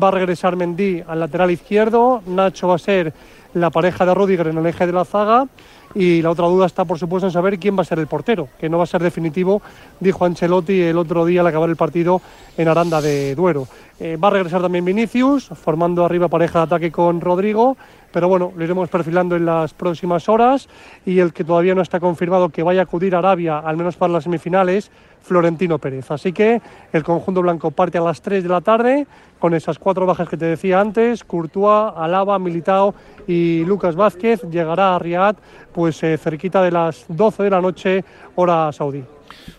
Va 0.00 0.08
a 0.08 0.10
regresar 0.10 0.56
Mendy 0.56 1.04
al 1.06 1.20
lateral 1.20 1.52
izquierdo. 1.52 2.20
Nacho 2.26 2.66
va 2.66 2.74
a 2.74 2.78
ser 2.78 3.12
la 3.54 3.70
pareja 3.70 4.04
de 4.04 4.12
Rudiger 4.12 4.48
en 4.48 4.58
el 4.58 4.66
eje 4.66 4.86
de 4.86 4.92
la 4.92 5.04
zaga. 5.04 5.46
Y 5.94 6.22
la 6.22 6.30
otra 6.30 6.46
duda 6.46 6.66
está, 6.66 6.84
por 6.84 6.98
supuesto, 6.98 7.26
en 7.26 7.32
saber 7.32 7.58
quién 7.58 7.76
va 7.76 7.82
a 7.82 7.84
ser 7.84 7.98
el 7.98 8.06
portero, 8.06 8.48
que 8.58 8.68
no 8.68 8.78
va 8.78 8.84
a 8.84 8.86
ser 8.86 9.02
definitivo, 9.02 9.62
dijo 10.00 10.24
Ancelotti 10.24 10.80
el 10.80 10.98
otro 10.98 11.24
día 11.24 11.40
al 11.40 11.46
acabar 11.46 11.68
el 11.68 11.76
partido 11.76 12.20
en 12.56 12.68
Aranda 12.68 13.00
de 13.00 13.34
Duero. 13.34 13.66
Eh, 14.00 14.16
va 14.16 14.28
a 14.28 14.30
regresar 14.32 14.62
también 14.62 14.84
Vinicius, 14.84 15.48
formando 15.54 16.04
arriba 16.04 16.28
pareja 16.28 16.60
de 16.60 16.64
ataque 16.64 16.90
con 16.90 17.20
Rodrigo, 17.20 17.76
pero 18.12 18.28
bueno, 18.28 18.52
lo 18.56 18.64
iremos 18.64 18.88
perfilando 18.88 19.36
en 19.36 19.46
las 19.46 19.74
próximas 19.74 20.28
horas. 20.28 20.68
Y 21.06 21.18
el 21.18 21.32
que 21.32 21.44
todavía 21.44 21.74
no 21.74 21.82
está 21.82 22.00
confirmado 22.00 22.48
que 22.48 22.62
vaya 22.62 22.80
a 22.80 22.84
acudir 22.84 23.14
a 23.14 23.18
Arabia, 23.18 23.58
al 23.58 23.76
menos 23.76 23.96
para 23.96 24.12
las 24.12 24.24
semifinales, 24.24 24.90
Florentino 25.22 25.78
Pérez. 25.78 26.10
Así 26.10 26.32
que 26.32 26.60
el 26.92 27.02
conjunto 27.02 27.42
blanco 27.42 27.70
parte 27.70 27.98
a 27.98 28.00
las 28.00 28.20
3 28.20 28.42
de 28.42 28.48
la 28.48 28.60
tarde 28.60 29.06
con 29.38 29.54
esas 29.54 29.78
cuatro 29.78 30.06
bajas 30.06 30.28
que 30.28 30.36
te 30.36 30.44
decía 30.44 30.80
antes, 30.80 31.24
Courtois, 31.24 31.92
Alaba, 31.96 32.38
Militao 32.38 32.94
y 33.26 33.64
Lucas 33.64 33.96
Vázquez. 33.96 34.42
Llegará 34.50 34.94
a 34.94 34.98
Riad 34.98 35.36
pues 35.72 36.02
eh, 36.02 36.16
cerquita 36.16 36.62
de 36.62 36.70
las 36.70 37.04
12 37.08 37.42
de 37.42 37.50
la 37.50 37.60
noche, 37.60 38.04
hora 38.36 38.70
saudí. 38.72 39.04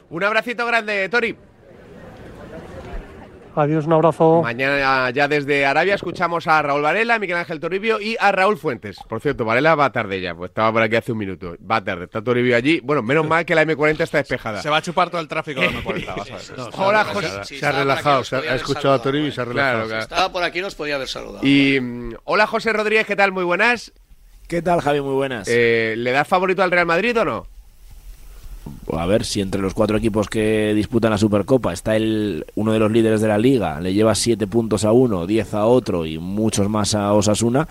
Un 0.09 0.23
abracito 0.23 0.65
grande, 0.65 1.09
Tori. 1.09 1.35
Adiós, 3.55 3.85
un 3.85 3.93
abrazo. 3.93 4.41
Mañana 4.41 5.11
ya 5.11 5.27
desde 5.27 5.65
Arabia 5.65 5.93
escuchamos 5.93 6.47
a 6.47 6.61
Raúl 6.61 6.81
Varela, 6.81 7.19
Miguel 7.19 7.37
Ángel 7.37 7.59
Toribio 7.59 8.01
y 8.01 8.17
a 8.19 8.31
Raúl 8.31 8.57
Fuentes. 8.57 8.97
Por 9.07 9.21
cierto, 9.21 9.45
Varela 9.45 9.75
va 9.75 9.91
tarde 9.91 10.19
ya, 10.21 10.33
pues 10.33 10.49
estaba 10.49 10.71
por 10.71 10.81
aquí 10.81 10.95
hace 10.95 11.11
un 11.11 11.19
minuto. 11.19 11.55
Va 11.69 11.83
tarde, 11.83 12.05
está 12.05 12.21
Toribio 12.23 12.55
allí. 12.55 12.79
Bueno, 12.83 13.03
menos 13.03 13.27
mal 13.27 13.45
que 13.45 13.53
la 13.53 13.63
M40 13.63 14.01
está 14.01 14.17
despejada. 14.17 14.61
Se 14.61 14.69
va 14.69 14.77
a 14.77 14.81
chupar 14.81 15.09
todo 15.11 15.21
el 15.21 15.27
tráfico 15.27 15.61
de 15.61 15.69
M40, 15.69 16.05
vas 16.17 16.31
a 16.31 16.91
ver. 16.91 17.05
José. 17.05 17.59
Se 17.59 17.65
ha 17.65 17.71
relajado, 17.71 18.23
se 18.23 18.35
ha, 18.35 18.55
escuchado 18.55 18.93
a. 18.95 19.01
Toribio 19.01 19.27
y 19.27 19.31
se 19.31 19.41
ha 19.41 19.45
relajado. 19.45 19.73
Claro, 19.73 19.87
claro. 19.87 20.03
Estaba 20.03 20.31
por 20.31 20.43
aquí, 20.43 20.61
nos 20.61 20.73
podía 20.73 20.95
haber 20.95 21.07
saludado. 21.07 21.45
Y 21.45 21.79
mm, 21.79 22.15
hola 22.23 22.47
José 22.47 22.73
Rodríguez, 22.73 23.05
¿qué 23.05 23.15
tal? 23.15 23.31
Muy 23.31 23.43
buenas. 23.43 23.93
¿Qué 24.47 24.61
tal, 24.61 24.81
Javi? 24.81 25.01
Muy 25.01 25.13
buenas. 25.13 25.47
Eh, 25.49 25.93
¿Le 25.97 26.11
das 26.11 26.27
favorito 26.27 26.63
al 26.63 26.71
Real 26.71 26.85
Madrid 26.85 27.19
o 27.19 27.25
no? 27.25 27.52
A 28.91 29.05
ver 29.05 29.25
si 29.25 29.41
entre 29.41 29.61
los 29.61 29.73
cuatro 29.73 29.97
equipos 29.97 30.27
que 30.29 30.73
disputan 30.75 31.11
la 31.11 31.17
Supercopa 31.17 31.73
está 31.73 31.95
el 31.95 32.45
uno 32.55 32.71
de 32.73 32.79
los 32.79 32.91
líderes 32.91 33.21
de 33.21 33.27
la 33.27 33.37
liga, 33.37 33.79
le 33.81 33.93
lleva 33.93 34.15
siete 34.15 34.47
puntos 34.47 34.85
a 34.85 34.91
uno, 34.91 35.25
diez 35.27 35.53
a 35.53 35.65
otro 35.65 36.05
y 36.05 36.17
muchos 36.17 36.69
más 36.69 36.95
a 36.95 37.13
Osasuna, 37.13 37.67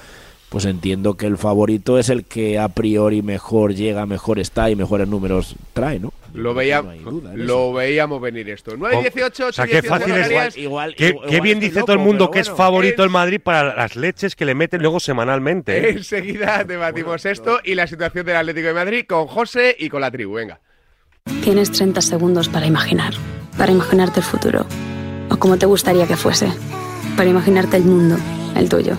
pues 0.51 0.67
entiendo 0.67 1.15
que 1.15 1.27
el 1.27 1.39
favorito 1.39 1.99
es 1.99 2.11
el 2.11 2.25
que 2.25 2.59
a 2.59 2.69
priori 2.69 3.23
mejor 3.23 3.75
llega, 3.75 4.05
mejor 4.05 4.39
está 4.39 4.69
y 4.71 4.77
mejores 4.77 5.09
números 5.09 5.55
trae, 5.73 5.99
¿no? 5.99 6.13
Lo, 6.35 6.53
veía- 6.55 6.83
no 6.83 7.21
lo 7.37 7.73
veíamos 7.75 8.21
venir 8.21 8.49
esto. 8.51 8.73
9, 8.77 9.01
18, 9.03 9.27
8, 9.47 9.47
O 9.49 9.53
sea, 9.53 9.67
qué 9.67 9.83
fácil 9.83 10.15
es. 10.15 10.57
Igual- 10.57 10.95
Qué, 10.95 11.09
igual 11.09 11.29
qué 11.29 11.41
bien 11.41 11.61
dice 11.61 11.75
loco, 11.77 11.87
todo 11.87 11.97
el 11.97 12.03
mundo 12.03 12.31
que 12.31 12.41
es 12.41 12.51
favorito 12.51 13.03
el 13.05 13.11
Madrid 13.11 13.41
para 13.43 13.75
las 13.75 13.97
leches 13.97 14.35
que 14.37 14.45
le 14.47 14.55
meten 14.55 14.81
luego 14.83 14.99
semanalmente. 15.01 15.77
¿eh? 15.79 15.91
Enseguida 15.97 16.65
debatimos 16.65 17.25
esto 17.27 17.61
y 17.65 17.75
la 17.75 17.87
situación 17.87 18.27
del 18.27 18.37
Atlético 18.37 18.69
de 18.69 18.75
Madrid 18.75 19.05
con 19.07 19.27
José 19.27 19.75
y 19.79 19.89
con 19.89 20.01
la 20.03 20.11
tribu. 20.11 20.35
Venga. 20.35 20.61
Tienes 21.43 21.73
30 21.73 22.01
segundos 22.03 22.49
para 22.49 22.67
imaginar, 22.67 23.15
para 23.59 23.73
imaginarte 23.73 24.21
el 24.21 24.27
futuro, 24.27 24.65
o 25.29 25.37
como 25.39 25.57
te 25.57 25.67
gustaría 25.67 26.07
que 26.07 26.17
fuese, 26.17 26.53
para 27.17 27.29
imaginarte 27.29 27.77
el 27.77 27.85
mundo, 27.85 28.17
el 28.55 28.69
tuyo, 28.69 28.97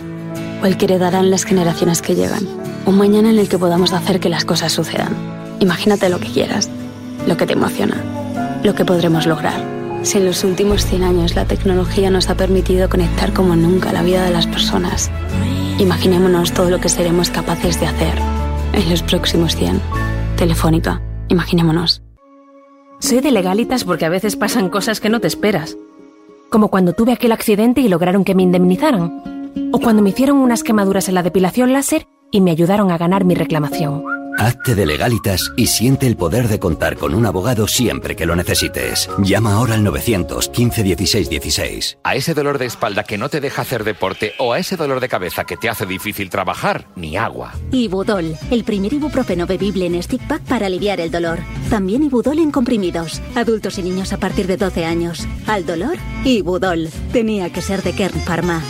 o 0.62 0.66
el 0.66 0.76
que 0.76 0.84
heredarán 0.84 1.32
las 1.32 1.46
generaciones 1.46 2.02
que 2.02 2.16
llegan, 2.16 2.46
un 2.86 2.98
mañana 2.98 3.30
en 3.30 3.40
el 3.40 3.48
que 3.48 3.58
podamos 3.58 3.94
hacer 3.94 4.20
que 4.20 4.28
las 4.28 4.44
cosas 4.44 4.74
sucedan. 4.74 5.16
Imagínate 5.62 6.10
lo 6.10 6.20
que 6.20 6.28
quieras, 6.28 6.70
lo 7.26 7.38
que 7.38 7.46
te 7.46 7.54
emociona, 7.54 7.96
lo 8.62 8.76
que 8.76 8.84
podremos 8.84 9.26
lograr. 9.26 9.64
Si 10.02 10.18
en 10.18 10.26
los 10.26 10.44
últimos 10.44 10.86
100 10.86 11.04
años 11.04 11.36
la 11.36 11.46
tecnología 11.46 12.10
nos 12.10 12.30
ha 12.30 12.36
permitido 12.36 12.90
conectar 12.90 13.32
como 13.32 13.56
nunca 13.56 13.94
la 13.94 14.04
vida 14.04 14.26
de 14.26 14.32
las 14.32 14.48
personas, 14.48 15.10
imaginémonos 15.80 16.52
todo 16.52 16.70
lo 16.70 16.82
que 16.82 16.90
seremos 16.90 17.30
capaces 17.30 17.80
de 17.80 17.88
hacer 17.88 18.20
en 18.74 18.90
los 18.90 19.02
próximos 19.02 19.56
100. 19.56 19.80
Telefónica, 20.36 21.02
imaginémonos. 21.30 22.04
Soy 23.04 23.20
de 23.20 23.34
legalitas 23.34 23.84
porque 23.84 24.06
a 24.06 24.10
veces 24.10 24.38
pasan 24.38 24.70
cosas 24.70 25.02
que 25.02 25.10
no 25.10 25.20
te 25.20 25.28
esperas. 25.28 25.76
Como 26.50 26.70
cuando 26.70 26.94
tuve 26.94 27.12
aquel 27.12 27.34
accidente 27.34 27.82
y 27.82 27.90
lograron 27.90 28.24
que 28.24 28.34
me 28.34 28.44
indemnizaran. 28.44 29.52
O 29.74 29.80
cuando 29.80 30.02
me 30.02 30.12
hicieron 30.12 30.38
unas 30.38 30.64
quemaduras 30.64 31.10
en 31.10 31.16
la 31.16 31.22
depilación 31.22 31.74
láser 31.74 32.08
y 32.32 32.40
me 32.40 32.52
ayudaron 32.52 32.92
a 32.92 32.98
ganar 32.98 33.26
mi 33.26 33.36
reclamación. 33.36 34.13
Hazte 34.44 34.76
de 34.76 34.86
legalitas 34.86 35.54
y 35.56 35.68
siente 35.68 36.06
el 36.06 36.18
poder 36.18 36.50
de 36.50 36.60
contar 36.60 36.98
con 36.98 37.16
un 37.16 37.26
abogado 37.26 37.66
siempre 37.66 38.18
que 38.18 38.26
lo 38.26 38.36
necesites. 38.36 39.10
Llama 39.20 39.54
ahora 39.54 39.76
al 39.76 39.86
915 39.86 40.84
16 40.84 41.30
16. 41.30 41.98
A 42.04 42.16
ese 42.16 42.34
dolor 42.34 42.58
de 42.58 42.66
espalda 42.66 43.06
que 43.06 43.18
no 43.18 43.30
te 43.30 43.40
deja 43.40 43.62
hacer 43.62 43.86
deporte 43.86 44.34
o 44.40 44.52
a 44.52 44.60
ese 44.60 44.76
dolor 44.76 45.00
de 45.00 45.08
cabeza 45.08 45.46
que 45.46 45.56
te 45.56 45.70
hace 45.70 45.86
difícil 45.86 46.30
trabajar, 46.30 46.90
ni 46.98 47.16
agua. 47.16 47.54
Ibudol, 47.72 48.36
el 48.52 48.66
primer 48.66 48.92
ibuprofeno 48.92 49.48
bebible 49.48 49.86
en 49.86 50.04
stick 50.04 50.28
pack 50.28 50.42
para 50.42 50.66
aliviar 50.66 51.00
el 51.00 51.10
dolor. 51.10 51.40
También 51.70 52.04
Ibudol 52.04 52.40
en 52.40 52.52
comprimidos. 52.52 53.22
Adultos 53.36 53.78
y 53.78 53.84
niños 53.84 54.12
a 54.12 54.18
partir 54.18 54.48
de 54.48 54.58
12 54.58 54.84
años. 54.84 55.26
Al 55.48 55.66
dolor, 55.66 55.96
Ibudol. 56.26 56.90
Tenía 57.14 57.50
que 57.54 57.62
ser 57.62 57.82
de 57.82 57.94
Kern 57.94 58.20
Pharma. 58.20 58.62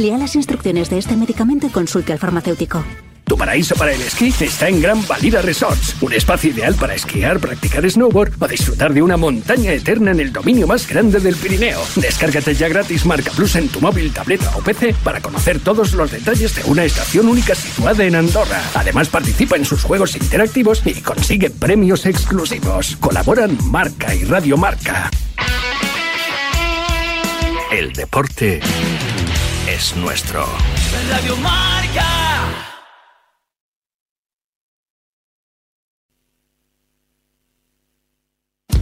Lea 0.00 0.18
las 0.18 0.34
instrucciones 0.34 0.90
de 0.90 0.98
este 0.98 1.14
medicamento 1.14 1.68
y 1.68 1.70
consulte 1.70 2.12
al 2.12 2.18
farmacéutico. 2.18 2.84
Tu 3.30 3.36
paraíso 3.36 3.76
para 3.76 3.92
el 3.92 4.02
esquí 4.02 4.34
está 4.40 4.68
en 4.68 4.82
Gran 4.82 5.06
Valira 5.06 5.40
Resorts, 5.40 5.94
un 6.00 6.12
espacio 6.12 6.50
ideal 6.50 6.74
para 6.74 6.96
esquiar, 6.96 7.38
practicar 7.38 7.88
snowboard 7.88 8.32
o 8.42 8.48
disfrutar 8.48 8.92
de 8.92 9.02
una 9.02 9.16
montaña 9.16 9.72
eterna 9.72 10.10
en 10.10 10.18
el 10.18 10.32
dominio 10.32 10.66
más 10.66 10.88
grande 10.88 11.20
del 11.20 11.36
Pirineo. 11.36 11.80
Descárgate 11.94 12.56
ya 12.56 12.66
gratis 12.66 13.06
Marca 13.06 13.30
Plus 13.30 13.54
en 13.54 13.68
tu 13.68 13.80
móvil, 13.80 14.12
tableta 14.12 14.50
o 14.56 14.60
PC 14.62 14.96
para 15.04 15.20
conocer 15.20 15.60
todos 15.60 15.92
los 15.92 16.10
detalles 16.10 16.56
de 16.56 16.64
una 16.64 16.82
estación 16.82 17.28
única 17.28 17.54
situada 17.54 18.02
en 18.02 18.16
Andorra. 18.16 18.60
Además 18.74 19.08
participa 19.08 19.54
en 19.54 19.64
sus 19.64 19.84
juegos 19.84 20.16
interactivos 20.16 20.82
y 20.84 20.94
consigue 20.94 21.50
premios 21.50 22.06
exclusivos. 22.06 22.96
Colaboran 22.96 23.56
Marca 23.70 24.12
y 24.12 24.24
Radio 24.24 24.56
Marca. 24.56 25.08
El 27.70 27.92
deporte 27.92 28.58
es 29.68 29.94
nuestro. 29.94 30.44
Radio 31.08 31.36
Marca. 31.36 31.70
Ya 38.72 38.79
móvil, 38.79 38.79
ya 38.79 38.79
móvil, 38.79 38.79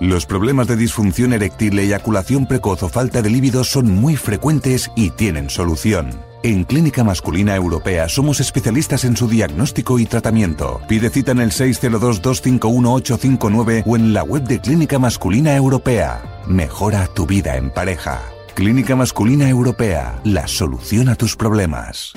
Los 0.00 0.24
problemas 0.24 0.66
de 0.66 0.76
disfunción 0.76 1.34
eréctil, 1.34 1.78
eyaculación 1.78 2.46
precoz 2.46 2.82
o 2.82 2.88
falta 2.88 3.20
de 3.20 3.28
líbido 3.28 3.64
son 3.64 3.90
muy 3.90 4.16
frecuentes 4.16 4.90
y 4.96 5.10
tienen 5.10 5.50
solución. 5.50 6.18
En 6.42 6.64
Clínica 6.64 7.04
Masculina 7.04 7.54
Europea 7.54 8.08
somos 8.08 8.40
especialistas 8.40 9.04
en 9.04 9.14
su 9.14 9.28
diagnóstico 9.28 9.98
y 9.98 10.06
tratamiento. 10.06 10.80
Pide 10.88 11.10
cita 11.10 11.32
en 11.32 11.40
el 11.40 11.50
602-251-859 11.50 13.82
o 13.84 13.94
en 13.94 14.14
la 14.14 14.22
web 14.22 14.44
de 14.44 14.58
Clínica 14.58 14.98
Masculina 14.98 15.54
Europea. 15.54 16.22
Mejora 16.46 17.06
tu 17.08 17.26
vida 17.26 17.58
en 17.58 17.68
pareja. 17.68 18.22
Clínica 18.54 18.96
Masculina 18.96 19.50
Europea, 19.50 20.18
la 20.24 20.48
solución 20.48 21.10
a 21.10 21.14
tus 21.14 21.36
problemas. 21.36 22.14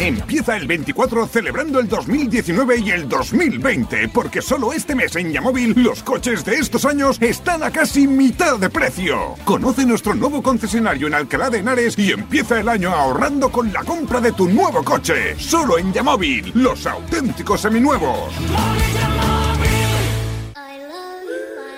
Empieza 0.00 0.56
el 0.56 0.68
24 0.68 1.26
celebrando 1.26 1.80
el 1.80 1.88
2019 1.88 2.78
y 2.78 2.90
el 2.90 3.08
2020, 3.08 4.08
porque 4.10 4.40
solo 4.40 4.72
este 4.72 4.94
mes 4.94 5.16
en 5.16 5.32
Yamóvil 5.32 5.74
los 5.76 6.04
coches 6.04 6.44
de 6.44 6.54
estos 6.54 6.84
años 6.84 7.18
están 7.20 7.64
a 7.64 7.72
casi 7.72 8.06
mitad 8.06 8.58
de 8.58 8.70
precio. 8.70 9.34
Conoce 9.44 9.84
nuestro 9.84 10.14
nuevo 10.14 10.40
concesionario 10.40 11.08
en 11.08 11.14
Alcalá 11.14 11.50
de 11.50 11.58
Henares 11.58 11.98
y 11.98 12.12
empieza 12.12 12.60
el 12.60 12.68
año 12.68 12.94
ahorrando 12.94 13.50
con 13.50 13.72
la 13.72 13.82
compra 13.82 14.20
de 14.20 14.30
tu 14.30 14.48
nuevo 14.48 14.84
coche. 14.84 15.34
Solo 15.36 15.78
en 15.78 15.92
Yamóvil, 15.92 16.52
los 16.54 16.86
auténticos 16.86 17.62
seminuevos. 17.62 18.32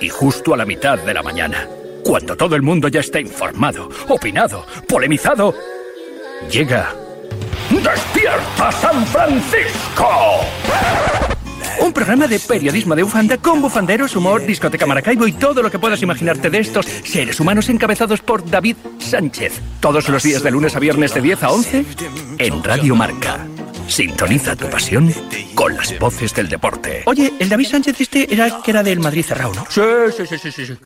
Y 0.02 0.10
justo 0.10 0.52
a 0.52 0.58
la 0.58 0.66
mitad 0.66 0.98
de 0.98 1.14
la 1.14 1.22
mañana, 1.22 1.66
cuando 2.04 2.36
todo 2.36 2.54
el 2.54 2.60
mundo 2.60 2.88
ya 2.88 3.00
está 3.00 3.18
informado, 3.18 3.88
opinado, 4.08 4.66
polemizado, 4.86 5.54
llega 6.50 6.99
¡Despierta 7.82 8.72
San 8.72 9.06
Francisco! 9.06 10.08
Un 11.80 11.92
programa 11.94 12.26
de 12.26 12.38
periodismo 12.38 12.94
de 12.94 13.02
bufanda 13.02 13.38
con 13.38 13.62
bufanderos, 13.62 14.14
humor, 14.14 14.44
discoteca 14.44 14.86
Maracaibo 14.86 15.26
y 15.26 15.32
todo 15.32 15.62
lo 15.62 15.70
que 15.70 15.78
puedas 15.78 16.02
imaginarte 16.02 16.50
de 16.50 16.58
estos 16.58 16.86
seres 16.86 17.40
humanos 17.40 17.68
encabezados 17.70 18.20
por 18.20 18.48
David 18.48 18.76
Sánchez. 18.98 19.60
Todos 19.80 20.08
los 20.08 20.22
días 20.22 20.42
de 20.42 20.50
lunes 20.50 20.76
a 20.76 20.78
viernes 20.78 21.14
de 21.14 21.22
10 21.22 21.42
a 21.42 21.50
11 21.50 21.84
en 22.38 22.62
Radio 22.62 22.94
Marca. 22.94 23.46
Sintoniza 23.88 24.54
tu 24.54 24.68
pasión 24.68 25.12
con 25.54 25.74
las 25.74 25.98
voces 25.98 26.34
del 26.34 26.48
deporte. 26.48 27.02
Oye, 27.06 27.32
el 27.38 27.48
David 27.48 27.66
Sánchez 27.66 28.00
este 28.00 28.32
era 28.32 28.60
que 28.62 28.70
era 28.70 28.82
del 28.82 29.00
Madrid 29.00 29.24
cerrado, 29.24 29.54
¿no? 29.54 29.66
Sí, 29.68 29.80
sí, 30.16 30.26
sí, 30.26 30.50
sí, 30.50 30.66
sí. 30.66 30.78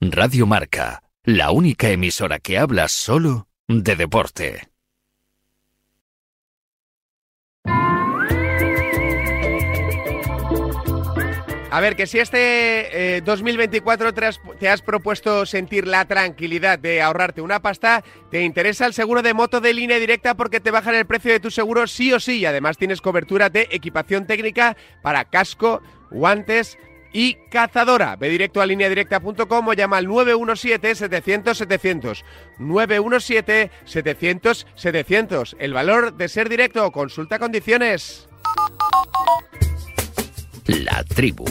Radio 0.00 0.46
Marca, 0.46 1.02
la 1.24 1.50
única 1.50 1.88
emisora 1.88 2.38
que 2.38 2.58
habla 2.58 2.86
solo 2.86 3.48
de 3.66 3.96
deporte. 3.96 4.68
A 11.70 11.80
ver, 11.80 11.96
que 11.96 12.06
si 12.06 12.18
este 12.18 13.16
eh, 13.16 13.20
2024 13.22 14.12
te 14.12 14.26
has, 14.26 14.38
te 14.60 14.68
has 14.68 14.82
propuesto 14.82 15.46
sentir 15.46 15.86
la 15.86 16.04
tranquilidad 16.04 16.78
de 16.78 17.00
ahorrarte 17.00 17.40
una 17.40 17.60
pasta, 17.60 18.04
te 18.30 18.42
interesa 18.42 18.84
el 18.84 18.92
seguro 18.92 19.22
de 19.22 19.32
moto 19.32 19.62
de 19.62 19.72
línea 19.72 19.98
directa 19.98 20.34
porque 20.34 20.60
te 20.60 20.70
bajan 20.70 20.94
el 20.94 21.06
precio 21.06 21.32
de 21.32 21.40
tu 21.40 21.50
seguro 21.50 21.86
sí 21.86 22.12
o 22.12 22.20
sí 22.20 22.44
además 22.44 22.76
tienes 22.76 23.00
cobertura 23.00 23.48
de 23.48 23.66
equipación 23.70 24.26
técnica 24.26 24.76
para 25.02 25.24
casco, 25.24 25.80
guantes 26.10 26.78
y 27.12 27.34
cazadora. 27.50 28.16
Ve 28.16 28.28
directo 28.28 28.60
a 28.60 28.66
lineadirecta.com 28.66 29.68
o 29.68 29.72
llama 29.72 29.98
al 29.98 30.06
917-700-700. 30.06 32.24
917-700-700. 32.58 35.56
El 35.58 35.72
valor 35.72 36.16
de 36.16 36.28
ser 36.28 36.48
directo. 36.48 36.90
Consulta 36.92 37.38
condiciones. 37.38 38.28
La 40.66 41.04
tribu. 41.04 41.44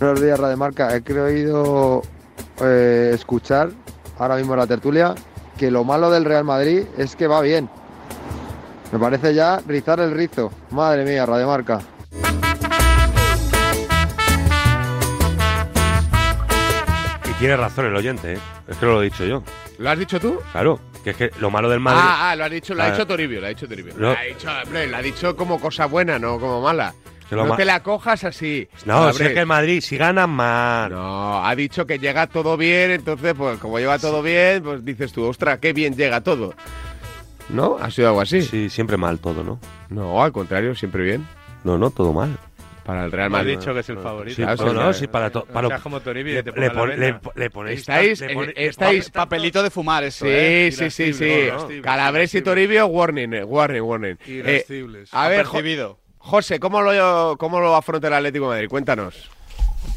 Buenos 0.00 0.20
días, 0.20 0.40
Radio 0.40 0.56
Marca. 0.56 0.96
He 0.96 1.02
creído 1.02 2.02
eh, 2.60 3.12
escuchar 3.14 3.70
ahora 4.18 4.34
mismo 4.36 4.54
en 4.54 4.58
la 4.58 4.66
tertulia 4.66 5.14
que 5.56 5.70
lo 5.70 5.84
malo 5.84 6.10
del 6.10 6.24
Real 6.24 6.42
Madrid 6.44 6.82
es 6.98 7.14
que 7.14 7.28
va 7.28 7.40
bien. 7.40 7.70
Me 8.90 8.98
parece 8.98 9.34
ya 9.34 9.62
rizar 9.66 10.00
el 10.00 10.10
rizo. 10.10 10.50
Madre 10.70 11.04
mía, 11.04 11.24
Radio 11.24 11.46
tiene 17.42 17.56
razón 17.56 17.86
el 17.86 17.96
oyente, 17.96 18.34
¿eh? 18.34 18.38
es 18.68 18.76
que 18.76 18.86
lo 18.86 19.02
he 19.02 19.06
dicho 19.06 19.24
yo. 19.24 19.42
¿Lo 19.78 19.90
has 19.90 19.98
dicho 19.98 20.20
tú? 20.20 20.38
Claro, 20.52 20.78
que 21.02 21.10
es 21.10 21.16
que 21.16 21.30
lo 21.40 21.50
malo 21.50 21.68
del 21.68 21.80
Madrid. 21.80 22.00
Ah, 22.04 22.30
ah, 22.30 22.36
lo 22.36 22.44
has 22.44 22.50
dicho, 22.52 22.72
lo 22.72 22.82
ha 22.82 22.86
Ah, 22.86 22.90
dicho 22.92 23.04
Toribio, 23.04 23.40
lo 23.40 23.46
ha 23.46 23.48
dicho 23.48 23.66
Toribio. 23.66 23.94
No. 23.96 24.12
Lo 24.12 24.18
ha 24.18 24.22
dicho, 24.22 24.48
hombre, 24.64 24.86
lo 24.86 24.96
ha 24.96 25.02
dicho 25.02 25.34
como 25.36 25.60
cosa 25.60 25.86
buena, 25.86 26.20
no 26.20 26.38
como 26.38 26.60
mala. 26.60 26.94
Que 27.28 27.34
lo 27.34 27.42
no 27.42 27.48
ma- 27.50 27.56
te 27.56 27.64
la 27.64 27.82
cojas 27.82 28.22
así. 28.22 28.68
No, 28.84 29.12
si 29.12 29.24
es 29.24 29.32
que 29.32 29.40
el 29.40 29.46
Madrid, 29.46 29.80
si 29.80 29.96
gana 29.96 30.28
más. 30.28 30.88
No, 30.90 31.44
ha 31.44 31.52
dicho 31.56 31.84
que 31.84 31.98
llega 31.98 32.28
todo 32.28 32.56
bien, 32.56 32.92
entonces, 32.92 33.34
pues 33.36 33.58
como 33.58 33.78
llega 33.80 33.98
todo 33.98 34.22
bien, 34.22 34.62
pues 34.62 34.84
dices 34.84 35.12
tú, 35.12 35.24
ostras, 35.24 35.58
qué 35.58 35.72
bien 35.72 35.96
llega 35.96 36.20
todo. 36.20 36.54
¿No? 37.48 37.76
¿Ha 37.80 37.90
sido 37.90 38.08
algo 38.08 38.20
así? 38.20 38.42
Sí, 38.42 38.70
siempre 38.70 38.96
mal 38.96 39.18
todo, 39.18 39.42
¿no? 39.42 39.58
No, 39.88 40.22
al 40.22 40.30
contrario, 40.30 40.76
siempre 40.76 41.02
bien. 41.02 41.26
No, 41.64 41.76
no, 41.76 41.90
todo 41.90 42.12
mal. 42.12 42.38
Para 42.84 43.04
el 43.04 43.12
Real 43.12 43.30
Me 43.30 43.36
has 43.38 43.42
Madrid. 43.44 43.58
dicho 43.58 43.72
que 43.74 43.80
es 43.80 43.88
el 43.90 43.98
favorito. 43.98 44.34
Sí, 44.36 44.42
Claro, 44.42 44.64
no, 44.64 44.70
sí, 44.72 44.76
no, 44.86 44.92
sí, 44.92 45.06
para 45.06 45.30
to- 45.30 45.44
No 45.46 45.54
para 45.54 45.68
seas 45.68 45.80
como 45.82 46.00
Toribio 46.00 46.34
le, 46.34 46.42
te 46.42 46.52
le 46.60 46.70
pon- 46.70 46.88
le- 46.98 47.20
le 47.36 47.50
ponéis 47.50 47.80
Estáis, 47.80 48.20
le 48.20 48.32
eh, 48.32 48.52
estáis 48.56 49.04
pone- 49.10 49.12
Papelito 49.22 49.62
de 49.62 49.70
fumar 49.70 50.02
eso, 50.02 50.24
Sí, 50.24 50.30
¿eh? 50.32 50.70
sí, 50.72 50.90
sí, 50.90 51.12
sí. 51.12 51.24
Irascible, 51.24 51.80
Calabres 51.82 52.34
y 52.34 52.42
Toribio, 52.42 52.86
warning, 52.86 53.34
eh, 53.34 53.44
warning, 53.44 53.82
warning. 53.82 54.16
Eh, 54.26 54.32
Irascibles. 54.66 55.08
a 55.14 55.28
ver, 55.28 55.44
Jo-. 55.46 55.98
José, 56.18 56.58
¿cómo 56.58 56.82
lo, 56.82 57.36
¿cómo 57.38 57.60
lo 57.60 57.74
afronta 57.76 58.08
el 58.08 58.14
Atlético 58.14 58.46
de 58.46 58.50
Madrid? 58.56 58.68
Cuéntanos. 58.68 59.30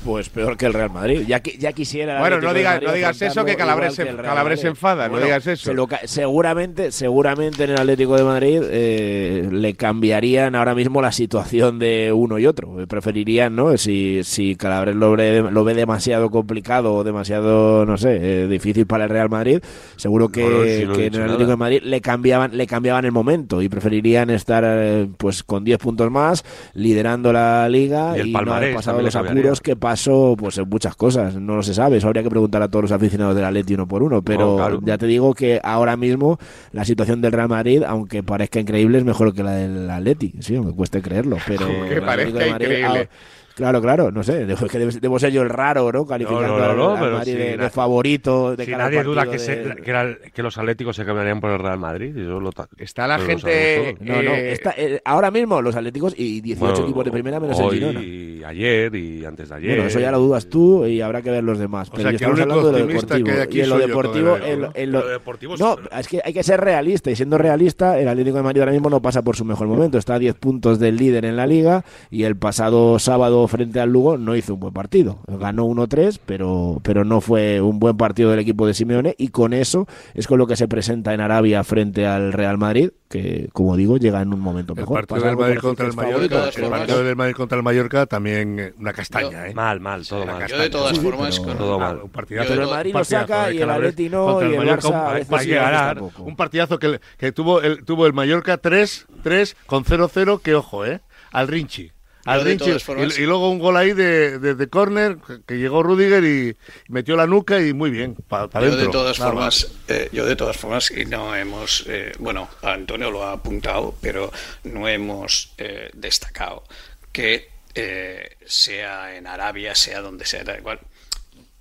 Pues 0.06 0.30
peor 0.30 0.56
que 0.56 0.68
el 0.68 0.74
Real 0.74 0.92
Madrid. 0.92 1.24
Ya, 1.28 1.42
ya 1.58 1.74
quisiera. 1.74 2.20
Bueno, 2.20 2.38
no 2.40 2.48
Madrid 2.54 2.64
no 2.84 2.94
digas 2.94 3.22
eso, 3.22 3.44
que 3.44 3.56
Calabres 3.56 3.96
Calabres 3.96 4.60
se 4.62 4.68
enfada, 4.68 5.10
no 5.10 5.18
digas 5.20 5.48
eso. 5.48 5.66
se 5.66 5.74
lo 5.74 5.88
ca- 5.88 6.02
seguramente, 6.06 6.92
seguramente 6.92 7.64
en 7.64 7.72
el 7.72 7.78
Atlético 7.80 8.16
de 8.16 8.24
Madrid 8.24 8.62
eh, 8.70 9.50
le 9.52 9.74
cambiarían 9.74 10.54
ahora 10.56 10.76
mismo 10.76 11.02
la 11.02 11.12
situación 11.12 11.80
de 11.80 12.12
uno 12.14 12.38
y 12.38 12.46
otro. 12.46 12.76
Preferirían, 12.88 13.56
¿no? 13.56 13.76
Si, 13.78 14.22
si 14.24 14.56
Calabres 14.56 14.96
lo 14.96 15.16
ve, 15.16 15.44
lo 15.52 15.64
ve 15.64 15.74
demasiado 15.74 16.30
complicado 16.30 16.94
o 16.94 17.04
demasiado, 17.04 17.86
no 17.86 17.98
sé, 17.98 18.44
eh, 18.44 18.48
difícil 18.48 18.86
para 18.86 19.06
el 19.06 19.10
Real 19.10 19.30
Madrid, 19.30 19.60
seguro 19.96 20.30
que, 20.30 20.42
No, 20.44 20.50
no, 20.60 20.64
si 20.66 20.86
no 20.86 20.94
he 20.94 20.98
que 20.98 21.06
en 21.08 21.14
el 21.16 21.20
nada. 21.22 21.26
Atlético 21.34 21.50
de 21.52 21.58
Madrid 21.58 21.82
le 21.84 22.02
cambiaban, 22.02 22.56
le 22.56 22.68
cambiaban 22.68 23.06
el 23.06 23.12
momento 23.12 23.62
y 23.62 23.70
preferirían 23.70 24.30
estar 24.30 24.64
eh, 24.68 25.08
pues 25.18 25.42
con 25.42 25.64
10 25.64 25.80
puntos 25.80 26.12
más, 26.12 26.44
liderando 26.76 27.34
la 27.34 27.68
liga 27.70 28.14
Y 28.18 28.20
el 28.22 28.28
y, 28.28 28.32
no 28.34 28.54
haber 28.54 28.76
pasado 28.76 29.02
los 29.02 29.16
apuros 29.16 29.62
que 29.62 29.76
pasó 29.96 30.36
pues 30.38 30.58
en 30.58 30.68
muchas 30.68 30.94
cosas. 30.96 31.36
No 31.36 31.56
lo 31.56 31.64
se 31.64 31.74
sabe, 31.74 31.98
eso 31.98 32.08
habría 32.08 32.22
que 32.22 32.30
preguntar 32.30 32.62
a 32.62 32.68
todos 32.68 32.84
los 32.84 32.92
aficionados 32.92 33.34
del 33.34 33.46
Atleti 33.46 33.76
uno 33.76 33.88
por 33.88 34.04
uno, 34.04 34.22
pero 34.22 34.52
No, 34.52 34.56
claro. 34.58 34.80
ya 34.84 34.98
te 34.98 35.06
digo 35.08 35.34
que 35.34 35.62
ahora 35.64 35.96
mismo 35.96 36.38
la 36.74 36.84
situación 36.84 37.22
del 37.22 37.32
Real 37.32 37.48
Madrid, 37.48 37.82
aunque 37.88 38.22
parezca 38.22 38.60
increíble, 38.60 38.98
es 38.98 39.06
mejor 39.06 39.34
que 39.34 39.42
la 39.42 39.52
del 39.52 39.90
Atleti, 39.90 40.34
sí, 40.40 40.56
aunque 40.58 40.74
cueste 40.74 41.02
creerlo, 41.02 41.38
pero 41.48 41.66
parezca 42.06 42.40
Madrid, 42.40 42.50
increíble. 42.50 43.10
Claro, 43.56 43.82
claro, 43.82 44.12
no 44.12 44.22
sé, 44.22 44.44
es 44.52 44.60
que 44.70 44.80
debo, 44.80 44.92
debo 45.00 45.18
ser 45.20 45.32
yo 45.32 45.42
el 45.42 45.50
raro, 45.50 45.90
¿no? 45.92 46.06
Calificando 46.06 46.48
No, 46.48 46.58
no, 46.58 46.60
no, 46.60 46.70
al- 46.72 46.78
no, 46.78 46.94
al 46.96 47.00
pero 47.00 47.12
Madrid 47.18 47.32
si 47.34 47.58
de, 47.58 47.70
favorito 47.70 48.56
de 48.56 48.66
Si 48.66 48.72
nadie 48.72 49.02
duda 49.04 49.24
que, 49.26 49.32
de- 49.32 49.40
se- 49.40 49.76
que, 49.82 49.90
era- 49.90 50.18
que 50.34 50.44
los 50.44 50.58
Atléticos 50.58 50.96
se 50.96 51.06
cambiarían 51.06 51.40
por 51.40 51.52
el 51.52 51.60
Real 51.60 51.80
Madrid. 51.80 52.18
eso 52.18 52.40
lo 52.40 52.50
Está 52.78 53.08
la 53.08 53.18
gente. 53.20 53.96
No, 54.02 54.22
no, 54.22 54.32
Eh, 54.34 54.52
está- 54.52 54.74
eh, 54.78 55.02
ahora 55.06 55.32
mismo 55.32 55.62
los 55.62 55.76
Atléticos 55.76 56.14
y 56.18 56.42
18 56.42 56.60
Bueno, 56.74 56.86
equipos 56.86 57.06
de 57.06 57.12
primera 57.12 57.40
menos 57.40 57.60
hoy, 57.60 57.78
el 57.78 57.88
Girona. 57.88 58.02
y 58.04 58.44
ayer 58.44 58.94
y 58.96 59.24
antes 59.26 59.48
de 59.50 59.56
ayer. 59.56 59.70
Bueno, 59.76 59.86
eso 59.88 60.00
ya 60.00 60.12
lo 60.12 60.20
dudas 60.20 60.48
tú 60.50 60.86
y 60.86 61.00
habrá 61.02 61.22
que 61.22 61.32
ver 61.32 61.44
los 61.44 61.58
demás. 61.58 61.88
O 61.90 61.92
Pero 61.94 62.04
sea, 62.04 62.12
yo 62.12 62.18
que 62.18 62.26
el 62.26 62.32
estamos 62.32 62.42
hablando 62.42 62.72
de 62.72 62.80
lo 62.80 62.88
deportivo. 62.88 63.42
aquí 63.42 63.58
y 63.58 63.62
en 63.62 63.70
lo 63.70 63.78
deportivo, 63.78 64.26
todavía, 64.36 64.50
en 64.54 64.62
lo- 64.62 64.68
¿no? 64.68 64.74
en 64.76 64.92
lo- 64.92 65.00
Lo 65.02 65.08
deportivo 65.08 65.56
no, 65.58 65.78
es 65.98 66.08
que 66.08 66.22
hay 66.24 66.34
que 66.34 66.44
ser 66.44 66.60
realista. 66.60 67.10
Y 67.10 67.16
siendo 67.16 67.38
realista, 67.38 67.98
el 68.00 68.08
Atlético 68.10 68.38
de 68.38 68.44
Madrid 68.44 68.60
ahora 68.62 68.72
mismo 68.74 68.90
no 68.90 69.02
pasa 69.02 69.22
por 69.22 69.36
su 69.38 69.46
mejor 69.46 69.68
momento. 69.68 69.98
Está 69.98 70.16
a 70.16 70.20
10 70.20 70.36
puntos 70.36 70.78
del 70.80 70.98
líder 70.98 71.24
en 71.26 71.38
la 71.38 71.48
liga 71.48 71.86
y 72.12 72.24
el 72.24 72.36
pasado 72.36 73.00
sábado 73.00 73.45
partido 73.46 73.56
frente 73.66 73.80
al 73.80 73.90
Lugo 73.92 74.18
no 74.18 74.36
hizo 74.36 74.54
un 74.56 74.60
buen 74.60 74.74
partido. 74.74 75.20
Ganó 75.28 75.66
1-3, 75.66 76.20
pero, 76.26 76.80
pero 76.84 77.04
no 77.06 77.22
fue 77.22 77.62
un 77.62 77.80
buen 77.80 77.96
partido 77.98 78.30
del 78.32 78.40
equipo 78.40 78.66
de 78.68 78.74
Simeone 78.74 79.16
y 79.18 79.30
con 79.30 79.54
eso 79.54 79.88
es 80.14 80.28
con 80.28 80.38
lo 80.40 80.48
que 80.48 80.56
se 80.56 80.68
presenta 80.68 81.14
en 81.14 81.22
Arabia 81.22 81.64
frente 81.64 82.06
al 82.06 82.34
Real 82.34 82.58
Madrid, 82.58 82.90
que 83.10 83.50
como 83.54 83.76
digo 83.76 83.98
llega 83.98 84.22
en 84.22 84.34
un 84.34 84.40
momento 84.40 84.74
El 84.74 84.80
mejor. 84.80 84.96
partido 85.08 85.16
Pasa 85.18 85.28
del 85.28 85.38
Madrid 85.38 85.60
con 85.60 85.70
contra 85.76 85.86
el 85.88 85.94
Mallorca, 85.94 86.50
el 86.56 86.70
partido 86.70 87.04
del 87.04 87.16
Madrid 87.16 87.36
contra 87.36 87.58
el 87.58 87.64
Mallorca 87.64 88.06
también 88.06 88.60
eh, 88.60 88.74
una 88.80 88.94
castaña, 88.94 89.48
¿eh? 89.48 89.54
Mal, 89.54 89.80
mal, 89.80 90.06
todo 90.08 90.26
mal. 90.26 90.48
Yo 90.48 90.58
de 90.58 90.70
todas 90.70 91.00
formas, 91.00 91.40
con- 91.40 91.58
todo 91.58 91.80
mal. 91.80 92.00
Un 92.04 92.10
partidazo. 92.10 92.50
Pero 92.50 92.64
el 92.64 92.70
Madrid 92.70 92.94
lo 92.94 93.04
saca 93.04 93.52
y 93.52 93.58
que 93.58 93.64
el 93.64 93.70
Atleti 93.70 94.10
no, 94.10 94.42
y 94.42 94.46
el 94.54 94.58
Mallorca, 94.58 94.90
Barça 94.90 95.38
hay- 95.40 95.48
que 95.48 95.56
ganar. 95.56 96.02
Un 96.20 96.36
partidazo 96.36 96.80
que, 96.80 97.00
que 97.18 97.32
tuvo, 97.32 97.62
el, 97.62 97.84
tuvo 97.86 98.06
el 98.08 98.14
Mallorca 98.14 98.58
3, 98.58 99.08
3 99.24 99.56
con 99.66 99.84
0-0, 99.86 100.42
que 100.42 100.56
ojo, 100.56 100.86
¿eh? 100.86 101.02
Al 101.32 101.48
Rinchi. 101.48 101.92
Al 102.26 102.40
Yo 102.40 102.46
Rinchi. 102.46 102.72
Y, 102.72 103.22
y 103.22 103.26
luego 103.26 103.50
un 103.50 103.60
gol 103.60 103.78
ahí 103.78 103.94
de, 103.94 104.40
de, 104.40 104.56
de 104.56 104.68
córner 104.68 105.18
que, 105.48 105.58
llegó 105.58 105.84
Rudiger 105.84 106.24
y 106.24 106.58
metió 106.90 107.16
la 107.16 107.28
nuca 107.28 107.62
y 107.62 107.74
muy 107.74 107.90
bien, 107.92 108.16
para 108.28 108.50
Yo 108.50 108.58
adentro. 108.60 108.80
de 108.86 108.92
todas 108.92 109.18
formas, 109.18 109.72
eh, 109.88 110.10
yo 110.12 110.26
de 110.26 110.36
todas 110.36 110.58
formas 110.58 110.92
y 110.92 111.06
no 111.06 111.36
hemos, 111.36 111.86
eh, 111.88 112.12
bueno, 112.20 112.50
Antonio 112.62 113.12
lo 113.12 113.24
ha 113.24 113.34
apuntado, 113.34 113.96
pero 114.02 114.32
no 114.64 114.88
hemos 114.88 115.54
eh, 115.58 115.90
destacado 115.94 116.64
que 117.12 117.50
eh, 117.76 118.38
sea 118.46 119.16
en 119.16 119.28
Arabia, 119.28 119.76
sea 119.76 120.02
donde 120.02 120.26
sea, 120.26 120.44
da 120.44 120.58
igual. 120.58 120.80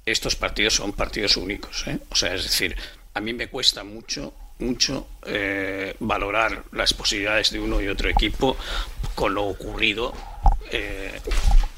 Estos 0.06 0.36
partidos 0.36 0.74
son 0.74 0.92
partidos 0.92 1.36
únicos, 1.36 1.86
¿eh? 1.86 1.98
o 2.10 2.14
sea, 2.14 2.34
es 2.34 2.44
decir, 2.44 2.76
a 3.14 3.20
mí 3.20 3.32
me 3.32 3.48
cuesta 3.48 3.84
mucho, 3.84 4.34
mucho 4.58 5.08
eh, 5.26 5.96
valorar 6.00 6.64
las 6.72 6.92
posibilidades 6.94 7.50
de 7.50 7.58
uno 7.60 7.80
y 7.80 7.88
otro 7.88 8.08
equipo 8.08 8.56
con 9.14 9.34
lo 9.34 9.44
ocurrido 9.44 10.12
eh, 10.70 11.20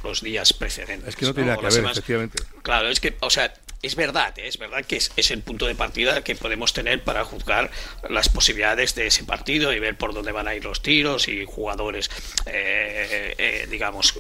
los 0.05 0.23
días 0.23 0.53
precedentes. 0.53 1.09
Es 1.11 1.17
que 1.17 1.27
no 1.27 1.35
tiene 1.35 1.49
nada 1.49 1.59
O 1.59 1.61
que 1.61 1.67
ver, 1.67 1.73
semanas- 1.73 1.99
efectivamente. 1.99 2.43
Claro, 2.63 2.89
es 2.89 3.01
que, 3.01 3.17
o 3.21 3.31
sea, 3.31 3.53
es 3.83 3.95
verdad, 3.95 4.37
¿eh? 4.39 4.49
es 4.49 4.59
verdad 4.59 4.85
que 4.85 4.97
es, 4.97 5.13
es 5.17 5.31
el 5.31 5.43
punto 5.43 5.67
de 5.67 5.75
partida 5.75 6.25
que 6.25 6.35
podemos 6.35 6.73
tener 6.73 7.05
para 7.05 7.25
juzgar 7.25 7.71
las 8.09 8.29
posibilidades 8.29 8.95
de 8.95 9.07
ese 9.09 9.23
partido 9.25 9.73
y 9.73 9.79
ver 9.79 9.97
por 9.97 10.15
dónde 10.15 10.33
van 10.33 10.49
a 10.49 10.55
ir 10.55 10.65
los 10.65 10.83
tiros 10.83 11.29
y 11.29 11.45
jugadores, 11.45 12.11
eh, 12.47 13.35
eh, 13.39 13.67
digamos, 13.71 14.19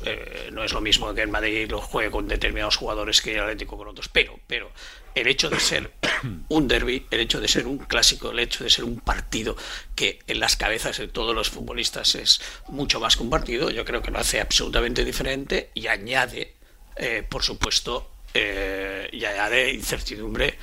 no 0.53 0.63
es 0.63 0.73
lo 0.73 0.81
mismo 0.81 1.13
que 1.15 1.23
el 1.23 1.29
Madrid 1.29 1.69
lo 1.71 1.81
juegue 1.81 2.11
con 2.11 2.29
determinados 2.29 2.77
jugadores 2.77 3.21
que 3.23 3.35
el 3.35 3.41
Atlético 3.41 3.77
con 3.77 3.89
otros, 3.89 4.09
pero, 4.09 4.39
pero 4.47 4.71
el 5.15 5.27
hecho 5.27 5.49
de 5.49 5.59
ser 5.59 5.91
un 6.49 6.69
derby, 6.69 7.07
el 7.11 7.21
hecho 7.21 7.41
de 7.41 7.49
ser 7.49 7.67
un 7.67 7.79
clásico, 7.79 8.31
el 8.31 8.39
hecho 8.39 8.65
de 8.65 8.71
ser 8.71 8.85
un 8.85 9.01
partido 9.01 9.57
que 9.95 10.21
en 10.27 10.41
las 10.41 10.57
cabezas 10.57 10.99
de 10.99 11.09
todos 11.09 11.35
los 11.35 11.51
futbolistas 11.51 12.15
es 12.15 12.41
mucho 12.69 13.01
más 13.01 13.17
que 13.17 13.23
un 13.23 13.31
partido, 13.31 13.71
yo 13.71 13.85
creo 13.85 14.03
que 14.03 14.11
lo 14.11 14.19
hace 14.19 14.41
absolutamente 14.41 15.05
diferente 15.05 15.71
y 15.75 15.87
añade, 15.87 16.55
eh, 16.97 17.25
por 17.29 17.43
supuesto, 17.43 18.11
eh, 18.35 19.09
y 19.13 19.25
añade 19.25 19.73
incertidumbre 19.73 20.59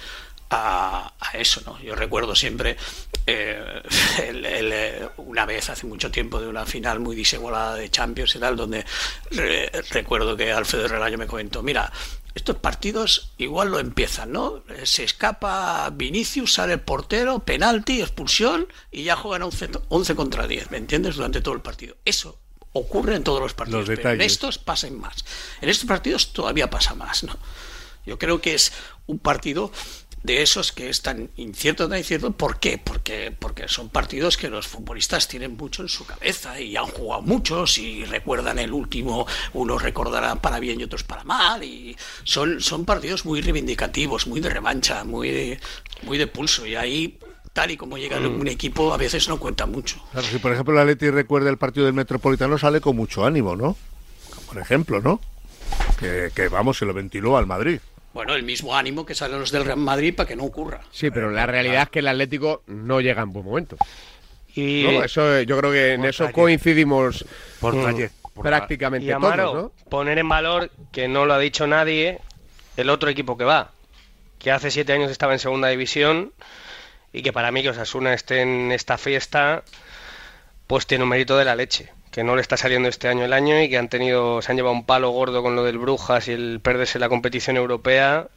a, 0.50 1.12
eso, 1.34 1.62
¿no? 1.66 1.82
Yo 1.82 1.96
recuerdo 1.96 2.36
siempre 2.36 2.78
eh, 3.26 5.08
una 5.18 5.46
vez 5.46 5.70
hace 5.70 5.88
mucho 5.88 6.12
tiempo 6.12 6.40
de 6.40 6.48
una 6.48 6.66
final 6.66 7.00
muy 7.00 7.16
disigualada 7.16 7.76
de 7.76 7.90
Champions 7.90 8.36
y 8.36 8.40
tal, 8.40 8.56
donde 8.56 8.86
re- 9.32 9.72
recuerdo 9.90 10.38
que 10.38 10.52
Alfredo 10.52 10.88
Relayo 10.88 11.18
me 11.18 11.26
comentó, 11.26 11.64
mira, 11.64 11.92
estos 12.36 12.58
partidos 12.58 13.34
igual 13.38 13.70
lo 13.70 13.80
empiezan, 13.80 14.32
¿no? 14.32 14.64
Eh, 14.70 14.86
Se 14.86 15.04
escapa 15.04 15.90
Vinicius, 15.92 16.54
sale 16.54 16.74
el 16.74 16.82
portero, 16.82 17.40
penalti, 17.40 18.02
expulsión 18.02 18.68
y 18.92 19.04
ya 19.04 19.16
juegan 19.16 19.44
11, 19.44 19.70
11 19.90 20.16
contra 20.16 20.48
10, 20.48 20.72
¿me 20.72 20.78
entiendes? 20.78 21.16
Durante 21.16 21.42
todo 21.42 21.54
el 21.54 21.62
partido. 21.62 21.96
Eso 22.06 22.40
ocurre 22.74 23.16
en 23.16 23.24
todos 23.24 23.40
los 23.40 23.54
partidos, 23.54 23.88
Los 23.88 23.98
pero 23.98 24.12
en 24.12 24.22
estos 24.22 24.58
pasan 24.58 25.00
más. 25.00 25.24
En 25.62 25.70
estos 25.70 25.88
partidos 25.88 26.34
todavía 26.34 26.70
pasa 26.70 26.96
más, 26.96 27.24
¿no? 27.24 27.38
Yo 28.06 28.18
creo 28.20 28.42
que 28.42 28.54
es 28.54 28.74
un 29.06 29.20
partido 29.20 29.72
de 30.24 30.42
esos 30.42 30.72
que 30.72 30.90
es 30.90 31.02
tan 31.02 31.30
incierto, 31.36 31.88
tan 31.88 31.98
incierto. 31.98 32.32
¿Por 32.32 32.60
qué? 32.60 32.80
Porque, 32.84 33.36
porque 33.38 33.68
son 33.68 33.90
partidos 33.90 34.38
que 34.38 34.50
los 34.50 34.68
futbolistas 34.68 35.28
tienen 35.28 35.58
mucho 35.58 35.82
en 35.84 35.90
su 35.90 36.06
cabeza 36.06 36.60
y 36.60 36.76
han 36.78 36.86
jugado 36.86 37.22
muchos 37.22 37.78
y 37.78 38.06
recuerdan 38.06 38.58
el 38.58 38.72
último, 38.72 39.28
unos 39.54 39.82
recordarán 39.82 40.40
para 40.40 40.60
bien 40.60 40.80
y 40.80 40.86
otros 40.86 41.04
para 41.04 41.26
mal. 41.26 41.64
Y 41.64 41.96
son, 42.24 42.62
son 42.62 42.86
partidos 42.86 43.26
muy 43.26 43.42
reivindicativos, 43.42 44.26
muy 44.26 44.40
de 44.40 44.50
revancha, 44.50 45.04
muy 45.04 45.30
de, 45.30 45.60
muy 46.04 46.18
de 46.18 46.28
pulso. 46.28 46.66
Y 46.66 46.76
ahí, 46.76 47.20
tal 47.52 47.72
y 47.72 47.78
como 47.78 47.98
llega 47.98 48.18
un 48.18 48.48
equipo, 48.48 48.94
a 48.94 48.98
veces 48.98 49.28
no 49.28 49.38
cuenta 49.40 49.66
mucho. 49.66 50.02
Claro, 50.14 50.28
si 50.28 50.40
por 50.40 50.54
ejemplo 50.54 50.74
el 50.74 50.80
Atleti 50.80 51.10
recuerda 51.10 51.50
el 51.50 51.58
partido 51.58 51.86
del 51.86 51.94
Metropolitano, 51.94 52.58
sale 52.58 52.80
con 52.80 52.96
mucho 52.96 53.26
ánimo, 53.26 53.58
¿no? 53.58 53.76
Por 54.48 54.58
ejemplo, 54.58 55.02
¿no? 55.02 55.20
Que, 56.00 56.32
que 56.34 56.48
vamos, 56.48 56.78
se 56.78 56.86
lo 56.86 56.94
ventiló 56.94 57.36
al 57.36 57.46
Madrid. 57.46 57.80
Bueno, 58.14 58.36
el 58.36 58.44
mismo 58.44 58.76
ánimo 58.76 59.06
que 59.06 59.16
salen 59.16 59.40
los 59.40 59.52
del 59.52 59.66
Real 59.66 59.80
Madrid 59.80 60.16
para 60.16 60.28
que 60.28 60.36
no 60.36 60.44
ocurra. 60.44 60.82
Sí, 60.92 61.10
pero 61.10 61.32
la 61.32 61.46
realidad 61.46 61.84
es 61.84 61.90
que 61.90 62.00
el 62.00 62.08
Atlético 62.08 62.64
no 62.68 63.02
llega 63.02 63.24
en 63.24 63.34
buen 63.34 63.46
momento. 63.46 63.76
Y, 64.56 64.84
No, 64.84 65.04
eso, 65.04 65.36
eh, 65.36 65.46
yo 65.48 65.58
creo 65.58 65.72
que 65.72 65.94
en 65.94 66.06
eso 66.06 66.32
coincidimos 66.32 67.26
Por 67.60 67.76
mm, 67.76 67.84
calle, 67.84 68.12
por 68.36 68.46
prácticamente 68.46 69.08
y 69.08 69.12
Amaro, 69.12 69.52
todos, 69.52 69.64
¿no? 69.64 69.90
poner 69.90 70.20
en 70.20 70.30
valor 70.30 70.70
que 70.92 71.08
no 71.08 71.26
lo 71.26 71.34
ha 71.34 71.40
dicho 71.40 71.66
nadie 71.66 72.20
el 72.78 72.92
otro 72.92 73.10
equipo 73.10 73.36
que 73.36 73.46
va, 73.46 73.72
que 74.38 74.52
hace 74.52 74.70
siete 74.70 74.94
años 74.94 75.10
estaba 75.10 75.34
en 75.34 75.40
segunda 75.40 75.70
división 75.70 76.34
y 77.12 77.24
que 77.24 77.34
para 77.34 77.52
mí 77.52 77.64
que 77.64 77.70
Osasuna 77.70 78.14
esté 78.14 78.42
en 78.42 78.72
esta 78.72 79.00
fiesta, 79.00 79.64
pues 80.68 80.86
tiene 80.86 81.04
un 81.04 81.10
mérito 81.10 81.36
de 81.38 81.46
la 81.46 81.56
leche, 81.56 81.92
que 82.14 82.24
no 82.24 82.36
le 82.36 82.42
está 82.42 82.56
saliendo 82.58 82.88
este 82.88 83.08
año 83.10 83.26
el 83.26 83.34
año 83.34 83.60
y 83.60 83.68
que 83.70 83.78
han 83.78 83.90
tenido, 83.90 84.42
se 84.42 84.52
han 84.52 84.56
llevado 84.58 84.74
un 84.76 84.86
palo 84.86 85.10
gordo 85.10 85.42
con 85.42 85.56
lo 85.56 85.64
del 85.64 85.80
Brujas 85.80 86.28
y 86.28 86.32
el 86.32 86.60
perderse 86.62 87.00
la 87.00 87.10
competición 87.10 87.58
europea. 87.58 88.28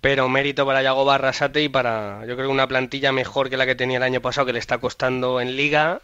Pero 0.00 0.28
mérito 0.28 0.64
para 0.66 0.82
Yago 0.82 1.04
Barrasate 1.04 1.62
y 1.62 1.68
para, 1.68 2.20
yo 2.26 2.34
creo 2.36 2.46
que 2.48 2.52
una 2.52 2.68
plantilla 2.68 3.10
mejor 3.10 3.48
que 3.50 3.56
la 3.56 3.64
que 3.66 3.74
tenía 3.74 3.96
el 3.96 4.02
año 4.02 4.20
pasado, 4.20 4.46
que 4.46 4.52
le 4.52 4.58
está 4.58 4.76
costando 4.78 5.40
en 5.40 5.56
liga, 5.56 6.00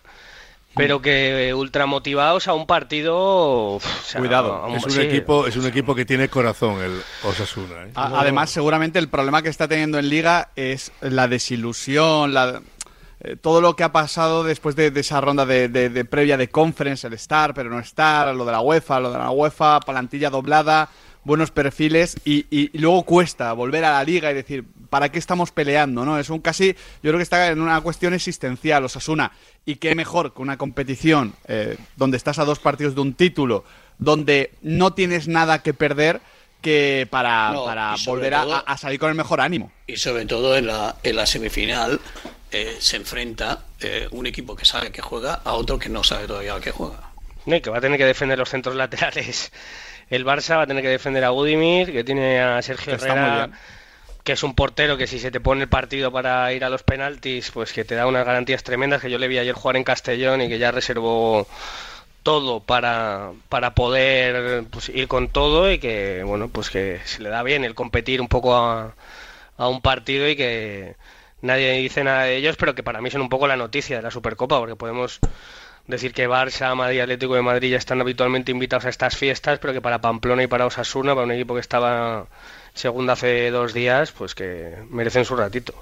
pero 0.75 1.03
que 1.03 1.53
ultra 1.55 1.85
motivados 1.87 2.49
a 2.49 2.55
un 2.55 2.67
partido. 2.67 3.75
uf, 3.77 3.85
o 3.85 4.05
sea, 4.07 4.21
a 4.21 4.67
un- 4.67 4.77
Es 4.77 4.85
un 4.85 4.91
sí. 4.93 5.01
equipo, 5.03 5.47
es 5.47 5.57
un 5.57 5.67
equipo 5.67 5.95
que 5.95 6.07
tiene 6.07 6.29
corazón 6.29 6.81
el 6.83 7.01
Osasuna. 7.25 7.85
¿eh? 7.85 7.91
Además, 7.95 8.49
seguramente 8.51 8.99
el 8.99 9.09
problema 9.09 9.43
que 9.43 9.51
está 9.51 9.69
teniendo 9.69 9.99
en 9.99 10.09
Liga 10.09 10.49
es 10.57 10.93
la 11.03 11.29
desilusión, 11.29 12.33
la, 12.33 12.63
eh, 13.21 13.37
todo 13.37 13.61
lo 13.61 13.77
que 13.77 13.85
ha 13.85 13.93
pasado 13.93 14.45
después 14.45 14.77
de, 14.77 14.91
de 14.91 15.01
esa 15.01 15.21
ronda 15.21 15.45
de, 15.47 15.69
de- 15.69 15.89
de 15.91 16.05
previa 16.05 16.37
de 16.37 16.49
conference, 16.49 17.07
el 17.07 17.13
estar, 17.13 17.55
pero 17.55 17.71
no 17.71 17.79
estar, 17.79 18.35
lo 18.35 18.45
de 18.45 18.53
la 18.53 18.61
UEFA, 18.61 19.01
lo 19.01 19.13
de 19.13 19.19
la 19.19 19.31
UEFA, 19.31 19.81
plantilla 19.81 20.31
doblada, 20.31 20.89
buenos 21.25 21.51
perfiles 21.51 22.17
y, 22.25 22.47
y- 22.51 22.71
y 22.73 22.79
luego 22.79 23.03
cuesta 23.05 23.53
volver 23.53 23.85
a 23.85 23.93
la 23.93 24.05
Liga 24.05 24.31
y 24.31 24.35
decir, 24.35 24.65
¿para 24.89 25.11
qué 25.11 25.19
estamos 25.19 25.53
peleando? 25.53 26.05
no 26.05 26.19
Es 26.19 26.31
un 26.31 26.41
casi, 26.41 26.73
yo 26.73 27.11
creo 27.11 27.17
que 27.19 27.23
está 27.23 27.49
en 27.49 27.61
una 27.61 27.81
cuestión 27.83 28.15
existencial, 28.15 28.85
Osasuna. 28.85 29.33
Y 29.67 29.77
qué 29.77 29.95
mejor 29.95 30.33
que 30.33 30.41
una 30.41 30.57
competición 30.57 31.35
eh, 31.47 31.77
donde 31.97 32.17
estás 32.17 32.39
a 32.39 32.47
dos 32.47 32.59
partidos 32.59 32.95
de 32.95 33.03
un 33.03 33.13
título, 33.13 33.65
donde 33.99 34.53
no 34.63 34.95
tienes 34.95 35.29
nada 35.29 35.63
que 35.63 35.75
perder 35.75 36.23
que 36.63 37.07
para, 37.11 37.53
No, 37.53 37.65
volver 38.07 38.35
a 38.35 38.77
salir 38.79 38.99
con 38.99 39.09
el 39.11 39.15
mejor 39.15 39.41
ánimo. 39.41 39.73
Y 39.87 39.97
sobre 39.97 40.25
todo 40.27 40.57
en 40.57 40.67
la, 40.67 40.97
en 41.03 41.17
la 41.17 41.25
semifinal 41.27 42.01
eh, 42.53 42.77
se 42.81 42.97
enfrenta 42.97 43.61
eh, 43.81 44.09
un 44.11 44.27
equipo 44.27 44.57
que 44.57 44.65
sabe 44.65 44.91
que 44.91 45.03
juega 45.03 45.35
a 45.45 45.53
otro 45.53 45.79
que 45.79 45.89
no 45.89 46.03
sabe 46.03 46.27
todavía 46.27 46.55
a 46.55 46.61
qué 46.61 46.71
juega. 46.71 47.11
No, 47.47 47.57
y 47.57 47.61
que 47.61 47.71
va 47.71 47.79
a 47.79 47.81
tener 47.81 47.99
que 47.99 48.05
defender 48.05 48.39
los 48.39 48.49
centros 48.49 48.75
laterales. 48.77 49.53
El 50.09 50.25
Barça 50.25 50.57
va 50.57 50.63
a 50.63 50.67
tener 50.67 50.83
que 50.83 50.89
defender 50.89 51.25
a 51.25 51.31
Gudimir, 51.31 51.93
que 51.93 52.03
tiene 52.03 52.41
a 52.41 52.61
Sergio 52.63 52.97
Que 52.97 53.05
Herrera, 53.05 53.51
que 54.25 54.33
es 54.33 54.43
un 54.43 54.55
portero 54.55 54.97
que 54.97 55.07
si 55.07 55.19
se 55.19 55.31
te 55.31 55.41
pone 55.41 55.63
el 55.63 55.69
partido 55.69 56.11
para 56.11 56.53
ir 56.53 56.65
a 56.65 56.69
los 56.69 56.83
penaltis, 56.83 57.51
pues 57.53 57.73
que 57.73 57.85
te 57.85 57.95
da 57.95 58.07
unas 58.07 58.27
garantías 58.27 58.63
tremendas, 58.65 59.01
que 59.01 59.11
yo 59.11 59.19
le 59.19 59.29
vi 59.29 59.39
ayer 59.39 59.55
jugar 59.55 59.77
en 59.77 59.85
Castellón 59.85 60.43
y 60.43 60.49
que 60.49 60.59
ya 60.59 60.73
reservó 60.73 61.47
todo 62.23 62.61
para, 62.61 63.31
para 63.49 63.75
poder 63.75 64.65
pues, 64.65 64.89
ir 64.91 65.09
con 65.09 65.29
todo 65.29 65.71
y 65.71 65.79
que, 65.79 66.23
bueno, 66.25 66.49
pues 66.49 66.71
que 66.71 67.01
se 67.05 67.23
le 67.23 67.31
da 67.31 67.43
bien 67.43 67.65
el 67.65 67.75
competir 67.75 68.21
un 68.21 68.29
poco 68.29 68.57
a, 68.57 68.95
a 69.57 69.69
un 69.69 69.81
partido 69.81 70.29
y 70.29 70.37
que 70.37 70.97
nadie 71.43 71.73
dice 71.73 72.05
nada 72.05 72.25
de 72.25 72.37
ellos, 72.37 72.57
pero 72.57 72.75
que 72.75 72.83
para 72.83 73.01
mí 73.01 73.11
son 73.11 73.23
un 73.23 73.29
poco 73.29 73.47
la 73.47 73.57
noticia 73.57 73.97
de 73.97 74.03
la 74.03 74.11
Supercopa, 74.11 74.59
porque 74.59 74.77
podemos 74.77 75.21
decir 75.87 76.13
que 76.13 76.29
Barça, 76.29 76.75
Madrid, 76.75 77.01
Atlético 77.01 77.35
de 77.35 77.43
Madrid 77.43 77.71
ya 77.73 77.77
están 77.77 78.01
habitualmente 78.01 78.53
invitados 78.53 78.87
a 78.87 78.89
estas 78.89 79.17
fiestas, 79.17 79.59
pero 79.59 79.73
que 79.73 79.81
para 79.81 80.01
Pamplona 80.01 80.43
y 80.43 80.47
para 80.47 80.67
Osasuna, 80.67 81.15
para 81.15 81.27
un 81.27 81.33
equipo 81.33 81.55
que 81.55 81.61
estaba 81.61 82.27
segunda 82.75 83.15
hace 83.15 83.51
dos 83.51 83.75
días, 83.75 84.13
pues 84.13 84.35
que 84.35 84.77
merecen 84.91 85.25
su 85.25 85.37
ratito. 85.37 85.75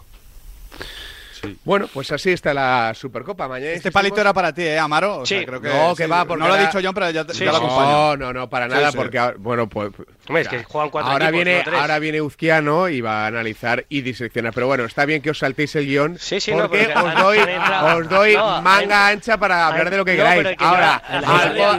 Bueno, 1.65 1.89
pues 1.93 2.11
así 2.13 2.31
está 2.31 2.55
la 2.55 2.93
Supercopa. 2.95 3.49
Mañana 3.49 3.73
este 3.73 3.91
palito 3.93 4.21
era 4.21 4.33
para 4.33 4.53
ti, 4.53 4.63
¿eh, 4.63 4.79
Amaro? 4.79 5.25
Sí. 5.25 5.45
creo 5.45 5.61
que, 5.61 5.69
no, 5.69 5.95
que 5.95 6.07
va, 6.07 6.25
no 6.25 6.37
lo 6.37 6.55
ha 6.55 6.59
dicho 6.59 6.79
John, 6.83 6.95
pero 6.95 7.11
ya, 7.11 7.25
sí, 7.31 7.45
ya 7.45 7.53
lo 7.53 7.59
acompaño. 7.59 7.91
No, 7.91 8.17
no, 8.17 8.33
no, 8.33 8.51
para 8.51 8.69
nada, 8.69 8.93
porque 8.93 9.19
ahora, 9.19 9.37
bueno, 9.39 9.69
pues. 9.69 9.93
Hombre, 10.29 10.65
cuatro 10.69 11.01
ahora 11.01 11.31
viene, 11.31 11.65
no 11.65 11.79
Ahora 11.79 11.99
viene 11.99 12.21
Uzquiano 12.21 12.89
y 12.89 13.01
va 13.01 13.25
a 13.25 13.27
analizar 13.29 13.87
y 13.89 14.03
diseccionar. 14.03 14.53
Pero 14.53 14.67
bueno, 14.67 14.85
está 14.85 15.05
bien 15.05 15.23
que 15.23 15.31
os 15.31 15.39
saltéis 15.39 15.75
el 15.77 15.87
guion. 15.87 16.19
Sí, 16.19 16.41
sí, 16.41 16.53
porque, 16.53 16.93
os 16.95 17.15
doy, 17.15 17.39
os 17.39 18.09
doy 18.09 18.37
manga 18.37 19.09
ancha 19.09 19.39
para 19.39 19.69
hablar 19.69 19.91
de 19.91 19.97
lo 19.97 20.05
que 20.05 20.17
queráis. 20.17 20.49
Ahora, 20.59 21.03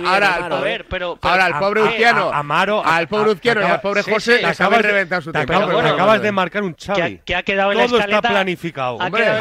ahora, 0.06 1.46
al 1.46 1.60
pobre 1.60 1.84
Uzquiano. 1.84 2.32
Amaro. 2.32 2.84
Al 2.86 3.08
pobre 3.08 3.32
Uzquiano 3.32 3.62
y 3.62 3.66
al 3.66 3.82
pobre 3.82 4.04
José, 4.04 4.46
acabas 4.46 4.82
de 4.82 4.88
reventar 4.88 5.24
su 5.24 5.32
tiempo. 5.32 5.54
Acabas 5.54 6.22
de 6.22 6.32
marcar 6.32 6.64
un 6.64 6.76
chavi. 6.76 7.22
Que 7.26 7.36
ha 7.36 7.44
quedado 7.44 7.72
en 7.72 7.78
la 7.78 7.88
Todo 7.88 8.00
está 8.00 8.22
planificado 8.22 8.98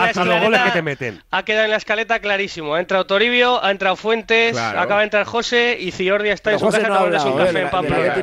hasta 0.09 0.25
los 0.25 0.41
goles 0.41 0.61
que 0.61 0.71
te 0.71 0.83
meten. 0.83 1.23
Ha 1.31 1.43
quedado 1.45 1.65
en 1.65 1.71
la 1.71 1.77
escaleta 1.77 2.19
clarísimo. 2.21 2.75
Ha 2.75 2.81
entrado 2.81 3.07
Toribio, 3.07 3.63
ha 3.65 3.71
entrado 3.71 3.97
Fuentes, 3.97 4.57
acaba 4.57 4.99
de 4.99 5.05
entrar 5.05 5.25
José 5.25 5.77
y 5.81 5.91
Ciordi 5.91 6.29
está 6.31 6.53
en 6.53 6.59
su 6.59 6.69
casa 6.69 7.05
un 7.27 7.39
café 7.39 7.63
en 7.63 7.71
Pamplona. 7.71 8.15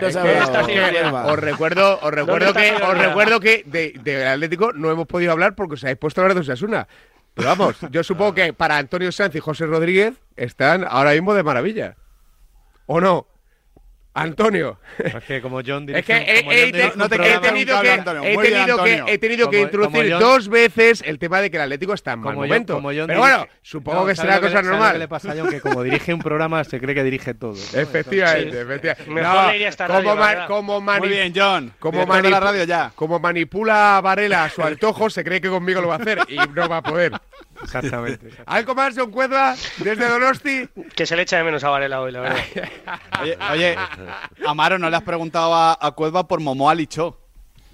Os 1.26 1.40
recuerdo, 1.40 2.00
os 2.02 2.12
recuerdo 2.12 2.54
que, 2.54 2.74
os 2.74 2.98
recuerdo 2.98 3.40
que 3.40 3.64
de, 3.66 4.26
Atlético 4.28 4.74
no 4.74 4.92
hemos 4.92 5.08
podido 5.08 5.32
hablar 5.32 5.56
porque 5.56 5.76
os 5.76 5.84
habéis 5.84 5.98
puesto 5.98 6.22
a 6.22 6.24
hablar 6.24 6.36
de 6.36 6.42
Osasuna. 6.42 6.88
Pero 7.34 7.50
vamos, 7.50 7.76
yo 7.92 8.04
supongo 8.04 8.34
que 8.36 8.54
para 8.54 8.78
Antonio 8.78 9.12
Sanz 9.12 9.36
y 9.36 9.40
José 9.40 9.66
Rodríguez 9.66 10.14
están 10.36 10.86
ahora 10.90 11.12
mismo 11.12 11.34
de 11.34 11.44
maravilla. 11.44 11.96
¿O 12.86 13.02
no? 13.02 13.28
Antonio. 14.16 14.80
Es 14.98 15.24
que 15.26 15.42
como 15.42 15.60
John 15.66 15.86
Es 15.90 16.06
que 16.06 16.16
he, 16.16 16.72
tenido 16.72 17.10
que, 17.10 17.34
he 17.34 17.40
tenido 17.40 17.82
que, 18.82 19.04
he 19.08 19.18
tenido 19.18 19.50
que 19.50 19.60
introducir 19.60 20.14
John, 20.14 20.22
dos 20.22 20.48
veces 20.48 21.04
el 21.06 21.20
tema 21.20 21.42
de 21.42 21.52
que 21.52 21.58
el 21.58 21.64
Atlético 21.64 21.94
está 21.94 22.14
en 22.14 22.20
mal 22.22 22.34
como 22.34 22.46
momento. 22.46 22.76
Como 22.76 22.94
John 22.94 23.08
Pero 23.08 23.20
bueno, 23.20 23.46
supongo 23.62 24.00
no, 24.00 24.06
que 24.06 24.16
será 24.16 24.40
cosa 24.40 24.62
que, 24.62 24.70
normal. 24.70 24.98
Le 24.98 25.10
pasa 25.10 25.34
a 25.34 25.36
John, 25.36 25.50
que 25.50 25.60
como 25.60 25.84
dirige 25.84 26.14
un 26.14 26.22
programa 26.22 26.64
se 26.64 26.80
cree 26.80 26.96
que 26.96 27.04
dirige 27.04 27.34
todo. 27.34 27.56
¿no? 27.74 27.80
Efectivamente, 27.80 28.62
efectivamente. 28.62 29.22
No, 29.22 30.48
como, 30.48 30.80
Muy 30.80 31.10
bien, 31.10 31.34
John. 31.36 31.74
Como, 31.78 32.06
manipula 33.20 34.00
Varela 34.02 34.46
a 34.46 34.50
su 34.50 34.64
antojo, 34.64 35.10
se 35.10 35.26
cree 35.26 35.42
que 35.42 35.50
conmigo 35.50 35.82
lo 35.82 35.90
va 35.90 35.96
a 35.96 35.98
hacer 35.98 36.20
y 36.30 36.38
no 36.38 36.70
va 36.70 36.78
a 36.78 36.82
poder. 36.82 37.12
Exactamente. 37.64 38.28
exactamente. 38.28 38.44
¿Algo 38.46 38.76
más, 38.76 38.96
John 38.98 39.12
Cuedra, 39.12 39.56
desde 39.78 40.10
Donosti? 40.10 40.70
Que 40.96 41.06
se 41.06 41.16
le 41.16 41.24
echa 41.24 41.38
de 41.38 41.44
menos 41.44 41.64
a 41.64 41.70
Varela 41.70 42.02
hoy, 42.02 42.12
la 42.12 42.22
verdad. 42.22 42.44
oye, 43.22 43.38
oye, 43.52 43.76
Amaro, 44.46 44.78
¿no 44.78 44.90
le 44.90 44.98
has 44.98 45.04
preguntado 45.04 45.54
a, 45.54 45.78
a 45.80 45.92
Cuedva 45.92 46.28
por 46.28 46.40
Momoa 46.40 46.76
Lichó? 46.76 47.26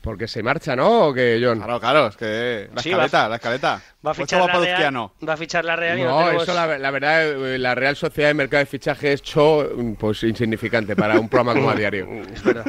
Porque 0.02 0.28
se 0.28 0.41
marcha, 0.41 0.76
¿no? 0.76 1.08
¿O 1.08 1.14
que 1.14 1.40
John? 1.41 1.60
Claro, 1.60 1.80
claro, 1.80 2.08
es 2.08 2.18
que 2.18 2.70
la 2.74 2.82
escaleta, 2.82 3.24
va, 3.24 3.30
la 3.30 3.36
escaleta. 3.36 3.70
Va 4.03 4.12
a 4.12 4.14
pues 4.16 4.18
fichar 4.18 4.48
la 4.48 4.60
Real, 4.60 4.94
no? 4.94 5.14
va 5.28 5.34
a 5.34 5.38
fichar 5.38 5.64
la 5.64 5.76
Real 5.76 5.99
y 5.99 6.02
no, 6.02 6.10
no 6.10 6.18
tenemos... 6.26 6.44
eso 6.44 6.53
la, 6.56 6.80
la, 6.80 6.91
verdad, 6.91 7.30
eh, 7.30 7.60
la 7.60 7.76
Real 7.76 7.95
Sociedad 7.95 8.30
de 8.30 8.34
Mercado 8.34 8.62
de 8.62 8.66
Fichaje 8.66 9.14
es 9.14 9.22
cho, 9.22 9.70
mm, 9.76 9.94
pues 9.94 10.24
insignificante 10.24 10.95
para 10.95 11.20
un 11.20 11.30
programa 11.30 11.53
como 11.53 11.70
a 11.70 11.76
diario. 11.76 12.08
es 12.34 12.44
verdad. 12.44 12.66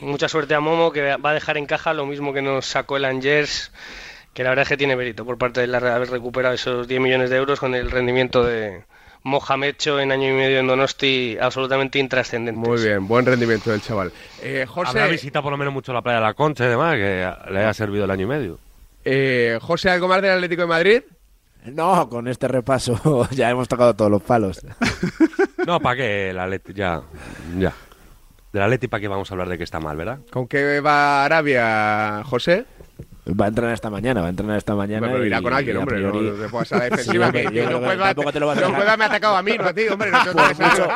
Mucha 0.00 0.28
suerte 0.28 0.54
a 0.54 0.60
Momo 0.60 0.92
que 0.92 1.16
va 1.16 1.30
a 1.30 1.34
dejar 1.34 1.58
en 1.58 1.66
caja 1.66 1.92
lo 1.92 2.06
mismo 2.06 2.32
que 2.32 2.40
nos 2.40 2.64
sacó 2.64 2.96
el 2.96 3.04
Angers 3.04 3.70
que 4.36 4.44
la 4.44 4.50
verdad 4.50 4.64
es 4.64 4.68
que 4.68 4.76
tiene 4.76 4.96
mérito 4.96 5.24
por 5.24 5.38
parte 5.38 5.62
de 5.62 5.66
la 5.66 5.80
Real 5.80 5.94
haber 5.94 6.10
recuperado 6.10 6.54
esos 6.54 6.86
10 6.86 7.00
millones 7.00 7.30
de 7.30 7.36
euros 7.38 7.58
con 7.58 7.74
el 7.74 7.90
rendimiento 7.90 8.44
de 8.44 8.84
Mohamecho 9.22 9.98
en 9.98 10.12
año 10.12 10.28
y 10.28 10.32
medio 10.32 10.58
en 10.58 10.66
Donosti 10.66 11.38
absolutamente 11.40 11.98
intrascendente. 11.98 12.60
Muy 12.60 12.78
bien, 12.82 13.08
buen 13.08 13.24
rendimiento 13.24 13.70
del 13.70 13.80
chaval. 13.80 14.12
Eh, 14.42 14.66
José... 14.68 14.90
Habrá 14.90 15.06
visitado 15.06 15.42
por 15.42 15.52
lo 15.52 15.56
menos 15.56 15.72
mucho 15.72 15.94
la 15.94 16.02
playa 16.02 16.18
de 16.18 16.26
la 16.26 16.34
Concha 16.34 16.66
y 16.66 16.68
demás, 16.68 16.96
que 16.96 17.26
le 17.50 17.64
ha 17.64 17.72
servido 17.72 18.04
el 18.04 18.10
año 18.10 18.24
y 18.24 18.26
medio. 18.26 18.58
Eh, 19.06 19.58
José, 19.62 19.88
¿algo 19.88 20.06
más 20.06 20.20
del 20.20 20.32
Atlético 20.32 20.60
de 20.62 20.68
Madrid? 20.68 21.02
No, 21.64 22.06
con 22.10 22.28
este 22.28 22.46
repaso 22.46 23.26
ya 23.30 23.48
hemos 23.48 23.68
tocado 23.68 23.96
todos 23.96 24.10
los 24.10 24.20
palos. 24.20 24.60
no, 25.66 25.80
¿para 25.80 25.96
qué? 25.96 26.32
La 26.34 26.46
Leti, 26.46 26.74
ya, 26.74 27.00
ya. 27.56 27.72
De 28.52 28.60
la 28.60 28.68
Leti, 28.68 28.86
¿para 28.86 29.00
qué 29.00 29.08
vamos 29.08 29.30
a 29.30 29.34
hablar 29.34 29.48
de 29.48 29.56
que 29.56 29.64
está 29.64 29.80
mal, 29.80 29.96
verdad? 29.96 30.18
¿Con 30.30 30.46
qué 30.46 30.80
va 30.80 31.24
Arabia, 31.24 32.22
José? 32.26 32.66
Va 33.28 33.46
a 33.46 33.48
entrenar 33.48 33.74
esta 33.74 33.90
mañana, 33.90 34.20
va 34.20 34.28
a 34.28 34.30
entrenar 34.30 34.56
esta 34.56 34.76
mañana. 34.76 35.08
Pero 35.08 35.26
irá 35.26 35.42
con 35.42 35.52
alguien, 35.52 35.76
hombre. 35.78 35.96
Priori... 35.96 36.18
No, 36.30 36.48
no, 36.48 36.64
se 36.64 36.74
a 36.76 36.78
defensiva. 36.90 37.26
sí, 37.26 37.32
que, 37.32 37.42
yo, 37.44 37.50
yo, 37.50 37.70
no 37.70 37.78
juega, 37.78 38.06
tampoco 38.06 38.32
te 38.32 38.40
lo 38.40 38.46
va 38.46 38.52
a 38.52 38.56
hacer. 38.56 38.68
No 38.68 38.74
juega 38.74 38.96
me 38.96 39.04
ha 39.04 39.06
atacado 39.08 39.36
a 39.36 39.42
mí, 39.42 39.58
no 39.58 39.64
a 39.66 39.74
ti, 39.74 39.88
hombre. 39.88 40.10
No, 40.12 40.18
pues 40.32 40.58
mucho, 40.60 40.88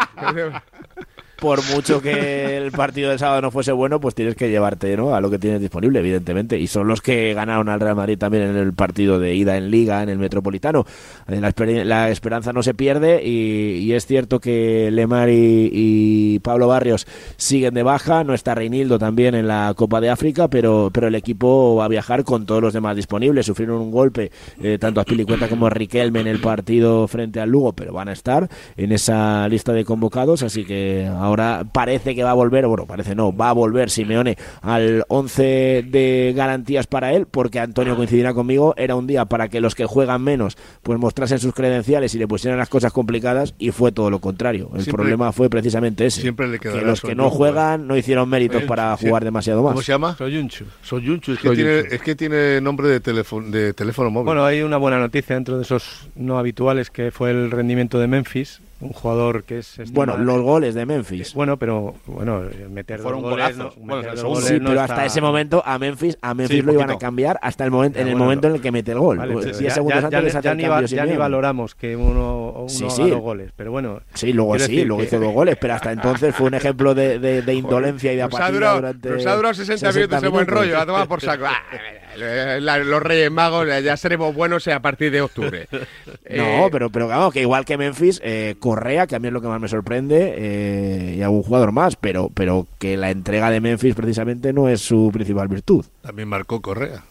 por 1.41 1.65
mucho 1.75 2.01
que 2.01 2.57
el 2.57 2.71
partido 2.71 3.11
del 3.11 3.19
sábado 3.19 3.41
no 3.41 3.51
fuese 3.51 3.73
bueno, 3.73 4.01
pues 4.01 4.15
tienes 4.15 4.37
que 4.37 4.51
llevarte 4.51 4.91
a 4.95 5.21
lo 5.21 5.31
que 5.31 5.39
tienes 5.39 5.61
disponible, 5.61 5.99
evidentemente. 6.01 6.59
Y 6.59 6.67
son 6.67 6.87
los 6.87 7.01
que 7.01 7.33
ganaron 7.33 7.69
al 7.69 7.81
Real 7.81 7.97
Madrid 7.97 8.19
también 8.19 8.45
en 8.45 8.57
el 8.57 8.73
partido 8.73 9.19
de 9.19 9.35
ida 9.35 9.57
en 9.57 9.71
Liga, 9.71 10.03
en 10.03 10.09
el 10.09 10.19
Metropolitano. 10.19 10.85
Eh, 11.29 11.41
la, 11.85 12.11
esperanza 12.11 12.53
no 12.53 12.62
se 12.62 12.75
pierde 12.75 13.25
y, 13.25 13.93
es 13.93 14.07
cierto 14.07 14.41
que 14.41 14.91
Lemar 14.91 15.31
y, 15.31 15.71
y 15.73 16.39
Pablo 16.41 16.69
Barrios 16.69 17.07
siguen 17.37 17.75
de 17.75 17.83
baja. 17.83 18.25
No 18.25 18.35
está 18.35 18.55
Reinildo 18.55 18.99
también 18.99 19.35
en 19.35 19.49
la 19.49 19.73
Copa 19.77 20.01
de 20.01 20.11
África, 20.11 20.49
pero, 20.49 20.91
pero 20.93 21.09
el 21.09 21.15
equipo 21.15 21.77
va 21.77 21.87
a 21.87 21.89
viajar 21.89 22.25
con 22.25 22.47
todos 22.47 22.61
los 22.61 22.73
demás 22.73 22.97
disponibles. 22.97 23.47
Sufrieron 23.47 23.81
un 23.81 23.91
golpe 23.91 24.31
eh, 24.62 24.79
tanto 24.79 25.01
a 25.01 25.05
Pilicueta 25.05 25.49
como 25.49 25.67
a 25.67 25.71
Riquelme 25.71 26.21
en 26.21 26.27
el 26.27 26.41
partido 26.41 27.09
frente 27.09 27.41
al 27.41 27.51
Lugo, 27.51 27.73
pero 27.73 27.93
van 27.93 28.09
a 28.09 28.12
estar 28.12 28.49
en 28.77 28.93
esa 28.93 29.49
lista 29.49 29.73
de 29.73 29.85
convocados. 29.85 30.43
Así 30.43 30.65
que 30.65 31.07
ahora 31.07 31.30
Ahora 31.31 31.65
parece 31.73 32.15
que 32.15 32.23
va 32.23 32.32
a 32.32 32.35
volver, 32.35 32.66
bueno, 32.66 32.86
parece 32.86 33.15
no, 33.15 33.35
va 33.35 33.51
a 33.51 33.52
volver 33.52 33.89
Simeone 33.89 34.36
al 34.62 35.05
11 35.09 35.85
de 35.89 36.32
garantías 36.36 36.86
para 36.86 37.12
él, 37.12 37.27
porque 37.27 37.61
Antonio 37.61 37.97
coincidirá 37.97 38.35
conmigo, 38.35 38.74
era 38.77 38.97
un 38.97 39.07
día 39.07 39.24
para 39.24 39.48
que 39.48 39.61
los 39.61 39.74
que 39.74 39.86
juegan 39.86 40.23
menos 40.23 40.57
pues 40.82 40.98
mostrasen 40.98 41.39
sus 41.39 41.55
credenciales 41.55 42.15
y 42.15 42.19
le 42.19 42.27
pusieran 42.27 42.59
las 42.59 42.69
cosas 42.69 42.93
complicadas 42.93 43.55
y 43.59 43.70
fue 43.70 43.93
todo 43.93 44.11
lo 44.11 44.19
contrario. 44.19 44.70
El 44.77 44.85
problema 44.86 45.32
fue 45.32 45.48
precisamente 45.48 46.07
ese. 46.07 46.20
Siempre 46.20 46.48
le 46.48 46.59
que 46.59 46.70
los 46.81 47.01
que 47.01 47.15
no 47.15 47.31
juegan 47.31 47.82
¿eh? 47.82 47.85
no 47.86 47.97
hicieron 47.97 48.28
méritos 48.28 48.65
para 48.65 48.97
jugar 48.97 49.24
demasiado 49.24 49.62
más. 49.62 49.73
¿Cómo 49.73 49.82
se 49.82 49.93
llama? 49.93 50.16
Soyunchu. 50.16 50.65
Soyunchu, 50.82 51.32
es 51.32 51.39
que, 51.39 51.78
es 51.90 52.02
que 52.02 52.16
tiene 52.16 52.61
nombre 52.61 52.89
de 52.89 53.01
teléfono, 53.01 53.51
de 53.51 53.73
teléfono 53.73 54.11
móvil. 54.11 54.27
Bueno, 54.27 54.44
hay 54.44 54.62
una 54.62 54.77
buena 54.77 54.98
noticia 54.98 55.36
dentro 55.36 55.57
de 55.57 55.62
esos 55.62 56.09
no 56.16 56.39
habituales 56.39 56.90
que 56.90 57.11
fue 57.11 57.31
el 57.31 57.51
rendimiento 57.51 57.98
de 57.98 58.09
Memphis 58.09 58.61
un 58.81 58.93
jugador 58.93 59.44
que 59.44 59.59
es... 59.59 59.78
Este 59.78 59.94
bueno, 59.94 60.16
los 60.16 60.40
goles 60.40 60.74
de 60.74 60.86
Memphis. 60.86 61.28
Eh, 61.28 61.32
bueno, 61.35 61.59
pero 61.59 61.94
bueno, 62.07 62.44
eh, 62.44 62.69
meter 62.70 63.01
Fueron 63.01 63.23
goles... 63.23 63.57
Bueno, 63.77 64.40
sí, 64.40 64.59
pero 64.59 64.81
hasta 64.81 65.05
ese 65.05 65.20
momento 65.20 65.62
a 65.65 65.78
Memphis, 65.78 66.19
a 66.23 66.35
Memphis 66.35 66.65
lo 66.65 66.73
iban 66.73 66.90
a 66.90 66.98
cambiar 66.98 67.39
hasta 67.43 67.65
el 67.65 67.70
momento, 67.70 67.98
en 67.98 68.09
el 68.09 68.16
momento 68.16 68.48
en 68.48 68.55
el 68.55 68.61
que 68.61 68.73
mete 68.73 68.93
el 68.93 68.98
gol. 68.98 69.19
Vale, 69.19 69.35
pues, 69.35 69.59
ya, 69.59 70.55
ni, 70.55 70.65
ni 71.11 71.16
valoramos 71.16 71.74
que 71.74 71.94
uno, 71.94 72.52
uno 72.57 72.69
sí, 72.69 72.89
sí. 72.90 73.11
Goles, 73.11 73.52
pero 73.55 73.70
bueno... 73.70 74.01
Sí, 74.15 74.32
luego 74.32 74.59
sí, 74.59 74.85
luego 74.85 75.02
hizo 75.02 75.19
dos 75.19 75.32
goles, 75.32 75.57
pero 75.61 75.74
hasta 75.74 75.93
entonces 75.93 76.35
fue 76.35 76.47
un 76.47 76.55
ejemplo 76.55 76.94
de, 76.94 77.44
indolencia 77.52 78.12
y 78.12 78.16
de 78.16 78.23
apatía 78.23 78.73
durante... 78.73 79.11
Nos 79.11 79.27
ha 79.27 79.36
durado 79.36 79.55
60, 79.55 79.93
minutos 79.93 80.31
buen 80.31 80.47
rollo, 80.47 80.78
a 80.78 80.86
tomar 80.86 81.07
por 81.07 81.20
saco. 81.20 81.44
Ah, 81.47 81.62
Eh, 82.16 82.59
los 82.61 83.03
Reyes 83.03 83.31
Magos 83.31 83.69
eh, 83.69 83.82
ya 83.82 83.97
seremos 83.97 84.35
buenos 84.35 84.66
eh, 84.66 84.73
a 84.73 84.81
partir 84.81 85.11
de 85.11 85.20
octubre. 85.20 85.69
no, 86.37 86.69
pero, 86.70 86.91
pero 86.91 87.09
vamos, 87.09 87.32
que 87.32 87.41
igual 87.41 87.65
que 87.65 87.77
Memphis, 87.77 88.20
Correa, 88.59 89.07
que 89.07 89.16
a 89.16 89.19
mí 89.19 89.28
es 89.28 89.32
lo 89.32 89.41
que 89.41 89.49
más 89.49 89.61
me 89.61 89.69
sorprende, 89.69 90.35
eh, 90.37 91.15
y 91.19 91.23
algún 91.23 91.43
jugador 91.43 91.73
más, 91.73 91.97
pero, 91.97 92.31
pero 92.35 92.66
que 92.78 92.97
la 92.97 93.11
entrega 93.11 93.51
de 93.51 93.61
Memphis 93.61 93.95
precisamente 93.95 94.53
no 94.53 94.69
es 94.69 94.81
su 94.81 95.11
principal 95.12 95.49
virtud. 95.49 95.85
También 96.03 96.28
marcó 96.28 96.61
Correa. 96.61 97.05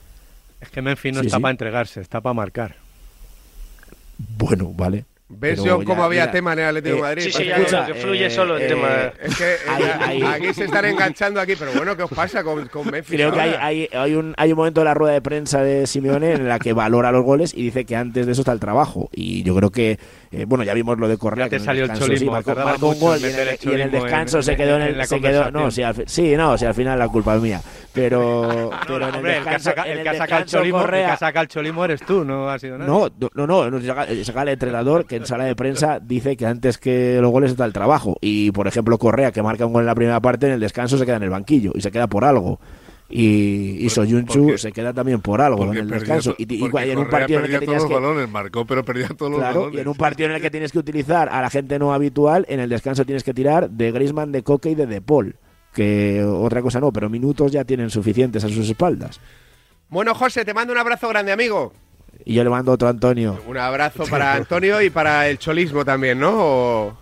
Es 0.62 0.70
que 0.70 0.82
Memphis 0.82 1.14
no 1.14 1.22
está 1.22 1.40
para 1.40 1.52
entregarse, 1.52 2.02
está 2.02 2.22
para 2.22 2.34
marcar. 2.34 2.76
Bueno, 4.38 4.74
vale. 4.76 5.06
¿Ves 5.32 5.60
John, 5.64 5.86
cómo 5.86 6.04
había 6.04 6.22
mira, 6.22 6.32
tema 6.32 6.54
en 6.54 6.60
el 6.60 6.66
eh, 6.66 6.68
Atlético 6.70 6.96
de 6.96 7.02
Madrid? 7.04 7.22
Sí, 7.22 7.32
sí, 7.32 7.46
ya 7.46 7.86
fluye 7.94 8.26
eh, 8.26 8.30
solo 8.32 8.58
el 8.58 8.68
tema. 8.68 8.88
Eh, 8.90 9.14
es 9.22 9.38
que 9.38 10.26
aquí 10.26 10.54
se 10.56 10.66
están 10.66 10.86
enganchando 10.86 11.40
aquí, 11.40 11.54
pero 11.56 11.72
bueno, 11.74 11.96
¿qué 11.96 12.02
os 12.02 12.10
pasa 12.10 12.44
con, 12.44 12.68
con 12.68 12.88
Memphis? 12.92 13.16
Creo 13.16 13.32
que 13.32 13.40
hay, 13.40 13.88
hay, 13.92 14.16
un, 14.16 14.34
hay 14.38 14.52
un 14.52 14.58
momento 14.58 14.82
de 14.82 14.86
la 14.86 14.96
rueda 14.96 15.14
de 15.14 15.22
prensa 15.22 15.62
de 15.62 15.86
Simeone 15.86 16.32
en 16.34 16.48
la 16.48 16.58
que 16.58 16.74
valora 16.74 17.12
los 17.12 17.24
goles 17.24 17.54
y 17.54 17.62
dice 17.62 17.86
que 17.86 17.96
antes 17.96 18.26
de 18.26 18.32
eso 18.32 18.42
está 18.42 18.54
el 18.54 18.60
trabajo. 18.60 19.12
Y 19.14 19.44
yo 19.44 19.56
creo 19.56 19.70
que, 19.70 20.00
bueno, 20.48 20.64
ya 20.64 20.74
vimos 20.74 20.98
lo 20.98 21.08
de 21.08 21.20
Correa. 21.20 21.46
Ya 21.46 21.50
te 21.52 21.58
que 21.58 21.64
salió 21.64 21.84
el, 21.84 21.92
descanso, 21.92 22.12
el 22.12 22.26
marcó, 22.56 22.90
un 22.90 23.00
gol 23.00 23.20
y 23.22 23.26
en, 23.26 23.82
el, 23.82 23.92
descanso 23.92 24.42
se 24.42 24.56
quedó 24.56 24.78
en, 24.78 24.82
el, 24.82 25.06
se 25.06 25.22
quedó, 25.22 25.52
no, 25.52 25.70
si 25.70 25.84
al, 25.84 26.08
Sí, 26.08 26.36
no, 26.36 26.58
si 26.58 26.66
al 26.66 26.74
final 26.74 26.98
la 26.98 27.08
culpa 27.08 27.36
es 27.36 27.42
mía. 27.42 27.62
Pero, 28.00 28.72
el, 29.28 29.44
que 29.44 29.60
saca, 29.60 29.84
en 29.86 30.00
el, 30.00 30.08
eres 31.84 32.02
tú, 32.02 32.24
no 32.24 32.50
ha 32.50 32.58
sido 32.58 32.78
nada. 32.78 32.90
No, 32.90 33.10
no, 33.34 33.48
no, 33.48 33.70
no 33.70 33.78
eh, 33.78 34.24
saca, 34.24 34.42
el 34.44 34.50
entrenador 34.50 35.06
que 35.06 35.18
en 35.18 35.26
sala 35.26 35.44
de 35.44 35.56
prensa 35.56 36.00
dice 36.00 36.38
que 36.38 36.46
antes 36.46 36.78
que 36.78 37.20
los 37.22 37.32
goles 37.32 37.52
está 37.52 37.66
el 37.66 37.74
trabajo. 37.74 38.16
Y 38.22 38.52
por 38.52 38.68
ejemplo, 38.68 38.98
Correa, 38.98 39.32
que 39.32 39.42
marca 39.42 39.66
un 39.66 39.74
gol 39.74 39.82
en 39.82 39.88
la 39.88 39.96
primera 39.96 40.20
parte, 40.22 40.48
en 40.48 40.54
el 40.54 40.60
descanso 40.60 40.98
se 40.98 41.06
queda 41.06 41.18
en 41.18 41.24
el 41.24 41.30
banquillo 41.30 41.74
y 41.76 41.82
se 41.82 41.92
queda 41.92 42.08
por 42.08 42.24
algo. 42.24 42.60
Y, 43.12 43.84
y 43.84 43.90
Soyunchu 43.90 44.58
se 44.58 44.72
queda 44.72 44.94
también 44.94 45.20
por 45.20 45.42
algo 45.42 45.66
en 45.74 45.80
el 45.80 45.90
descanso. 45.90 46.36
Y, 46.38 46.64
en 46.64 46.98
un 46.98 47.10
partido 47.10 47.40
en 47.40 47.46
el 47.46 47.52
que 47.52 47.66
tenías 47.66 47.84
que, 47.84 47.94
balones, 47.94 48.30
marcó, 48.30 48.66
pero 48.66 48.86
perdía 48.86 49.10
todos 49.10 49.32
los 49.32 49.42
balones. 49.42 50.52
Tienes 50.52 50.72
que 50.72 50.80
utilizar 50.80 51.28
a 51.30 51.42
la 51.42 51.50
gente 51.50 51.80
no 51.80 51.94
habitual, 51.94 52.46
en 52.50 52.60
el 52.60 52.70
descanso 52.70 53.04
tienes 53.06 53.24
que 53.24 53.34
tirar 53.34 53.70
de 53.70 53.92
Grisman, 53.92 54.32
de 54.32 54.44
Coque 54.44 54.70
y 54.70 54.76
de 54.76 54.86
De 54.86 55.02
que 55.74 56.24
otra 56.24 56.62
cosa 56.62 56.80
no, 56.80 56.92
pero 56.92 57.10
minutos 57.10 57.52
ya 57.52 57.64
tienen 57.64 57.90
suficientes 57.90 58.44
a 58.44 58.50
sus 58.50 58.70
espaldas. 58.70 59.20
Bueno, 59.90 60.14
José, 60.14 60.46
te 60.46 60.54
mando 60.54 60.74
un 60.74 60.80
abrazo 60.80 61.08
grande, 61.10 61.32
amigo. 61.32 61.74
Y 62.26 62.34
yo 62.36 62.44
le 62.44 62.50
mando 62.50 62.72
otro 62.72 62.88
a 62.88 62.92
Antonio. 62.92 63.42
Un 63.48 63.58
abrazo 63.58 64.04
para 64.06 64.34
Antonio 64.34 64.82
y 64.82 64.90
para 64.90 65.28
el 65.28 65.40
cholismo 65.40 65.86
también, 65.86 66.20
¿no? 66.20 66.32
O- 66.36 66.98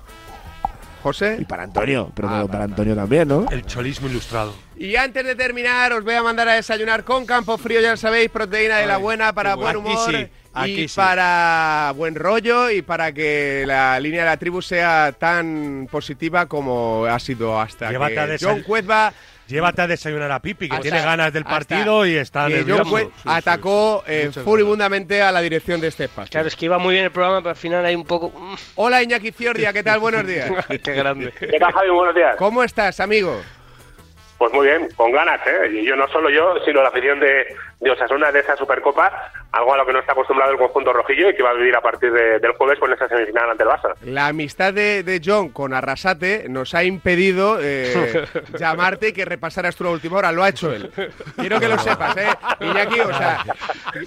José. 1.03 1.38
Y 1.39 1.45
para 1.45 1.64
Antonio, 1.64 2.11
pero 2.14 2.30
no, 2.30 2.48
para 2.48 2.65
Antonio 2.65 2.95
también, 2.95 3.27
¿no? 3.27 3.45
El 3.49 3.65
cholismo 3.65 4.07
ilustrado. 4.10 4.53
Y 4.77 4.95
antes 4.95 5.26
de 5.26 5.35
terminar, 5.35 5.94
os 5.94 6.03
voy 6.03 6.14
a 6.15 6.23
mandar 6.23 6.48
a 6.49 6.53
desayunar 6.53 7.03
con 7.03 7.26
Campo 7.26 7.57
Frío, 7.57 7.81
ya 7.81 7.95
sabéis, 7.98 8.30
proteína 8.30 8.77
de 8.77 8.88
la 8.88 8.98
buena 8.98 9.34
para 9.34 9.56
buen 9.56 9.77
humor 9.77 9.98
Aquí 10.10 10.18
sí, 10.18 10.27
aquí 10.64 10.82
y 10.82 10.88
sí. 10.88 10.96
para 10.96 11.94
buen 11.96 12.16
rollo 12.16 12.70
y 12.70 12.82
para 12.82 13.12
que 13.12 13.64
la 13.66 14.00
línea 14.00 14.22
de 14.22 14.28
la 14.28 14.38
tribu 14.38 14.62
sea 14.62 15.14
tan 15.18 15.88
positiva 15.92 16.46
como 16.46 17.06
ha 17.06 17.20
sido 17.20 17.60
hasta 17.60 17.90
Llévate 17.92 18.38
que 18.38 18.46
John 18.46 18.62
Cuezba 18.62 19.14
Llévate 19.48 19.82
a 19.82 19.88
desayunar 19.88 20.30
a 20.32 20.42
Pipi, 20.42 20.68
que 20.68 20.78
tiene 20.80 21.00
ganas 21.02 21.32
del 21.32 21.46
partido 21.46 22.06
y 22.06 22.18
está 22.18 22.50
nervioso. 22.50 22.90
Cuez 22.90 23.08
atacó 23.26 24.04
eh, 24.06 24.30
furibundamente 24.44 25.22
a 25.22 25.32
la 25.32 25.40
dirección 25.40 25.80
de 25.80 25.88
este 25.88 26.06
espacio. 26.06 26.32
Claro, 26.32 26.50
es 26.50 26.56
que 26.56 26.66
iba 26.66 26.78
muy 26.78 26.94
bien 26.94 27.06
el 27.06 27.12
programa, 27.12 27.40
pero 27.40 27.52
al 27.52 27.56
final 27.56 27.86
hay 27.86 27.96
un 27.96 28.04
poco. 28.04 28.30
mm, 28.38 28.56
Hola 28.76 29.02
Iñaki 29.02 29.32
Ciordia, 29.32 29.72
¿qué 29.72 29.84
tal? 29.84 30.00
Buenos 30.00 30.28
días. 30.28 30.52
Qué 30.84 30.94
grande. 30.94 31.32
¿Qué 31.40 31.58
tal, 31.60 31.72
Javi? 31.72 31.90
Buenos 31.90 32.14
días. 32.14 32.36
¿Cómo 32.36 32.62
estás, 32.62 33.00
amigo? 33.00 33.42
Pues 34.38 34.54
muy 34.54 34.68
bien, 34.68 34.90
con 34.96 35.12
ganas, 35.12 35.40
¿eh? 35.48 35.80
Y 35.80 35.86
yo 35.86 35.96
no 35.96 36.08
solo 36.10 36.30
yo, 36.30 36.56
sino 36.66 36.84
la 36.84 36.90
afición 36.90 37.20
de, 37.20 37.56
de 37.80 37.90
Osasuna 37.90 38.32
de 38.32 38.42
esa 38.42 38.56
Supercopa, 38.56 39.32
algo 39.52 39.74
a 39.74 39.78
lo 39.78 39.86
que 39.86 39.94
no 39.94 39.99
está 39.99 40.11
acostumbrado 40.11 40.52
el 40.52 40.57
conjunto 40.57 40.94
rojillo 40.94 41.30
y 41.30 41.36
que 41.36 41.41
va 41.44 41.52
a 41.52 41.53
vivir 41.53 41.76
a 41.76 41.82
partir 41.82 42.11
de- 42.11 42.40
del 42.40 42.52
jueves 42.53 42.78
con 42.80 42.91
esa 42.94 43.07
semifinal 43.07 43.49
ante 43.49 43.64
el 43.64 43.69
Barça. 43.69 43.94
La 44.03 44.28
amistad 44.28 44.74
de, 44.74 45.03
de 45.03 45.22
John 45.24 45.49
con 45.49 45.74
Arrasate 45.74 46.45
nos 46.49 46.74
ha 46.76 46.84
impedido 46.84 47.57
eh, 47.61 48.26
llamarte 48.60 49.10
y 49.10 49.14
que 49.14 49.26
repasaras 49.26 49.76
tú 49.76 49.84
la 49.86 49.91
última 49.91 50.18
hora. 50.18 50.32
Lo 50.32 50.44
ha 50.44 50.49
hecho 50.49 50.72
él. 50.72 50.91
Quiero 51.38 51.60
que 51.60 51.68
lo 51.68 51.78
sepas, 51.80 52.15
¿eh? 52.18 52.28
Iñaki, 52.60 52.99
o 52.99 53.07
sea, 53.18 53.44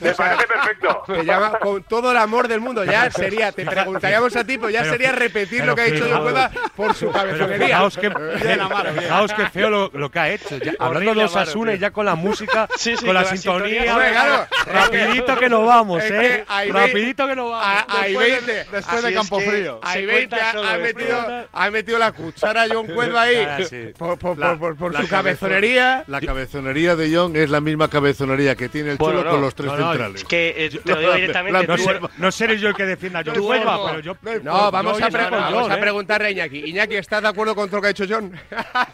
Me 0.00 0.12
parece 0.14 0.46
perfecto. 0.46 1.02
te 1.06 1.24
llama 1.24 1.58
con 1.58 1.82
todo 1.84 2.10
el 2.12 2.16
amor 2.18 2.46
del 2.46 2.60
mundo. 2.60 2.84
Ya 2.84 3.10
sería, 3.10 3.50
te 3.52 3.64
preguntaríamos 3.64 4.36
a 4.36 4.44
ti, 4.44 4.58
pero 4.58 4.70
ya 4.70 4.80
Pero- 4.82 4.92
sería 4.92 5.12
repetir 5.12 5.64
lo 5.64 5.74
que 5.74 5.80
ha 5.82 5.84
dicho 5.86 6.06
John 6.10 6.22
Cueva 6.22 6.50
por 6.76 6.94
su 6.94 7.10
cabezonería. 7.10 7.66
fijaos 7.66 7.96
que, 7.98 8.10
fijaos 8.10 9.32
que 9.34 9.46
feo 9.48 9.70
lo, 9.70 9.90
lo 9.94 10.10
que 10.10 10.18
ha 10.18 10.28
hecho. 10.30 10.56
Ya, 10.58 10.72
hablando 10.78 11.14
de 11.14 11.24
Osasuna 11.24 11.74
y 11.74 11.78
ya 11.78 11.90
con 11.90 12.04
la 12.06 12.14
música, 12.14 12.68
Sí, 12.76 12.96
sí, 12.96 13.04
con 13.04 13.14
la 13.14 13.22
con 13.22 13.30
la 13.30 13.36
sintonía. 13.36 13.68
sintonía. 13.82 13.94
Hombre, 13.94 14.10
claro. 14.10 14.46
Rapidito 14.66 15.29
que 15.38 15.48
nos 15.48 15.66
vamos, 15.66 16.02
¿eh? 16.04 16.44
que 16.46 16.72
Rapidito 16.72 17.26
que 17.26 17.36
nos 17.36 17.50
vamos. 17.50 17.84
Ahí 17.88 18.12
Después 18.12 18.46
de- 18.46 18.52
20. 18.54 18.76
después 18.76 19.02
de 19.02 19.06
Así 19.08 19.14
Campo 19.14 19.38
es 19.38 19.44
que 19.44 19.50
Frío. 19.50 19.80
Ahí 19.82 20.00
Se 20.00 20.06
20 20.06 20.36
cuenta 20.36 20.74
ha, 20.74 20.78
metido, 20.78 21.44
ha 21.52 21.70
metido 21.70 21.98
la 21.98 22.12
cuchara 22.12 22.64
John 22.70 22.86
Cueva 22.86 23.22
ahí 23.22 23.36
Ah, 23.48 23.58
sí. 23.68 23.92
por, 23.96 24.18
por- 24.18 24.38
La- 24.38 24.56
por- 24.56 24.76
por 24.76 24.92
la 24.92 25.02
su 25.02 25.08
cabezonería. 25.08 26.04
La 26.06 26.20
cabezonería 26.20 26.96
de 26.96 27.14
John 27.14 27.36
es 27.36 27.50
la 27.50 27.60
misma 27.60 27.88
cabezonería 27.88 28.54
que 28.56 28.68
tiene 28.68 28.92
el 28.92 28.96
Bueno, 28.96 29.18
Cholo 29.20 29.24
no, 29.24 29.30
con 29.36 29.40
los 29.42 29.54
tres 29.54 29.66
no, 29.72 29.76
no, 29.76 29.88
centrales. 29.90 30.20
Es 30.22 30.28
que 30.28 30.54
eh, 30.56 30.70
te 30.84 30.92
lo 30.92 31.00
digo 31.00 31.12
directamente. 31.14 31.66
No, 31.66 31.76
tú- 31.76 31.82
sé- 31.82 32.00
no 32.18 32.32
seré 32.32 32.58
yo 32.58 32.68
el 32.68 32.74
que 32.74 32.84
defienda 32.86 33.20
a 33.20 33.22
John 33.24 33.34
no. 33.36 33.48
pero 33.86 34.00
yo. 34.00 34.16
No, 34.42 34.70
vamos, 34.70 34.98
yo 34.98 35.06
a, 35.06 35.10
vamos 35.10 35.52
John, 35.52 35.72
a 35.72 35.74
¿eh? 35.76 35.78
preguntarle 35.80 36.28
a 36.28 36.30
Iñaki. 36.30 36.58
Iñaki, 36.70 36.96
¿estás 36.96 37.22
de 37.22 37.28
acuerdo 37.28 37.54
con 37.54 37.68
todo 37.68 37.76
lo 37.78 37.82
que 37.82 37.88
ha 37.88 37.90
hecho 37.90 38.04
John? 38.08 38.32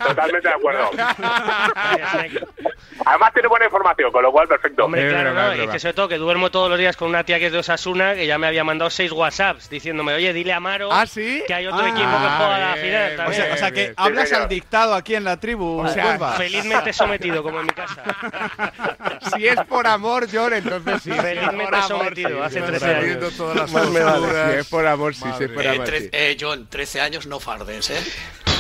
Totalmente 0.07 0.49
de 0.49 0.55
acuerdo. 0.55 0.91
Además 3.05 3.33
tiene 3.33 3.49
buena 3.49 3.67
información, 3.67 4.11
con 4.11 4.23
lo 4.23 4.33
cual 4.33 4.49
perfecto. 4.49 4.85
Hombre, 4.85 5.07
Es 5.07 5.13
claro, 5.13 5.35
¿no? 5.35 5.53
es 5.53 5.71
que 5.71 5.79
sobre 5.79 5.95
todo 5.95 6.09
que 6.09 6.19
duermo 6.27 6.51
todos 6.51 6.69
los 6.69 6.79
días 6.79 6.97
con 6.97 7.09
una 7.09 7.25
tía 7.25 7.39
que 7.39 7.47
es 7.47 7.53
de 7.53 7.59
Osasuna, 7.59 8.15
que 8.15 8.27
ya 8.27 8.37
me 8.37 8.47
había 8.49 8.65
mandado 8.65 8.91
seis 8.91 9.13
WhatsApps 9.13 9.71
diciéndome, 9.71 10.13
oye, 10.13 10.33
dile 10.33 10.53
a 10.53 10.61
Maro 10.61 10.89
¿Ah, 10.93 11.07
sí? 11.07 11.43
que 11.47 11.55
hay 11.55 11.67
otro 11.67 11.81
Ah, 11.85 11.89
equipo 11.89 12.11
que 12.11 12.17
juega 12.17 12.57
a 12.57 12.59
la 12.59 12.77
final. 12.77 13.29
O 13.29 13.33
sea, 13.33 13.55
o 13.55 13.57
sea 13.57 13.71
que 13.71 13.81
bien. 13.83 13.95
hablas 13.97 14.33
al 14.33 14.49
dictado 14.49 14.95
aquí 14.95 15.15
en 15.15 15.25
la 15.25 15.39
tribu, 15.39 15.81
O 15.81 15.89
sea. 15.89 16.19
Felizmente 16.37 16.93
sometido, 16.93 17.43
como 17.43 17.61
en 17.61 17.67
mi 17.67 17.73
casa. 17.73 18.03
si 19.37 19.47
es 19.47 19.57
por 19.69 19.87
amor, 19.87 20.27
John, 20.33 20.53
entonces 20.53 21.03
sí. 21.03 21.11
Felizmente 21.13 21.65
Por 21.65 21.75
amor, 21.75 21.89
sometido, 21.89 22.29
sí. 22.31 22.37
hace 22.45 22.61
John, 22.61 22.69
13 22.71 22.87
perdiendo 22.87 23.27
años. 23.27 23.37
todas 23.37 23.57
las 23.57 23.73
Más 23.73 23.91
me 23.91 24.01
vale. 24.01 24.19
posturas. 24.19 24.51
Si 24.53 24.59
es 24.59 24.67
por 24.69 24.87
amor, 24.87 25.15
sí, 25.15 25.25
si 25.39 25.45
es 25.45 25.51
por 25.51 25.65
Eh, 25.65 25.69
amor, 25.69 25.87
sí. 25.89 26.09
eh, 26.13 26.37
John, 26.41 26.67
13 26.69 27.01
años 27.01 27.27
no 27.27 27.39
fardes, 27.41 27.91
¿eh? 27.91 28.03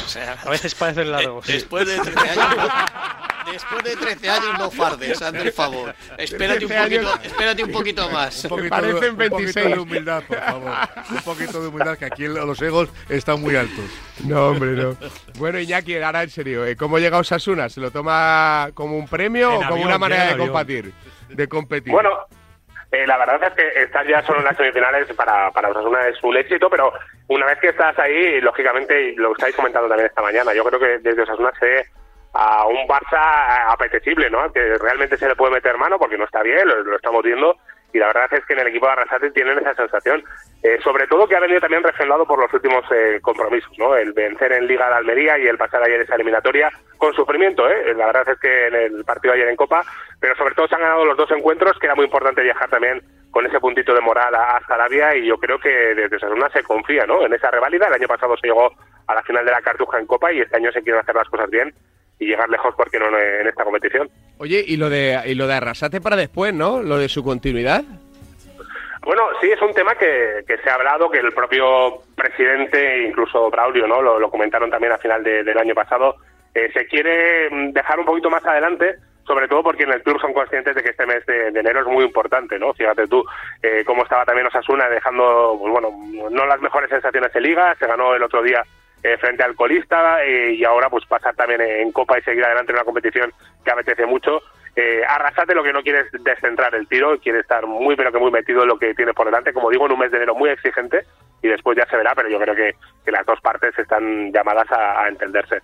O 0.04 0.08
sea, 0.08 0.36
A 0.44 0.50
veces 0.50 0.74
parecen 0.76 1.10
largos. 1.10 1.48
eh, 1.48 1.54
después 1.54 1.86
de 1.86 1.98
13 1.98 2.18
años 2.30 2.70
después 3.52 3.84
de 3.84 3.96
13 3.96 4.30
años 4.30 4.58
no 4.58 4.70
fardes, 4.70 5.20
hazme 5.22 5.42
el 5.42 5.52
favor. 5.52 5.94
Espérate 6.18 6.64
un 6.64 6.70
13 6.70 6.76
años. 6.76 7.04
poquito, 7.04 7.28
espérate 7.28 7.64
un 7.64 7.72
poquito 7.72 8.10
más. 8.10 8.44
Un 8.44 8.50
poquito, 8.50 8.70
parecen 8.70 9.00
de, 9.00 9.10
un 9.10 9.16
poquito 9.16 9.36
26. 9.36 9.66
de 9.66 9.78
humildad, 9.78 10.22
por 10.24 10.38
favor. 10.38 10.72
Un 11.10 11.22
poquito 11.22 11.60
de 11.60 11.68
humildad, 11.68 11.98
que 11.98 12.04
aquí 12.04 12.26
los 12.26 12.60
egos 12.62 12.90
están 13.08 13.40
muy 13.40 13.56
altos. 13.56 13.84
No, 14.24 14.48
hombre, 14.48 14.70
no. 14.72 14.96
Bueno, 15.38 15.58
Iñaki, 15.58 15.96
ahora 15.98 16.22
en 16.22 16.30
serio, 16.30 16.64
¿eh? 16.64 16.76
¿cómo 16.76 16.98
llega 16.98 17.18
Osasuna? 17.18 17.68
¿Se 17.68 17.80
lo 17.80 17.90
toma 17.90 18.70
como 18.74 18.96
un 18.96 19.08
premio 19.08 19.50
En 19.50 19.56
o 19.56 19.60
como 19.60 19.72
avión, 19.72 19.88
una 19.88 19.98
manera 19.98 20.26
de 20.26 20.36
competir? 20.36 20.92
De 21.28 21.48
competir. 21.48 21.92
Bueno, 21.92 22.26
eh, 22.92 23.06
la 23.06 23.18
verdad 23.18 23.42
es 23.42 23.54
que 23.54 23.82
estar 23.82 24.06
ya 24.06 24.24
solo 24.24 24.38
en 24.38 24.44
las 24.44 24.56
semifinales 24.56 25.12
para, 25.14 25.50
para 25.50 25.68
Osasuna 25.70 26.06
es 26.08 26.22
un 26.22 26.36
éxito, 26.36 26.70
pero 26.70 26.92
una 27.28 27.46
vez 27.46 27.58
que 27.58 27.68
estás 27.68 27.98
ahí, 27.98 28.40
lógicamente, 28.40 29.10
y 29.10 29.16
lo 29.16 29.32
estáis 29.32 29.56
comentando 29.56 29.88
también 29.88 30.08
esta 30.08 30.22
mañana, 30.22 30.54
yo 30.54 30.64
creo 30.64 30.78
que 30.78 30.98
desde 30.98 31.22
Osasuna 31.22 31.52
se 31.58 31.86
a 32.36 32.66
un 32.66 32.86
Barça 32.86 33.72
apetecible, 33.72 34.28
¿no? 34.28 34.52
Que 34.52 34.76
realmente 34.78 35.16
se 35.16 35.28
le 35.28 35.36
puede 35.36 35.54
meter 35.54 35.78
mano 35.78 35.98
porque 35.98 36.18
no 36.18 36.24
está 36.24 36.42
bien, 36.42 36.68
lo, 36.68 36.94
estamos 36.96 37.22
viendo, 37.22 37.56
y 37.92 37.98
la 37.98 38.08
verdad 38.08 38.28
es 38.32 38.44
que 38.44 38.52
en 38.52 38.60
el 38.60 38.66
equipo 38.68 38.86
de 38.86 38.92
Arrasate 38.92 39.30
tienen 39.30 39.58
esa 39.58 39.74
sensación, 39.74 40.22
Eh, 40.62 40.78
sobre 40.82 41.06
todo 41.06 41.28
que 41.28 41.36
ha 41.36 41.40
venido 41.40 41.60
también 41.60 41.82
refrendado 41.82 42.26
por 42.26 42.40
los 42.40 42.52
últimos 42.52 42.82
eh, 42.90 43.20
compromisos, 43.22 43.70
¿no? 43.78 43.94
El 43.94 44.12
vencer 44.12 44.52
en 44.52 44.66
Liga 44.66 44.88
de 44.88 44.94
Almería 44.96 45.38
y 45.38 45.46
el 45.46 45.58
pasar 45.58 45.82
ayer 45.82 46.00
esa 46.00 46.16
eliminatoria 46.16 46.70
con 46.98 47.12
sufrimiento, 47.14 47.68
¿eh? 47.70 47.94
La 47.94 48.06
verdad 48.06 48.28
es 48.30 48.40
que 48.40 48.66
en 48.66 48.74
el 48.74 49.04
partido 49.04 49.34
ayer 49.34 49.48
en 49.48 49.54
Copa, 49.54 49.84
pero 50.18 50.34
sobre 50.34 50.54
todo 50.54 50.66
se 50.66 50.74
han 50.74 50.80
ganado 50.80 51.04
los 51.04 51.16
dos 51.16 51.30
encuentros, 51.30 51.78
que 51.78 51.86
era 51.86 51.94
muy 51.94 52.06
importante 52.06 52.42
viajar 52.42 52.68
también 52.68 53.00
con 53.30 53.46
ese 53.46 53.60
puntito 53.60 53.94
de 53.94 54.00
moral 54.00 54.34
hasta 54.34 54.74
Arabia 54.74 55.14
y 55.14 55.26
yo 55.26 55.36
creo 55.36 55.58
que 55.60 55.68
desde 55.68 56.16
Osasuna 56.16 56.48
se 56.48 56.64
confía, 56.64 57.06
¿no? 57.06 57.24
En 57.24 57.32
esa 57.32 57.50
reválida, 57.50 57.86
el 57.86 57.94
año 57.94 58.08
pasado 58.08 58.36
se 58.36 58.48
llegó 58.48 58.72
a 59.06 59.14
la 59.14 59.22
final 59.22 59.44
de 59.44 59.52
la 59.52 59.60
Cartuja 59.60 60.00
en 60.00 60.06
Copa 60.06 60.32
y 60.32 60.40
este 60.40 60.56
año 60.56 60.72
se 60.72 60.82
quieren 60.82 61.02
hacer 61.02 61.14
las 61.14 61.28
cosas 61.28 61.48
bien 61.50 61.72
y 62.18 62.26
llegar 62.26 62.48
lejos, 62.48 62.74
porque 62.76 62.98
no 62.98 63.06
en 63.08 63.46
esta 63.46 63.64
competición? 63.64 64.08
Oye, 64.38 64.64
y 64.66 64.76
lo 64.76 64.88
de 64.90 65.20
y 65.26 65.34
lo 65.34 65.46
de 65.46 65.54
Arrasate 65.54 66.00
para 66.00 66.16
después, 66.16 66.52
¿no? 66.54 66.82
Lo 66.82 66.98
de 66.98 67.08
su 67.08 67.22
continuidad. 67.24 67.82
Bueno, 69.02 69.22
sí, 69.40 69.48
es 69.50 69.62
un 69.62 69.72
tema 69.72 69.94
que, 69.94 70.42
que 70.48 70.58
se 70.58 70.68
ha 70.68 70.74
hablado, 70.74 71.08
que 71.10 71.18
el 71.18 71.32
propio 71.32 72.02
presidente, 72.16 73.06
incluso 73.06 73.48
Braulio, 73.50 73.86
¿no? 73.86 74.02
Lo, 74.02 74.18
lo 74.18 74.30
comentaron 74.30 74.68
también 74.70 74.92
a 74.92 74.98
final 74.98 75.22
de- 75.22 75.44
del 75.44 75.58
año 75.58 75.74
pasado. 75.74 76.16
eh, 76.54 76.70
se 76.72 76.86
quiere 76.86 77.48
dejar 77.72 77.98
un 78.00 78.06
poquito 78.06 78.30
más 78.30 78.44
adelante, 78.46 78.96
sobre 79.26 79.46
todo 79.46 79.62
porque 79.62 79.82
en 79.84 79.92
el 79.92 80.02
club 80.02 80.18
son 80.20 80.32
conscientes 80.32 80.74
de 80.74 80.82
que 80.82 80.90
este 80.90 81.04
mes 81.06 81.24
de, 81.26 81.50
de 81.50 81.60
enero 81.60 81.80
es 81.82 81.86
muy 81.86 82.02
importante, 82.04 82.58
¿no? 82.58 82.72
Fíjate 82.72 83.06
tú 83.06 83.22
eh, 83.62 83.84
cómo 83.86 84.02
estaba 84.04 84.24
también 84.24 84.46
Osasuna 84.46 84.88
dejando, 84.88 85.56
pues 85.60 85.70
bueno, 85.70 85.90
no 86.30 86.46
las 86.46 86.60
mejores 86.60 86.88
sensaciones 86.90 87.30
en 87.36 87.42
Liga, 87.42 87.76
se 87.78 87.86
ganó 87.86 88.14
el 88.14 88.22
otro 88.22 88.42
día 88.42 88.62
eh, 89.06 89.16
frente 89.18 89.44
al 89.44 89.54
colista 89.54 90.24
eh, 90.24 90.54
y 90.54 90.64
ahora 90.64 90.90
pues 90.90 91.06
pasar 91.06 91.36
también 91.36 91.60
en 91.60 91.92
Copa 91.92 92.18
y 92.18 92.22
seguir 92.22 92.44
adelante 92.44 92.72
en 92.72 92.76
una 92.76 92.84
competición 92.84 93.32
que 93.64 93.70
apetece 93.70 94.04
mucho. 94.04 94.42
Eh, 94.74 95.02
Arrasate 95.08 95.54
lo 95.54 95.62
que 95.62 95.72
no 95.72 95.82
quiere 95.82 96.00
es 96.00 96.24
descentrar 96.24 96.74
el 96.74 96.88
tiro, 96.88 97.16
quiere 97.20 97.38
estar 97.38 97.64
muy 97.66 97.94
pero 97.94 98.10
que 98.10 98.18
muy 98.18 98.32
metido 98.32 98.62
en 98.62 98.68
lo 98.68 98.78
que 98.78 98.94
tiene 98.94 99.14
por 99.14 99.26
delante, 99.26 99.52
como 99.52 99.70
digo, 99.70 99.86
en 99.86 99.92
un 99.92 100.00
mes 100.00 100.10
de 100.10 100.16
enero 100.16 100.34
muy 100.34 100.50
exigente 100.50 101.04
y 101.40 101.46
después 101.46 101.78
ya 101.78 101.86
se 101.86 101.96
verá, 101.96 102.16
pero 102.16 102.28
yo 102.28 102.40
creo 102.40 102.56
que, 102.56 102.74
que 103.04 103.12
las 103.12 103.24
dos 103.24 103.40
partes 103.40 103.78
están 103.78 104.32
llamadas 104.32 104.66
a 104.72 105.06
entenderse. 105.06 105.60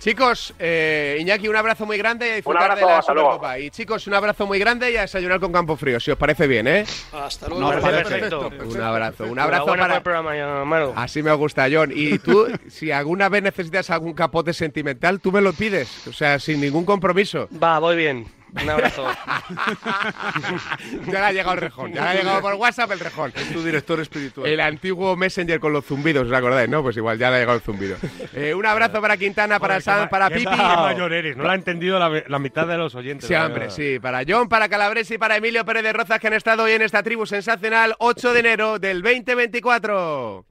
Chicos, 0.00 0.54
eh, 0.58 1.18
Iñaki, 1.20 1.46
un 1.46 1.56
abrazo 1.56 1.84
muy 1.84 1.98
grande 1.98 2.26
y 2.26 2.30
a 2.30 2.34
disfrutar 2.36 2.62
abrazo, 2.70 2.86
de 2.86 2.92
la 2.92 2.98
hasta 2.98 3.12
luego. 3.12 3.32
Supercopa. 3.32 3.58
Y 3.58 3.70
chicos, 3.70 4.06
un 4.06 4.14
abrazo 4.14 4.46
muy 4.46 4.58
grande 4.58 4.90
y 4.90 4.96
a 4.96 5.02
desayunar 5.02 5.38
con 5.40 5.52
Campo 5.52 5.76
Frío, 5.76 6.00
si 6.00 6.10
os 6.10 6.16
parece 6.16 6.46
bien, 6.46 6.66
¿eh? 6.66 6.86
Hasta 7.12 7.48
luego. 7.48 7.68
Parece 7.68 7.90
perfecto. 7.90 8.50
Un 8.64 8.80
abrazo, 8.80 9.24
un 9.24 9.38
abrazo 9.38 9.66
para... 9.66 9.96
el 9.96 10.02
programa. 10.02 10.92
Así 10.96 11.22
me 11.22 11.34
gusta, 11.34 11.66
John. 11.70 11.92
Y 11.94 12.18
tú, 12.18 12.46
si 12.68 12.90
alguna 12.90 13.28
vez 13.28 13.42
necesitas 13.42 13.90
algún 13.90 14.14
capote 14.14 14.54
sentimental, 14.54 15.20
tú 15.20 15.32
me 15.32 15.42
lo 15.42 15.52
pides. 15.52 16.06
O 16.06 16.14
sea, 16.14 16.38
sin 16.38 16.62
ningún 16.62 16.86
compromiso. 16.86 17.50
Va, 17.62 17.78
voy 17.78 17.96
bien. 17.96 18.39
Un 18.62 18.70
abrazo. 18.70 19.06
ya 21.06 21.12
le 21.12 21.18
ha 21.18 21.32
llegado 21.32 21.54
el 21.54 21.60
rejón. 21.60 21.92
Ya 21.92 22.02
le 22.04 22.08
ha 22.10 22.14
llegado 22.14 22.40
por 22.40 22.54
WhatsApp 22.54 22.90
el 22.92 23.00
rejón. 23.00 23.32
Es 23.36 23.52
tu 23.52 23.62
director 23.62 24.00
espiritual. 24.00 24.48
El 24.48 24.60
antiguo 24.60 25.16
Messenger 25.16 25.60
con 25.60 25.72
los 25.72 25.84
zumbidos, 25.84 26.26
¿os 26.26 26.32
acordáis? 26.32 26.68
No, 26.68 26.82
pues 26.82 26.96
igual 26.96 27.18
ya 27.18 27.30
le 27.30 27.36
ha 27.36 27.38
llegado 27.40 27.56
el 27.58 27.62
zumbido. 27.62 27.96
Eh, 28.34 28.54
un 28.54 28.66
abrazo 28.66 29.00
para 29.00 29.16
Quintana, 29.16 29.58
para 29.60 29.80
Sam, 29.80 30.08
para 30.08 30.28
Qué 30.28 30.36
Pipi. 30.36 30.56
mayor 30.56 31.12
eres, 31.12 31.36
no 31.36 31.44
lo 31.44 31.50
ha 31.50 31.54
entendido 31.54 31.98
la, 31.98 32.22
la 32.26 32.38
mitad 32.38 32.66
de 32.66 32.76
los 32.76 32.94
oyentes. 32.94 33.28
Sí, 33.28 33.34
hombre, 33.34 33.60
verdad. 33.60 33.74
sí. 33.74 33.98
Para 34.00 34.22
John, 34.26 34.48
para 34.48 34.68
Calabresi 34.68 35.14
y 35.14 35.18
para 35.18 35.36
Emilio 35.36 35.64
Pérez 35.64 35.82
de 35.82 35.92
Rozas 35.92 36.18
que 36.18 36.26
han 36.26 36.34
estado 36.34 36.64
hoy 36.64 36.72
en 36.72 36.82
esta 36.82 37.02
tribu 37.02 37.26
sensacional 37.26 37.94
8 37.98 38.32
de 38.32 38.40
enero 38.40 38.78
del 38.78 39.02
2024. 39.02 40.44